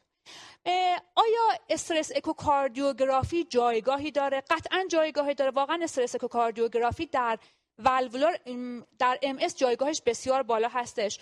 آیا 1.15 1.59
stress 1.69 2.11
echocardiography 2.15 3.43
جایگاهی 3.43 4.11
داره؟ 4.11 4.43
قطعا 4.49 4.85
جایگاهی 4.89 5.33
داره. 5.33 5.51
واقعا 5.51 5.79
stress 5.83 6.15
echocardiography 6.15 7.05
در 7.05 7.39
والولار 7.83 8.39
در 8.99 9.19
ام 9.21 9.37
جایگاهش 9.55 10.01
بسیار 10.05 10.43
بالا 10.43 10.67
هستش. 10.67 11.19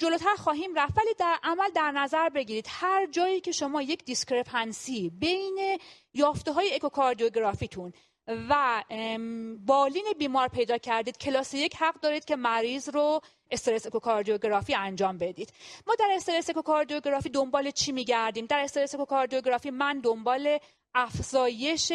جلوتر 0.00 0.34
خواهیم 0.38 0.74
رفت 0.74 0.98
ولی 0.98 1.14
در 1.18 1.38
عمل 1.42 1.70
در 1.74 1.90
نظر 1.90 2.28
بگیرید. 2.28 2.66
هر 2.68 3.06
جایی 3.06 3.40
که 3.40 3.52
شما 3.52 3.82
یک 3.82 4.04
discrepancy 4.04 5.10
بین 5.10 5.78
یافته 6.14 6.52
های 6.52 6.74
اکوکاردیوگرافیتون 6.74 7.92
و 8.28 8.82
بالین 9.66 10.04
بیمار 10.18 10.48
پیدا 10.48 10.78
کردید 10.78 11.18
کلاس 11.18 11.54
یک 11.54 11.76
حق 11.76 12.00
دارید 12.00 12.24
که 12.24 12.36
مریض 12.36 12.88
رو 12.88 13.20
stress 13.50 13.86
echocardiography 13.86 14.74
انجام 14.74 15.18
بدید. 15.18 15.52
ما 15.86 15.94
در 15.98 16.08
stress 16.12 16.50
echocardiography 16.50 17.28
دنبال 17.28 17.70
چی 17.70 17.92
میگردیم؟ 17.92 18.46
در 18.46 18.60
stress 18.60 18.94
echocardiography 18.94 19.70
من 19.70 20.00
دنبال 20.00 20.58
افزایش 20.94 21.92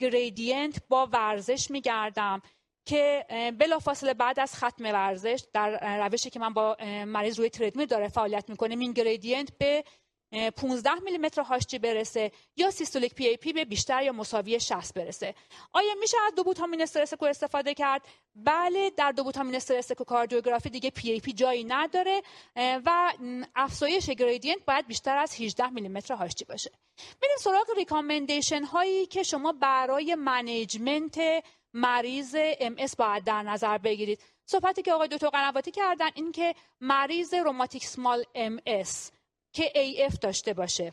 gradient 0.00 0.82
با 0.88 1.06
ورزش 1.06 1.70
میگردم. 1.70 2.42
که 2.88 3.26
بلافاصله 3.58 4.14
بعد 4.14 4.40
از 4.40 4.54
ختم 4.54 4.84
ورزش 4.84 5.44
در 5.52 5.98
روشی 6.08 6.30
که 6.30 6.38
من 6.38 6.52
با 6.52 6.76
مریض 7.06 7.38
روی 7.38 7.50
تردمیل 7.50 7.86
داره 7.86 8.08
فعالیت 8.08 8.44
می‌کنه 8.48 8.76
این 8.80 8.92
gradient 8.92 9.48
به 9.58 9.84
15 10.56 10.94
میلیمتر 10.94 11.42
HG 11.42 11.78
برسه 11.78 12.32
یا 12.56 12.70
systolic 12.70 13.14
PAP 13.14 13.52
به 13.52 13.64
بیشتر 13.64 14.02
یا 14.02 14.12
مساوی 14.12 14.60
60 14.60 14.94
برسه. 14.94 15.34
آیا 15.72 15.94
میشه 16.00 16.16
از 16.26 16.34
dobutamine 16.34 16.82
stress 16.82 17.14
echo 17.14 17.24
استفاده 17.24 17.74
کرد؟ 17.74 18.02
بله 18.34 18.90
در 18.90 19.12
dobutamine 19.12 19.54
stress 19.54 19.92
echocardiography 19.92 20.70
دیگه 20.70 20.90
PAP 20.90 21.32
جایی 21.32 21.64
نداره 21.64 22.22
و 22.56 23.12
افزایش 23.56 24.10
gradient 24.10 24.64
باید 24.64 24.86
بیشتر 24.86 25.16
از 25.18 25.40
18 25.40 25.68
میلیمتر 25.68 26.14
HG 26.14 26.44
باشه. 26.44 26.70
بریم 27.22 27.36
سراغ 27.40 27.66
recommendation 27.76 28.64
هایی 28.64 29.06
که 29.06 29.22
شما 29.22 29.52
برای 29.52 30.14
management 30.14 31.18
مریض 31.78 32.36
MS 32.60 32.96
باید 32.96 33.24
در 33.24 33.42
نظر 33.42 33.78
بگیرید. 33.78 34.20
صحبتی 34.46 34.82
که 34.82 34.92
آقای 34.92 35.08
دکتر 35.08 35.28
قنواتی 35.28 35.70
کردن 35.70 36.08
این 36.14 36.32
که 36.32 36.54
مریض 36.80 37.34
rheumatismal 37.34 38.24
MS 38.34 39.10
که 39.52 39.72
AF 39.74 40.18
داشته 40.18 40.54
باشه. 40.54 40.92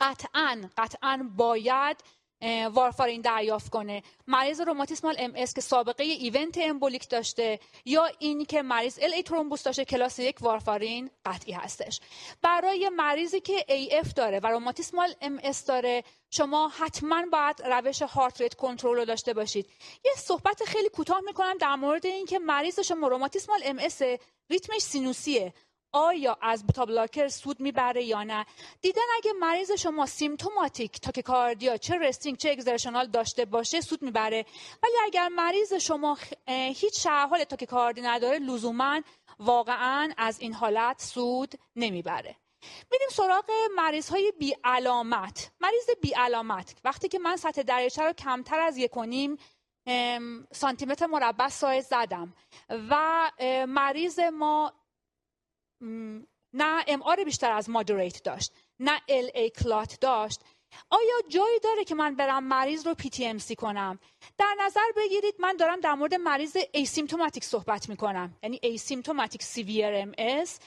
قطعا 0.00 0.70
قطعا 0.76 1.30
باید 1.36 2.04
وارفارین 2.72 3.20
دریافت 3.20 3.70
کنه. 3.70 4.02
مریض 4.26 4.60
rheumatismal 4.60 5.16
MS 5.18 5.54
که 5.54 5.60
سابقه 5.60 6.04
event 6.04 6.58
embolic 6.62 7.08
داشته 7.08 7.58
یا 7.84 8.06
این 8.18 8.44
که 8.44 8.62
مریض 8.62 8.98
LA 9.02 9.12
thrombus 9.12 9.62
داشته 9.62 9.84
کلاس 9.84 10.18
یک 10.18 10.36
وارفارین 10.40 11.10
قطعی 11.24 11.52
هستش. 11.52 12.00
برای 12.42 12.88
مریضی 12.88 13.40
که 13.40 13.64
AF 13.92 14.12
داره 14.12 14.40
و 14.40 14.46
rheumatismal 14.46 15.14
MS 15.20 15.64
داره 15.64 16.04
شما 16.30 16.68
حتما 16.68 17.24
باید 17.32 17.62
روش 17.62 18.02
heart 18.02 18.40
rate 18.40 18.54
control 18.54 18.96
رو 18.96 19.04
داشته 19.04 19.34
باشید. 19.34 19.66
یه 20.04 20.12
صحبت 20.16 20.64
خیلی 20.64 20.88
کوتاه 20.88 21.20
می‌کنم 21.20 21.56
در 21.60 21.74
مورد 21.74 22.06
اینکه 22.06 22.38
مریض 22.38 22.80
شما 22.80 23.08
rheumatismal 23.08 23.60
MS 23.64 24.02
ریتمش 24.50 24.82
سینوسیه. 24.82 25.54
آیا 25.92 26.38
از 26.42 26.66
beta 26.66 26.84
blocker 26.84 27.28
سود 27.28 27.60
می‌بره 27.60 28.04
یا 28.04 28.22
نه؟ 28.22 28.46
دیدن 28.80 29.02
اگه 29.16 29.32
مریض 29.32 29.72
شما 29.72 30.06
symptomatic 30.06 31.00
tachycardia 31.00 31.76
چه 31.76 31.98
resting 31.98 32.36
چه 32.36 32.50
exertional 32.50 33.06
داشته 33.06 33.44
باشه 33.44 33.80
سود 33.80 34.02
می‌بره. 34.02 34.46
ولی 34.82 34.94
اگر 35.04 35.28
مریض 35.28 35.72
شما 35.72 36.18
هیچ 36.48 37.02
شرحال 37.02 37.44
تاکیکاردی 37.44 38.00
نداره 38.00 38.38
لزوما 38.38 39.00
واقعا 39.38 40.12
از 40.16 40.40
این 40.40 40.54
حالت 40.54 41.02
سود 41.02 41.54
نمی‌بره. 41.76 42.36
میریم 42.90 43.08
سراغ 43.10 43.50
مریض 43.76 44.08
های 44.08 44.32
بی 44.38 44.54
علامت 44.64 45.50
مریض 45.60 45.90
بی 46.02 46.14
علامت 46.14 46.74
وقتی 46.84 47.08
که 47.08 47.18
من 47.18 47.36
سطح 47.36 47.62
دریچه 47.62 48.02
رو 48.02 48.12
کمتر 48.12 48.60
از 48.60 48.76
یک 48.76 48.96
و 48.96 48.99
نیم 48.99 49.06
سانتیمتر 50.52 51.06
مربع 51.06 51.48
سایز 51.48 51.86
زدم 51.86 52.34
و 52.90 53.30
مریض 53.68 54.20
ما 54.20 54.72
نه 56.52 56.84
MR 56.88 57.24
بیشتر 57.24 57.52
از 57.52 57.70
moderate 57.70 58.22
داشت 58.22 58.52
نه 58.80 59.00
LA 59.08 59.30
clot 59.34 60.00
داشت. 60.00 60.40
آیا 60.90 61.22
جایی 61.28 61.60
داره 61.60 61.84
که 61.84 61.94
من 61.94 62.14
برم 62.14 62.44
مریض 62.44 62.86
رو 62.86 62.94
PTMC 62.94 63.54
کنم؟ 63.54 63.98
در 64.38 64.56
نظر 64.60 64.92
بگیرید 64.96 65.34
من 65.38 65.56
دارم 65.56 65.80
در 65.80 65.94
مورد 65.94 66.14
مریض 66.14 66.56
asymptomatic 66.72 67.44
صحبت 67.44 67.88
می‌کنم 67.88 68.36
یعنی 68.42 68.58
asymptomatic 68.62 69.42
severe 69.42 69.94
MS. 69.94 70.58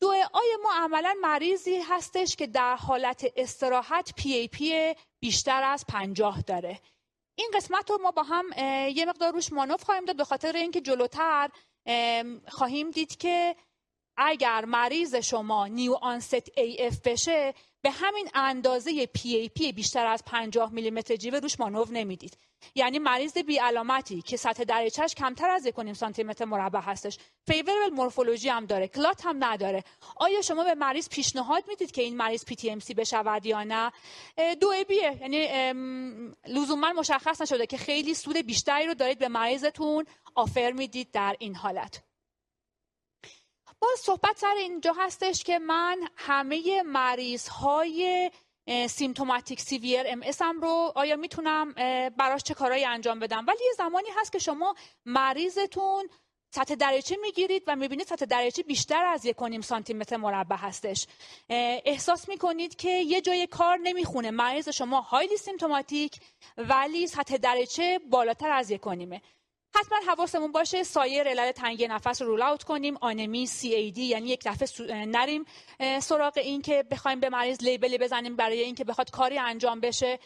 دو 0.00 0.08
آیا 0.08 0.58
ما 0.62 0.70
عملا 0.72 1.14
مریضی 1.22 1.76
هستش 1.76 2.36
که 2.36 2.46
در 2.46 2.76
حالت 2.76 3.32
استراحت 3.36 4.12
PAP 4.16 4.94
بیشتر 5.20 5.62
از 5.62 5.84
پنجاه 5.88 6.40
داره. 6.40 6.80
این 7.38 7.50
قسمت 7.54 7.90
رو 7.90 7.98
ما 8.02 8.10
با 8.10 8.22
هم 8.22 8.44
یه 8.88 9.04
مقدار 9.04 9.32
روش 9.32 9.52
مانور 9.52 9.82
خواهیم 9.82 10.04
داد 10.04 10.16
به 10.16 10.24
خاطر 10.24 10.56
اینکه 10.56 10.80
جلوتر 10.80 11.50
خواهیم 12.48 12.90
دید 12.90 13.16
که 13.16 13.56
اگر 14.16 14.64
مریض 14.64 15.14
شما 15.14 15.66
new 15.66 15.94
onset 15.94 16.34
AF 16.78 17.00
بشه 17.04 17.54
به 17.82 17.90
همین 17.90 18.28
اندازه 18.34 19.06
PAP 19.06 19.72
بیشتر 19.72 20.06
از 20.06 20.24
50 20.24 20.72
میلیمتر 20.72 21.16
جیوه 21.16 21.38
روش 21.38 21.60
مانور 21.60 21.84
نمی‌دید. 21.90 22.38
یعنی 22.74 22.98
مریض 22.98 23.38
بی 23.38 23.58
علامتی 23.58 24.22
که 24.22 24.36
سطح 24.36 24.64
دریچش 24.64 25.14
کمتر 25.14 25.50
از 25.50 25.66
1.5 25.66 25.92
سانتی 25.92 26.22
متر 26.22 26.44
مربع 26.44 26.80
هستش. 26.80 27.18
favorable 27.46 27.94
morphology 27.94 28.48
هم 28.48 28.66
داره 28.66 28.88
clot 28.88 29.26
هم 29.26 29.44
نداره. 29.44 29.84
آیا 30.16 30.42
شما 30.42 30.64
به 30.64 30.74
مریض 30.74 31.08
پیشنهاد 31.08 31.64
می‌دید 31.68 31.92
که 31.92 32.02
این 32.02 32.16
مریض 32.16 32.44
PTMC 32.44 32.94
بشود 32.94 33.46
یا 33.46 33.64
نه؟ 33.64 33.92
دو 34.60 34.72
بیه 34.88 35.18
یعنی 35.20 35.48
لزوما 36.46 36.92
مشخص 36.92 37.40
نشده 37.40 37.66
که 37.66 37.76
خیلی 37.76 38.14
سود 38.14 38.36
بیشتری 38.36 38.86
رو 38.86 38.94
دارید 38.94 39.18
به 39.18 39.28
مریضتون 39.28 40.06
offer 40.34 40.72
می‌دید 40.72 41.10
در 41.10 41.36
این 41.38 41.54
حالت. 41.54 42.02
باز 43.84 43.98
صحبت 43.98 44.38
سر 44.38 44.54
اینجا 44.58 44.92
هستش 44.92 45.44
که 45.44 45.58
من 45.58 46.08
همه 46.16 46.82
مریض 46.82 47.48
های 47.48 48.30
symptomatic 48.88 49.60
severe 49.60 50.02
MS 50.06 50.22
هم 50.40 50.60
رو 50.60 50.92
آیا 50.94 51.16
می‌تونم 51.16 51.72
براش 52.16 52.42
چه 52.42 52.54
کارهایی 52.54 52.84
انجام 52.84 53.18
بدم؟ 53.18 53.44
ولی 53.48 53.64
یه 53.64 53.72
زمانی 53.76 54.08
هست 54.16 54.32
که 54.32 54.38
شما 54.38 54.74
مریضتون 55.04 56.08
سطح 56.54 56.74
دریچه 56.74 57.16
می‌گیرید 57.16 57.62
و 57.66 57.76
می‌بینید 57.76 58.06
سطح 58.06 58.24
دریچه 58.24 58.62
بیشتر 58.62 59.04
از 59.04 59.24
یک 59.24 59.36
سانتی 59.64 59.94
متر 59.94 60.16
مربع 60.16 60.56
هستش. 60.56 61.06
احساس 61.84 62.28
می‌کنید 62.28 62.76
که 62.76 62.90
یه 62.90 63.20
جای 63.20 63.46
کار 63.46 63.78
نمی‌خونه. 63.82 64.30
مریض 64.30 64.68
شما 64.68 65.00
هایلی 65.00 65.36
سیمتوماتیک 65.36 66.20
ولی 66.56 67.06
سطح 67.06 67.36
دریچه 67.36 68.00
بالاتر 68.10 68.50
از 68.50 68.70
یک 68.70 68.80
حتما 69.74 69.98
حواسمون 70.06 70.52
باشه 70.52 70.82
سایر 70.82 71.28
علل 71.28 71.52
تنگی 71.52 71.88
نفس 71.88 72.22
رو 72.22 72.28
رول 72.28 72.42
اوت 72.42 72.62
کنیم. 72.62 72.96
آنمی 73.00 73.46
سی 73.46 73.74
ای 73.74 73.90
دی 73.90 74.02
یعنی 74.04 74.28
یک 74.28 74.42
دفعه 74.46 75.04
نریم 75.06 75.44
سراغ 76.00 76.38
این 76.38 76.62
که 76.62 76.84
بخوایم 76.90 77.20
به 77.20 77.28
مریض 77.28 77.62
لیبلی 77.62 77.98
بزنیم 77.98 78.36
برای 78.36 78.60
اینکه 78.60 78.84
بخواد 78.84 79.10
کاری 79.10 79.38
انجام 79.38 79.80
بشه. 79.80 80.18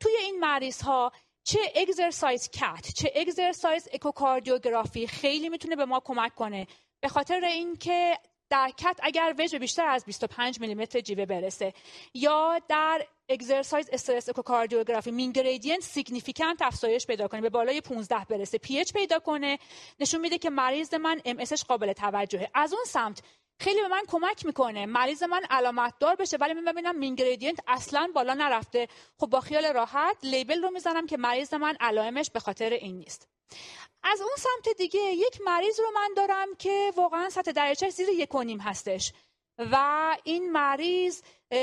توی 0.00 0.12
این 0.16 0.40
مریض 0.40 0.82
ها 0.82 1.12
چه 1.44 1.58
exercise 1.76 2.50
cath 2.50 2.92
چه 2.94 3.12
exercise 3.16 3.88
echocardiography 3.92 5.06
خیلی 5.06 5.48
می‌تونه 5.48 5.76
به 5.76 5.84
ما 5.84 6.00
کمک 6.00 6.34
کنه. 6.34 6.66
به 7.00 7.08
خاطر 7.08 7.44
اینکه 7.44 8.18
در 8.52 8.70
cath 8.76 9.00
اگر 9.02 9.34
وجه 9.38 9.58
بیشتر 9.58 9.86
از 9.86 10.04
25 10.04 10.60
میلیمتر 10.60 11.00
جیوه 11.00 11.26
برسه 11.26 11.74
یا 12.14 12.60
در 12.68 13.06
exercise 13.28 13.88
stress 13.92 14.28
echocardiography 14.28 15.10
mean 15.10 15.32
gradient 15.32 15.82
significant 15.82 16.62
افزایش 16.62 17.06
پیدا 17.06 17.28
کنه 17.28 17.40
به 17.40 17.50
بالای 17.50 17.80
15 17.80 18.24
برسه 18.28 18.58
PH 18.58 18.92
پیدا 18.92 19.18
کنه 19.18 19.58
نشون 20.00 20.20
میده 20.20 20.38
که 20.38 20.50
مریض 20.50 20.94
من 20.94 21.20
MS 21.24 21.44
قابل 21.68 21.92
توجهه. 21.92 22.50
از 22.54 22.72
اون 22.72 22.84
سمت 22.86 23.22
خیلی 23.60 23.80
به 23.82 23.88
من 23.88 24.02
کمک 24.08 24.46
می‌کنه. 24.46 24.86
مریض 24.86 25.22
من 25.22 25.42
علامت 25.50 25.94
دار 26.00 26.16
بشه. 26.16 26.36
ولی 26.36 26.54
من 26.54 26.72
ببینم 26.72 26.98
mean 26.98 27.14
gradient 27.14 27.58
اصلا 27.66 28.10
بالا 28.14 28.34
نرفته. 28.34 28.88
خب 29.18 29.26
با 29.26 29.40
خیال 29.40 29.72
راحت 29.72 30.16
label 30.22 30.62
رو 30.62 30.70
می‌زنم 30.70 31.06
که 31.06 31.16
مریض 31.16 31.54
من 31.54 31.76
علائمش 31.80 32.30
به 32.30 32.40
خاطر 32.40 32.70
این 32.70 32.96
نیست. 32.96 33.28
از 34.02 34.20
اون 34.20 34.36
سمت 34.36 34.76
دیگه 34.76 35.00
یک 35.00 35.40
مریض 35.44 35.80
رو 35.80 35.90
من 35.94 36.10
دارم 36.16 36.54
که 36.58 36.92
واقعا 36.96 37.30
سطح 37.30 37.52
دریچه 37.52 37.90
زیر 37.90 38.08
یک 38.08 38.34
و 38.34 38.42
نیم 38.42 38.60
هستش. 38.60 39.12
و 39.58 40.16
این 40.24 40.52
مریض 40.52 41.22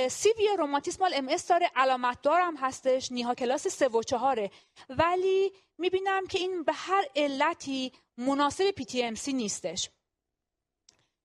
severe 0.10 0.50
rheumatismal 0.58 1.14
MS 1.14 1.48
داره 1.48 1.72
علامت 1.76 2.22
دارم 2.22 2.58
هستش 2.58 3.12
NYHA 3.12 3.36
class 3.36 3.68
سه 3.68 3.88
و 3.88 4.04
چهاره. 4.04 4.52
ولی 4.90 5.54
می‌بینم 5.78 6.28
که 6.28 6.40
این 6.40 6.64
به 6.64 6.74
هر 6.74 7.06
علتی 7.16 7.92
مناسب 8.18 8.72
PTMC 8.72 9.34
نیستش. 9.34 9.90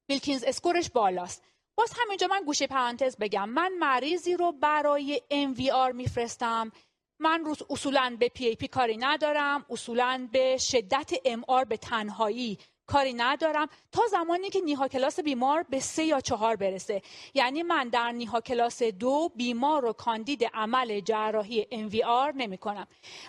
Wilkins 0.08 0.44
score 0.44 0.77
ش 0.77 0.90
بالاست. 0.90 1.42
باز 1.76 1.92
همینجا 1.96 2.26
من 2.26 2.42
گوشه 2.46 2.66
پرانتز 2.66 3.16
بگم. 3.16 3.48
من 3.48 3.72
مریضی 3.78 4.36
رو 4.36 4.52
برای 4.52 5.22
MVR 5.30 5.92
میفرستم. 5.92 6.72
من 7.18 7.44
اصولا 7.70 8.16
به 8.18 8.28
PAP 8.28 8.68
کاری 8.68 8.96
ندارم. 8.96 9.64
اصولا 9.70 10.28
به 10.32 10.56
شدت 10.56 11.12
MR 11.24 11.64
به 11.64 11.76
تنهایی 11.76 12.58
کاری 12.86 13.14
ندارم. 13.14 13.68
تا 13.92 14.02
زمانی 14.10 14.50
که 14.50 14.60
NYHA 14.60 14.88
class 14.88 15.20
بیمار 15.20 15.62
به 15.62 15.80
سه 15.80 16.04
یا 16.04 16.20
چهار 16.20 16.56
برسه. 16.56 17.02
یعنی 17.34 17.62
من 17.62 17.88
در 17.88 18.12
NYHA 18.12 18.40
class 18.40 18.82
دو 18.82 19.30
بیمار 19.36 19.82
رو 19.82 19.92
کاندید 19.92 20.44
عمل 20.44 21.00
جراحی 21.00 21.66
MVR 22.04 22.32
نمی 22.32 22.58
کنم 22.58 22.86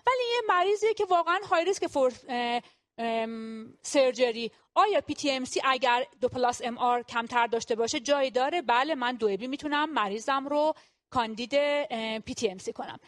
ولی 0.07 0.23
یه 0.35 0.41
مریضیه 0.47 0.93
که 0.93 1.05
واقعا 1.05 1.39
high 1.49 1.65
risk 1.65 1.87
surgery. 3.81 4.51
آیا 4.75 5.01
PTMC 5.01 5.61
اگر 5.65 6.05
دو 6.21 6.27
plus 6.27 6.61
MR 6.63 7.03
کمتر 7.03 7.47
داشته 7.47 7.75
باشه 7.75 7.99
جایی 7.99 8.31
داره؟ 8.31 8.61
بله 8.61 8.95
من 8.95 9.15
دو 9.15 9.37
بی 9.37 9.47
می‌تونم 9.47 9.93
مریضم 9.93 10.47
رو 10.47 10.73
کاندید 11.09 11.55
PTMC 12.19 12.73
کنم. 12.73 12.99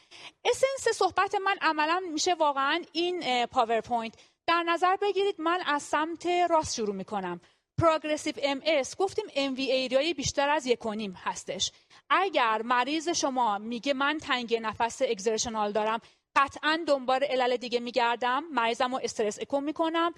essence 0.46 0.96
صحبت 0.96 1.36
من 1.36 1.58
عملا 1.62 2.02
میشه 2.14 2.34
واقعا 2.34 2.84
این 2.92 3.46
پاورپوینت. 3.46 4.14
در 4.48 4.64
نظر 4.64 4.96
بگیرید 4.96 5.42
من 5.42 5.62
از 5.66 5.84
سمت 5.84 6.26
راست 6.26 6.76
شروع 6.76 6.96
می‌کنم. 6.96 7.42
progressive 7.82 8.34
MS 8.44 8.96
گفتیم 8.98 9.26
MV 9.36 9.54
area 9.54 9.72
ی 9.72 10.14
بیشتر 10.14 10.50
از 10.50 10.66
یک 10.66 10.80
هستش. 11.16 11.72
اگر 12.10 12.62
مریض 12.62 13.10
شما 13.10 13.58
میگه 13.58 13.94
من 13.94 14.18
تنگ 14.18 14.56
نفس 14.56 15.02
exertional 15.02 15.72
دارم 15.72 16.00
قطعا 16.38 16.84
دنبال 16.88 17.24
علل 17.24 17.58
دیگه 17.58 17.80
میگردم. 17.80 18.44
مریضم 18.52 18.92
رو 18.96 19.00
stress 19.04 19.40
echo 19.42 19.62
می‌کنم. 19.62 20.14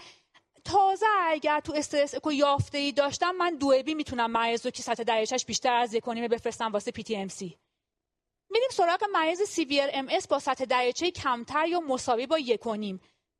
تازه 0.65 1.05
اگر 1.23 1.59
تو 1.59 1.73
stress 1.73 2.15
echo 2.15 2.31
یافته 2.31 2.77
ای 2.77 2.91
داشتم 2.91 3.31
من 3.31 3.55
دو 3.55 3.83
بی 3.83 3.93
می‌تونم 3.93 4.31
مریض 4.31 4.65
رو 4.65 4.71
که 4.71 4.83
سطح 4.83 5.03
دریچش 5.03 5.45
بیشتر 5.45 5.73
از 5.73 5.93
یک 5.93 6.03
بفرستم 6.05 6.71
واسه 6.71 6.91
PTMC. 6.91 7.57
میریم 8.49 8.69
سراغ 8.71 9.03
مریض 9.13 9.41
severe 9.41 9.89
MS 9.93 10.27
با 10.27 10.39
سطح 10.39 10.65
دریچه 10.65 11.11
کمتر 11.11 11.67
یا 11.67 11.79
مساوی 11.79 12.27
با 12.27 12.39
یک 12.39 12.61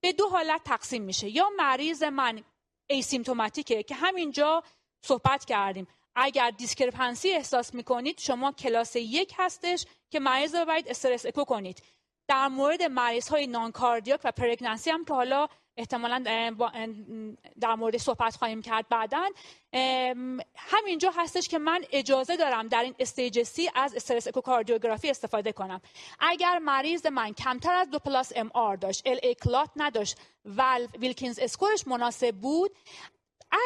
به 0.01 0.11
دو 0.11 0.29
حالت 0.29 0.63
تقسیم 0.63 1.03
میشه. 1.03 1.29
یا 1.29 1.49
مریض 1.57 2.03
من 2.03 2.43
asymptomatic 2.89 3.76
ه 3.76 3.83
که 3.83 3.95
همینجا 3.95 4.63
صحبت 5.01 5.45
کردیم. 5.45 5.87
اگر 6.15 6.51
discrepancy 6.51 7.31
احساس 7.31 7.73
می‌کنید 7.73 8.19
شما 8.19 8.51
کلاس 8.51 8.95
یک 8.95 9.33
هستش 9.37 9.85
که 10.09 10.19
مریض 10.19 10.55
رو 10.55 10.65
باید 10.65 10.87
stress 10.87 11.25
echo 11.25 11.43
کنید. 11.43 11.83
در 12.29 12.47
مورد 12.47 12.83
مریض 12.83 13.27
های 13.27 13.47
noncardiac 13.47 14.19
و 14.23 14.31
pregnancy 14.31 14.89
هم 14.89 15.05
که 15.05 15.13
حالا 15.13 15.47
احتمالا 15.77 16.23
در 17.59 17.75
مورد 17.75 17.97
صحبت 17.97 18.35
خواهیم 18.35 18.61
کرد 18.61 18.85
بعدا 18.89 19.29
همینجا 20.55 21.11
هستش 21.17 21.47
که 21.47 21.57
من 21.57 21.83
اجازه 21.91 22.37
دارم 22.37 22.67
در 22.67 22.83
این 22.83 22.95
stage 22.99 23.43
C 23.43 23.69
از 23.75 23.95
stress 23.95 24.27
echocardiography 24.27 25.09
استفاده 25.09 25.51
کنم. 25.51 25.81
اگر 26.19 26.59
مریض 26.59 27.05
من 27.05 27.33
کمتر 27.33 27.73
از 27.73 27.89
دو 27.89 27.99
plus 27.99 28.31
MR 28.35 28.75
داشت 28.75 29.01
LA 29.05 29.19
clot 29.23 29.69
نداشت 29.75 30.17
valve 30.45 30.87
Wilkins 30.99 31.39
score 31.39 31.74
ش 31.74 31.87
مناسب 31.87 32.35
بود 32.35 32.71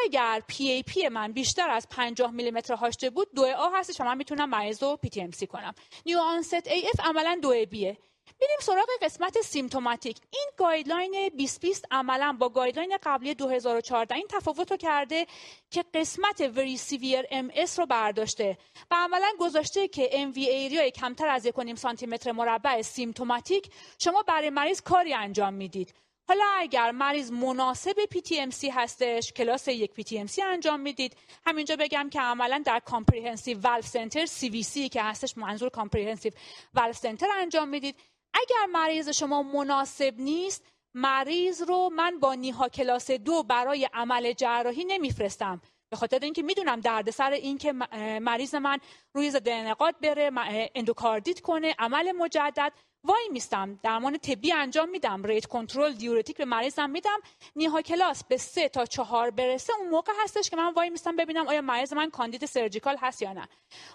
اگر 0.04 0.42
PAP 0.48 1.08
من 1.08 1.32
بیشتر 1.32 1.70
از 1.70 1.88
50 1.88 2.30
میلیمتر 2.30 2.74
داشته 2.74 3.10
بود 3.10 3.28
دو 3.34 3.46
آ 3.46 3.68
هستش 3.74 4.00
و 4.00 4.04
من 4.04 4.16
می‌تونم 4.16 4.50
مریض 4.50 4.82
رو 4.82 4.96
PTMC 4.96 5.46
کنم. 5.46 5.74
new 6.06 6.18
onset 6.18 6.66
AF 6.66 7.06
عملا 7.06 7.38
دو 7.42 7.66
بیه 7.70 7.98
میریم 8.40 8.56
سراغ 8.60 8.88
قسمت 9.02 9.40
symptomatic. 9.40 10.16
این 10.30 10.50
guideline 10.56 11.28
2020 11.28 11.84
عملا 11.90 12.36
با 12.38 12.48
guideline 12.48 12.98
قبلی 13.02 13.34
2014 13.34 14.14
این 14.14 14.26
تفاوت 14.30 14.70
رو 14.70 14.76
کرده 14.76 15.26
که 15.70 15.84
قسمت 15.94 16.40
very 16.40 16.76
severe 16.76 17.24
MS 17.30 17.78
رو 17.78 17.86
برداشته 17.86 18.58
و 18.90 18.94
عملا 18.94 19.28
گذاشته 19.38 19.88
که 19.88 20.08
MV 20.12 20.32
area 20.32 20.90
کمتر 20.90 21.28
از 21.28 21.46
1.5 21.46 21.74
سانتی 21.74 22.06
متر 22.06 22.32
مربع 22.32 22.82
symptomatic 22.82 23.70
شما 23.98 24.22
برای 24.22 24.50
مریض 24.50 24.80
کاری 24.80 25.14
انجام 25.14 25.54
می‌دید. 25.54 25.94
حالا 26.28 26.44
اگر 26.56 26.90
مریض 26.90 27.32
مناسب 27.32 28.04
PTMC 28.10 28.68
هستش 28.70 29.32
کلاس 29.32 29.68
یک 29.68 29.92
PTMC 29.92 30.42
انجام 30.42 30.80
می‌دید. 30.80 31.16
همینجا 31.46 31.76
بگم 31.76 32.10
که 32.10 32.20
عملا 32.20 32.62
در 32.66 32.78
comprehensive 32.78 33.60
valve 33.60 33.86
center 33.86 34.26
CVC 34.26 34.88
که 34.88 35.02
هستش 35.02 35.38
منظور 35.38 35.68
comprehensive 35.68 36.32
valve 36.74 36.96
center 36.96 37.26
انجام 37.36 37.68
می‌دید. 37.68 37.96
اگر 38.34 38.66
مریض 38.72 39.08
شما 39.08 39.42
مناسب 39.42 40.14
نیست 40.18 40.66
مریض 40.94 41.62
رو 41.62 41.90
من 41.96 42.20
با 42.20 42.34
NYHA 42.34 42.68
class 42.68 43.10
دو 43.10 43.42
برای 43.42 43.88
عمل 43.94 44.32
جراحی 44.32 44.84
نمیفرستم. 44.84 45.60
به 45.94 45.98
خاطر 45.98 46.18
اینکه 46.18 46.42
می‌دونم 46.42 46.80
دردسر 46.80 47.30
این 47.30 47.58
که 47.58 47.72
مریض 48.20 48.54
من 48.54 48.78
روی 49.14 49.30
ضد 49.30 49.48
انعقاد 49.48 49.94
بره 50.00 50.30
اندوکاردیت 50.74 51.40
کنه 51.40 51.74
عمل 51.78 52.12
مجدد. 52.12 52.72
وای 53.06 53.28
میستم 53.32 53.80
درمان 53.82 54.18
طبی 54.18 54.52
انجام 54.52 54.88
میدم 54.88 55.24
rate 55.24 55.46
control 55.46 55.92
diuretic 55.92 56.36
به 56.36 56.44
مریضم 56.44 56.90
میدم. 56.90 57.18
NYHA 57.56 57.82
class 57.82 58.24
به 58.24 58.36
سه 58.36 58.68
تا 58.68 58.86
چهار 58.86 59.30
برسه 59.30 59.72
اون 59.78 59.88
موقع 59.88 60.12
هستش 60.22 60.50
که 60.50 60.56
من 60.56 60.72
وای 60.72 60.90
میستم 60.90 61.16
ببینم 61.16 61.48
آیا 61.48 61.60
مریض 61.60 61.92
من 61.92 62.10
کاندید 62.10 62.46
surgical 62.46 62.96
هست 63.00 63.22
یا 63.22 63.32
نه. 63.32 63.48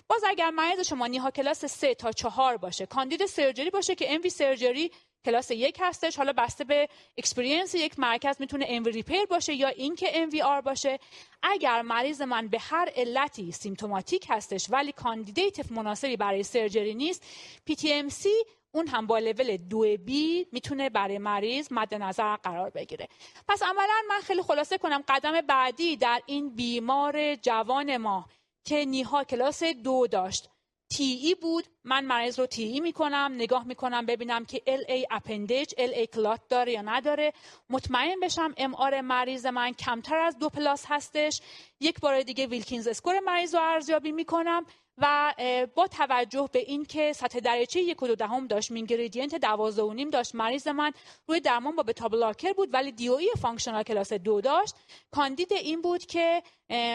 باز 0.07 0.23
اگر 0.27 0.49
مریض 0.49 0.87
شما 0.87 1.07
NYHA 1.07 1.31
class 1.31 1.65
سه 1.65 1.95
تا 1.95 2.11
چهار 2.11 2.57
باشه 2.57 2.85
کاندید 2.85 3.25
surgery 3.25 3.69
باشه 3.69 3.95
که 3.95 4.13
MV 4.13 4.21
surgery 4.23 4.91
class 5.25 5.51
یک 5.51 5.77
هستش. 5.79 6.17
حالا 6.17 6.33
بسته 6.33 6.63
به 6.63 6.89
experience 7.17 7.75
یک 7.75 7.99
مرکز 7.99 8.35
می‌تونه 8.39 8.65
MV 8.69 8.83
repair 8.83 9.25
باشه 9.25 9.53
یا 9.53 9.67
اینکه 9.67 10.09
MVR 10.13 10.61
باشه. 10.61 10.99
اگر 11.43 11.81
مریض 11.81 12.21
من 12.21 12.47
به 12.47 12.59
هر 12.59 12.89
علتی 12.95 13.51
symptomatic 13.51 14.25
هستش 14.29 14.65
ولی 14.69 14.91
candidate 14.91 15.71
مناسبی 15.71 16.17
برای 16.17 16.43
surgery 16.43 16.93
نیست 16.93 17.23
PTMC 17.65 18.33
اون 18.71 18.87
هم 18.87 19.07
با 19.07 19.19
level 19.19 19.57
دو 19.57 19.97
B 19.97 20.47
می‌تونه 20.51 20.89
برای 20.89 21.17
مریض 21.17 21.67
مد 21.71 21.95
نظر 21.95 22.35
قرار 22.35 22.69
بگیره. 22.69 23.07
پس 23.47 23.63
عملا 23.63 24.01
من 24.09 24.19
خیلی 24.19 24.41
خلاصه 24.41 24.77
کنم 24.77 25.03
قدم 25.07 25.41
بعدی 25.41 25.95
در 25.95 26.21
این 26.25 26.55
بیمار 26.55 27.35
جوان 27.35 27.97
ما 27.97 28.25
که 28.63 28.85
NYHA 28.85 29.23
class 29.23 29.63
دو 29.63 30.07
داشت. 30.07 30.49
TEE 30.89 31.35
بود. 31.35 31.65
من 31.83 32.05
مریض 32.05 32.39
رو 32.39 32.45
TEE 32.45 32.79
می‌کنم 32.79 33.31
نگاه 33.35 33.67
می‌کنم 33.67 34.05
ببینم 34.05 34.45
که 34.45 34.61
LA 34.67 34.83
appendage 34.87 35.73
LA 35.77 35.93
clot 35.93 36.41
داره 36.49 36.71
یا 36.71 36.81
نداره. 36.81 37.33
مطمئن 37.69 38.19
بشم 38.19 38.53
MR 38.57 39.01
مریض 39.01 39.45
من 39.45 39.73
کمتر 39.73 40.19
از 40.19 40.37
دو 40.39 40.49
plus 40.49 40.85
هستش. 40.87 41.41
یک 41.79 41.99
بار 41.99 42.21
دیگه 42.21 42.47
Wilkins 42.47 42.87
score 42.87 43.19
مریض 43.19 43.55
رو 43.55 43.61
ارزیابی 43.61 44.11
می‌کنم 44.11 44.65
و 45.01 45.33
با 45.75 45.87
توجه 45.87 46.49
به 46.51 46.59
اینکه 46.59 47.13
سطح 47.13 47.39
دریچه 47.39 47.81
یک 47.81 48.03
و 48.03 48.07
دو 48.07 48.15
دهم 48.15 48.47
داشت 48.47 48.71
mean 48.71 48.93
gradient 48.93 49.35
دوازده 49.35 49.81
و 49.81 49.93
نیم 49.93 50.09
داشت 50.09 50.35
مریض 50.35 50.67
من 50.67 50.91
روی 51.27 51.39
درمان 51.39 51.75
با 51.75 51.83
beta 51.83 52.07
blocker 52.07 52.53
بود 52.53 52.73
ولی 52.73 52.91
DOE 52.91 53.29
functional 53.41 53.83
class 53.83 54.13
دو 54.13 54.41
داشت. 54.41 54.75
کاندید 55.11 55.53
این 55.53 55.81
بود 55.81 56.05
که 56.05 56.43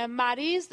مریض 0.09 0.69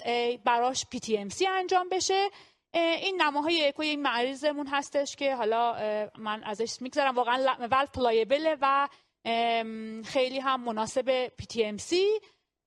براش 0.46 0.86
PTMC 0.86 1.48
انجام 1.48 1.90
بشه. 1.90 2.30
این 2.74 3.22
نماهای 3.22 3.68
اکوی 3.68 3.88
این 3.88 4.02
مریضمون 4.02 4.68
هستش 4.68 5.16
که 5.16 5.36
حالا 5.36 5.74
من 6.18 6.44
ازش 6.44 6.82
می‌گذارم 6.82 7.16
واقعا 7.16 7.58
valve 7.60 7.86
pliable 7.86 8.56
و 8.62 8.88
خیلی 10.06 10.40
هم 10.40 10.64
مناسب 10.64 11.28
PTMC. 11.28 12.08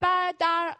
و 0.03 0.35
در 0.39 0.77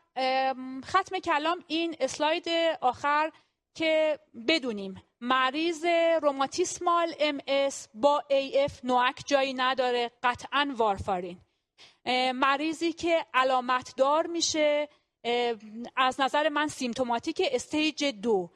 ختم 0.85 1.19
کلام 1.19 1.65
این 1.67 1.97
اسلاید 2.01 2.49
آخر 2.81 3.31
که 3.77 4.19
بدونیم 4.49 5.03
مریض 5.21 5.85
روماتیسمال 6.23 7.15
MS 7.21 7.89
با 7.95 8.25
AF 8.31 8.85
NOAC 8.85 9.23
جایی 9.27 9.55
نداره 9.55 10.11
قطعا 10.23 10.75
وارفارین. 10.77 11.41
مریضی 12.35 12.93
که 12.93 13.27
علامت 13.35 13.95
دار 13.97 14.27
میشه 14.27 14.89
از 15.97 16.21
نظر 16.21 16.49
من 16.49 16.69
symptomatic 16.69 17.43
stage 17.53 18.05
دو. 18.05 18.51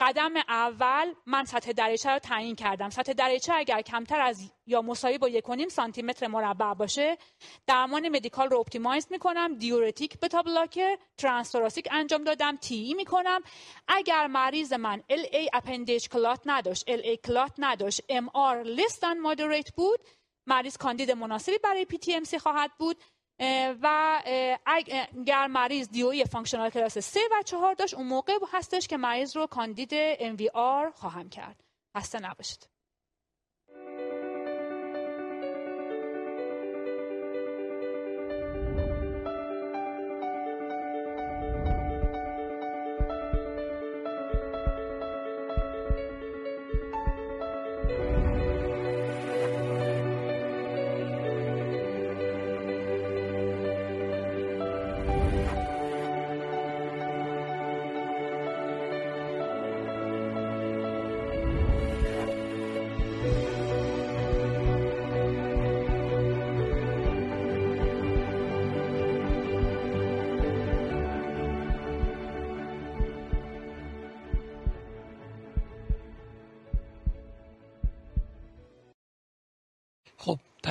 قدم 0.00 0.36
اول 0.48 1.14
من 1.26 1.44
سطح 1.44 1.72
دریچه 1.72 2.10
رو 2.10 2.18
تعیین 2.18 2.54
کردم. 2.54 2.90
سطح 2.90 3.12
دریچه 3.12 3.52
اگر 3.54 3.82
کمتر 3.82 4.20
از 4.20 4.52
یا 4.66 4.82
مساوی 4.82 5.18
با 5.18 5.28
1.5 5.28 5.68
سانتی 5.68 6.02
متر 6.02 6.26
مربع 6.26 6.74
باشه. 6.74 7.18
درمان 7.66 8.08
medical 8.08 8.50
رو 8.50 8.58
optimize 8.58 9.06
می‌کنم. 9.10 9.54
diuretic 9.58 10.20
beta 10.20 10.42
blocker. 10.42 10.96
transthoracic 11.18 11.88
انجام 11.90 12.24
دادم. 12.24 12.56
TEE 12.56 12.94
می‌کنم. 12.94 13.40
اگر 13.88 14.26
مریض 14.26 14.72
من 14.72 15.02
LA 15.10 15.26
appendage 15.32 16.08
clot 16.08 16.40
نداشت 16.46 16.84
LA 16.88 17.00
clot 17.00 17.52
نداشت 17.58 18.00
MR 18.08 18.64
less 18.64 18.92
than 18.92 19.70
بود 19.76 20.00
مریض 20.46 20.76
کاندید 20.76 21.10
مناسبی 21.10 21.58
برای 21.58 21.84
PTMC 21.84 22.38
خواهد 22.38 22.70
بود. 22.78 22.96
و 23.82 24.20
اگر 24.66 25.46
مریض 25.46 25.88
DOE 25.88 26.24
functional 26.24 26.70
class 26.70 26.98
3 26.98 27.20
و 27.32 27.42
4 27.42 27.74
داشت 27.74 27.94
اون 27.94 28.06
موقع 28.06 28.38
هستش 28.52 28.88
که 28.88 28.96
مریض 28.96 29.36
رو 29.36 29.46
کاندید 29.46 30.14
MVR 30.16 30.94
خواهم 30.94 31.28
کرد. 31.28 31.64
خسته 31.96 32.20
نباشید. 32.20 32.68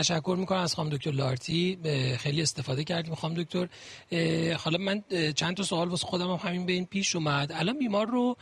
تشکر 0.07 0.35
می‌کنم 0.39 0.59
از 0.59 0.75
خانم 0.75 0.89
دکتر 0.89 1.11
لارتی. 1.11 1.77
خیلی 2.19 2.41
استفاده 2.41 2.83
کردیم 2.83 3.15
خانم 3.15 3.43
دکتر. 3.43 3.67
حالا 4.53 4.77
من 4.77 5.03
چند 5.35 5.57
تا 5.57 5.63
سوال 5.63 5.87
واسه 5.89 6.07
خودم 6.07 6.31
هم 6.31 6.49
همین 6.49 6.65
به 6.65 6.73
این 6.73 6.85
پیش 6.85 7.15
اومد. 7.15 7.51
الان 7.51 7.79
بیمار 7.79 8.07
رو 8.07 8.37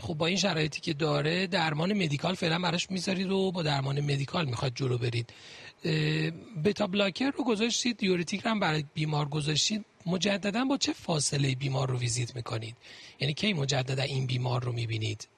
خب 0.00 0.14
با 0.14 0.26
این 0.26 0.36
شرایطی 0.36 0.80
که 0.80 0.92
داره 0.92 1.46
درمان 1.46 1.92
مدیکال 1.92 2.34
فعلا 2.34 2.58
براش 2.58 2.90
می‌ذارید 2.90 3.30
و 3.30 3.52
با 3.52 3.62
درمان 3.62 4.00
مدیکال 4.00 4.44
می‌خواد 4.44 4.72
جلو 4.74 4.98
برید. 4.98 5.32
بتا 6.64 6.86
بلاکر 6.86 7.30
رو 7.30 7.44
گذاشتید 7.44 7.96
دیورتیک 7.96 8.42
هم 8.44 8.60
برای 8.60 8.84
بیمار 8.94 9.28
گذاشتید. 9.28 9.84
مجددا 10.06 10.64
با 10.64 10.76
چه 10.76 10.92
فاصله 10.92 11.54
بیمار 11.54 11.90
رو 11.90 11.98
ویزیت 11.98 12.36
می‌کنید؟ 12.36 12.76
یعنی 13.20 13.34
کی 13.34 13.52
مجددا 13.52 14.02
این 14.02 14.26
بیمار 14.26 14.64
رو 14.64 14.72
می‌بینید؟ 14.72 15.28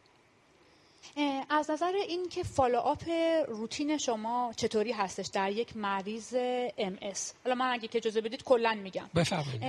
از 1.50 1.70
نظر 1.70 1.92
این 2.08 2.28
که 2.28 2.44
approach 2.76 3.02
تون 3.48 3.98
شما 3.98 4.52
چطوری 4.56 4.92
هستش 4.92 5.26
در 5.26 5.52
یک 5.52 5.76
مریض 5.76 6.34
MS 6.78 6.98
حالا 7.44 7.54
من 7.54 7.72
اگه 7.72 7.88
که 7.88 7.98
اجازه 7.98 8.20
بدید 8.20 8.42
کلا 8.42 8.74
میگم. 8.74 9.10
بفرمایید. 9.14 9.62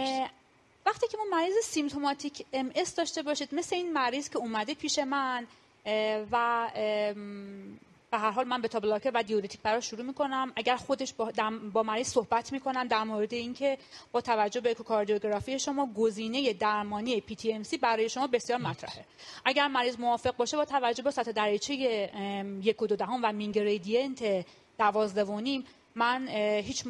وقتی 0.85 1.07
که 1.07 1.17
ما 1.17 1.37
مریض 1.37 1.53
symptomatic 1.63 2.45
MS 2.53 2.71
داشته 2.97 3.21
باشید 3.23 3.55
مثل 3.55 3.75
این 3.75 3.93
مریض 3.93 4.29
که 4.29 4.37
اومده 4.37 4.73
پیش 4.73 4.99
من 4.99 5.47
و 6.31 6.67
به 8.13 8.19
هر 8.19 8.31
حال 8.31 8.47
من 8.47 8.61
beta 8.61 8.79
blocker 8.79 9.11
و 9.13 9.23
diuretic 9.23 9.61
براش 9.61 9.89
شروع 9.89 10.05
می‌کنم. 10.05 10.51
اگر 10.55 10.75
خودش 10.75 11.13
با, 11.13 11.31
با 11.73 11.83
مریض 11.83 12.07
صحبت 12.07 12.51
می‌کنم 12.51 12.87
در 12.87 13.03
مورد 13.03 13.33
اینکه 13.33 13.77
با 14.11 14.21
توجه 14.21 14.61
به 14.61 14.71
اکوکاردیوگرافی 14.71 15.59
شما 15.59 15.93
گزینه 15.93 16.53
درمانی 16.53 17.21
PTMC 17.21 17.77
برای 17.77 18.09
شما 18.09 18.27
بسیار 18.27 18.59
مطرحه. 18.59 19.05
اگر 19.45 19.67
مریض 19.67 19.99
موافق 19.99 20.35
باشه 20.35 20.57
با 20.57 20.65
توجه 20.65 21.03
به 21.03 21.11
سطح 21.11 21.31
دریچه 21.31 21.73
یک 22.63 22.81
و 22.81 22.87
دو 22.87 22.95
دهم 22.95 23.19
و 23.23 23.31
mean 23.31 23.69
gradient 23.69 24.45
دوازده 24.79 25.23
و 25.23 25.39
نیم 25.39 25.65
من 25.95 26.27
هیچ 26.63 26.83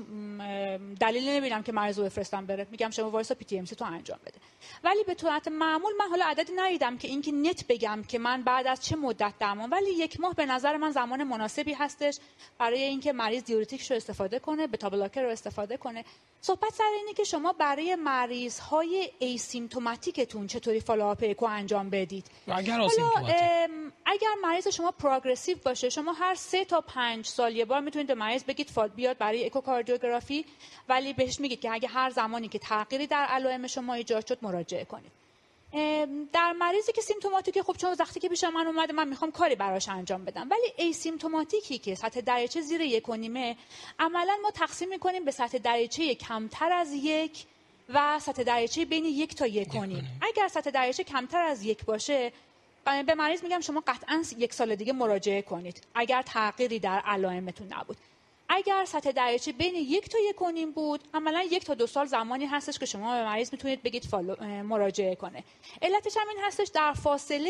دلیلی 0.99 1.29
نمی‌بینم 1.29 1.63
که 1.63 1.71
مریض 1.71 1.99
رو 1.99 2.05
بفرستم 2.05 2.45
بره. 2.45 2.67
میگم 2.71 2.89
شما 2.89 3.09
وایسا 3.09 3.35
PTMC 3.35 3.75
تو 3.75 3.85
انجام 3.85 4.19
بده. 4.25 4.37
ولی 4.83 5.03
به 5.03 5.15
صورت 5.21 5.47
معمول 5.47 5.93
من 5.99 6.09
حالا 6.09 6.25
عددی 6.25 6.53
ندیدم 6.55 6.97
که 6.97 7.07
اینکه 7.07 7.31
نت 7.31 7.67
بگم 7.67 8.03
که 8.07 8.19
من 8.19 8.43
بعد 8.43 8.67
از 8.67 8.85
چه 8.85 8.95
مدت 8.95 9.33
درمان. 9.39 9.69
ولی 9.69 9.91
یک 9.91 10.19
ماه 10.19 10.35
به 10.35 10.45
نظر 10.45 10.77
من 10.77 10.91
زمان 10.91 11.23
مناسبی 11.23 11.73
هستش 11.73 12.19
برای 12.57 12.83
اینکه 12.83 13.13
مریض 13.13 13.43
diuretic 13.43 13.82
ش 13.82 13.91
رو 13.91 13.97
استفاده 13.97 14.39
کنه 14.39 14.67
beta 14.67 14.89
blocker 14.89 15.21
رو 15.21 15.29
استفاده 15.29 15.77
کنه. 15.77 16.05
صحبت 16.41 16.73
سر 16.73 16.91
اینه 16.97 17.13
که 17.13 17.23
شما 17.23 17.53
برای 17.53 17.95
مریض 17.95 18.59
های 18.59 19.09
asymptomatic 19.19 20.22
تون 20.22 20.47
چطوری 20.47 20.79
follow 20.79 21.12
up 21.12 21.23
اکو 21.29 21.45
انجام 21.45 21.89
بدید؟ 21.89 22.25
اگر 22.47 22.81
اگر 24.05 24.33
مریض 24.43 24.67
شما 24.67 24.91
پروگرسیو 24.91 25.57
باشه 25.65 25.89
شما 25.89 26.13
هر 26.13 26.35
سه 26.35 26.65
تا 26.65 26.81
پنج 26.81 27.25
سال 27.25 27.55
یه 27.55 27.65
بار 27.65 27.81
می‌تونید 27.81 28.07
به 28.07 28.15
مریض 28.15 28.43
بگید 28.43 28.69
فال 28.69 28.87
بیاد 28.95 29.17
برای 29.17 29.45
اکوکاردیوگرافی 29.45 30.45
ولی 30.89 31.13
بهش 31.13 31.39
میگید 31.39 31.59
که 31.59 31.71
اگه 31.71 31.87
هر 31.87 32.09
زمانی 32.09 32.47
که 32.47 32.59
تغییری 32.59 33.07
در 33.07 33.25
علائم 33.25 33.67
شما 33.67 33.93
ایجاد 33.93 34.25
شد 34.25 34.37
مراجعه 34.41 34.85
کنید. 34.85 35.11
در 36.33 36.51
مریضی 36.59 36.91
که 36.91 37.01
سیمتوماتیکه 37.01 37.63
خب 37.63 37.75
چون 37.77 37.95
وقتی 37.99 38.19
که 38.19 38.29
پیش 38.29 38.43
من 38.43 38.67
اومده 38.67 38.93
من 38.93 39.07
می‌خوام 39.07 39.31
کاری 39.31 39.55
براش 39.55 39.89
انجام 39.89 40.25
بدم. 40.25 40.47
ولی 40.51 40.73
ای 40.77 40.93
سیمتوماتیکی 40.93 41.77
که 41.77 41.95
سطح 41.95 42.21
دریچه 42.21 42.61
زیر 42.61 42.81
یک 42.81 43.09
و 43.09 43.15
نیمه 43.15 43.57
عملا 43.99 44.37
ما 44.43 44.51
تقسیم 44.51 44.89
می‌کنیم 44.89 45.25
به 45.25 45.31
سطح 45.31 45.57
دریچه 45.57 46.15
کمتر 46.15 46.71
از 46.71 46.93
یک 46.93 47.45
و 47.89 48.19
سطح 48.19 48.43
دریچه 48.43 48.85
بین 48.85 49.05
یک 49.05 49.35
تا 49.35 49.47
یک 49.47 49.75
و 49.75 49.85
نیم. 49.85 50.19
اگر 50.21 50.47
سطح 50.47 50.69
دریچه 50.69 51.03
کمتر 51.03 51.43
از 51.43 51.63
یک 51.63 51.85
باشه 51.85 52.31
به 52.85 53.15
مریض 53.15 53.43
میگم 53.43 53.59
شما 53.59 53.83
قطعا 53.87 54.23
یک 54.37 54.53
سال 54.53 54.75
دیگه 54.75 54.93
مراجعه 54.93 55.41
کنید 55.41 55.83
اگر 55.95 56.21
تغییری 56.21 56.79
در 56.79 56.99
علائمتون 56.99 57.67
نبود. 57.73 57.97
اگر 58.49 58.85
سطح 58.85 59.11
دریچه 59.11 59.51
بین 59.51 59.75
یک 59.75 60.09
تا 60.09 60.17
یک 60.29 60.41
و 60.41 60.51
نیم 60.51 60.71
بود 60.71 61.03
عملا 61.13 61.43
یک 61.51 61.65
تا 61.65 61.73
دو 61.73 61.87
سال 61.87 62.05
زمانی 62.05 62.45
هستش 62.45 62.79
که 62.79 62.85
شما 62.85 63.15
به 63.15 63.25
مریض 63.25 63.49
می‌تونید 63.51 63.83
بگید 63.83 64.05
فالو 64.05 64.63
مراجعه 64.63 65.15
کنه. 65.15 65.43
علتش 65.81 66.17
هم 66.17 66.29
این 66.29 66.37
هستش 66.41 66.67
در 66.67 66.93
فاصله 66.93 67.49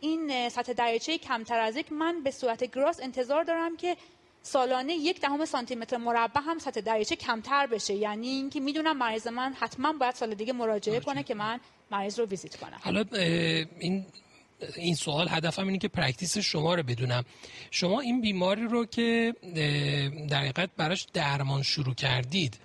این 0.00 0.48
سطح 0.48 0.72
دریچه 0.72 1.18
کمتر 1.18 1.60
از 1.60 1.76
یک 1.76 1.92
من 1.92 2.22
به 2.22 2.30
صورت 2.30 2.64
گراس 2.64 3.00
انتظار 3.02 3.44
دارم 3.44 3.76
که 3.76 3.96
سالانه 4.42 4.92
یک 4.92 5.20
دهم 5.20 5.44
سانتی 5.44 5.74
متر 5.74 5.96
مربع 5.96 6.40
هم 6.40 6.58
سطح 6.58 6.80
دریچه 6.80 7.16
کمتر 7.16 7.66
بشه. 7.66 7.94
یعنی 7.94 8.28
اینکه 8.28 8.60
می‌دونم 8.60 8.96
مریض 8.96 9.26
من 9.26 9.52
حتما 9.52 9.92
باید 9.92 10.14
سال 10.14 10.34
دیگه 10.34 10.52
مراجعه 10.52 11.00
کنه 11.00 11.22
که 11.22 11.34
من 11.34 11.60
مریض 11.90 12.18
رو 12.18 12.26
ویزیت 12.26 12.56
کنم. 12.56 12.80
حالا 12.84 13.04
این 13.78 14.06
این 14.76 14.94
سوال 14.94 15.28
هدفم 15.28 15.66
اینه 15.66 15.78
که 15.78 15.88
practice 15.88 16.38
شما 16.38 16.74
رو 16.74 16.82
بدونم. 16.82 17.24
شما 17.70 18.00
این 18.00 18.20
بیماری 18.20 18.68
رو 18.68 18.84
که 18.86 19.34
در 20.28 20.38
حقیقت 20.38 20.70
براش 20.76 21.06
درمان 21.12 21.62
شروع 21.62 21.94
کردید 21.94 22.58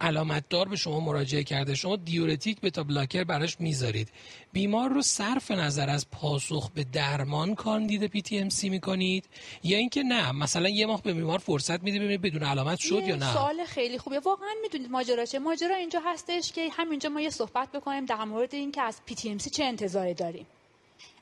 علامت 0.00 0.48
دار 0.48 0.68
به 0.68 0.76
شما 0.76 1.00
مراجعه 1.00 1.44
کرده. 1.44 1.74
شما 1.74 1.96
diuretic 1.96 2.60
beta 2.60 2.82
blocker 2.82 3.24
براش 3.24 3.60
می‌ذارید. 3.60 4.08
بیمار 4.52 4.90
رو 4.90 5.02
صرف 5.02 5.50
نظر 5.50 5.90
از 5.90 6.10
پاسخ 6.10 6.70
به 6.70 6.84
درمان 6.84 7.54
کاندید 7.54 8.06
PTMC 8.06 8.68
می‌کنید؟ 8.68 9.24
یا 9.62 9.78
اینکه 9.78 10.02
نه 10.02 10.32
مثلا 10.32 10.68
یه 10.68 10.86
ماه 10.86 11.02
به 11.02 11.12
بیمار 11.12 11.38
فرصت 11.38 11.82
میده 11.82 11.98
ببینید 11.98 12.22
بدون 12.22 12.42
علامت 12.42 12.78
شد 12.78 13.02
یا 13.06 13.16
نه؟ 13.16 13.32
سوال 13.32 13.64
خیلی 13.64 13.98
خوبه 13.98 14.20
واقعا 14.20 14.48
می‌دونید 14.62 14.90
ماجرا 14.90 15.24
چه 15.24 15.38
ماجرا 15.38 15.76
اینجا 15.76 16.00
هستش 16.04 16.52
که 16.52 16.68
همینجا 16.72 17.08
ما 17.08 17.20
یه 17.20 17.30
صحبت 17.30 17.72
بکنیم 17.72 18.04
در 18.04 18.24
مورد 18.24 18.54
اینکه 18.54 18.82
از 18.82 19.00
PTMC 19.06 19.50
چه 19.50 19.64
انتظاری 19.64 20.14
داریم. 20.14 20.46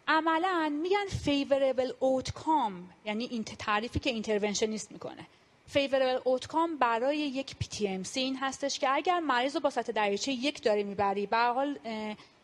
عملا 0.09 0.69
میگن 0.83 1.07
favorable 1.25 1.91
outcome 1.91 3.07
یعنی 3.07 3.25
این 3.25 3.45
تعریفی 3.45 3.99
که 3.99 4.11
interventionist 4.11 4.93
می‌کنه. 4.93 5.27
favorable 5.75 6.23
outcome 6.25 6.79
برای 6.81 7.19
یک 7.19 7.51
PTMC 7.51 8.17
این 8.17 8.37
هستش 8.37 8.79
که 8.79 8.91
اگر 8.91 9.21
مریض 9.21 9.55
رو 9.55 9.61
با 9.61 9.71
سطح 9.71 9.93
دریچه 9.93 10.33
یک 10.33 10.63
داره 10.63 10.83
می‌بری 10.83 11.27
به 11.27 11.37
حال 11.37 11.79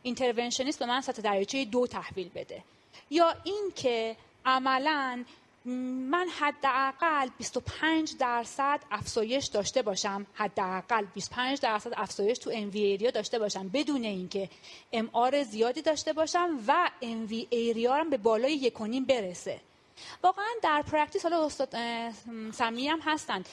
interventionist 0.02 0.78
به 0.78 0.86
من 0.86 1.00
سطح 1.00 1.22
دریچه 1.22 1.64
دو 1.64 1.86
تحویل 1.86 2.30
بده. 2.34 2.62
یا 3.10 3.34
اینکه 3.44 4.16
عملا 4.44 5.24
من 5.64 6.28
حداقل 6.38 7.28
25 7.38 8.16
درصد 8.18 8.80
افزایش 8.90 9.46
داشته 9.46 9.82
باشم. 9.82 10.26
حداقل 10.34 11.04
25 11.14 11.60
درصد 11.60 11.92
افزایش 11.96 12.38
تو 12.38 12.50
MV 12.54 12.70
area 12.70 13.10
داشته 13.10 13.38
باشم. 13.38 13.68
بدون 13.68 14.04
اینکه 14.04 14.48
MR 14.92 15.42
زیادی 15.42 15.82
داشته 15.82 16.12
باشم 16.12 16.58
و 16.68 16.90
MV 17.02 17.26
area 17.26 17.94
هم 17.94 18.10
به 18.10 18.16
بالای 18.16 18.54
یکونیم 18.54 19.04
برسه. 19.04 19.60
واقعا 20.22 20.44
در 20.62 20.82
practice 20.82 21.22
حالا 21.22 21.46
استاد 21.46 21.76
سمی 22.52 22.88
هم 22.88 23.00
هستند. 23.02 23.48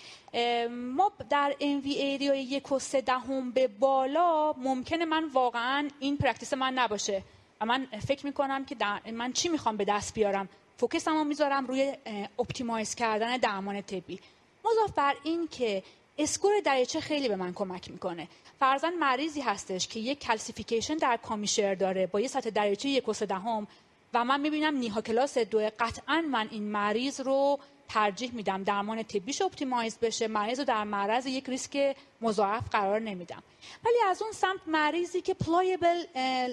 ما 0.70 1.12
در 1.30 1.56
MV 1.60 1.82
area 1.84 2.36
یک 2.36 2.72
و 2.72 2.80
سه 2.80 3.02
دهم 3.02 3.52
به 3.52 3.68
بالا 3.68 4.54
ممکنه 4.54 5.06
من 5.06 5.24
واقعا 5.26 5.88
این 6.00 6.18
practice 6.18 6.54
من 6.54 6.74
نباشه. 6.74 7.24
و 7.62 7.66
من 7.66 7.86
فکر 7.86 8.26
می‌کنم 8.26 8.66
که 8.66 8.76
من 9.12 9.34
چی 9.34 9.50
می‌خوام 9.50 9.78
به 9.78 9.86
دست 9.86 10.14
بیارم؟ 10.14 10.50
focus 10.80 11.11
مو 11.11 11.24
می‌ذارم 11.24 11.66
روی 11.66 11.94
optimize 12.40 12.96
کردن 12.96 13.38
درمان 13.38 13.82
طبی. 13.82 14.20
مضاف 14.66 14.92
بر 14.96 15.16
این 15.24 15.48
که 15.48 15.84
score 16.18 16.52
دریچه 16.66 17.00
خیلی 17.00 17.28
به 17.28 17.36
من 17.36 17.54
کمک 17.54 17.92
می‌کنه. 17.92 18.28
فرضا 18.60 18.94
مریضی 18.94 19.42
هستش 19.42 19.88
که 19.88 20.00
یک 20.00 20.20
calcification 20.20 20.96
در 20.96 21.18
commissure 21.18 21.76
داره 21.76 22.08
با 22.08 22.20
یه 22.20 22.28
سطح 22.28 22.50
دریچه 22.50 22.90
یک 22.90 23.10
و 23.10 23.14
دهم 23.14 23.68
و 24.14 24.26
من 24.26 24.42
می‌بینم 24.42 24.76
NYHA 24.76 25.02
class 25.02 25.38
دو. 25.38 25.70
قطعا 25.80 26.22
من 26.32 26.48
این 26.52 26.64
مریض 26.64 27.22
رو 27.22 27.60
ترجیح 27.90 28.32
میدم 28.34 28.64
درمان 28.64 29.04
طبیش 29.04 29.42
optimize 29.42 29.98
بشه 29.98 30.28
مریض 30.28 30.60
رو 30.60 30.66
در 30.66 30.84
معرض 30.84 31.26
یک 31.26 31.50
ریسک 31.50 31.96
مضاعف 32.22 32.70
قرار 32.72 33.00
نمیدم. 33.00 33.44
ولی 33.86 33.96
از 34.10 34.22
اون 34.22 34.32
سمت 34.32 34.60
مریضی 34.68 35.22
که 35.22 35.34
pliable 35.34 36.04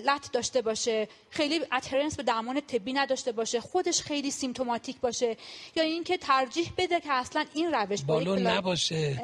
leaflet 0.04 0.32
داشته 0.32 0.62
باشه 0.62 1.08
خیلی 1.30 1.60
adherence 1.72 2.16
به 2.16 2.22
درمان 2.22 2.60
طبی 2.60 2.92
نداشته 2.92 3.32
باشه 3.32 3.60
خودش 3.60 4.00
خیلی 4.00 4.30
symptomatic 4.30 5.00
باشه 5.00 5.36
یا 5.76 5.82
اینکه 5.82 6.16
ترجیح 6.16 6.72
بده 6.78 7.00
که 7.00 7.12
اصلا 7.12 7.44
این 7.54 7.74
روش 7.74 8.02
بالون 8.02 8.46
نباشه. 8.46 9.20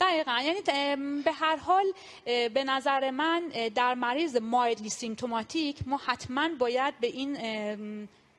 دقیقا. 0.00 0.40
یعنی 0.44 0.60
به 1.22 1.32
هر 1.32 1.56
حال 1.56 1.84
به 2.24 2.64
نظر 2.64 3.10
من 3.10 3.42
در 3.74 3.94
مریض 3.94 4.36
mildly 4.36 4.88
symptomatic 4.88 5.76
ما 5.86 6.00
حتما 6.06 6.48
باید 6.58 7.00
به 7.00 7.06
این 7.06 7.38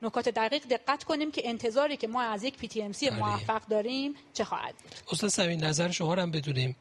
نکات 0.02 0.28
دقیق 0.28 0.62
دقت 0.64 1.04
کنیم 1.04 1.30
که 1.30 1.48
انتظاری 1.48 1.96
که 1.96 2.08
ما 2.08 2.22
از 2.22 2.44
یک 2.44 2.56
PTMC 2.58 3.10
موفق 3.10 3.62
داریم 3.66 4.14
چه 4.32 4.44
خواهد 4.44 4.74
بود. 4.74 4.94
استاد 5.12 5.30
سمین 5.30 5.64
نظر 5.64 5.90
شما 5.90 6.14
هم 6.14 6.30
بدونیم. 6.30 6.76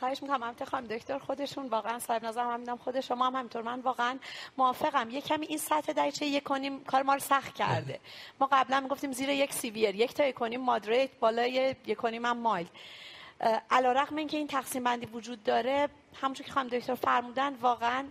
خواهش 0.00 0.22
می‌کنم 0.22 0.42
هم 0.42 0.64
خانم 0.64 0.86
دکتر 0.86 1.18
خودشون 1.18 1.66
واقعا 1.66 1.98
صاحب 1.98 2.24
نظر 2.24 2.44
هم 2.44 2.60
میدم 2.60 2.76
خود 2.76 3.00
شما 3.00 3.26
هم 3.26 3.36
همینطور. 3.36 3.62
من 3.62 3.80
واقعا 3.80 4.18
موافقم. 4.56 5.10
یه 5.10 5.20
کمی 5.20 5.46
این 5.46 5.58
سطح 5.58 5.92
دریچه 5.92 6.26
یک 6.26 6.42
کنیم 6.42 6.84
کار 6.84 7.02
ما 7.02 7.14
رو 7.14 7.20
سخت 7.20 7.54
کرده. 7.54 8.00
ما 8.40 8.48
قبلا 8.52 8.80
می‌گفتیم 8.80 9.12
زیر 9.12 9.28
یک 9.28 9.52
سیویر 9.54 9.94
یک 9.94 10.14
تا 10.14 10.26
یک 10.26 10.34
کنیم 10.34 10.60
مادریت 10.60 11.10
بالای 11.20 11.76
یک 11.86 11.96
کنیم 11.98 12.26
هم 12.26 12.38
مایل. 12.38 12.66
علیرغم 13.70 14.16
اینکه 14.16 14.36
این 14.36 14.46
تقسیم 14.46 14.84
بندی 14.84 15.06
وجود 15.06 15.42
داره 15.42 15.88
همونطور 16.22 16.46
که 16.46 16.52
خانم 16.52 16.68
دکتر 16.68 16.94
فرمودن 16.94 17.54
واقعا 17.54 18.04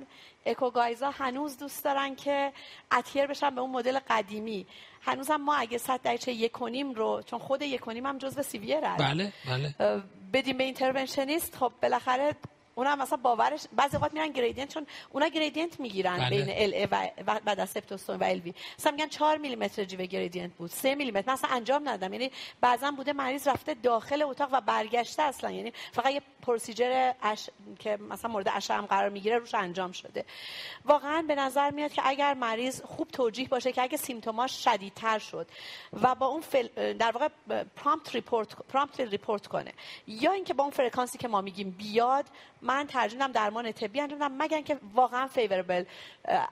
اکوگایزا 0.45 1.12
هنوز 1.12 1.58
دوست 1.58 1.84
دارن 1.84 2.16
که 2.16 2.53
اتیر 2.91 3.28
بشن 3.28 3.56
به 3.56 3.62
اون 3.62 3.72
مدل 3.72 3.99
قدیمی. 4.10 4.66
هنوز 5.02 5.32
هم 5.32 5.41
ما 5.41 5.56
اگه 5.56 5.78
صد 5.78 6.02
درجه 6.02 6.34
یکونیم 6.34 6.94
رو 6.94 7.22
چون 7.26 7.40
خود 7.40 7.62
یکونیم 7.62 8.06
هم 8.06 8.18
جزو 8.18 8.41
severe 8.41 8.80
بله 8.80 9.34
بله. 9.45 10.03
بدیم 10.34 10.58
به 10.58 10.64
interventionist 10.64 11.56
خب 11.56 11.72
بالاخره 11.82 12.36
اونا 12.76 12.95
مثلا 12.95 13.18
باورش 13.18 13.61
بعضی 13.73 13.98
وقت 13.98 14.14
میرن 14.14 14.27
gradient 14.28 14.73
چون 14.73 14.88
اونا 15.10 15.27
gradient 15.28 15.80
می‌گیرن 15.80 16.18
بله. 16.18 16.30
بین 16.30 16.45
LA 16.49 16.88
و 17.27 17.39
بعد 17.45 17.60
از 17.60 17.69
septostomy 17.69 18.15
و 18.15 18.23
LV. 18.23 18.53
مثلا 18.80 18.91
میگن 18.91 19.07
4 19.07 19.38
میلی 19.38 19.56
متر 19.56 19.84
جیوه 19.84 20.06
gradient 20.06 20.53
بود 20.53 20.69
3 20.69 20.95
میلی 20.95 21.11
متر 21.11 21.31
مثلا 21.31 21.49
انجام 21.49 21.89
ندادم. 21.89 22.14
یعنی 22.14 22.31
بعضا 22.61 22.91
بوده 22.91 23.14
مریض 23.14 23.48
رفته 23.48 23.73
داخل 23.73 24.22
اتاق 24.22 24.49
و 24.52 24.61
برگشته 24.61 25.23
اصلا. 25.23 25.52
یعنی 25.52 25.73
فقط 25.91 26.11
یه 26.11 26.22
procedure 26.41 27.11
اش... 27.22 27.49
که 27.80 27.98
مثلا 27.98 28.31
مورد 28.31 28.52
اشعه 28.53 28.77
هم 28.77 28.85
قرار 28.85 29.10
می‌گیره 29.10 29.38
روش 29.38 29.56
انجام 29.56 29.91
شده. 29.91 30.26
واقعا 30.85 31.22
به 31.22 31.35
نظر 31.35 31.72
میاد 31.72 31.91
که 31.91 32.02
اگر 32.06 32.34
مریض 32.34 32.81
خوب 32.81 33.07
توجیه 33.07 33.48
باشه 33.48 33.72
که 33.72 33.81
اگه 33.81 33.98
symptom 33.98 34.44
هاش 34.44 34.64
شدیدتر 34.64 35.19
شد 35.19 35.48
و 36.02 36.15
با 36.15 36.26
اون 36.26 36.41
فل... 36.41 36.93
در 36.93 37.11
واقع 37.11 37.27
prompt 37.76 38.15
report 38.15 38.56
prompt 38.56 38.99
report 38.99 39.48
کنه 39.48 39.73
یا 40.07 40.31
اینکه 40.31 40.53
با 40.53 40.64
اون 40.64 40.73
فرکانسی 40.73 41.18
که 41.18 41.27
ما 41.27 41.41
میگیم 41.41 41.72
بیاد 41.72 42.26
من 42.62 42.88
ترجیح 42.88 43.28
درمان 43.28 43.72
طبی 43.72 44.02
انجام 44.02 44.20
بدم 44.20 44.32
مگر 44.38 44.62
که 44.62 44.78
واقعا 44.94 45.28
favorable 45.28 45.84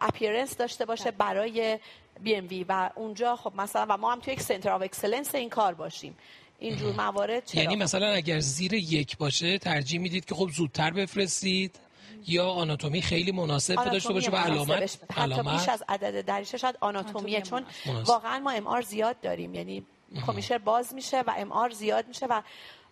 appearance 0.01 0.57
داشته 0.57 0.85
باشه 0.85 1.11
برای 1.11 1.79
BMV 2.19 2.65
و 2.69 2.89
اونجا 2.95 3.35
خب 3.35 3.53
مثلا 3.55 3.85
و 3.89 3.97
ما 3.97 4.11
هم 4.11 4.19
توی 4.19 4.33
یک 4.33 4.41
center 4.41 4.69
of 4.69 4.81
excellence 4.81 5.35
این 5.35 5.49
کار 5.49 5.73
باشیم. 5.73 6.17
اینجور 6.59 6.95
موارد 6.95 7.45
چرا؟ 7.45 7.63
یعنی 7.63 7.75
مثلا 7.75 8.07
اگر 8.07 8.39
زیر 8.39 8.73
یک 8.73 9.17
باشه 9.17 9.57
ترجیح 9.57 9.99
می‌دید 9.99 10.25
که 10.25 10.35
خب 10.35 10.49
زودتر 10.49 10.91
بفرستید 10.91 11.79
یا 12.27 12.49
آناتومی 12.49 13.01
خیلی 13.01 13.31
مناسب 13.31 13.75
داشته 13.75 14.13
باشه 14.13 14.31
و 14.31 14.35
علامت 14.35 14.99
حتی 15.13 15.43
بیش 15.43 15.69
از 15.69 15.83
عدد 15.89 16.25
دریشه 16.25 16.57
شاید 16.57 16.77
آناتومیه 16.79 17.41
چون 17.41 17.65
واقعا 18.05 18.39
ما 18.39 18.51
ام 18.51 18.67
آر 18.67 18.81
زیاد 18.81 19.21
داریم. 19.21 19.53
یعنی 19.53 19.85
کمیشر 20.27 20.57
باز 20.57 20.93
میشه 20.93 21.21
و 21.21 21.33
ام 21.37 21.51
آر 21.51 21.69
زیاد 21.69 22.07
میشه 22.07 22.25
و 22.25 22.41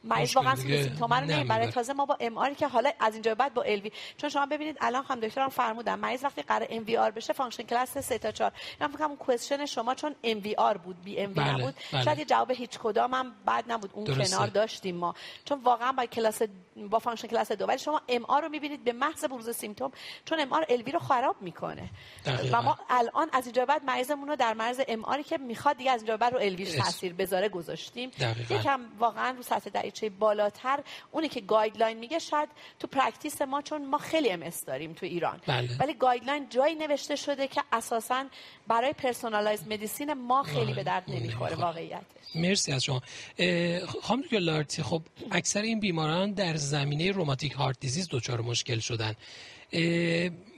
مریض 0.03 0.35
واقعا 0.35 0.55
سیمتوم 0.55 1.13
رو 1.13 1.25
نمی‌بره 1.25 1.71
تازه 1.71 1.93
ما 1.93 2.05
با 2.05 2.17
ام 2.19 2.55
که 2.55 2.67
حالا 2.67 2.91
از 2.99 3.13
اینجا 3.13 3.35
بعد 3.35 3.53
با 3.53 3.61
ال 3.61 3.89
چون 4.17 4.29
شما 4.29 4.45
ببینید 4.45 4.77
الان 4.81 5.03
هم 5.09 5.19
دکترم 5.19 5.49
فرمودن 5.49 5.95
مریض 5.95 6.23
وقتی 6.23 6.41
قرار 6.41 6.67
ام 6.69 6.83
وی 6.83 6.97
آر 6.97 7.11
بشه 7.11 7.33
فانکشن 7.33 7.63
کلاس 7.63 7.97
3 7.97 8.17
تا 8.17 8.31
4 8.31 8.51
من 8.79 8.87
فکر 8.87 8.97
کنم 8.97 9.15
کوئسچن 9.15 9.65
شما 9.65 9.95
چون 9.95 10.15
ام 10.23 10.41
وی 10.43 10.55
آر 10.55 10.77
بود 10.77 11.03
بی 11.03 11.19
ام 11.19 11.29
وی 11.29 11.35
بله، 11.35 11.51
نبود 11.51 11.75
بله. 11.93 12.03
شاید 12.03 12.27
جواب 12.27 12.51
هیچ 12.51 12.79
کدام 12.79 13.13
هم 13.13 13.31
بد 13.47 13.63
نبود. 13.67 13.89
اون 13.93 14.03
درسته. 14.03 14.35
کنار 14.35 14.47
داشتیم 14.47 14.95
ما. 14.95 15.15
چون 15.45 15.59
واقعا 15.63 15.91
با 15.91 16.05
کلاس 16.05 16.41
با 16.89 16.99
function 16.99 17.27
class 17.27 17.51
دو. 17.51 17.65
ولی 17.65 17.79
شما 17.79 18.01
MR 18.09 18.41
رو 18.41 18.49
می‌بینید 18.49 18.83
به 18.83 18.93
محض 18.93 19.25
بروز 19.25 19.49
symptom 19.49 19.91
چون 20.25 20.39
MR 20.39 20.65
LV 20.69 20.91
رو 20.91 20.99
خراب 20.99 21.35
می‌کنه. 21.41 21.89
و 22.51 22.61
ما 22.61 22.77
الان 22.89 23.29
از 23.33 23.45
اینجا 23.45 23.65
بعد 23.65 23.83
مریضمون 23.85 24.27
رو 24.27 24.35
در 24.35 24.53
مرز 24.53 24.81
MR 24.87 25.05
ی 25.05 25.23
که 25.23 25.37
می‌خواد 25.37 25.77
دیگه 25.77 25.91
از 25.91 26.01
اینجا 26.01 26.17
بعد 26.17 26.33
رو 26.33 26.39
LV 26.39 26.55
تاثیر 26.55 27.13
بذاره 27.13 27.49
گذاشتیم. 27.49 28.11
یکم 28.49 28.81
واقعا 28.99 29.31
رو 29.31 29.43
سطح 29.43 29.69
دریچه 29.69 30.09
بالاتر 30.09 30.79
اونی 31.11 31.29
که 31.29 31.41
guideline 31.41 31.97
میگه 31.97 32.19
شاید 32.19 32.49
تو 32.79 32.87
practice 32.87 33.41
ما 33.41 33.61
چون 33.61 33.85
ما 33.85 33.97
خیلی 33.97 34.31
MR 34.31 34.49
داریم 34.67 34.93
تو 34.93 35.05
ایران. 35.05 35.41
بله. 35.47 35.69
ولی 35.79 35.93
guideline 35.93 36.49
جایی 36.49 36.75
نوشته 36.75 37.15
شده 37.15 37.47
که 37.47 37.63
اساسا 37.71 38.25
برای 38.67 38.93
personalized 38.93 39.67
medicine 39.67 40.13
ما 40.13 40.43
خیلی 40.43 40.73
به 40.73 40.83
درد 40.83 41.03
نمی‌خوره 41.07 41.55
واقعیتش. 41.55 42.05
مرسی 42.35 42.71
از 42.71 42.83
شما. 42.83 43.01
خانم 44.01 44.21
دکتر 44.21 44.39
لارتی 44.39 44.83
خب 44.83 45.01
اکثر 45.31 45.61
این 45.61 45.79
بیماران 45.79 46.31
در 46.31 46.55
زمینه 46.67 47.11
rheumatic 47.11 47.51
heart 47.51 47.79
disease 47.79 48.07
دچار 48.11 48.41
مشکل 48.41 48.79
شدن. 48.79 49.13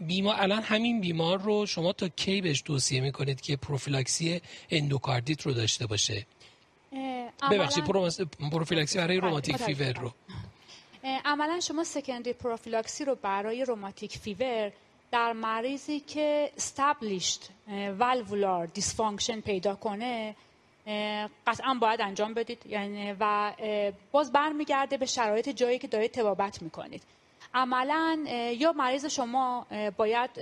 بیمار 0.01 0.35
الان 0.39 0.61
همین 0.61 1.01
بیمار 1.01 1.41
رو 1.41 1.65
شما 1.65 1.93
تا 1.93 2.07
کی 2.07 2.41
بهش 2.41 2.61
توصیه 2.61 3.01
می‌کنید 3.01 3.41
که 3.41 3.55
پروفیلاکسی 3.55 4.41
اندوکاردیت 4.69 5.41
رو 5.41 5.53
داشته 5.53 5.85
باشه؟ 5.87 6.25
ببخشید 7.51 7.83
پروفیلاکسی 8.51 8.97
برای 8.97 9.19
بله، 9.19 9.27
rheumatic 9.27 9.55
fever 9.55 9.93
رو. 9.93 10.13
عملا 11.25 11.59
شما 11.59 11.83
secondary 11.83 12.33
پروفیلاکسی 12.33 13.05
رو 13.05 13.15
برای 13.15 13.65
rheumatic 13.65 14.17
fever 14.17 14.71
در 15.11 15.33
مریضی 15.33 15.99
که 15.99 16.51
established 16.57 17.39
valvular 17.99 18.65
dysfunction 18.65 19.41
پیدا 19.41 19.75
کنه 19.75 20.35
قطعا 21.47 21.73
باید 21.73 22.01
انجام 22.01 22.33
بدید. 22.33 22.65
یعنی 22.65 23.15
و 23.19 23.53
باز 24.11 24.31
برمیگرده 24.31 24.97
به 24.97 25.05
شرایط 25.05 25.49
جایی 25.49 25.79
که 25.79 25.87
دارید 25.87 26.11
طبابت 26.11 26.61
می‌کنید. 26.61 27.03
عملا 27.53 28.25
یا 28.57 28.71
مریض 28.71 29.05
شما 29.05 29.67
باید 29.97 30.33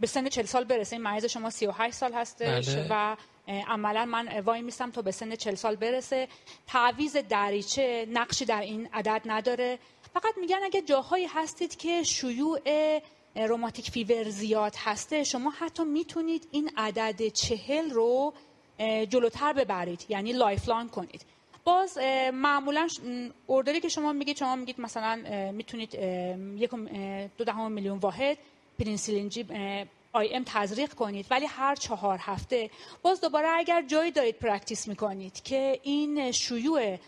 به 0.00 0.06
سن 0.06 0.28
40 0.28 0.46
سال 0.46 0.64
برسه. 0.64 0.96
این 0.96 1.02
مریض 1.02 1.24
شما 1.24 1.50
38 1.50 1.94
سال 1.94 2.12
هستش 2.12 2.68
بله. 2.68 2.86
و 2.90 3.16
عملا 3.48 4.04
من 4.04 4.40
وای 4.40 4.62
میستم 4.62 4.90
تا 4.90 5.02
به 5.02 5.10
سن 5.10 5.36
40 5.36 5.54
سال 5.54 5.76
برسه. 5.76 6.28
تعویض 6.66 7.16
دریچه 7.16 8.06
نقشی 8.10 8.44
در 8.44 8.60
این 8.60 8.88
عدد 8.92 9.22
نداره. 9.24 9.78
فقط 10.14 10.34
میگن 10.40 10.58
اگه 10.64 10.82
جاهایی 10.82 11.26
هستید 11.26 11.76
که 11.76 12.02
شیوع 12.02 12.60
rheumatic 13.36 13.90
fever 13.90 14.28
زیاد 14.28 14.74
هستش 14.76 15.24
شما 15.24 15.50
حتی 15.50 15.84
می‌تونید 15.84 16.48
این 16.50 16.70
عدد 16.76 17.28
چهل 17.28 17.90
رو 17.90 18.32
جلوتر 19.10 19.52
ببرید 19.52 20.06
یعنی 20.08 20.32
lifelong 20.32 20.90
کنید. 20.90 21.22
باز 21.64 21.98
معمولا 22.32 22.88
order 23.46 23.74
ی 23.74 23.80
که 23.80 23.88
شما 23.88 24.12
میگید 24.12 24.36
شما 24.36 24.56
میگید 24.56 24.80
مثلا 24.80 25.22
می‌تونید 25.52 25.94
یک 26.56 26.70
دو 27.38 27.44
دهم 27.44 27.72
میلیون 27.72 27.98
واحد 27.98 28.38
penicillin 28.78 29.46
G 30.12 30.34
IM 30.34 30.42
تزریق 30.46 30.94
کنید 30.94 31.26
ولی 31.30 31.46
هر 31.46 31.74
چهار 31.74 32.18
هفته 32.22 32.70
باز 33.02 33.20
دوباره 33.20 33.48
اگر 33.48 33.82
جایی 33.82 34.10
دارید 34.10 34.36
practice 34.38 34.88
می‌کنید 34.88 35.42
که 35.42 35.80
این 35.82 36.32
شیوع 36.32 36.98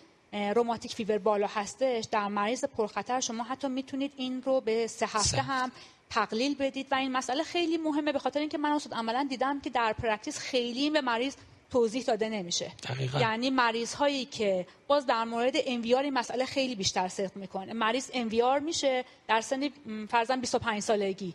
rheumatic 0.54 0.94
fever 0.94 1.18
بالا 1.18 1.46
هستش 1.46 2.04
در 2.04 2.28
مریض 2.28 2.64
پرخطر 2.64 3.20
شما 3.20 3.42
حتی 3.42 3.68
می‌تونید 3.68 4.12
این 4.16 4.42
رو 4.42 4.60
به 4.60 4.86
سه 4.86 5.06
هفته 5.06 5.42
هم 5.42 5.72
تقلیل 6.10 6.54
بدید. 6.54 6.86
و 6.90 6.94
این 6.94 7.12
مسئله 7.12 7.42
خیلی 7.42 7.76
مهمه 7.76 8.12
به 8.12 8.18
خاطر 8.18 8.40
اینکه 8.40 8.58
من 8.58 8.70
اصلا 8.70 8.98
عملا 8.98 9.26
دیدم 9.30 9.60
که 9.60 9.70
در 9.70 9.92
practice 9.92 10.38
خیلی 10.38 10.90
به 10.90 11.00
مریض 11.00 11.36
توضیح 11.70 12.02
داده 12.02 12.28
نمیشه. 12.28 12.72
دقیقا. 12.88 13.20
یعنی 13.20 13.50
مریض 13.50 13.94
هایی 13.94 14.24
که 14.24 14.66
باز 14.86 15.06
در 15.06 15.24
مورد 15.24 15.54
MVR 15.66 16.02
این 16.02 16.14
مسئله 16.14 16.44
خیلی 16.44 16.74
بیشتر 16.74 17.08
صدق 17.08 17.36
می‌کنه. 17.36 17.72
مریض 17.72 18.10
MVR 18.14 18.58
میشه 18.58 19.04
در 19.28 19.40
سن 19.40 19.68
فرضا 20.10 20.40
25 20.40 20.82
سالگی. 20.82 21.34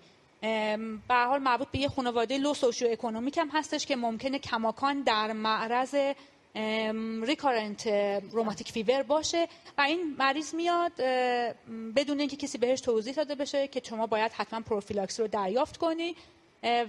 به 1.08 1.16
حال 1.28 1.40
مربوط 1.42 1.68
به 1.68 1.80
یه 1.80 1.88
خانواده 1.88 2.38
low 2.38 2.54
socioeconomic 2.54 3.38
هم 3.38 3.50
هستش 3.54 3.86
که 3.86 3.96
ممکنه 3.96 4.40
کماکان 4.40 5.02
در 5.02 5.34
معرض 5.34 5.96
recurrent 7.24 7.88
rheumatic 8.32 8.72
fever 8.72 9.04
باشه 9.04 9.48
و 9.78 9.82
این 9.82 10.16
مریض 10.20 10.54
میاد 10.56 10.92
بدون 11.96 12.20
اینکه 12.20 12.38
کسی 12.38 12.58
بهش 12.58 12.82
توضیح 12.82 13.14
داده 13.14 13.36
بشه 13.36 13.68
که 13.68 13.82
شما 13.90 14.08
باید 14.08 14.32
حتما 14.32 14.60
پروفیلاکسی 14.62 15.22
رو 15.22 15.28
دریافت 15.28 15.78
کنی. 15.78 16.16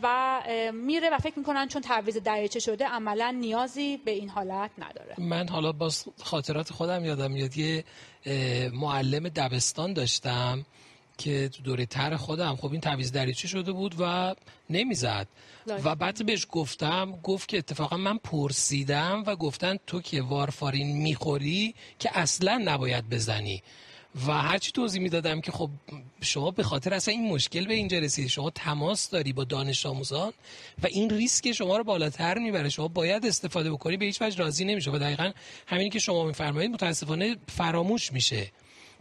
و 0.02 0.42
میره 0.72 1.10
و 1.10 1.18
فکر 1.18 1.38
می‌کنن 1.38 1.68
چون 1.68 1.82
تعویض 1.82 2.16
دریچه 2.16 2.60
شده 2.60 2.86
عملا 2.86 3.30
نیازی 3.40 3.96
به 3.96 4.10
این 4.10 4.28
حالت 4.28 4.70
نداره. 4.78 5.14
من 5.18 5.48
حالا 5.48 5.72
با 5.72 5.90
خاطرات 6.22 6.72
خودم 6.72 7.04
یادم 7.04 7.30
میاد 7.30 7.56
یه 7.56 7.84
معلم 8.72 9.28
دبستان 9.28 9.92
داشتم 9.92 10.64
که 11.18 11.48
تو 11.48 11.62
دوره 11.62 11.86
تر 11.86 12.16
خودم. 12.16 12.56
خب 12.56 12.72
این 12.72 12.80
تعویض 12.80 13.12
دریچه 13.12 13.48
شده 13.48 13.72
بود 13.72 13.94
و 13.98 14.34
نمی‌زد. 14.70 15.28
و 15.84 15.94
بعد 15.94 16.26
بهش 16.26 16.46
گفتم 16.50 17.18
گفت 17.22 17.48
که 17.48 17.58
اتفاقا 17.58 17.96
من 17.96 18.18
پرسیدم 18.18 19.22
و 19.26 19.36
گفتن 19.36 19.76
تو 19.86 20.00
که 20.00 20.22
وارفارین 20.22 20.96
می‌خوری 20.96 21.74
که 21.98 22.18
اصلا 22.18 22.62
نباید 22.64 23.08
بزنی. 23.08 23.62
و 24.26 24.32
هرچی 24.32 24.72
توضیح 24.72 25.02
می‌دادم 25.02 25.40
که 25.40 25.52
خب 25.52 25.70
شما 26.20 26.50
به 26.50 26.62
خاطر 26.62 26.94
اصلا 26.94 27.14
این 27.14 27.32
مشکل 27.32 27.66
به 27.66 27.74
اینجا 27.74 27.98
رسید 27.98 28.26
شما 28.26 28.50
تماس 28.50 29.10
داری 29.10 29.32
با 29.32 29.44
دانش 29.44 29.86
آموزان 29.86 30.32
و 30.82 30.86
این 30.86 31.10
ریسک 31.10 31.52
شما 31.52 31.76
رو 31.76 31.84
بالاتر 31.84 32.38
می‌بره. 32.38 32.68
شما 32.68 32.88
باید 32.88 33.26
استفاده 33.26 33.72
بکنی 33.72 33.96
به 33.96 34.04
هیچ 34.04 34.22
وجه 34.22 34.38
راضی 34.38 34.64
نمیشه 34.64 34.90
و 34.90 34.98
دقیقا 34.98 35.30
همینی 35.66 35.90
که 35.90 35.98
شما 35.98 36.24
میفرمایید 36.24 36.70
متاسفانه 36.70 37.36
فراموش 37.48 38.12
میشه. 38.12 38.50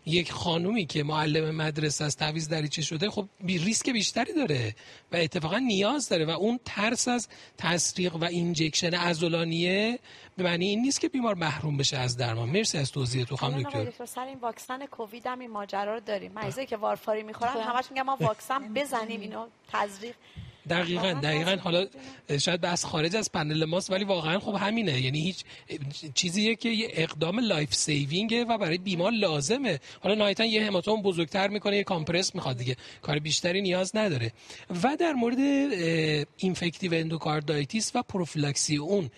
یک 0.05 0.31
خانومی 0.31 0.85
که 0.85 1.03
معلم 1.03 1.55
مدرسه 1.55 2.05
از 2.05 2.17
تعویض 2.17 2.49
دریچه 2.49 2.81
شده 2.81 3.09
خب 3.09 3.27
بی 3.39 3.57
ریسک 3.57 3.89
بیشتری 3.89 4.33
داره 4.33 4.75
و 5.11 5.15
اتفاقا 5.15 5.57
نیاز 5.57 6.09
داره 6.09 6.25
و 6.25 6.29
اون 6.29 6.59
ترس 6.65 7.07
از 7.07 7.27
تسریق 7.57 8.15
و 8.15 8.23
اینجکشن 8.23 8.93
عضلانیه 8.93 9.99
به 10.37 10.43
معنی 10.43 10.65
این 10.65 10.81
نیست 10.81 11.01
که 11.01 11.09
بیمار 11.09 11.35
محروم 11.35 11.77
بشه 11.77 11.97
از 11.97 12.17
درمان. 12.17 12.49
مرسی 12.49 12.77
از 12.77 12.91
توضیحتون 12.91 13.35
خانم 13.35 13.63
دکتر. 13.63 14.05
سر 14.05 14.25
این 14.25 14.39
واکسن 14.39 14.85
کووید 14.85 15.27
هم 15.27 15.39
این 15.39 15.51
ماجرا 15.51 15.93
رو 15.93 15.99
داریم. 15.99 16.31
مریضایی 16.31 16.67
که 16.67 16.77
وارفارین 16.77 17.23
می‌خورن 17.23 17.51
همش 17.51 17.85
میگن 17.91 18.03
ما 18.03 18.17
واکسن 18.19 18.73
بزنیم 18.73 19.21
اینو 19.21 19.47
تزریق. 19.73 20.15
دقیقا 20.69 21.13
دقیقا. 21.13 21.55
حالا 21.55 21.87
شاید 22.39 22.61
بحث 22.61 22.85
خارج 22.85 23.15
از 23.15 23.31
پنل 23.31 23.65
ماست 23.65 23.91
ولی 23.91 24.03
واقعا 24.03 24.39
خب 24.39 24.55
همینه. 24.55 25.01
یعنی 25.01 25.21
هیچ 25.21 25.43
چیزیه 26.15 26.55
که 26.55 26.69
یه 26.69 26.87
اقدام 26.93 27.39
life 27.39 27.73
saving 27.73 28.35
ه 28.35 28.45
و 28.45 28.57
برای 28.57 28.77
بیمار 28.77 29.11
لازمه. 29.11 29.79
حالا 30.01 30.15
نهایتا 30.15 30.45
یه 30.45 30.65
هماتوم 30.65 31.01
بزرگتر 31.01 31.47
می‌کنه 31.47 31.77
یه 31.77 31.83
کمپرس 31.83 32.35
می‌خواد 32.35 32.57
دیگه. 32.57 32.75
کار 33.01 33.19
بیشتری 33.19 33.61
نیاز 33.61 33.95
نداره. 33.95 34.31
و 34.83 34.97
در 34.99 35.13
مورد 35.13 35.39
infective 36.37 36.93
endocarditis 36.93 37.91
و 37.95 38.01
پروفیلاکسی 38.01 38.77
اون 38.77 39.09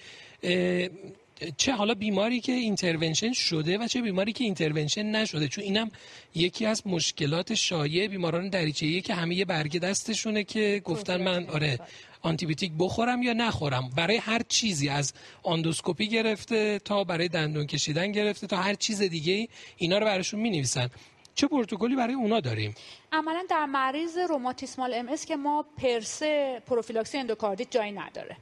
چه 1.58 1.74
حالا 1.74 1.94
بیماری 1.94 2.40
که 2.40 2.52
intervention 2.52 3.34
شده 3.34 3.78
و 3.78 3.88
چه 3.88 4.02
بیماری 4.02 4.34
که 4.34 4.44
intervention 4.44 5.06
نشده؟ 5.06 5.48
چون 5.48 5.64
اینم 5.64 5.92
یکی 6.36 6.66
از 6.66 6.88
مشکلات 6.88 7.54
شایع 7.54 8.08
بیماران 8.08 8.50
دریچه‌ای 8.50 9.02
که 9.02 9.14
همه 9.14 9.36
یه 9.36 9.46
برگه 9.46 9.80
دستشونه 9.80 10.44
که 10.44 10.82
گفتن 10.86 11.24
من 11.24 11.50
آره 11.50 11.80
آنتیبیوتیک 12.22 12.72
بخورم 12.80 13.24
یا 13.24 13.34
نخورم؟ 13.34 13.90
برای 13.96 14.18
هر 14.18 14.42
چیزی 14.50 14.90
از 14.90 15.14
آندوسکوپی 15.44 16.08
گرفته 16.08 16.80
تا 16.80 17.04
برای 17.04 17.28
دندون 17.28 17.68
کشیدن 17.68 18.12
گرفته 18.12 18.48
تا 18.48 18.58
هر 18.58 18.74
چیز 18.74 19.02
دیگه 19.02 19.48
اینا 19.78 19.98
رو 19.98 20.06
براشون 20.06 20.40
می 20.40 20.50
نویسن 20.50 20.90
چه 21.36 21.48
پروتکلی 21.48 21.96
برای 21.96 22.14
اونا 22.14 22.40
داریم؟ 22.40 22.76
عملا 23.12 23.46
در 23.50 23.66
مریض 23.66 24.18
روماتیسمال 24.18 24.94
MS 24.94 25.16
که 25.28 25.36
ما 25.36 25.66
per 25.78 26.28
se 26.28 26.62
پروفیلاکسی 26.66 27.18
اندوکاردیت 27.18 27.72
جایی 27.72 27.92
نداره. 27.92 28.38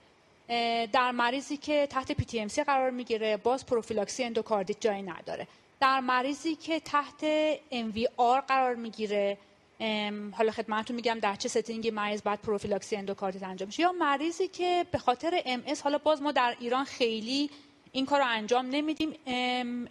در 0.94 1.12
مریضی 1.12 1.58
که 1.58 1.88
تحت 1.88 2.12
PTMC 2.12 2.64
قرار 2.64 2.90
می‌گیره 2.90 3.38
باز 3.38 3.66
پروفیلاکسی 3.66 4.24
اندوکاردیت 4.24 4.82
جایی 4.82 5.02
نداره. 5.02 5.48
در 5.80 6.00
مریضی 6.00 6.56
که 6.56 6.80
تحت 6.80 7.24
MVR 7.72 8.42
قرار 8.42 8.76
می‌گیره 8.76 9.38
حالا 10.32 10.52
خدمتتون 10.52 10.96
میگم 10.96 11.20
در 11.22 11.36
چه 11.36 11.50
setting 11.50 11.87
ی 11.87 11.92
مریض 11.92 12.22
بعد 12.22 12.42
پروفیلاکسی 12.42 12.96
اندوکاردیت 12.96 13.44
انجام 13.44 13.68
میشه 13.68 13.82
یا 13.82 13.92
مریضی 13.92 14.48
که 14.48 14.86
به 14.92 14.98
خاطر 14.98 15.42
MR 15.46 15.64
حالا 15.84 15.98
باز 15.98 16.22
ما 16.22 16.32
در 16.32 16.56
ایران 16.60 16.86
خیلی 16.86 17.50
این 17.96 18.06
کار 18.06 18.20
رو 18.20 18.26
انجام 18.28 18.66
نمیدیم. 18.66 19.14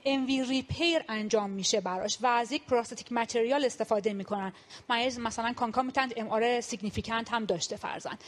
MV 0.04 0.26
repair 0.26 1.04
انجام 1.08 1.50
میشه 1.50 1.80
براش 1.80 2.18
و 2.20 2.26
از 2.26 2.52
یک 2.52 2.64
prosthetic 2.64 3.12
material 3.12 3.64
استفاده 3.64 4.12
می‌کنن. 4.12 4.52
مریض 4.88 5.18
مثلا 5.18 5.52
concomitant 5.52 6.12
MR 6.16 6.60
significant 6.60 7.32
هم 7.32 7.44
داشته 7.44 7.76
فرضا 7.76 8.18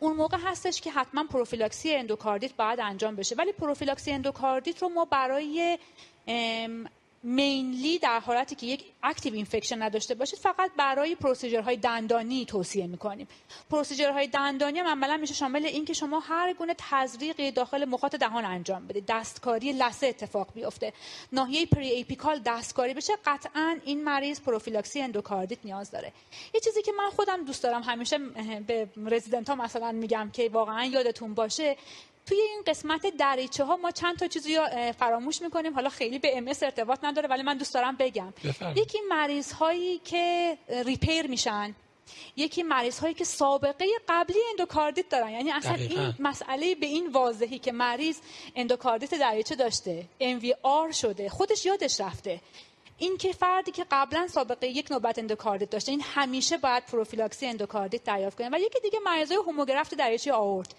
اون 0.00 0.16
موقع 0.16 0.36
هستش 0.44 0.80
که 0.80 0.90
حتما 0.90 1.24
پروفیلاکسی 1.24 1.94
اندوکاردیت 1.94 2.56
باید 2.56 2.80
انجام 2.80 3.16
بشه. 3.16 3.34
ولی 3.34 3.52
پروفیلاکسی 3.52 4.12
اندوکاردیت 4.12 4.82
رو 4.82 4.88
ما 4.88 5.04
برای 5.04 5.78
mainly 7.22 7.98
در 7.98 8.20
حالتی 8.20 8.54
که 8.54 8.66
یک 8.66 8.84
active 9.02 9.34
infection 9.34 9.82
نداشته 9.82 10.14
باشید 10.14 10.38
فقط 10.38 10.70
برای 10.76 11.14
procedure 11.14 11.65
های 11.65 11.76
دندانی 11.76 12.44
توصیه 12.44 12.86
می‌کنیم. 12.86 13.28
procedure 13.70 14.16
های 14.16 14.26
دندانی 14.26 14.78
هم 14.78 14.86
عملا 14.86 15.16
میشه 15.16 15.34
شامل 15.34 15.64
این 15.64 15.84
که 15.84 15.92
شما 15.92 16.20
هر 16.20 16.52
گونه 16.52 16.74
تزریقی 16.78 17.50
داخل 17.50 17.84
مخاط 17.84 18.16
دهان 18.16 18.44
انجام 18.44 18.86
بدید. 18.86 19.04
دستکاری 19.08 19.72
لثه 19.72 20.06
اتفاق 20.06 20.52
بیفته. 20.54 20.92
ناحیه 21.32 21.66
periapical 21.66 22.40
دستکاری 22.46 22.94
بشه 22.94 23.12
قطعا 23.24 23.78
این 23.84 24.04
مریض 24.04 24.40
پروفیلاکسی 24.40 25.00
اندوکاردیت 25.00 25.58
نیاز 25.64 25.90
داره. 25.90 26.12
یه 26.54 26.60
چیزی 26.60 26.82
که 26.82 26.92
من 26.92 27.10
خودم 27.10 27.44
دوست 27.44 27.62
دارم 27.62 27.82
همیشه 27.82 28.18
به 28.66 28.88
رزیدنت 28.96 29.48
ها 29.48 29.54
مثلا 29.54 29.92
میگم 29.92 30.30
که 30.32 30.48
واقعا 30.48 30.84
یادتون 30.84 31.34
باشه 31.34 31.76
توی 32.26 32.40
این 32.40 32.62
قسمت 32.66 33.06
دریچه 33.06 33.64
ها 33.64 33.76
ما 33.76 33.90
چند 33.90 34.18
تا 34.18 34.26
چیزی 34.26 34.58
فراموش 34.98 35.42
می‌کنیم. 35.42 35.74
حالا 35.74 35.88
خیلی 35.88 36.18
به 36.18 36.38
MS 36.38 36.48
ارتباط 36.48 36.98
نداره 37.02 37.28
ولی 37.28 37.42
من 37.42 37.56
دوست 37.56 37.74
دارم 37.74 37.96
بگم. 37.96 38.34
یکی 38.76 38.98
مریض 39.08 39.52
هایی 39.52 39.98
که 39.98 40.58
repair 40.68 41.26
میشن. 41.26 41.74
یکی 42.36 42.62
مریض 42.62 42.98
هایی 42.98 43.14
که 43.14 43.24
سابقه 43.24 43.86
قبلی 44.08 44.38
اندوکاردیت 44.50 45.08
دارن. 45.08 45.30
یعنی 45.30 45.50
اصلا 45.50 45.74
این 45.74 46.14
مسئله 46.18 46.74
به 46.74 46.86
این 46.86 47.12
واضحی 47.12 47.58
که 47.58 47.72
مریض 47.72 48.18
اندوکاردیت 48.56 49.14
دریچه 49.14 49.54
داشته. 49.54 50.04
آر 50.62 50.92
شده. 50.92 51.28
خودش 51.28 51.66
یادش 51.66 52.00
رفته. 52.00 52.40
این 53.02 53.16
که 53.16 53.32
فردی 53.32 53.70
که 53.70 53.86
قبلا 53.90 54.26
سابقه 54.28 54.66
یک 54.66 54.92
نوبت 54.92 55.18
اندوکاردیت 55.18 55.70
داشته 55.70 55.92
این 55.92 56.02
همیشه 56.14 56.56
باید 56.56 56.86
پروفیلاکسی 56.86 57.46
اندوکاردیت 57.46 58.04
دریافت 58.04 58.38
کنه. 58.38 58.48
و 58.52 58.60
یکی 58.60 58.80
دیگه 58.82 58.98
مریضای 59.04 59.36
homograft 59.36 59.94
دریچه 59.94 60.32
آورت 60.32 60.70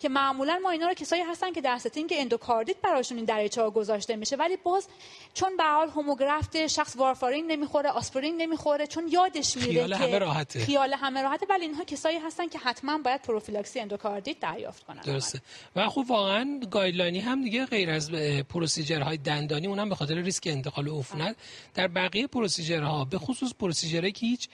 که 0.00 0.08
معمولا 0.08 0.60
ما 0.62 0.70
اینا 0.70 0.88
رو 0.88 0.94
کسایی 0.94 1.22
هستن 1.22 1.52
که 1.52 1.60
در 1.60 1.78
setting 1.78 2.14
اندوکاردیت 2.16 2.76
براشون 2.82 3.16
این 3.16 3.26
دریچه 3.26 3.62
ها 3.62 3.70
گذاشته 3.70 4.16
میشه. 4.16 4.36
ولی 4.36 4.56
باز 4.56 4.88
چون 5.34 5.56
به 5.56 5.64
حال 5.64 5.88
homograft 5.88 6.66
شخص 6.66 6.96
وارفارین 6.96 7.46
نمی‌خوره 7.46 7.90
آسپرین 7.90 8.36
نمی‌خوره 8.36 8.86
چون 8.86 9.08
یادش 9.08 9.56
میره 9.56 9.72
خیال 9.72 9.98
که 9.98 10.04
همه 10.04 10.18
راحته. 10.18 10.60
خیال 10.60 10.92
همه 10.94 11.22
راحته. 11.22 11.46
ولی 11.50 11.64
اینها 11.64 11.84
کسایی 11.84 12.18
هستن 12.18 12.48
که 12.48 12.58
حتما 12.58 12.98
باید 12.98 13.22
پروفیلاکسی 13.22 13.80
اندوکاردیت 13.80 14.40
دریافت 14.40 14.86
کنن. 14.86 15.00
درسته. 15.00 15.40
و 15.76 15.88
خب 15.88 16.04
واقعا 16.08 16.60
guideline 16.70 17.15
ی 17.15 17.20
هم 17.20 17.44
دیگه 17.44 17.66
غیر 17.66 17.90
از 17.90 18.10
procedure 18.48 19.04
های 19.04 19.16
دندانی 19.16 19.66
اونم 19.66 19.88
به 19.88 19.94
خاطر 19.94 20.14
ریسک 20.14 20.46
انتقال 20.46 20.88
عفونت. 20.88 21.36
در 21.74 21.88
بقیه 21.88 22.26
procedure 22.26 22.96
ها 22.96 23.04
به 23.04 23.18
خصوص 23.18 23.54
procedure 23.54 23.98
هایی 23.98 24.12
که 24.12 24.26
هیچ 24.26 24.48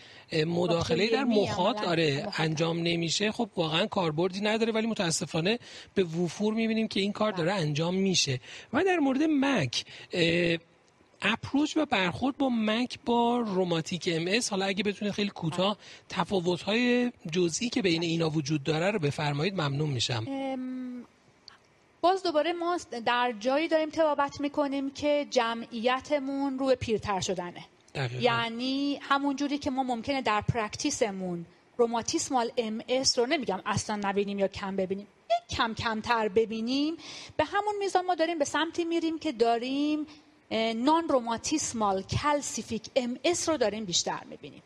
مداخله 0.47 1.11
در 1.11 1.25
مخاط 1.25 1.83
آره 1.83 2.29
انجام 2.37 2.79
نمیشه. 2.79 3.33
خب 3.33 3.51
واقعا 3.57 3.87
کاربردی 3.87 4.41
نداره 4.41 4.73
ولی 4.73 4.87
متاسفانه 4.87 5.59
به 5.95 6.05
وفور 6.05 6.55
می‌بینیم 6.55 6.89
که 6.89 7.01
این 7.01 7.13
کار 7.13 7.33
داره 7.33 7.53
انجام 7.53 7.95
میشه. 7.95 8.41
و 8.73 8.85
در 8.85 8.97
مورد 8.97 9.23
MAC 9.23 9.85
approach 11.23 11.77
و 11.77 11.87
برخورد 11.87 12.37
با 12.37 12.49
MAC 12.49 12.99
با 13.05 13.39
rheumatic 13.39 14.09
MS 14.13 14.51
حالا 14.51 14.65
اگه 14.65 14.85
بتونید 14.85 15.15
خیلی 15.15 15.31
کوتاه 15.31 15.77
تفاوت 16.09 16.63
های 16.63 17.13
جزئی 17.33 17.69
که 17.69 17.83
بین 17.83 18.03
اینا 18.03 18.31
وجود 18.31 18.63
داره 18.63 18.91
رو 18.91 18.99
بفرمایید 18.99 19.55
ممنون 19.55 19.91
میشم. 19.91 20.25
باز 22.01 22.23
دوباره 22.23 22.53
ما 22.53 22.79
در 23.05 23.35
جایی 23.41 23.69
داریم 23.69 23.91
طبابت 23.91 24.41
می‌کنیم 24.41 24.91
که 24.91 25.27
جمعیتمون 25.31 26.59
روی 26.59 26.75
پیرتر 26.75 27.21
شدنه. 27.21 27.65
دقیقا. 27.95 28.23
یعنی 28.23 28.99
همون 29.03 29.37
جوری 29.37 29.59
که 29.59 29.71
ما 29.71 29.83
ممکنه 29.83 30.23
در 30.23 30.41
practice 30.41 31.18
مون 31.18 31.47
روماتیسمال 31.77 32.53
MS 32.57 33.19
رو 33.19 33.27
نمیگم 33.27 33.63
اصلا 33.67 34.01
نبینیم 34.05 34.39
یا 34.39 34.49
کم 34.49 34.77
ببینیم 34.77 35.07
یک 35.31 35.57
کم 35.57 35.75
کمتر 35.75 36.29
ببینیم. 36.29 36.97
به 37.37 37.45
همون 37.45 37.75
میزان 37.79 38.07
ما 38.07 38.15
داریم 38.15 38.39
به 38.39 38.45
سمتی 38.45 38.85
میریم 38.85 39.19
که 39.19 39.33
داریم 39.33 40.07
non 40.75 41.09
روماتیسمال 41.09 42.03
calcific 42.03 42.91
MS 42.97 43.49
رو 43.49 43.57
داریم 43.57 43.85
بیشتر 43.85 44.21
می‌بینیم. 44.31 44.63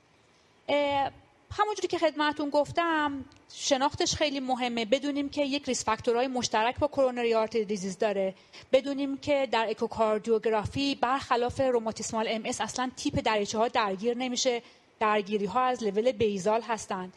همونجوری 1.58 1.88
که 1.88 1.98
خدمتتون 1.98 2.50
گفتم 2.50 3.24
شناختش 3.54 4.14
خیلی 4.14 4.40
مهمه. 4.40 4.84
بدونیم 4.84 5.28
که 5.28 5.42
یک 5.44 5.64
risk 5.68 5.84
factor 5.84 6.16
های 6.16 6.26
مشترک 6.26 6.78
با 6.78 6.88
coronary 6.88 7.34
artery 7.34 7.64
disease 7.64 7.98
داره. 7.98 8.34
بدونیم 8.72 9.16
که 9.16 9.48
در 9.52 9.66
اکوکاردیوگرافی 9.70 10.94
برخلاف 10.94 11.60
روماتیسمال 11.60 12.26
MS 12.28 12.60
اصلا 12.60 12.90
tip 12.96 13.20
دریچه 13.24 13.58
ها 13.58 13.68
درگیر 13.68 14.16
نمیشه. 14.16 14.62
درگیری 15.00 15.46
ها 15.46 15.60
از 15.60 15.82
level 15.82 16.12
basal 16.12 16.60
هستند 16.62 17.12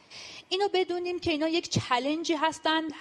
اینو 0.49 0.67
بدونیم 0.73 1.19
که 1.19 1.31
اینا 1.31 1.47
یک 1.47 1.69
challenge 1.69 2.27
ی 2.27 2.33
هستند 2.33 2.91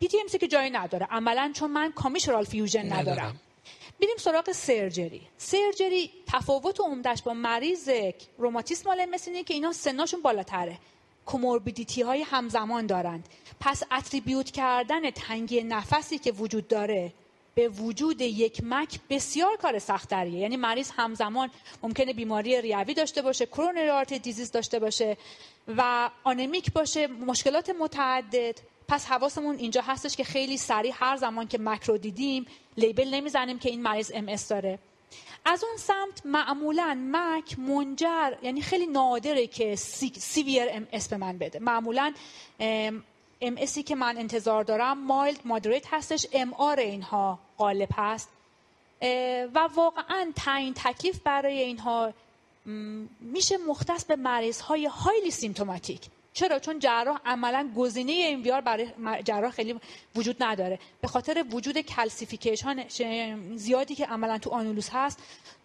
PTMC 0.00 0.38
که 0.38 0.48
جایی 0.48 0.70
نداره. 0.70 1.06
عملا 1.10 1.52
چون 1.54 1.70
من 1.70 1.92
commissural 1.92 2.44
fusion 2.44 2.92
ندارم. 2.92 3.40
بریم 4.02 4.16
سراغ 4.18 4.52
surgery. 4.52 5.22
surgery 5.38 6.10
تفاوت 6.26 6.80
عمدش 6.80 7.22
با 7.22 7.34
مریض 7.34 7.90
روماتیسمال 8.38 9.00
MS 9.00 9.42
که 9.44 9.54
اینا 9.54 9.72
سناشون 9.72 10.22
بالاتره. 10.22 10.78
comorbidity 11.26 12.02
های 12.02 12.22
همزمان 12.22 12.86
دارند. 12.86 13.28
پس 13.60 13.82
attribute 13.92 14.50
کردن 14.50 15.10
تنگی 15.10 15.62
نفسی 15.62 16.18
که 16.18 16.32
وجود 16.32 16.68
داره 16.68 17.12
به 17.54 17.68
وجود 17.68 18.20
یک 18.20 18.60
MAC 18.64 19.00
بسیار 19.10 19.56
کار 19.56 19.78
سخت‌تریه 19.78 20.38
یعنی 20.40 20.56
مریض 20.56 20.90
همزمان 20.96 21.50
ممکنه 21.82 22.12
بیماری 22.12 22.60
ریوی 22.60 22.94
داشته 22.94 23.22
باشه 23.22 23.46
coronary 23.46 23.88
artery 23.90 24.18
disease 24.18 24.50
داشته 24.52 24.78
باشه 24.78 25.16
و 25.76 26.10
anemic 26.24 26.72
باشه 26.72 27.06
مشکلات 27.06 27.70
متعدد. 27.70 28.58
پس 28.92 29.06
حواسمون 29.06 29.56
اینجا 29.56 29.82
هستش 29.82 30.16
که 30.16 30.24
خیلی 30.24 30.56
سریع 30.56 30.92
هر 30.94 31.16
زمان 31.16 31.48
که 31.48 31.58
MAC 31.58 31.84
رو 31.84 31.98
دیدیم 31.98 32.46
label 32.76 33.14
نمی‌زنیم 33.14 33.58
که 33.58 33.70
این 33.70 33.82
مریض 33.82 34.10
MS 34.14 34.36
داره. 34.50 34.78
از 35.44 35.64
اون 35.64 35.76
سمت 35.76 36.26
معمولا 36.26 36.98
MAC 37.12 37.58
منجر 37.58 38.32
یعنی 38.42 38.62
خیلی 38.62 38.86
نادره 38.86 39.46
که 39.46 39.76
se، 39.76 40.12
severe 40.16 40.66
MS 40.70 40.86
به 41.10 41.16
من 41.16 41.38
بده. 41.38 41.58
معمولا 41.58 42.14
MS 42.60 43.04
ی 43.40 43.82
که 43.82 43.94
من 43.94 44.18
انتظار 44.18 44.64
دارم 44.64 44.98
mild 44.98 45.40
moderate 45.44 45.86
هستش 45.90 46.26
MR 46.32 46.80
اینها 46.80 47.38
غالب 47.58 47.88
هست. 47.96 48.28
و 49.54 49.68
واقعا 49.74 50.32
تعیین 50.36 50.74
تکلیف 50.74 51.18
برای 51.18 51.62
اینها 51.62 52.12
میشه 53.20 53.56
مختص 53.56 54.04
به 54.04 54.16
مریض 54.16 54.60
های 54.60 54.86
highly 54.86 55.30
symptomatic 55.30 56.00
چرا؟ 56.34 56.58
چون 56.58 56.78
جراح 56.78 57.18
عملا 57.26 57.70
گزینه 57.76 58.12
ام 58.28 58.60
برای 58.60 58.88
جراح 59.24 59.50
خیلی 59.50 59.80
وجود 60.16 60.42
نداره. 60.42 60.78
به 61.00 61.08
خاطر 61.08 61.44
وجود 61.50 61.78
calcification 61.78 62.88
زیادی 63.56 63.94
که 63.94 64.06
عملا 64.06 64.38
تو 64.38 64.50
annulus 64.50 64.88
هست 64.92 65.18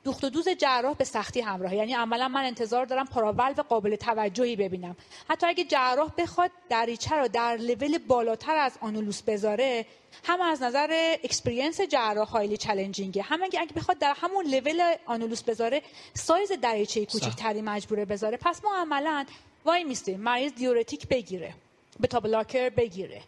دوخت 0.04 0.24
و 0.24 0.30
دوز 0.30 0.50
جراح 0.50 0.96
به 0.96 1.04
سختی 1.04 1.42
همراه. 1.42 1.76
یعنی 1.76 1.94
عملا 1.94 2.28
من 2.28 2.44
انتظار 2.44 2.86
دارم 2.86 3.06
پاراولو 3.06 3.54
قابل 3.54 3.96
توجهی 3.96 4.56
ببینم. 4.56 4.96
حتی 5.30 5.48
اگه 5.48 5.64
جراح 5.64 6.12
بخواد 6.18 6.52
دریچه 6.70 7.16
رو 7.16 7.28
در 7.28 7.58
level 7.58 7.98
بالاتر 7.98 8.56
از 8.56 8.78
annulus 8.82 9.22
بذاره 9.22 9.86
هم 10.24 10.42
از 10.42 10.62
نظر 10.64 11.16
experience 11.24 11.82
جراح 11.82 12.38
خیلی 12.38 12.58
challenging 12.58 13.16
ه 13.16 13.22
هم 13.22 13.44
اگه 13.44 13.66
بخواد 13.76 13.98
در 13.98 14.16
همون 14.22 14.46
level 14.46 14.96
annulus 15.06 15.44
بذاره 15.44 15.82
سایز 16.14 16.52
دریچه 16.52 17.06
کوچیک‌تری 17.06 17.62
مجبوره 17.62 18.06
بذاره. 18.06 18.38
پس 18.38 18.64
ما 18.64 18.76
عملا 18.76 19.26
وای 19.68 19.84
میستیم 19.84 20.20
مریض 20.20 20.54
دیورتیک 20.54 21.08
بگیره 21.08 21.54
بتا 22.02 22.20
بلاکر 22.20 22.70
بگیره. 22.70 23.22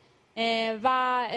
و 0.83 1.27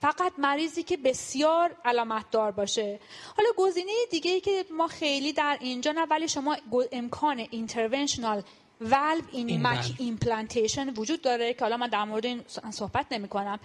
فقط 0.00 0.32
مریضی 0.38 0.82
که 0.82 0.96
بسیار 0.96 1.76
علامت 1.84 2.30
دار 2.30 2.50
باشه. 2.50 2.98
حالا 3.36 3.48
گزینه 3.56 3.92
دیگه 4.10 4.30
ای 4.30 4.40
که 4.40 4.64
ما 4.70 4.86
خیلی 4.86 5.32
در 5.32 5.58
اینجا 5.60 5.92
نه 5.92 6.06
ولی 6.10 6.28
شما 6.28 6.56
امکان 6.92 7.46
interventional 7.50 8.42
valve 8.80 9.22
in 9.32 9.66
MAC 9.66 9.94
implantation 9.98 10.88
وجود 10.88 11.22
داره 11.22 11.54
که 11.54 11.60
حالا 11.60 11.76
من 11.76 11.88
در 11.88 12.04
مورد 12.04 12.26
این 12.26 12.44
صحبت 12.70 13.06
نمی 13.10 13.28
کنم 13.28 13.60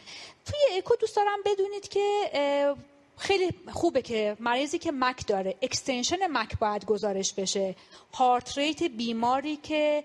توی 0.45 0.77
اکو 0.77 0.95
دوست 0.95 1.15
دارم 1.15 1.39
بدونید 1.45 1.87
که 1.87 2.75
خیلی 3.17 3.49
خوبه 3.73 4.01
که 4.01 4.37
مریضی 4.39 4.79
که 4.79 4.91
MAC 4.91 5.27
داره 5.27 5.55
extension 5.61 6.27
MAC 6.27 6.59
باید 6.59 6.85
گزارش 6.85 7.33
بشه. 7.33 7.75
heart 8.13 8.57
rate 8.57 8.83
بیماری 8.83 9.55
که 9.55 10.03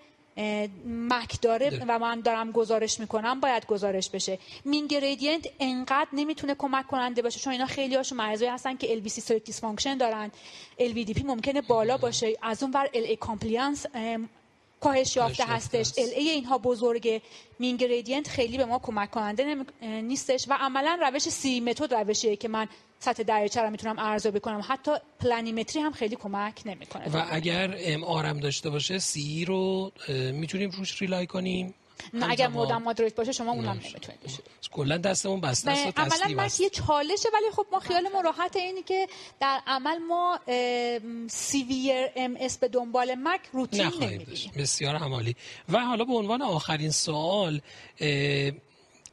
مک 0.87 1.41
داره 1.41 1.85
و 1.89 1.99
من 1.99 2.21
دارم 2.21 2.53
گزارش 2.53 3.01
می‌کنم 3.01 3.41
باید 3.41 3.67
گزارش 3.67 4.11
بشه. 4.11 4.39
مین 4.65 4.87
گریدینت 4.87 5.47
انقدر 5.61 6.09
نمی‌تونه 6.13 6.55
کمک 6.55 6.87
کننده 6.87 7.23
باشه 7.23 7.41
چون 7.41 7.53
اینا 7.53 7.67
خیلی 7.67 7.95
هاشون 7.95 8.19
مریضایی 8.19 8.51
هستن 8.51 8.77
که 8.77 8.93
ال 8.93 9.09
سی 9.09 9.21
سلکتیس 9.21 9.61
فانکشن 9.61 9.97
دارن. 9.97 10.31
ال 10.79 10.93
پی 10.93 11.23
ممکنه 11.23 11.61
بالا 11.61 11.97
باشه. 11.97 12.37
از 12.43 12.63
اون 12.63 12.73
ور 12.73 12.91
ال 12.95 13.03
ای 13.05 13.17
کامپلیانس 13.17 13.87
کاهش 14.81 15.17
یافته 15.17 15.45
هستش. 15.45 15.93
ال 15.99 16.09
ای 16.17 16.29
اینها 16.29 16.59
بزرگه 16.59 17.23
مین 17.59 17.77
گریدینت 17.77 18.29
خیلی 18.29 18.57
به 18.57 18.65
ما 18.65 18.79
کمک 18.79 19.11
کننده 19.11 19.57
نیستش. 19.83 20.47
و 20.49 20.53
عملا 20.61 20.99
روش 21.03 21.23
سی 21.23 21.61
متد 21.61 21.95
روشیه 21.95 22.37
که 22.37 22.49
من 22.49 22.69
سطح 23.01 23.23
دریچه 23.23 23.63
رو 23.63 23.71
می‌تونم 23.71 23.99
ارزیابی 23.99 24.41
کنم 24.41 24.65
حتی 24.69 24.91
پلانیمتری 25.21 25.83
هم 25.83 25.93
خیلی 25.93 26.17
کمک 26.17 26.63
نمی‌کنه. 26.65 27.09
و 27.09 27.27
اگر 27.31 27.75
ام 27.79 28.05
آرم 28.05 28.41
داشته 28.41 28.71
باشه 28.71 28.99
سی 28.99 29.45
رو 29.45 29.93
می‌تونیم 30.33 30.71
روش 30.71 31.03
ریلای 31.03 31.27
کنیم؟ 31.27 31.75
نه 32.15 32.31
اگر 32.31 32.49
مودم 32.49 32.83
مادریت 32.83 33.15
باشه 33.15 33.33
شما 33.33 33.53
اونم 33.53 33.71
نمی‌تونید 33.71 34.21
بشه 34.25 34.43
کلا 34.73 34.97
دستمون 34.97 35.41
بسته 35.41 35.71
است 35.71 35.99
و 35.99 36.03
عملا 36.03 36.49
یه 36.59 36.71
چالشه 36.71 37.29
ولی 37.35 37.51
خب 37.53 37.67
ما 37.73 37.79
خیال 37.79 38.09
ما 38.13 38.21
راحت 38.21 38.57
اینی 38.57 38.83
که 38.83 39.07
در 39.41 39.61
عمل 39.67 39.99
ما 39.99 40.41
سیویر 41.29 42.07
ام 42.17 42.37
اس 42.41 42.59
به 42.59 42.69
دنبال 42.69 43.15
مک 43.15 43.41
روتین 43.53 43.93
نمی‌بینیم. 44.01 44.53
بسیار 44.57 44.95
همالی 44.95 45.37
و 45.69 45.79
حالا 45.79 46.05
به 46.05 46.13
عنوان 46.15 46.43
آخرین 46.43 46.91
سوال 46.91 47.61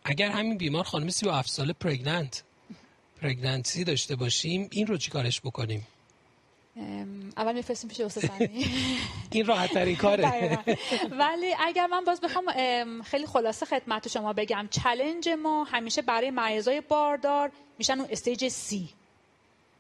اگر 0.03 0.29
همین 0.29 0.57
بیمار 0.57 0.83
خانم 0.83 1.09
37 1.09 1.49
ساله 1.49 1.73
پرگننت 1.73 2.43
پرگننسی 3.21 3.83
داشته 3.83 4.15
باشیم 4.15 4.67
این 4.71 4.87
رو 4.87 4.97
چیکارش 4.97 5.41
بکنیم؟ 5.41 5.87
اول 7.37 7.53
میفرستیم 7.53 7.89
پیش 7.89 8.01
استاد 8.01 8.41
این 9.31 9.45
راحت 9.45 9.73
ترین 9.73 9.95
کاره 9.95 10.23
ولی 11.19 11.53
اگر 11.59 11.87
من 11.87 12.03
باز 12.03 12.21
بخوام 12.21 12.45
خیلی 13.01 13.25
خلاصه 13.25 13.65
خدمت 13.65 14.07
شما 14.07 14.33
بگم. 14.33 14.67
challenge 14.71 15.29
ما 15.29 15.63
همیشه 15.63 16.01
برای 16.01 16.31
مریضای 16.31 16.81
باردار 16.81 17.51
میشن 17.77 17.99
اون 17.99 18.07
stage 18.11 18.47
C 18.47 18.89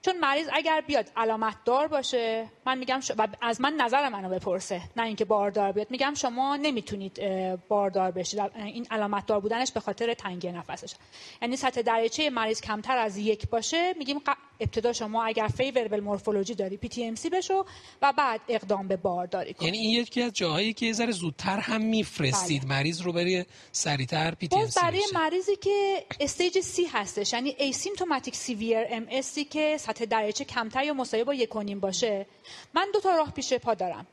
چون 0.01 0.19
مریض 0.19 0.47
اگر 0.53 0.81
بیاد 0.87 1.11
علامت 1.15 1.55
دار 1.65 1.87
باشه 1.87 2.47
من 2.65 2.77
میگم 2.77 2.99
ش... 2.99 3.11
و 3.17 3.27
از 3.41 3.61
من 3.61 3.73
نظر 3.73 4.09
منو 4.09 4.29
بپرسه 4.29 4.81
نه 4.97 5.03
اینکه 5.03 5.25
باردار 5.25 5.71
بیاد. 5.71 5.91
میگم 5.91 6.13
شما 6.13 6.55
نمی‌تونید 6.55 7.19
باردار 7.67 8.11
بشید. 8.11 8.39
این 8.55 8.87
علامت 8.91 9.25
دار 9.25 9.39
بودنش 9.39 9.71
به 9.71 9.79
خاطر 9.79 10.13
تنگی 10.13 10.51
نفسش 10.51 10.93
یعنی 11.41 11.55
سطح 11.55 11.81
دریچه 11.81 12.29
مریض 12.29 12.61
کمتر 12.61 12.97
از 12.97 13.17
یک 13.17 13.49
باشه 13.49 13.93
میگیم 13.93 14.21
ابتدا 14.59 14.93
شما 14.93 15.23
اگر 15.23 15.47
favorable 15.47 15.99
morphology 15.99 16.55
داری 16.55 16.77
PTMC 16.77 17.29
بشو 17.29 17.65
و 18.01 18.13
بعد 18.17 18.41
اقدام 18.47 18.87
به 18.87 18.97
بارداری 18.97 19.53
کن. 19.53 19.65
یعنی 19.65 19.77
این 19.77 20.01
یکی 20.01 20.21
از 20.21 20.33
جاهایی 20.33 20.73
که 20.73 20.85
یه 20.85 20.93
ذره 20.93 21.11
زودتر 21.11 21.59
هم 21.59 21.81
میفرستید 21.81 22.61
بله. 22.61 22.69
مریض 22.69 23.01
رو 23.01 23.13
برای 23.13 23.45
سریعتر 23.71 24.35
PTMC 24.35 24.79
برای 24.79 25.03
مریضی 25.13 25.55
که 25.55 26.05
stage 26.19 26.59
C 26.59 26.85
هستش 26.85 27.33
یعنی 27.33 27.55
asymptomatic 27.59 28.35
severe 28.35 28.85
MS 28.89 29.39
که 29.39 29.77
سطح 29.87 30.05
دریچه 30.05 30.45
کمتر 30.45 30.83
یا 30.83 30.93
مساوی 30.93 31.23
با 31.23 31.33
یک 31.33 31.49
باشه؟ 31.79 32.25
من 32.73 32.87
دو 32.93 32.99
تا 32.99 33.15
راه 33.15 33.31
پیش 33.31 33.53
پا 33.53 33.73
دارم. 33.73 34.07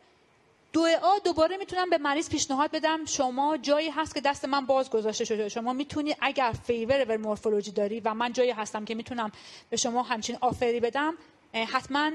دعا 0.73 1.19
دوباره 1.25 1.57
می‌تونم 1.57 1.91
به 1.91 1.99
مریض 1.99 2.29
پیشنهاد 2.29 2.71
بدم. 2.71 3.05
شما 3.05 3.57
جایی 3.57 3.91
هست 3.91 4.15
که 4.15 4.21
دست 4.21 4.45
من 4.45 4.67
باز 4.67 4.91
گذاشته 4.91 5.25
شده. 5.25 5.49
شما 5.49 5.73
می‌تونی 5.73 6.17
اگر 6.21 6.55
favorable 6.67 7.05
morphology 7.09 7.71
داری 7.71 8.01
و 8.01 8.15
من 8.15 8.33
جایی 8.33 8.51
هستم 8.51 8.85
که 8.85 8.95
می‌تونم 8.95 9.33
به 9.71 9.77
شما 9.77 10.03
همچین 10.03 10.39
offer 10.41 10.74
ی 10.74 10.81
بدم 10.81 11.15
حتما 11.55 12.11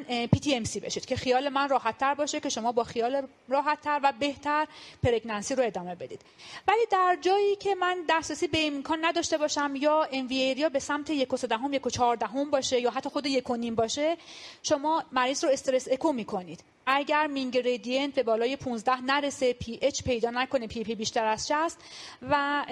PTMC 0.64 0.80
بشید 0.80 1.06
که 1.06 1.16
خیال 1.16 1.50
من 1.50 1.70
راحت 1.70 1.98
تر 1.98 2.14
باشه 2.14 2.40
که 2.40 2.50
شما 2.50 2.72
با 2.72 2.84
خیال 2.84 3.28
راحت 3.48 3.82
تر 3.82 4.00
و 4.04 4.14
بهتر 4.20 4.68
pregnancy 5.04 5.56
رو 5.56 5.64
ادامه 5.64 5.96
بدید. 5.96 6.22
ولی 6.68 6.86
در 6.92 7.18
جایی 7.22 7.56
که 7.56 7.76
من 7.76 7.98
دسترسی 8.10 8.48
به 8.48 8.68
امکان 8.68 9.06
نداشته 9.06 9.38
باشم 9.38 9.74
یا 9.76 10.08
یا 10.12 10.26
MVA 10.26 10.70
به 10.70 10.80
سمت 10.80 11.10
یک 11.10 11.34
و 11.34 11.38
دهم 11.38 11.74
یک 11.74 11.86
و 11.86 12.46
باشه 12.46 12.80
یا 12.82 12.92
حتی 12.92 13.10
خود 13.10 13.26
یک 13.26 13.50
و 13.50 13.56
نیم 13.56 13.76
باشه 13.76 14.18
شما 14.64 15.04
مریض 15.12 15.44
رو 15.44 15.50
stress 15.50 15.88
echo 15.92 16.14
می‌کنید. 16.14 16.64
اگر 16.92 17.28
mean 17.28 17.50
gradient 17.50 18.16
به 18.16 18.24
بالای 18.24 18.56
15 18.56 19.02
نرسه 19.02 19.54
PH 19.54 20.04
پیدا 20.04 20.30
نکنه 20.30 20.68
PAP 20.68 20.96
بیشتر 20.96 21.26
از 21.26 21.48
60 21.48 21.78
و 22.22 22.66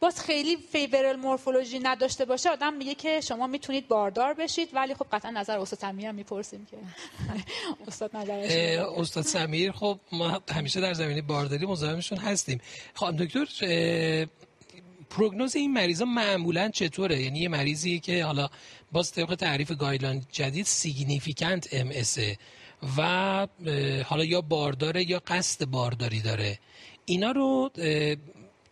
باز 0.00 0.20
خیلی 0.20 0.56
favorable 0.56 1.16
morphology 1.16 1.78
نداشته 1.78 2.24
باشه 2.24 2.50
آدم 2.50 2.74
میگه 2.74 2.94
که 2.94 3.20
شما 3.20 3.46
می‌تونید 3.46 3.88
باردار 3.88 4.34
بشید 4.34 4.68
ولی 4.72 4.94
خب 4.94 5.06
قطعا 5.12 5.30
نظر 5.30 5.58
استاد 5.58 5.78
سمیر 5.78 6.06
هم 6.06 6.14
می‌پرسیم 6.14 6.66
که 6.70 6.76
استاد 7.88 8.16
نظرش 8.16 8.52
استاد 8.78 9.24
سمیر 9.24 9.72
خب 9.72 9.98
ما 10.12 10.40
همیشه 10.54 10.80
در 10.80 10.94
زمینه 10.94 11.22
بارداری 11.22 11.66
مزاحمشون 11.66 12.18
هستیم. 12.18 12.60
خب 12.94 13.16
دکتر 13.16 13.46
prognosis 15.10 15.56
این 15.56 15.72
مریضا 15.72 16.04
معمولا 16.04 16.68
چطوره؟ 16.68 17.22
یعنی 17.22 17.38
یه 17.38 17.48
مریضی 17.48 18.00
که 18.00 18.24
حالا 18.24 18.48
باز 18.92 19.12
طبق 19.12 19.34
تعریف 19.34 19.72
guideline 19.72 20.24
جدید 20.32 20.66
significant 20.66 21.68
MS 21.72 21.90
و 22.96 23.46
حالا 24.04 24.24
یا 24.24 24.40
بارداره 24.40 25.10
یا 25.10 25.22
قصد 25.26 25.64
بارداری 25.64 26.20
داره. 26.20 26.58
اینا 27.04 27.30
رو 27.30 27.70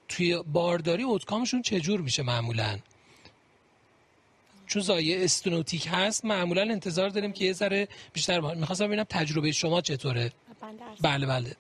توی 0.09 0.43
بارداری 0.53 1.03
اوتکامشون 1.03 1.63
چجور 1.63 2.01
میشه 2.01 2.23
معمولا؟ 2.23 2.79
چون 4.67 4.83
زایه 4.83 5.25
استنوتیک 5.25 5.89
هست 5.93 6.25
معمولا 6.25 6.63
انتظار 6.63 7.09
داریم 7.09 7.33
که 7.33 7.45
یه 7.45 7.53
ذره 7.53 7.89
بیشتر 8.13 8.41
می‌خواستم 8.41 8.87
ببینم 8.87 9.05
تجربه 9.05 9.53
شما 9.53 9.81
چطوره؟ 9.81 10.33
بله 11.01 11.27
بله. 11.27 11.57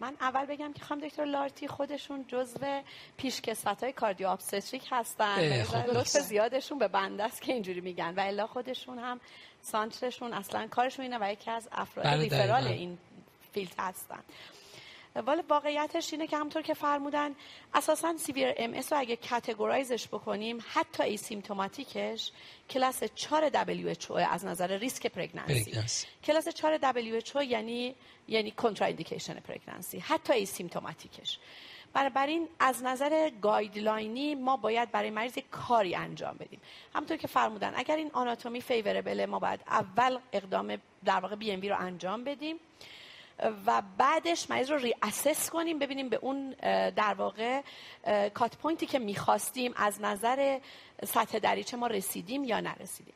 من 0.00 0.16
اول 0.20 0.46
بگم 0.46 0.72
که 0.72 0.84
خانم 0.84 1.00
دکتر 1.00 1.24
لارتی 1.24 1.68
خودشون 1.68 2.24
جزو 2.28 2.82
پیشکسوت 3.16 3.82
های 3.82 3.92
کاردیو 3.92 4.28
آبستریک 4.28 4.88
هستن 4.90 5.62
خب. 5.62 5.90
لطف 5.90 6.08
زیادشون 6.08 6.78
به 6.78 6.88
بنده 6.88 7.24
است 7.24 7.42
که 7.42 7.52
اینجوری 7.52 7.80
میگن. 7.80 8.14
و 8.16 8.20
الا 8.20 8.46
خودشون 8.46 8.98
هم 8.98 9.20
سانترشون 9.62 10.32
اصلا 10.32 10.66
کارشون 10.66 11.02
اینه 11.02 11.18
و 11.20 11.32
یکی 11.32 11.50
از 11.50 11.68
افراد 11.72 12.06
بله، 12.06 12.22
ریفرال 12.22 12.66
این 12.66 12.98
field 13.52 13.74
هستن. 13.78 14.20
ولی 15.16 15.42
واقعیتش 15.48 16.12
اینه 16.12 16.26
که 16.26 16.36
همطور 16.36 16.62
که 16.62 16.74
فرمودن 16.74 17.34
اساسا 17.74 18.16
severe 18.16 18.54
MS 18.56 18.92
رو 18.92 18.98
اگه 18.98 19.16
categorize 19.16 19.93
ش 19.93 20.08
بکنیم 20.08 20.58
حتی 20.72 21.02
asymptomatic 21.02 21.16
ش 21.16 22.32
class 22.70 23.04
4 23.04 23.50
WHO 23.50 24.10
از 24.10 24.44
نظر 24.44 24.78
ریسک 24.78 25.06
pregnancy. 25.06 25.54
class 26.24 26.48
4 26.48 26.78
WHO 26.78 27.36
یعنی 27.36 27.94
یعنی 28.28 28.52
indication 28.80 29.34
pregnancy 29.34 29.98
حتی 29.98 30.32
asymptomatic 30.32 30.46
ش 30.46 31.38
این 32.26 32.48
از 32.60 32.82
نظر 32.82 33.30
guideline 33.42 34.25
ی 34.25 34.34
ما 34.34 34.56
باید 34.56 34.90
برای 34.90 35.10
مریض 35.10 35.38
کاری 35.50 35.94
انجام 35.94 36.36
بدیم. 36.36 36.60
همونطور 36.94 37.16
که 37.16 37.26
فرمودن 37.26 37.72
اگر 37.76 37.96
این 37.96 38.10
آناتومی 38.12 38.60
favorable 38.60 39.19
ه 39.19 39.26
ما 39.26 39.38
باید 39.38 39.60
اول 39.66 40.18
اقدام 40.32 40.76
در 41.04 41.20
واقع 41.20 41.36
BMV 41.36 41.60
رو 41.60 41.76
انجام 41.78 42.24
بدیم. 42.24 42.56
و 43.66 43.82
بعدش 43.98 44.50
مریض 44.50 44.70
رو 44.70 44.76
reassess 44.76 45.50
کنیم 45.50 45.78
ببینیم 45.78 46.08
به 46.08 46.16
اون 46.16 46.50
در 46.90 47.14
واقع 47.14 47.60
cut 48.34 48.56
point 48.56 48.81
ی 48.81 48.86
که 48.86 48.98
می 48.98 49.04
می‌خواستیم 49.18 49.72
از 49.76 50.00
نظر 50.00 50.58
سطح 51.04 51.38
دریچه 51.38 51.76
ما 51.76 51.86
رسیدیم 51.86 52.44
یا 52.44 52.60
نرسیدیم. 52.60 53.14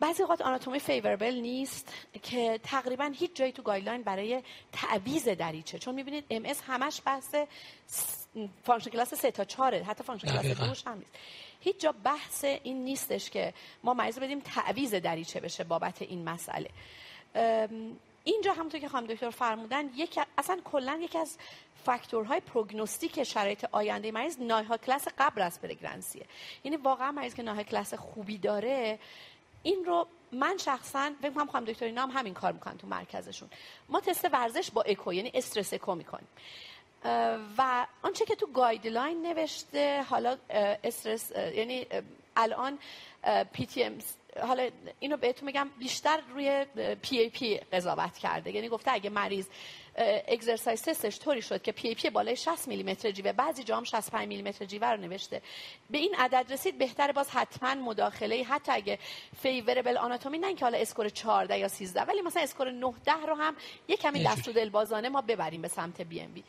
بعضی 0.00 0.22
اوقات 0.22 0.40
آناتومی 0.40 0.80
favorable 0.80 1.34
نیست 1.34 1.94
که 2.22 2.60
تقریبا 2.62 3.12
هیچ 3.14 3.34
جایی 3.34 3.52
تو 3.52 3.62
guideline 3.62 4.02
برای 4.02 4.42
تعویض 4.72 5.28
دریچه. 5.28 5.78
چون 5.78 5.94
می‌بینید 5.94 6.24
MS 6.30 6.60
همش 6.66 7.02
بحث 7.04 7.34
function 8.64 8.90
class 8.90 9.14
3 9.14 9.30
تا 9.30 9.44
4 9.44 9.74
حتی 9.74 10.04
function 10.04 10.28
class 10.28 10.46
2 10.84 10.90
هم 10.90 10.98
نیست. 10.98 11.12
هیچ 11.60 11.80
جا 11.80 11.94
بحث 12.04 12.44
این 12.44 12.84
نیستش 12.84 13.30
که 13.30 13.54
ما 13.82 13.94
مریض 13.94 14.18
بدیم 14.18 14.40
تعویض 14.40 14.94
دریچه 14.94 15.40
بشه 15.40 15.64
بابت 15.64 16.02
این 16.02 16.28
مسئله. 16.28 16.70
اینجا 18.24 18.52
همونطور 18.52 18.80
که 18.80 18.88
خانم 18.88 19.06
دکتر 19.06 19.30
فرمودن 19.30 19.90
یک 19.96 20.20
اصلا 20.38 20.60
کلا 20.64 20.98
یکی 21.02 21.18
از 21.18 21.36
فاکتورهای 21.84 22.40
prognostic 22.40 23.22
شرایط 23.22 23.66
آینده 23.72 24.12
مریض 24.12 24.38
NYHA 24.40 24.76
class 24.76 25.08
قبل 25.18 25.42
از 25.42 25.60
pregnancy 25.60 26.19
ه 26.19 26.26
یعنی 26.64 26.76
واقعا 26.76 27.12
مریض 27.12 27.34
که 27.34 27.42
NYHA 27.42 27.62
class 27.62 27.94
خوبی 27.94 28.38
داره 28.38 28.98
این 29.62 29.84
رو 29.84 30.06
من 30.32 30.56
شخصا 30.56 31.10
فکر 31.22 31.30
کنم 31.30 31.46
خانم 31.46 31.64
دکتر 31.64 31.84
اینا 31.84 32.02
هم 32.02 32.10
همین 32.10 32.34
کار 32.34 32.52
می‌کنن 32.52 32.76
تو 32.78 32.86
مرکزشون. 32.86 33.48
ما 33.88 34.00
تست 34.00 34.28
ورزش 34.32 34.70
با 34.70 34.82
اکو 34.82 35.12
یعنی 35.12 35.30
stress 35.34 35.74
echo 35.74 35.94
می‌کنیم. 35.94 36.28
و 37.58 37.86
آنچه 38.02 38.24
که 38.24 38.34
تو 38.34 38.46
guideline 38.46 39.22
نوشته 39.22 40.02
حالا 40.02 40.36
استرس 40.84 41.30
یعنی 41.30 41.86
الان 42.36 42.78
PTMC 43.52 43.98
حالا 44.42 44.70
اینو 45.00 45.16
بهتون 45.16 45.46
میگم 45.46 45.68
بیشتر 45.78 46.20
روی 46.34 46.66
PAP 47.02 47.56
قضاوت 47.58 48.18
کرده. 48.18 48.50
یعنی 48.50 48.68
گفته 48.68 48.92
اگه 48.92 49.10
مریض 49.10 49.46
exercise 50.28 50.82
test 50.82 51.06
ش 51.06 51.18
طوری 51.18 51.42
شد 51.42 51.62
که 51.62 51.72
PAP 51.72 52.10
بالای 52.10 52.36
60 52.36 52.68
میلی 52.68 52.82
متر 52.82 53.10
جیوه 53.10 53.32
بعضی 53.32 53.64
جام 53.64 53.84
65 53.84 54.28
میلی 54.28 54.42
متر 54.42 54.64
جیوه 54.64 54.86
رو 54.86 55.00
نوشته. 55.00 55.42
به 55.90 55.98
این 55.98 56.14
عدد 56.18 56.52
رسید 56.52 56.78
بهتره 56.78 57.12
باز 57.12 57.30
حتما 57.30 57.74
مداخله 57.74 58.44
حتی 58.44 58.72
اگه 58.72 58.98
favorable 59.42 59.96
anatomy 59.96 60.38
نه 60.38 60.46
اینکه 60.46 60.64
حالا 60.64 60.78
score 60.78 61.08
14 61.08 61.58
یا 61.58 61.68
13 61.68 62.02
ولی 62.02 62.20
مثلا 62.20 62.42
score 62.42 62.70
9 62.70 62.94
10 63.04 63.12
رو 63.26 63.34
هم 63.34 63.56
یه 63.88 63.96
کمی 63.96 64.24
دست 64.24 64.48
و 64.48 64.52
دل 64.52 64.68
بازانه 64.68 65.08
ما 65.08 65.20
ببریم 65.20 65.62
به 65.62 65.68
سمت 65.68 66.02
BMV 66.02 66.44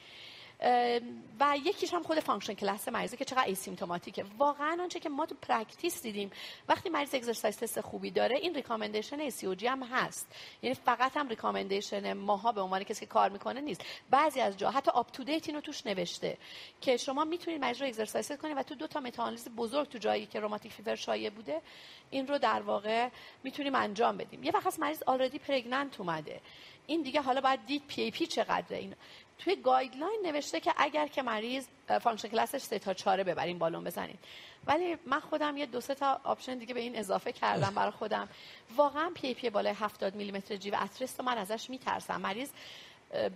و 1.40 1.58
یکیش 1.66 1.94
هم 1.94 2.04
خود 2.04 2.20
function 2.20 2.54
class 2.54 2.88
مریضه 2.88 3.18
که 3.18 3.26
چقدر 3.26 3.46
asymptomatic 3.46 4.14
ه. 4.14 4.26
واقعا 4.38 4.78
آنچه 4.82 5.00
که 5.00 5.10
ما 5.10 5.26
تو 5.26 5.36
practice 5.42 6.02
دیدیم 6.02 6.32
وقتی 6.68 6.90
مریض 6.90 7.16
exercise 7.16 7.58
test 7.58 7.82
خوبی 7.82 8.12
داره 8.12 8.36
این 8.36 8.56
recommendation 8.56 9.20
ESC 9.20 9.68
هم 9.68 9.84
هست. 9.84 10.28
یعنی 10.62 10.76
فقط 10.76 11.18
هم 11.18 11.30
recommendation 11.30 12.14
ماها 12.14 12.52
به 12.52 12.62
عنوان 12.62 12.84
کسی 12.84 13.00
که 13.00 13.06
کار 13.06 13.30
می‌کنه 13.30 13.62
نیست. 13.62 13.82
بعضی 14.10 14.42
از 14.42 14.58
جا 14.58 14.72
حتی 14.72 14.92
UpToDate 14.92 15.50
اینو 15.50 15.62
توش 15.62 15.86
نوشته 15.86 16.38
که 16.82 16.98
شما 16.98 17.24
می‌تونید 17.24 17.62
مریض 17.62 17.82
رو 17.82 17.88
exercise 17.88 18.32
کنید 18.32 18.58
و 18.58 18.64
تو 18.64 18.76
دو 18.76 18.88
تا 18.88 19.00
meta-analysis 19.00 19.50
بزرگ 19.50 19.90
تو 19.90 19.98
جایی 19.98 20.26
که 20.26 20.40
rheumatic 20.40 20.72
fever 20.74 20.96
شایع 20.96 21.30
بوده 21.30 21.62
این 22.10 22.28
رو 22.28 22.38
در 22.38 22.62
واقع 22.62 23.10
می‌تونیم 23.44 23.76
انجام 23.76 24.18
بدیم. 24.18 24.44
یه 24.44 24.52
وقت 24.52 24.80
مریض 24.80 25.04
already 25.04 25.40
pregnant 25.40 26.00
اومده. 26.00 26.42
این 26.88 27.02
دیگه 27.02 27.22
حالا 27.22 27.42
باید 27.42 27.66
دید 27.66 27.84
PAP 27.88 28.28
چقدره. 28.28 28.78
این 28.78 28.96
توی 29.40 29.56
guideline 29.56 30.20
نوشته 30.24 30.60
که 30.60 30.74
اگر 30.78 31.08
که 31.08 31.22
مریض 31.22 31.68
function 32.02 32.28
class 32.28 32.52
ش 32.52 32.62
سه 32.62 32.80
تا 32.80 32.94
چاره 32.94 33.24
ببرین 33.24 33.60
بالون 33.60 33.84
بزنید 33.84 34.20
ولی 34.68 34.98
من 35.06 35.20
خودم 35.20 35.58
یه 35.58 35.66
دو 35.66 35.82
سه 35.82 35.96
تا 35.96 36.22
option 36.24 36.58
دیگه 36.58 36.74
به 36.74 36.80
این 36.80 36.98
اضافه 36.98 37.32
کردم 37.32 37.74
برای 37.76 37.92
خودم. 37.92 38.30
واقعا 38.76 39.12
PAP 39.16 39.50
بالای 39.50 39.74
70 39.74 40.16
میلی 40.16 40.32
متر 40.32 40.56
جیوه 40.56 40.76
at 40.76 40.90
rest 40.90 41.20
من 41.20 41.38
ازش 41.38 41.70
میترسم. 41.70 42.22
مریض 42.22 42.50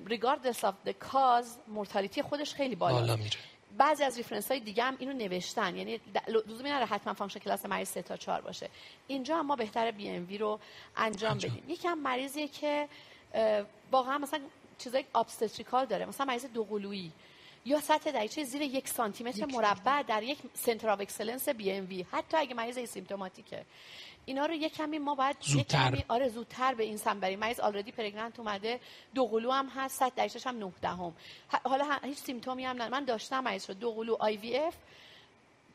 regardless 0.05 0.64
of 0.64 0.76
the 0.85 0.91
cause 0.91 1.57
مورتالیتی 1.67 2.21
خودش 2.21 2.53
خیلی 2.53 2.75
بالا, 2.75 2.99
بالا 2.99 3.15
میره. 3.15 3.38
بعضی 3.77 4.03
از 4.03 4.17
reference 4.18 4.51
های 4.51 4.59
دیگه 4.59 4.84
هم 4.84 4.95
اینو 4.99 5.13
نوشتن. 5.13 5.75
یعنی 5.75 5.99
لزومی 6.27 6.69
نداره 6.69 6.85
حتما 6.85 7.13
function 7.14 7.39
class 7.39 7.65
مریض 7.65 7.89
3 7.89 8.01
تا 8.01 8.17
4 8.17 8.41
باشه. 8.41 8.69
اینجا 9.07 9.38
هم 9.38 9.45
ما 9.45 9.55
بهتره 9.55 9.91
BMV 9.91 10.38
رو 10.38 10.59
انجام, 10.97 11.31
انجام. 11.31 11.51
بدیم. 11.51 11.69
یکم 11.69 11.97
مریضیه 11.97 12.47
که 12.47 12.88
واقعا 13.91 14.17
مثلا 14.17 14.39
چیزای 14.77 15.05
obstetrical 15.15 15.85
داره. 15.85 16.05
مثلا 16.05 16.25
مریض 16.25 16.45
دوقلویی. 16.45 17.11
یا 17.65 17.81
سطح 17.81 18.11
دریچه 18.11 18.43
زیر 18.43 18.61
یک 18.61 18.87
سانتی 18.87 19.23
متر 19.23 19.45
مربع 19.45 20.03
در 20.03 20.23
یک 20.23 20.37
center 20.53 20.89
of 20.89 20.99
excellence 20.99 21.49
BMV 21.49 22.05
حتی 22.11 22.37
اگه 22.37 22.53
مریض 22.53 22.89
symptomatic 22.89 23.59
ه 23.59 23.65
اینا 24.25 24.45
رو 24.45 24.53
یک 24.53 24.73
کمی 24.73 24.99
ما 24.99 25.15
باید 25.15 25.35
زودتر. 25.41 25.89
کمی 25.89 26.05
آره 26.07 26.29
زودتر 26.29 26.73
به 26.73 26.83
این 26.83 26.97
سمت 26.97 27.19
بریم. 27.19 27.39
مریض 27.39 27.59
already 27.60 27.91
pregnant 27.91 28.39
اومده. 28.39 28.79
دوقلو 29.15 29.51
هم 29.51 29.67
هست 29.75 29.99
سطح 29.99 30.15
دریچه‌ش 30.15 30.47
هم 30.47 30.59
9 30.59 30.71
دهم. 30.81 31.13
حالا 31.63 31.99
هیچ 32.03 32.17
symptom 32.18 32.60
ی 32.60 32.65
هم 32.65 32.75
نداره. 32.75 32.91
من 32.91 33.05
داشتم 33.05 33.39
مریض 33.43 33.69
رو. 33.69 33.75
دوقلو 33.75 34.15
IVF. 34.19 34.76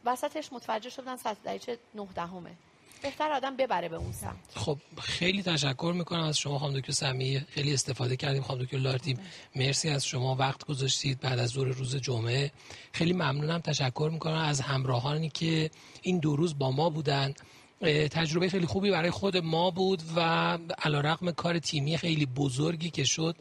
وسطش 0.05 0.53
متوجه 0.53 0.91
شدن 0.91 1.17
سطح 1.17 1.41
دریچه 1.45 1.79
9 1.95 2.09
دهمه. 2.15 2.51
بهتر 3.03 3.33
آدم 3.33 3.57
ببره 3.57 3.89
به 3.89 3.97
اون 3.97 4.13
سمت. 4.13 4.35
خب 4.55 4.79
خیلی 5.01 5.43
تشکر 5.43 5.93
می‌کنم 5.97 6.23
از 6.23 6.39
شما 6.39 6.59
خانم 6.59 6.79
دکتر 6.81 6.93
سمی 6.93 7.41
خیلی 7.51 7.75
استفاده 7.75 8.17
کردیم 8.17 8.43
خانم 8.43 8.63
دکتر 8.63 8.79
لاردیم. 8.79 9.19
مرسی 9.57 9.89
از 9.89 10.07
شما 10.07 10.35
وقت 10.35 10.65
گذاشتید 10.65 11.21
بعد 11.21 11.39
از 11.39 11.51
ظهر 11.51 11.67
روز 11.67 11.97
جمعه. 11.97 12.53
خیلی 12.93 13.13
ممنونم 13.13 13.59
تشکر 13.59 14.11
می‌کنم 14.13 14.35
از 14.39 14.61
همراهانی 14.61 15.31
که 15.31 15.71
این 16.03 16.19
دو 16.19 16.37
روز 16.37 16.59
با 16.59 16.71
ما 16.71 16.91
بودن. 16.91 17.35
تجربه 18.11 18.49
خیلی 18.49 18.67
خوبی 18.67 18.91
برای 18.91 19.11
خود 19.11 19.37
ما 19.37 19.71
بود 19.71 20.03
و 20.17 20.21
علا 20.83 21.01
رقم 21.01 21.31
کار 21.31 21.59
تیمی 21.59 21.99
خیلی 21.99 22.27
بزرگی 22.27 22.91
که 22.91 23.05
شد 23.05 23.37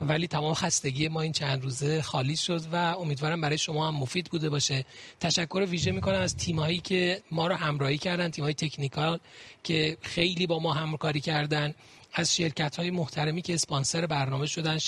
ولی 0.00 0.26
تمام 0.26 0.54
خستگی 0.54 1.08
ما 1.08 1.20
این 1.20 1.32
چند 1.32 1.62
روزه 1.62 2.02
خالی 2.02 2.36
شد 2.36 2.62
و 2.72 2.76
امیدوارم 2.76 3.40
برای 3.40 3.58
شما 3.58 3.88
هم 3.88 3.94
مفید 3.94 4.30
بوده 4.30 4.50
باشه. 4.50 4.84
تشکر 5.20 5.66
ویژه 5.70 5.92
می‌کنم 5.92 6.20
از 6.20 6.36
تیمهایی 6.36 6.78
که 6.78 7.22
ما 7.30 7.46
رو 7.46 7.54
همراهی 7.54 7.98
کردن 7.98 8.28
تیمهای 8.28 8.54
تکنیکال 8.54 9.18
که 9.62 9.96
خیلی 10.02 10.46
با 10.46 10.58
ما 10.58 10.72
همکاری 10.72 11.20
کردن. 11.20 11.74
از 12.14 12.36
شرکت 12.36 12.76
های 12.76 12.90
محترمی 12.90 13.42
که 13.42 13.54
اسپانسر 13.54 14.06
برنامه 14.06 14.46
شدن 14.46 14.78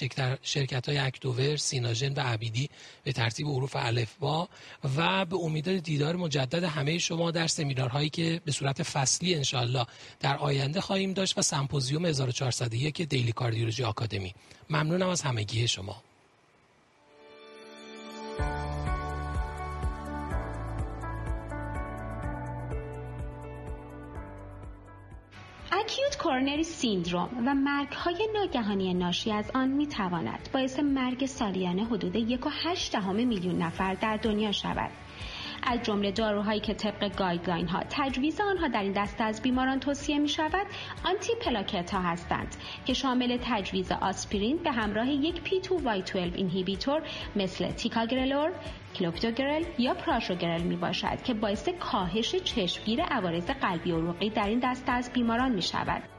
شرکت 0.43 0.89
های 0.89 0.99
اکتوور، 0.99 1.57
سیناژن 1.57 2.13
و 2.13 2.21
عبیدی 2.21 2.71
به 3.05 3.13
ترتیب 3.13 3.47
حروف 3.47 3.77
با 4.21 4.49
و 4.97 5.25
به 5.25 5.37
امید 5.37 5.79
دیدار 5.79 6.17
مجدد 6.17 6.65
همه 6.65 6.99
شما 6.99 7.31
در 7.31 7.47
سمینارهایی 7.47 8.09
که 8.09 8.41
به 8.45 8.53
صورت 8.53 8.83
فصلی 8.83 9.35
انشالله 9.35 9.87
در 10.21 10.37
آینده 10.37 10.81
خواهیم 10.81 11.13
داشت 11.13 11.39
و 11.39 11.43
سمپوزیوم 11.43 12.07
1401 12.07 13.03
دیلی 13.03 13.33
کاردیولوژی 13.33 13.85
آکادمی 13.85 14.35
ممنونم 14.71 15.09
از 15.09 15.23
همگی 15.23 15.69
شما. 15.69 16.03
acute 25.81 26.19
coronary 26.19 26.65
syndrome 26.65 27.29
و 27.47 27.55
مرگ 27.55 27.93
های 27.93 28.29
ناگهانی 28.35 28.95
ناشی 28.95 29.33
از 29.33 29.51
آن 29.55 29.69
می 29.69 29.87
تواند 29.87 30.49
باعث 30.53 30.79
مرگ 30.79 31.27
سالیانه 31.27 31.85
حدود 31.85 32.17
یک 32.17 32.47
و 32.47 32.51
هشت 32.53 32.97
میلیون 33.25 33.63
نفر 33.63 33.95
در 33.95 34.17
دنیا 34.17 34.53
شود. 34.53 34.91
از 35.67 35.83
جمله 35.83 36.11
داروهایی 36.11 36.61
که 36.61 36.75
طبق 36.75 37.17
guideline 37.17 37.69
ها 37.69 37.83
تجویز 37.91 38.41
آنها 38.41 38.69
در 38.69 38.83
این 38.83 38.93
دسته 38.93 39.25
از 39.25 39.43
بیماران 39.43 39.81
توصیه 39.81 40.19
می 40.19 40.29
شود 40.29 40.67
antiplatelet 41.05 41.91
ها 41.91 42.01
هستند 42.01 42.57
که 42.87 42.95
شامل 42.95 43.39
تجویز 43.45 43.93
آسپرین 43.93 44.57
به 44.57 44.71
همراه 44.71 45.09
یک 45.09 45.43
P2Y12 45.43 45.61
inhibitor 45.61 47.03
مثل 47.37 47.71
ticagrelor 47.71 48.53
clopidogrel 48.95 49.65
یا 49.79 49.95
prasugrel 49.95 50.63
می 50.63 50.77
باشد 50.77 51.23
که 51.23 51.35
باعث 51.35 51.69
کاهش 51.69 52.37
چشمگیر 52.37 53.03
عوارض 53.03 53.47
قلبی 53.47 53.93
عروقی 53.93 54.31
در 54.31 54.47
این 54.47 54.59
دسته 54.59 54.93
از 54.93 55.13
بیماران 55.13 55.53
می 55.53 55.63
شود. 55.63 56.14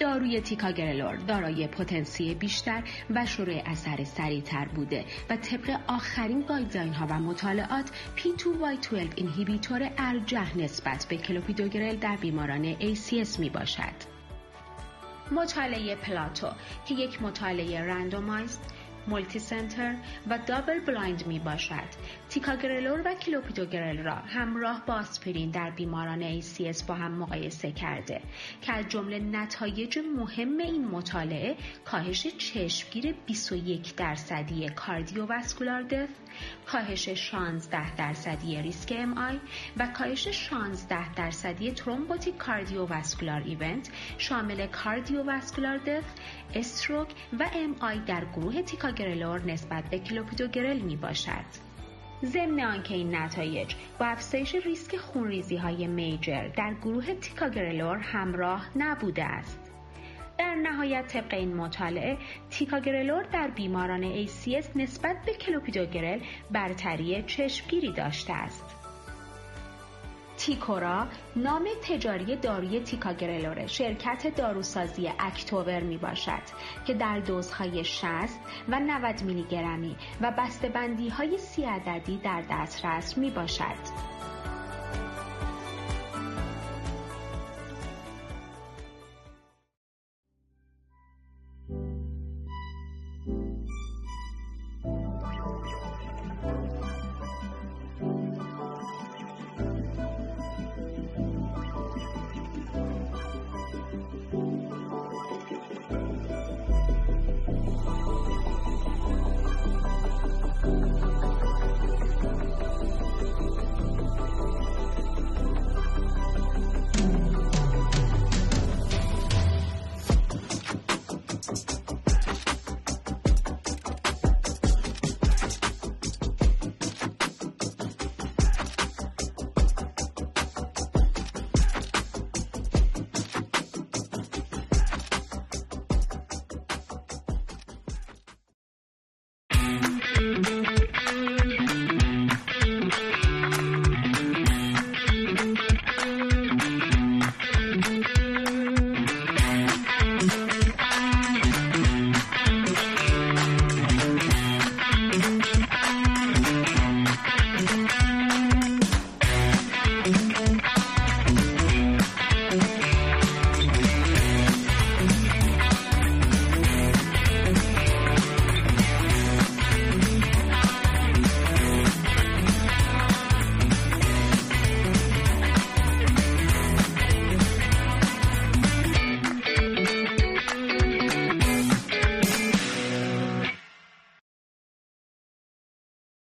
داروی 0.00 0.40
ticagrelor 0.40 1.16
دارای 1.16 1.66
پتانسیل 1.66 2.34
بیشتر 2.34 2.82
و 3.10 3.26
شروع 3.26 3.62
اثر 3.66 4.04
سریعتر 4.04 4.64
بوده 4.64 5.04
و 5.30 5.36
طبق 5.36 5.80
آخرین 5.86 6.40
guideline 6.40 6.92
ها 6.92 7.06
و 7.06 7.20
مطالعات 7.20 7.90
P2Y12 8.16 8.94
inhibitor 9.16 9.90
ارجح 9.98 10.58
نسبت 10.58 11.06
به 11.08 11.16
کلوپیدوگرل 11.16 11.96
در 11.96 12.16
بیماران 12.16 12.74
ACS 12.74 13.38
می 13.38 13.50
باشد. 13.50 13.94
مطالعه 15.30 15.96
PLATO 15.96 16.48
که 16.88 16.94
یک 16.94 17.22
مطالعه 17.22 17.80
randomized 17.80 18.60
multicenter 19.08 19.94
و 20.30 20.38
double 20.46 20.80
blind 20.80 21.26
می 21.26 21.38
باشد. 21.38 21.88
ticagrelor 22.30 23.02
و 23.04 23.14
کلوپیدوگرل 23.14 23.98
را 23.98 24.14
همراه 24.14 24.86
با 24.86 24.94
آسپرین 24.94 25.50
در 25.50 25.70
بیماران 25.70 26.40
ACS 26.40 26.84
با 26.84 26.94
هم 26.94 27.12
مقایسه 27.12 27.72
کرده 27.72 28.20
که 28.62 28.72
از 28.72 28.88
جمله 28.88 29.18
نتایج 29.18 29.98
مهم 30.16 30.58
این 30.58 30.88
مطالعه 30.88 31.56
کاهش 31.84 32.26
چشمگیر 32.26 33.14
21 33.26 33.96
درصدی 33.96 34.68
cardiovascular 34.68 35.82
death، 35.82 36.08
کاهش 36.66 37.08
16 37.08 37.96
درصدی 37.96 38.62
ریسک 38.62 38.94
MI 38.98 39.40
و 39.76 39.86
کاهش 39.86 40.28
16 40.28 41.14
درصدی 41.14 41.72
thrombotic 41.72 42.36
cardiovascular 42.36 43.42
event 43.42 43.90
شامل 44.18 44.66
cardiovascular 44.66 45.78
death، 45.78 46.04
stroke 46.54 47.08
و 47.38 47.50
MI 47.54 47.98
در 47.98 48.24
گروه 48.24 48.62
ticagrelor 48.62 49.44
نسبت 49.44 49.84
به 49.90 49.98
کلوپیدوگرل 49.98 50.78
می 50.78 50.96
باشد. 50.96 51.69
ضمن 52.24 52.60
آنکه 52.60 52.94
این 52.94 53.14
نتایج 53.16 53.74
با 53.98 54.06
افزایش 54.06 54.54
ریسک 54.54 54.96
خونریزی 54.96 55.56
های 55.56 55.86
major 55.86 56.48
در 56.48 56.74
گروه 56.74 57.14
ticagrelor 57.14 57.96
همراه 57.96 58.66
نبوده 58.76 59.24
است. 59.24 59.70
در 60.38 60.54
نهایت 60.54 61.06
طبق 61.06 61.34
این 61.34 61.54
مطالعه 61.54 62.16
تیکاگرلور 62.50 63.22
در 63.22 63.48
بیماران 63.48 64.26
ACS 64.26 64.76
نسبت 64.76 65.16
به 65.26 65.34
کلوپیدوگرل 65.34 66.20
برتری 66.50 67.22
چشمگیری 67.22 67.92
داشته 67.92 68.32
است. 68.32 68.69
تیکورا 70.50 71.06
نام 71.36 71.68
تجاری 71.82 72.36
داروی 72.36 72.80
تیکاگرلور 72.80 73.66
شرکت 73.66 74.36
داروسازی 74.36 75.12
اکتوبر 75.18 75.80
می 75.80 75.96
باشد 75.98 76.42
که 76.86 76.94
در 76.94 77.20
دوزهای 77.20 77.84
60 77.84 78.40
و 78.68 78.80
90 78.80 79.22
میلی 79.22 79.42
گرمی 79.42 79.96
و 80.20 80.32
بسته‌بندی 80.38 81.08
های 81.08 81.38
سی 81.38 81.64
عددی 81.64 82.16
در 82.16 82.42
دسترس 82.50 83.18
می 83.18 83.30
باشد. 83.30 84.09